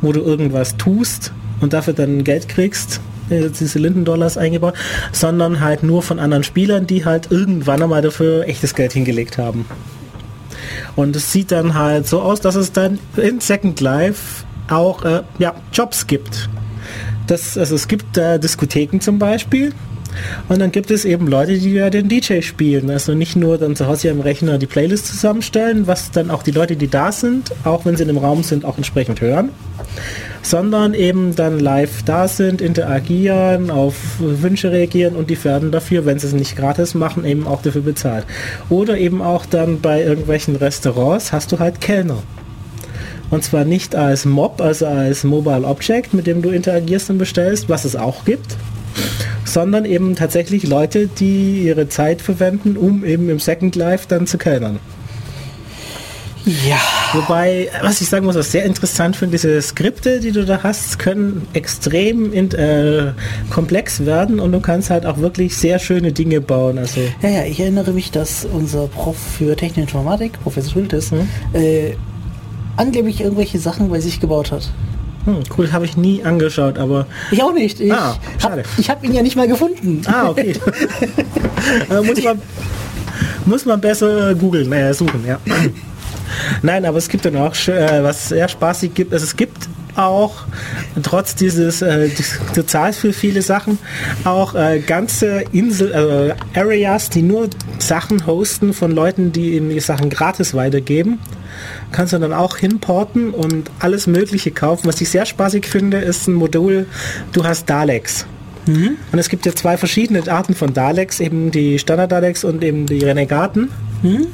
wo 0.00 0.12
du 0.12 0.20
irgendwas 0.20 0.76
tust 0.76 1.32
und 1.60 1.72
dafür 1.72 1.94
dann 1.94 2.24
Geld 2.24 2.48
kriegst, 2.48 3.00
äh, 3.30 3.48
diese 3.48 3.78
Linden-Dollars 3.78 4.38
eingebaut, 4.38 4.74
sondern 5.12 5.60
halt 5.60 5.84
nur 5.84 6.02
von 6.02 6.18
anderen 6.18 6.42
Spielern, 6.42 6.84
die 6.86 7.04
halt 7.04 7.30
irgendwann 7.30 7.80
einmal 7.80 8.02
dafür 8.02 8.48
echtes 8.48 8.74
Geld 8.74 8.92
hingelegt 8.92 9.38
haben. 9.38 9.66
Und 10.96 11.16
es 11.16 11.32
sieht 11.32 11.52
dann 11.52 11.74
halt 11.74 12.06
so 12.06 12.20
aus, 12.20 12.40
dass 12.40 12.54
es 12.54 12.72
dann 12.72 12.98
in 13.16 13.40
Second 13.40 13.80
Life 13.80 14.44
auch 14.68 15.04
äh, 15.04 15.22
ja, 15.38 15.54
Jobs 15.72 16.06
gibt. 16.06 16.48
Das, 17.26 17.56
also 17.56 17.74
es 17.74 17.88
gibt 17.88 18.16
äh, 18.16 18.38
Diskotheken 18.38 19.00
zum 19.00 19.18
Beispiel. 19.18 19.72
Und 20.48 20.58
dann 20.58 20.72
gibt 20.72 20.90
es 20.90 21.04
eben 21.04 21.26
Leute, 21.26 21.58
die 21.58 21.72
ja 21.72 21.90
den 21.90 22.08
DJ 22.08 22.40
spielen. 22.42 22.90
Also 22.90 23.14
nicht 23.14 23.36
nur 23.36 23.58
dann 23.58 23.76
zu 23.76 23.86
Hause 23.86 24.10
am 24.10 24.20
Rechner 24.20 24.58
die 24.58 24.66
Playlist 24.66 25.06
zusammenstellen, 25.06 25.86
was 25.86 26.10
dann 26.10 26.30
auch 26.30 26.42
die 26.42 26.50
Leute, 26.50 26.76
die 26.76 26.88
da 26.88 27.12
sind, 27.12 27.52
auch 27.64 27.84
wenn 27.84 27.96
sie 27.96 28.02
in 28.02 28.08
dem 28.08 28.18
Raum 28.18 28.42
sind, 28.42 28.64
auch 28.64 28.76
entsprechend 28.76 29.20
hören. 29.20 29.50
Sondern 30.42 30.94
eben 30.94 31.36
dann 31.36 31.60
live 31.60 32.02
da 32.04 32.26
sind, 32.26 32.60
interagieren, 32.60 33.70
auf 33.70 33.94
Wünsche 34.18 34.70
reagieren 34.72 35.14
und 35.14 35.28
die 35.30 35.42
werden 35.44 35.70
dafür, 35.70 36.06
wenn 36.06 36.18
sie 36.18 36.28
es 36.28 36.32
nicht 36.32 36.56
gratis 36.56 36.94
machen, 36.94 37.24
eben 37.24 37.46
auch 37.46 37.62
dafür 37.62 37.82
bezahlt. 37.82 38.24
Oder 38.68 38.98
eben 38.98 39.20
auch 39.20 39.44
dann 39.46 39.80
bei 39.80 40.02
irgendwelchen 40.02 40.56
Restaurants 40.56 41.32
hast 41.32 41.52
du 41.52 41.58
halt 41.58 41.80
Kellner. 41.80 42.22
Und 43.30 43.44
zwar 43.44 43.64
nicht 43.64 43.94
als 43.94 44.24
Mob, 44.24 44.60
also 44.60 44.86
als 44.86 45.22
Mobile 45.22 45.64
Object, 45.64 46.14
mit 46.14 46.26
dem 46.26 46.42
du 46.42 46.50
interagierst 46.50 47.10
und 47.10 47.18
bestellst, 47.18 47.68
was 47.68 47.84
es 47.84 47.94
auch 47.94 48.24
gibt, 48.24 48.56
sondern 49.44 49.84
eben 49.84 50.16
tatsächlich 50.16 50.66
Leute, 50.66 51.06
die 51.08 51.62
ihre 51.62 51.88
Zeit 51.88 52.22
verwenden, 52.22 52.76
um 52.76 53.04
eben 53.04 53.28
im 53.28 53.38
Second 53.38 53.76
Life 53.76 54.06
dann 54.08 54.26
zu 54.26 54.38
kellnern. 54.38 54.78
Ja. 56.46 56.78
Wobei, 57.12 57.68
was 57.82 58.00
ich 58.00 58.08
sagen 58.08 58.24
muss, 58.24 58.34
was 58.34 58.50
sehr 58.50 58.64
interessant 58.64 59.14
finde, 59.14 59.32
diese 59.32 59.60
Skripte, 59.60 60.20
die 60.20 60.32
du 60.32 60.46
da 60.46 60.62
hast, 60.62 60.98
können 60.98 61.46
extrem 61.52 62.32
in, 62.32 62.50
äh, 62.52 63.12
komplex 63.50 64.06
werden 64.06 64.40
und 64.40 64.50
du 64.52 64.60
kannst 64.60 64.88
halt 64.88 65.04
auch 65.04 65.18
wirklich 65.18 65.54
sehr 65.56 65.78
schöne 65.78 66.12
Dinge 66.12 66.40
bauen. 66.40 66.78
Also 66.78 67.00
Ja, 67.20 67.28
ja, 67.28 67.44
ich 67.44 67.60
erinnere 67.60 67.90
mich, 67.92 68.10
dass 68.10 68.46
unser 68.50 68.86
Prof 68.86 69.16
für 69.18 69.54
Technik 69.54 69.82
Informatik, 69.84 70.32
Professor 70.42 70.72
Schultes, 70.72 71.10
Mhm. 71.10 71.28
äh, 71.52 71.92
angeblich 72.76 73.20
irgendwelche 73.20 73.58
Sachen 73.58 73.90
bei 73.90 74.00
sich 74.00 74.18
gebaut 74.18 74.50
hat. 74.50 74.70
Hm, 75.24 75.40
cool, 75.56 75.72
habe 75.72 75.84
ich 75.84 75.96
nie 75.96 76.22
angeschaut, 76.24 76.78
aber 76.78 77.06
Ich 77.30 77.42
auch 77.42 77.52
nicht. 77.52 77.80
Ich 77.80 77.92
Ah, 77.92 78.16
schade. 78.38 78.62
hab, 78.62 78.78
ich 78.78 78.90
hab 78.90 79.04
ihn 79.04 79.12
ja 79.12 79.22
nicht 79.22 79.36
mal 79.36 79.46
gefunden. 79.48 80.02
Ah, 80.06 80.28
okay. 80.28 80.52
äh, 81.90 82.00
muss, 82.02 82.22
man, 82.22 82.40
Muss 83.44 83.64
man 83.64 83.80
besser 83.80 84.34
googeln, 84.34 84.72
äh, 84.72 84.92
suchen, 84.94 85.24
ja. 85.26 85.38
Nein, 86.62 86.84
aber 86.84 86.98
es 86.98 87.08
gibt 87.08 87.24
dann 87.24 87.36
auch, 87.36 87.54
äh, 87.68 88.02
was 88.02 88.28
sehr 88.28 88.48
spaßig 88.48 88.94
gibt, 88.94 89.12
also 89.12 89.24
es 89.24 89.36
gibt 89.36 89.56
auch 89.96 90.44
trotz 91.02 91.34
dieses, 91.34 91.82
äh, 91.82 92.08
du 92.54 92.64
zahlst 92.64 93.00
für 93.00 93.12
viele 93.12 93.42
Sachen, 93.42 93.78
auch 94.24 94.54
äh, 94.54 94.80
ganze 94.80 95.44
Insel, 95.52 96.36
äh, 96.54 96.58
Areas, 96.58 97.10
die 97.10 97.22
nur 97.22 97.48
Sachen 97.78 98.26
hosten 98.26 98.72
von 98.72 98.90
Leuten, 98.90 99.32
die 99.32 99.54
eben 99.54 99.70
die 99.70 99.80
Sachen 99.80 100.10
gratis 100.10 100.54
weitergeben. 100.54 101.18
Kannst 101.92 102.12
du 102.12 102.18
dann 102.18 102.32
auch 102.32 102.56
hinporten 102.56 103.30
und 103.30 103.70
alles 103.80 104.06
Mögliche 104.06 104.50
kaufen. 104.50 104.86
Was 104.86 105.00
ich 105.00 105.08
sehr 105.08 105.26
spaßig 105.26 105.66
finde, 105.66 105.98
ist 105.98 106.28
ein 106.28 106.34
Modul, 106.34 106.86
du 107.32 107.44
hast 107.44 107.68
Daleks. 107.68 108.26
Mhm. 108.66 108.96
Und 109.10 109.18
es 109.18 109.28
gibt 109.28 109.46
ja 109.46 109.54
zwei 109.54 109.76
verschiedene 109.76 110.30
Arten 110.30 110.54
von 110.54 110.72
Daleks, 110.72 111.20
eben 111.20 111.50
die 111.50 111.78
Standard-Daleks 111.78 112.44
und 112.44 112.62
eben 112.62 112.86
die 112.86 113.00
Renegaten. 113.04 113.70
Mhm. 114.02 114.26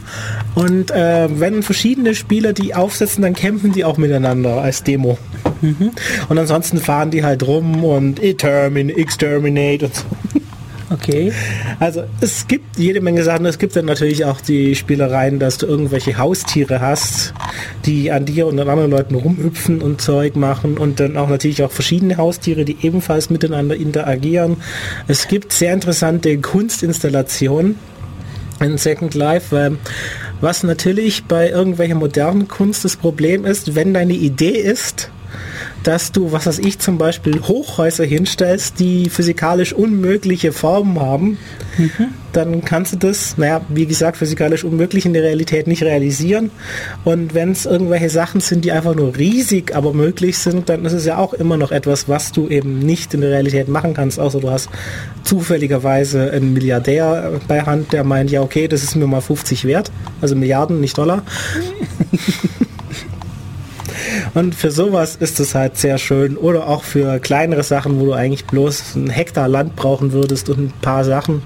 Und 0.54 0.90
äh, 0.90 1.28
wenn 1.40 1.62
verschiedene 1.62 2.14
Spieler 2.14 2.52
die 2.52 2.74
aufsetzen, 2.74 3.22
dann 3.22 3.34
kämpfen 3.34 3.72
die 3.72 3.84
auch 3.84 3.98
miteinander 3.98 4.60
als 4.60 4.82
Demo. 4.82 5.18
Mhm. 5.60 5.90
Und 6.28 6.38
ansonsten 6.38 6.78
fahren 6.78 7.10
die 7.10 7.24
halt 7.24 7.46
rum 7.46 7.84
und 7.84 8.22
Exterminate, 8.22 8.98
Exterminate 8.98 9.86
und 9.86 9.94
so. 9.94 10.04
Okay. 10.88 11.32
Also 11.80 12.04
es 12.20 12.46
gibt 12.46 12.78
jede 12.78 13.00
Menge 13.00 13.24
Sachen. 13.24 13.44
Es 13.46 13.58
gibt 13.58 13.74
dann 13.74 13.86
natürlich 13.86 14.24
auch 14.24 14.40
die 14.40 14.76
Spielereien, 14.76 15.40
dass 15.40 15.58
du 15.58 15.66
irgendwelche 15.66 16.16
Haustiere 16.16 16.80
hast, 16.80 17.34
die 17.84 18.12
an 18.12 18.24
dir 18.24 18.46
und 18.46 18.58
an 18.60 18.68
anderen 18.68 18.92
Leuten 18.92 19.16
rumhüpfen 19.16 19.82
und 19.82 20.00
Zeug 20.00 20.36
machen 20.36 20.78
und 20.78 21.00
dann 21.00 21.16
auch 21.16 21.28
natürlich 21.28 21.64
auch 21.64 21.72
verschiedene 21.72 22.18
Haustiere, 22.18 22.64
die 22.64 22.76
ebenfalls 22.82 23.30
miteinander 23.30 23.74
interagieren. 23.74 24.58
Es 25.08 25.26
gibt 25.26 25.52
sehr 25.52 25.72
interessante 25.72 26.38
Kunstinstallationen 26.38 27.76
in 28.60 28.78
Second 28.78 29.14
Life, 29.14 29.76
was 30.40 30.62
natürlich 30.62 31.24
bei 31.24 31.50
irgendwelcher 31.50 31.94
modernen 31.94 32.48
Kunst 32.48 32.84
das 32.84 32.96
Problem 32.96 33.44
ist, 33.44 33.74
wenn 33.74 33.94
deine 33.94 34.14
Idee 34.14 34.58
ist, 34.58 35.10
dass 35.82 36.12
du, 36.12 36.32
was 36.32 36.46
weiß 36.46 36.58
ich, 36.60 36.78
zum 36.78 36.98
Beispiel 36.98 37.40
Hochhäuser 37.42 38.04
hinstellst, 38.04 38.80
die 38.80 39.08
physikalisch 39.08 39.72
unmögliche 39.72 40.52
Formen 40.52 41.00
haben, 41.00 41.38
mhm. 41.78 42.08
Dann 42.36 42.62
kannst 42.64 42.92
du 42.92 42.96
das, 42.98 43.38
naja, 43.38 43.62
wie 43.68 43.86
gesagt, 43.86 44.18
physikalisch 44.18 44.62
unmöglich 44.62 45.06
in 45.06 45.14
der 45.14 45.22
Realität 45.22 45.66
nicht 45.66 45.82
realisieren. 45.82 46.50
Und 47.04 47.32
wenn 47.34 47.52
es 47.52 47.64
irgendwelche 47.64 48.10
Sachen 48.10 48.40
sind, 48.40 48.64
die 48.64 48.72
einfach 48.72 48.94
nur 48.94 49.16
riesig, 49.16 49.74
aber 49.74 49.94
möglich 49.94 50.36
sind, 50.36 50.68
dann 50.68 50.84
ist 50.84 50.92
es 50.92 51.06
ja 51.06 51.16
auch 51.16 51.32
immer 51.32 51.56
noch 51.56 51.72
etwas, 51.72 52.08
was 52.08 52.32
du 52.32 52.48
eben 52.48 52.80
nicht 52.80 53.14
in 53.14 53.22
der 53.22 53.30
Realität 53.30 53.68
machen 53.68 53.94
kannst, 53.94 54.20
außer 54.20 54.40
du 54.40 54.50
hast 54.50 54.68
zufälligerweise 55.24 56.30
einen 56.30 56.52
Milliardär 56.52 57.40
bei 57.48 57.62
Hand, 57.62 57.92
der 57.92 58.04
meint, 58.04 58.30
ja 58.30 58.42
okay, 58.42 58.68
das 58.68 58.82
ist 58.82 58.96
mir 58.96 59.06
mal 59.06 59.22
50 59.22 59.64
wert, 59.64 59.90
also 60.20 60.36
Milliarden, 60.36 60.80
nicht 60.80 60.98
Dollar. 60.98 61.22
Und 64.34 64.54
für 64.54 64.70
sowas 64.70 65.16
ist 65.16 65.40
es 65.40 65.54
halt 65.54 65.78
sehr 65.78 65.96
schön. 65.96 66.36
Oder 66.36 66.68
auch 66.68 66.84
für 66.84 67.18
kleinere 67.20 67.62
Sachen, 67.62 67.98
wo 67.98 68.06
du 68.06 68.12
eigentlich 68.12 68.44
bloß 68.44 68.94
ein 68.94 69.08
Hektar 69.08 69.48
Land 69.48 69.76
brauchen 69.76 70.12
würdest 70.12 70.50
und 70.50 70.58
ein 70.58 70.72
paar 70.82 71.04
Sachen, 71.04 71.42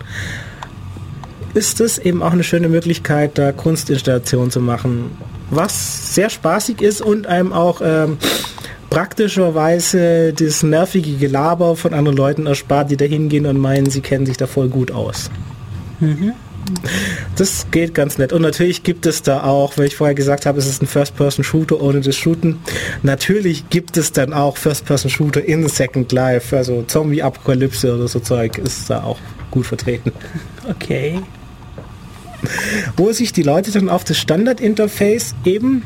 ist 1.54 1.80
es 1.80 1.98
eben 1.98 2.22
auch 2.22 2.32
eine 2.32 2.44
schöne 2.44 2.68
Möglichkeit, 2.68 3.38
da 3.38 3.52
Kunstinstallationen 3.52 4.50
zu 4.50 4.60
machen. 4.60 5.10
Was 5.50 6.14
sehr 6.14 6.30
spaßig 6.30 6.80
ist 6.80 7.00
und 7.02 7.26
einem 7.26 7.52
auch 7.52 7.80
ähm, 7.84 8.18
praktischerweise 8.88 10.32
das 10.32 10.62
nervige 10.62 11.12
Gelaber 11.16 11.76
von 11.76 11.94
anderen 11.94 12.16
Leuten 12.16 12.46
erspart, 12.46 12.90
die 12.90 12.96
da 12.96 13.04
hingehen 13.04 13.46
und 13.46 13.58
meinen, 13.58 13.90
sie 13.90 14.00
kennen 14.00 14.26
sich 14.26 14.36
da 14.36 14.46
voll 14.46 14.68
gut 14.68 14.90
aus. 14.90 15.30
Mhm. 16.00 16.32
Das 17.34 17.66
geht 17.72 17.94
ganz 17.94 18.18
nett. 18.18 18.32
Und 18.32 18.42
natürlich 18.42 18.84
gibt 18.84 19.06
es 19.06 19.22
da 19.22 19.42
auch, 19.42 19.76
weil 19.76 19.86
ich 19.86 19.96
vorher 19.96 20.14
gesagt 20.14 20.46
habe, 20.46 20.58
es 20.58 20.66
ist 20.66 20.82
ein 20.82 20.86
First-Person-Shooter 20.86 21.80
ohne 21.80 22.00
das 22.00 22.14
Shooten. 22.14 22.60
Natürlich 23.02 23.68
gibt 23.70 23.96
es 23.96 24.12
dann 24.12 24.32
auch 24.32 24.56
First-Person-Shooter 24.56 25.44
in 25.44 25.68
Second 25.68 26.12
Life. 26.12 26.56
Also 26.56 26.84
Zombie-Apokalypse 26.86 27.92
oder 27.92 28.06
so 28.06 28.20
Zeug 28.20 28.58
ist 28.58 28.88
da 28.88 29.02
auch 29.02 29.18
gut 29.50 29.66
vertreten. 29.66 30.12
Okay 30.68 31.20
wo 32.96 33.12
sich 33.12 33.32
die 33.32 33.42
Leute 33.42 33.70
dann 33.70 33.88
auf 33.88 34.04
das 34.04 34.18
Standard-Interface 34.18 35.34
eben 35.44 35.82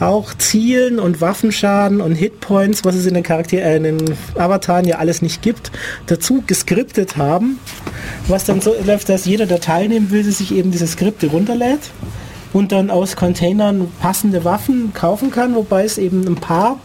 auch 0.00 0.34
zielen 0.34 0.98
und 0.98 1.20
Waffenschaden 1.20 2.00
und 2.00 2.14
Hitpoints, 2.14 2.84
was 2.84 2.94
es 2.94 3.06
in 3.06 3.14
den 3.14 3.22
Charakter 3.22 3.58
äh, 3.58 3.76
in 3.76 3.84
den 3.84 4.16
Avataren 4.36 4.86
ja 4.86 4.96
alles 4.96 5.22
nicht 5.22 5.42
gibt, 5.42 5.70
dazu 6.06 6.42
geskriptet 6.46 7.16
haben, 7.16 7.58
was 8.28 8.44
dann 8.44 8.60
so 8.60 8.74
läuft, 8.84 9.08
dass 9.08 9.24
jeder, 9.24 9.46
der 9.46 9.60
teilnehmen 9.60 10.10
will, 10.10 10.24
sich 10.24 10.54
eben 10.54 10.70
diese 10.70 10.86
Skripte 10.86 11.28
runterlädt 11.28 11.80
und 12.52 12.72
dann 12.72 12.90
aus 12.90 13.16
Containern 13.16 13.88
passende 14.00 14.44
Waffen 14.44 14.92
kaufen 14.92 15.30
kann, 15.30 15.54
wobei 15.54 15.84
es 15.84 15.98
eben 15.98 16.26
ein 16.26 16.36
paar 16.36 16.80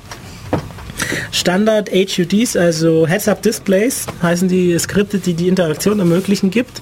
Standard 1.32 1.90
HUDs, 1.92 2.56
also 2.56 3.08
Heads-Up-Displays, 3.08 4.06
heißen 4.22 4.48
die 4.48 4.78
Skripte, 4.80 5.20
die 5.20 5.34
die 5.34 5.48
Interaktion 5.48 6.00
ermöglichen 6.00 6.52
gibt, 6.52 6.82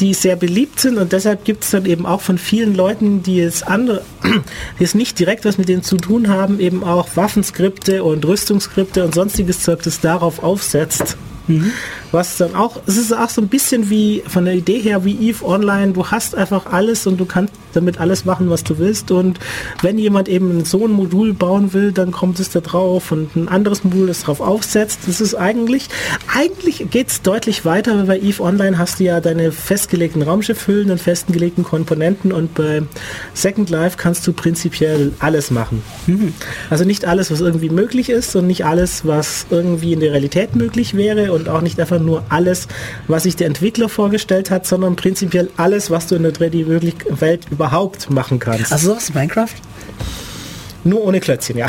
die 0.00 0.14
sehr 0.14 0.36
beliebt 0.36 0.80
sind 0.80 0.98
und 0.98 1.12
deshalb 1.12 1.44
gibt 1.44 1.64
es 1.64 1.70
dann 1.70 1.86
eben 1.86 2.06
auch 2.06 2.20
von 2.20 2.38
vielen 2.38 2.74
Leuten, 2.74 3.22
die 3.22 3.40
es 3.40 3.62
andere, 3.62 4.02
die 4.78 4.84
es 4.84 4.94
nicht 4.94 5.18
direkt 5.18 5.44
was 5.44 5.58
mit 5.58 5.68
denen 5.68 5.82
zu 5.82 5.96
tun 5.96 6.28
haben, 6.28 6.60
eben 6.60 6.84
auch 6.84 7.08
Waffenskripte 7.16 8.02
und 8.04 8.24
Rüstungsskripte 8.24 9.04
und 9.04 9.14
sonstiges 9.14 9.62
Zeug, 9.62 9.82
das 9.82 10.00
darauf 10.00 10.42
aufsetzt. 10.42 11.16
Mhm. 11.50 11.72
Was 12.12 12.36
dann 12.36 12.54
auch, 12.54 12.80
es 12.86 12.96
ist 12.96 13.12
auch 13.12 13.28
so 13.28 13.40
ein 13.40 13.48
bisschen 13.48 13.90
wie 13.90 14.22
von 14.26 14.44
der 14.44 14.54
Idee 14.54 14.78
her 14.78 15.04
wie 15.04 15.28
Eve 15.28 15.44
Online, 15.44 15.92
du 15.92 16.06
hast 16.06 16.34
einfach 16.34 16.66
alles 16.66 17.06
und 17.06 17.18
du 17.18 17.24
kannst 17.24 17.52
damit 17.72 18.00
alles 18.00 18.24
machen, 18.24 18.50
was 18.50 18.64
du 18.64 18.78
willst. 18.78 19.10
Und 19.10 19.38
wenn 19.82 19.98
jemand 19.98 20.28
eben 20.28 20.64
so 20.64 20.86
ein 20.86 20.92
Modul 20.92 21.32
bauen 21.34 21.72
will, 21.72 21.92
dann 21.92 22.10
kommt 22.10 22.40
es 22.40 22.50
da 22.50 22.60
drauf 22.60 23.12
und 23.12 23.36
ein 23.36 23.48
anderes 23.48 23.84
Modul, 23.84 24.06
das 24.06 24.20
darauf 24.20 24.40
aufsetzt. 24.40 25.00
Das 25.06 25.20
ist 25.20 25.34
eigentlich, 25.34 25.88
eigentlich 26.34 26.90
geht 26.90 27.08
es 27.08 27.22
deutlich 27.22 27.64
weiter, 27.64 27.96
weil 27.96 28.04
bei 28.04 28.18
Eve 28.20 28.42
Online 28.42 28.78
hast 28.78 29.00
du 29.00 29.04
ja 29.04 29.20
deine 29.20 29.52
festgelegten 29.52 30.22
Raumschiffhüllen 30.22 30.90
und 30.90 31.00
festgelegten 31.00 31.64
Komponenten 31.64 32.32
und 32.32 32.54
bei 32.54 32.82
Second 33.34 33.70
Life 33.70 33.96
kannst 33.96 34.26
du 34.26 34.32
prinzipiell 34.32 35.12
alles 35.18 35.50
machen. 35.50 35.82
Mhm. 36.06 36.32
Also 36.68 36.84
nicht 36.84 37.04
alles, 37.04 37.30
was 37.30 37.40
irgendwie 37.40 37.70
möglich 37.70 38.10
ist 38.10 38.34
und 38.36 38.46
nicht 38.46 38.64
alles, 38.64 39.06
was 39.06 39.46
irgendwie 39.50 39.92
in 39.92 40.00
der 40.00 40.12
Realität 40.12 40.56
möglich 40.56 40.96
wäre 40.96 41.32
und 41.32 41.48
auch 41.48 41.60
nicht 41.60 41.78
einfach 41.80 42.00
nur 42.00 42.24
alles, 42.28 42.68
was 43.08 43.24
sich 43.24 43.36
der 43.36 43.46
Entwickler 43.46 43.88
vorgestellt 43.88 44.50
hat, 44.50 44.66
sondern 44.66 44.96
prinzipiell 44.96 45.50
alles, 45.56 45.90
was 45.90 46.06
du 46.06 46.14
in 46.16 46.22
der 46.22 46.32
3D-Welt 46.32 47.58
überhaupt 47.60 48.08
machen 48.08 48.38
kannst. 48.38 48.72
Also 48.72 48.90
sowas 48.90 49.12
Minecraft? 49.12 49.54
Nur 50.82 51.04
ohne 51.04 51.20
Klötzchen, 51.20 51.58
ja. 51.58 51.66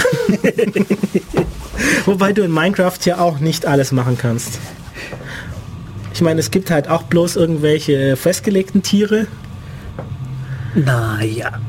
Wobei 2.05 2.31
du 2.31 2.43
in 2.43 2.51
Minecraft 2.51 2.97
ja 3.03 3.19
auch 3.19 3.39
nicht 3.39 3.65
alles 3.65 3.91
machen 3.91 4.17
kannst. 4.17 4.59
Ich 6.13 6.21
meine, 6.21 6.39
es 6.39 6.49
gibt 6.49 6.71
halt 6.71 6.87
auch 6.87 7.03
bloß 7.03 7.35
irgendwelche 7.35 8.15
festgelegten 8.15 8.83
Tiere. 8.83 9.27
Naja. 10.75 11.59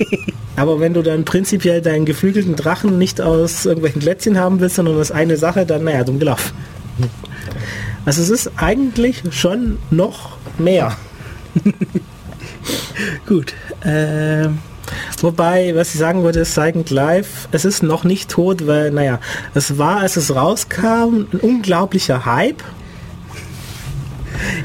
Aber 0.56 0.78
wenn 0.78 0.92
du 0.92 1.00
dann 1.00 1.24
prinzipiell 1.24 1.80
deinen 1.80 2.04
geflügelten 2.04 2.56
Drachen 2.56 2.98
nicht 2.98 3.22
aus 3.22 3.64
irgendwelchen 3.64 4.02
Plätzchen 4.02 4.38
haben 4.38 4.60
willst, 4.60 4.76
sondern 4.76 4.98
das 4.98 5.10
eine 5.10 5.38
Sache, 5.38 5.64
dann 5.64 5.84
naja, 5.84 6.04
dumm 6.04 6.18
gelaufen. 6.18 6.52
Also 8.04 8.20
es 8.20 8.28
ist 8.28 8.50
eigentlich 8.56 9.22
schon 9.30 9.78
noch 9.90 10.36
mehr. 10.58 10.94
Gut. 13.26 13.54
Äh, 13.84 14.48
wobei, 15.20 15.74
was 15.74 15.94
ich 15.94 16.00
sagen 16.00 16.22
würde, 16.22 16.40
ist 16.40 16.54
Silent 16.54 16.90
Life, 16.90 17.48
es 17.52 17.64
ist 17.64 17.82
noch 17.82 18.04
nicht 18.04 18.30
tot, 18.30 18.66
weil, 18.66 18.90
naja, 18.90 19.20
es 19.54 19.78
war, 19.78 19.98
als 19.98 20.16
es 20.16 20.34
rauskam, 20.34 21.26
ein 21.32 21.40
unglaublicher 21.40 22.24
Hype. 22.24 22.62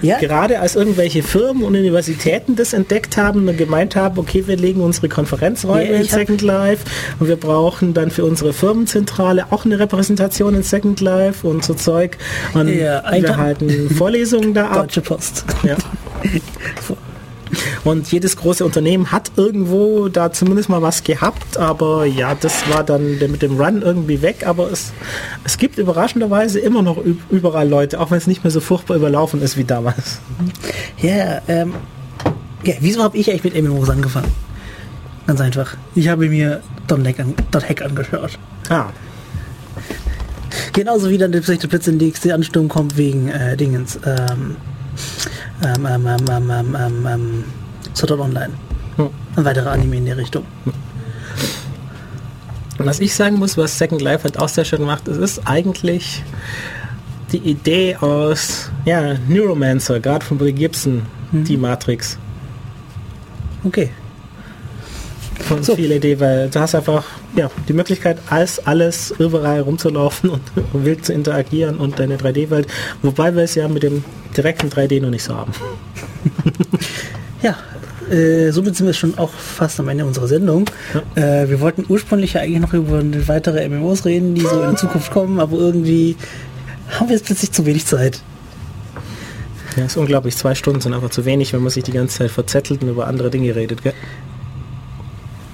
Ja. 0.02 0.18
Gerade 0.19 0.60
als 0.60 0.76
irgendwelche 0.76 1.24
Firmen 1.24 1.64
und 1.64 1.76
Universitäten 1.76 2.56
das 2.56 2.74
entdeckt 2.74 3.18
haben 3.18 3.48
und 3.48 3.57
gemeint 3.57 3.95
haben, 3.95 4.18
okay, 4.18 4.48
wir 4.48 4.57
legen 4.57 4.82
unsere 4.82 5.10
Konferenzräume 5.10 5.91
ja, 5.91 5.99
in 5.99 6.03
Second 6.06 6.41
Life 6.41 6.86
und 7.19 7.28
wir 7.28 7.36
brauchen 7.36 7.94
dann 7.94 8.10
für 8.11 8.26
unsere 8.26 8.53
Firmenzentrale 8.53 9.45
auch 9.52 9.65
eine 9.65 9.80
Repräsentation 9.80 10.56
in 10.56 10.64
Second 10.64 11.02
Life 11.02 11.48
und 11.48 11.64
so 11.64 11.74
Zeug. 11.74 12.18
Und 12.53 12.69
ja, 12.69 13.03
wir 13.11 13.38
halten 13.38 13.90
Vorlesungen 13.90 14.53
da 14.53 14.68
ab. 14.69 14.84
Deutsche 14.84 15.02
Post. 15.02 15.45
Ja. 15.64 15.76
Und 17.84 18.11
jedes 18.11 18.38
große 18.38 18.64
Unternehmen 18.65 19.11
hat 19.11 19.32
irgendwo 19.36 20.10
da 20.10 20.32
zumindest 20.32 20.69
mal 20.69 20.82
was 20.82 21.03
gehabt, 21.03 21.57
aber 21.57 22.06
ja, 22.06 22.36
das 22.36 22.69
war 22.69 22.84
dann 22.84 23.19
mit 23.19 23.41
dem 23.41 23.60
Run 23.60 23.82
irgendwie 23.82 24.22
weg. 24.22 24.45
Aber 24.45 24.72
es, 24.72 24.94
es 25.44 25.57
gibt 25.57 25.78
überraschenderweise 25.78 26.60
immer 26.60 26.82
noch 26.82 26.98
überall 27.30 27.68
Leute, 27.68 27.99
auch 27.99 28.11
wenn 28.11 28.18
es 28.18 28.28
nicht 28.28 28.44
mehr 28.44 28.52
so 28.52 28.60
furchtbar 28.60 28.98
überlaufen 28.98 29.41
ist 29.41 29.57
wie 29.57 29.64
damals. 29.64 30.19
Ja, 30.99 31.41
ähm, 31.48 31.74
ja 32.64 32.76
wieso 32.80 33.03
habe 33.03 33.18
ich 33.18 33.30
eigentlich 33.30 33.53
mit 33.53 33.64
MMOs 33.64 33.90
angefangen? 33.90 34.32
Ganz 35.28 35.41
einfach. 35.41 35.76
Ich 35.94 36.07
habe 36.07 36.30
mir 36.30 36.61
.hack, 36.90 37.19
an, 37.19 37.36
.hack 37.53 37.82
angeschaut. 37.82 38.40
Ah. 38.69 38.88
Genauso 40.74 41.10
wie 41.10 41.18
dann 41.18 41.32
der 41.32 41.41
plötzlich 41.41 41.84
der 41.84 41.94
nächste 41.94 42.34
Ansturm 42.34 42.69
kommt 42.69 42.98
wegen 42.98 43.30
äh, 43.30 43.57
Dingens. 43.57 43.99
Ähm, 44.06 44.56
ähm, 45.64 45.86
ähm, 45.86 46.08
ähm, 46.30 46.76
ähm, 46.76 47.08
ähm, 47.08 47.44
Sword 47.96 48.12
Art 48.12 48.22
Online. 48.22 48.54
Hm. 48.98 49.10
Ein 49.36 49.46
weiterer 49.46 49.72
Anime 49.72 49.98
in 49.98 50.06
der 50.06 50.18
Richtung. 50.18 50.44
Hm. 50.64 50.74
Was 52.80 53.00
ich 53.00 53.16
sagen 53.16 53.38
muss, 53.38 53.58
was 53.58 53.78
Second 53.78 54.02
Life 54.02 54.24
halt 54.24 54.38
auch 54.40 54.50
sehr 54.50 54.66
schön 54.66 54.84
macht, 54.84 55.08
es 55.08 55.18
ist 55.18 55.48
eigentlich 55.48 56.24
die 57.32 57.40
Idee 57.40 57.96
aus 57.96 58.70
ja, 58.86 59.16
Neuromancer, 59.28 60.00
gerade 60.00 60.24
von 60.24 60.38
Bill 60.38 60.54
Gibson, 60.54 61.02
hm. 61.32 61.44
die 61.44 61.58
Matrix. 61.58 62.18
Okay. 63.64 63.92
Von 65.40 65.64
so. 65.64 65.76
viel 65.76 65.92
Idee, 65.92 66.20
weil 66.20 66.50
du 66.50 66.60
hast 66.60 66.76
einfach 66.76 67.06
ja, 67.36 67.50
die 67.68 67.74
Möglichkeit, 67.74 68.18
als 68.30 68.66
alles 68.66 69.14
überall 69.18 69.62
rumzulaufen 69.62 70.30
und 70.32 70.42
wild 70.74 71.06
zu 71.06 71.14
interagieren 71.14 71.78
und 71.78 72.00
deine 72.00 72.18
3D-Welt, 72.18 72.68
wobei 73.02 73.36
wir 73.36 73.44
es 73.44 73.56
ja 73.56 73.68
mit 73.68 73.84
dem 73.84 74.04
direkten 74.36 74.70
3D 74.70 75.02
noch 75.02 75.10
nicht 75.10 75.24
so 75.24 75.36
haben. 75.36 75.52
ja, 77.42 77.56
äh, 78.12 78.52
somit 78.52 78.76
sind 78.76 78.88
wir 78.88 78.94
schon 78.94 79.18
auch 79.18 79.32
fast 79.32 79.80
am 79.80 79.88
Ende 79.90 80.06
unserer 80.06 80.28
Sendung. 80.28 80.66
Ja. 81.16 81.42
Äh, 81.42 81.50
wir 81.50 81.60
wollten 81.60 81.86
ursprünglich 81.88 82.34
ja 82.34 82.42
eigentlich 82.42 82.62
noch 82.62 82.74
über 82.74 83.02
weitere 83.28 83.68
MMOs 83.68 84.06
reden, 84.06 84.36
die 84.36 84.42
so 84.42 84.62
in 84.64 84.78
Zukunft 84.78 85.12
kommen, 85.12 85.40
aber 85.40 85.58
irgendwie 85.58 86.16
haben 86.90 87.10
wir 87.10 87.16
jetzt 87.16 87.26
plötzlich 87.26 87.52
zu 87.52 87.66
wenig 87.66 87.86
Zeit. 87.86 88.22
Ja, 89.76 89.86
ist 89.86 89.98
unglaublich. 89.98 90.36
Zwei 90.36 90.56
Stunden 90.56 90.82
sind 90.82 90.94
einfach 90.94 91.12
zu 91.12 91.26
wenig, 91.26 91.54
wenn 91.54 91.62
man 91.62 91.70
sich 91.70 91.84
die 91.84 91.92
ganze 91.92 92.20
Zeit 92.20 92.32
verzettelt 92.32 92.82
und 92.82 92.90
über 92.90 93.08
andere 93.08 93.30
Dinge 93.30 93.56
redet, 93.56 93.84
gell? 93.84 93.94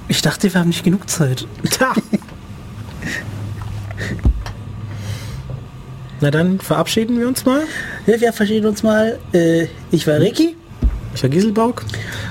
Ich 0.08 0.22
dachte, 0.22 0.54
wir 0.54 0.60
haben 0.60 0.68
nicht 0.70 0.84
genug 0.84 1.10
Zeit. 1.10 1.48
Na 6.22 6.32
dann 6.32 6.60
verabschieden 6.60 7.20
wir 7.20 7.28
uns 7.28 7.44
mal. 7.46 7.64
Ja, 8.08 8.22
wir 8.22 8.32
verabschieden 8.32 8.68
uns 8.68 8.82
mal. 8.84 9.20
Äh, 9.34 9.68
ich 9.92 10.08
war 10.08 10.20
Ricky. 10.20 10.56
Ich 11.16 11.22
war 11.22 11.30
Gieselbauk. 11.30 11.84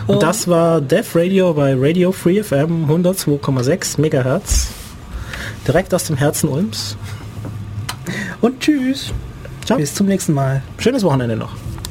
Und, 0.07 0.15
und 0.15 0.23
das 0.23 0.49
war 0.49 0.81
Dev 0.81 1.19
Radio 1.19 1.53
bei 1.55 1.75
Radio 1.77 2.11
Free 2.11 2.43
FM 2.43 2.87
102,6 2.87 4.01
Megahertz. 4.01 4.69
Direkt 5.67 5.93
aus 5.95 6.05
dem 6.05 6.17
Herzen 6.17 6.49
Ulms. 6.49 6.97
Und 8.41 8.61
tschüss. 8.61 9.13
Ciao. 9.65 9.79
Bis 9.79 9.95
zum 9.95 10.07
nächsten 10.07 10.33
Mal. 10.33 10.63
Schönes 10.79 11.03
Wochenende 11.05 11.37
noch. 11.37 11.55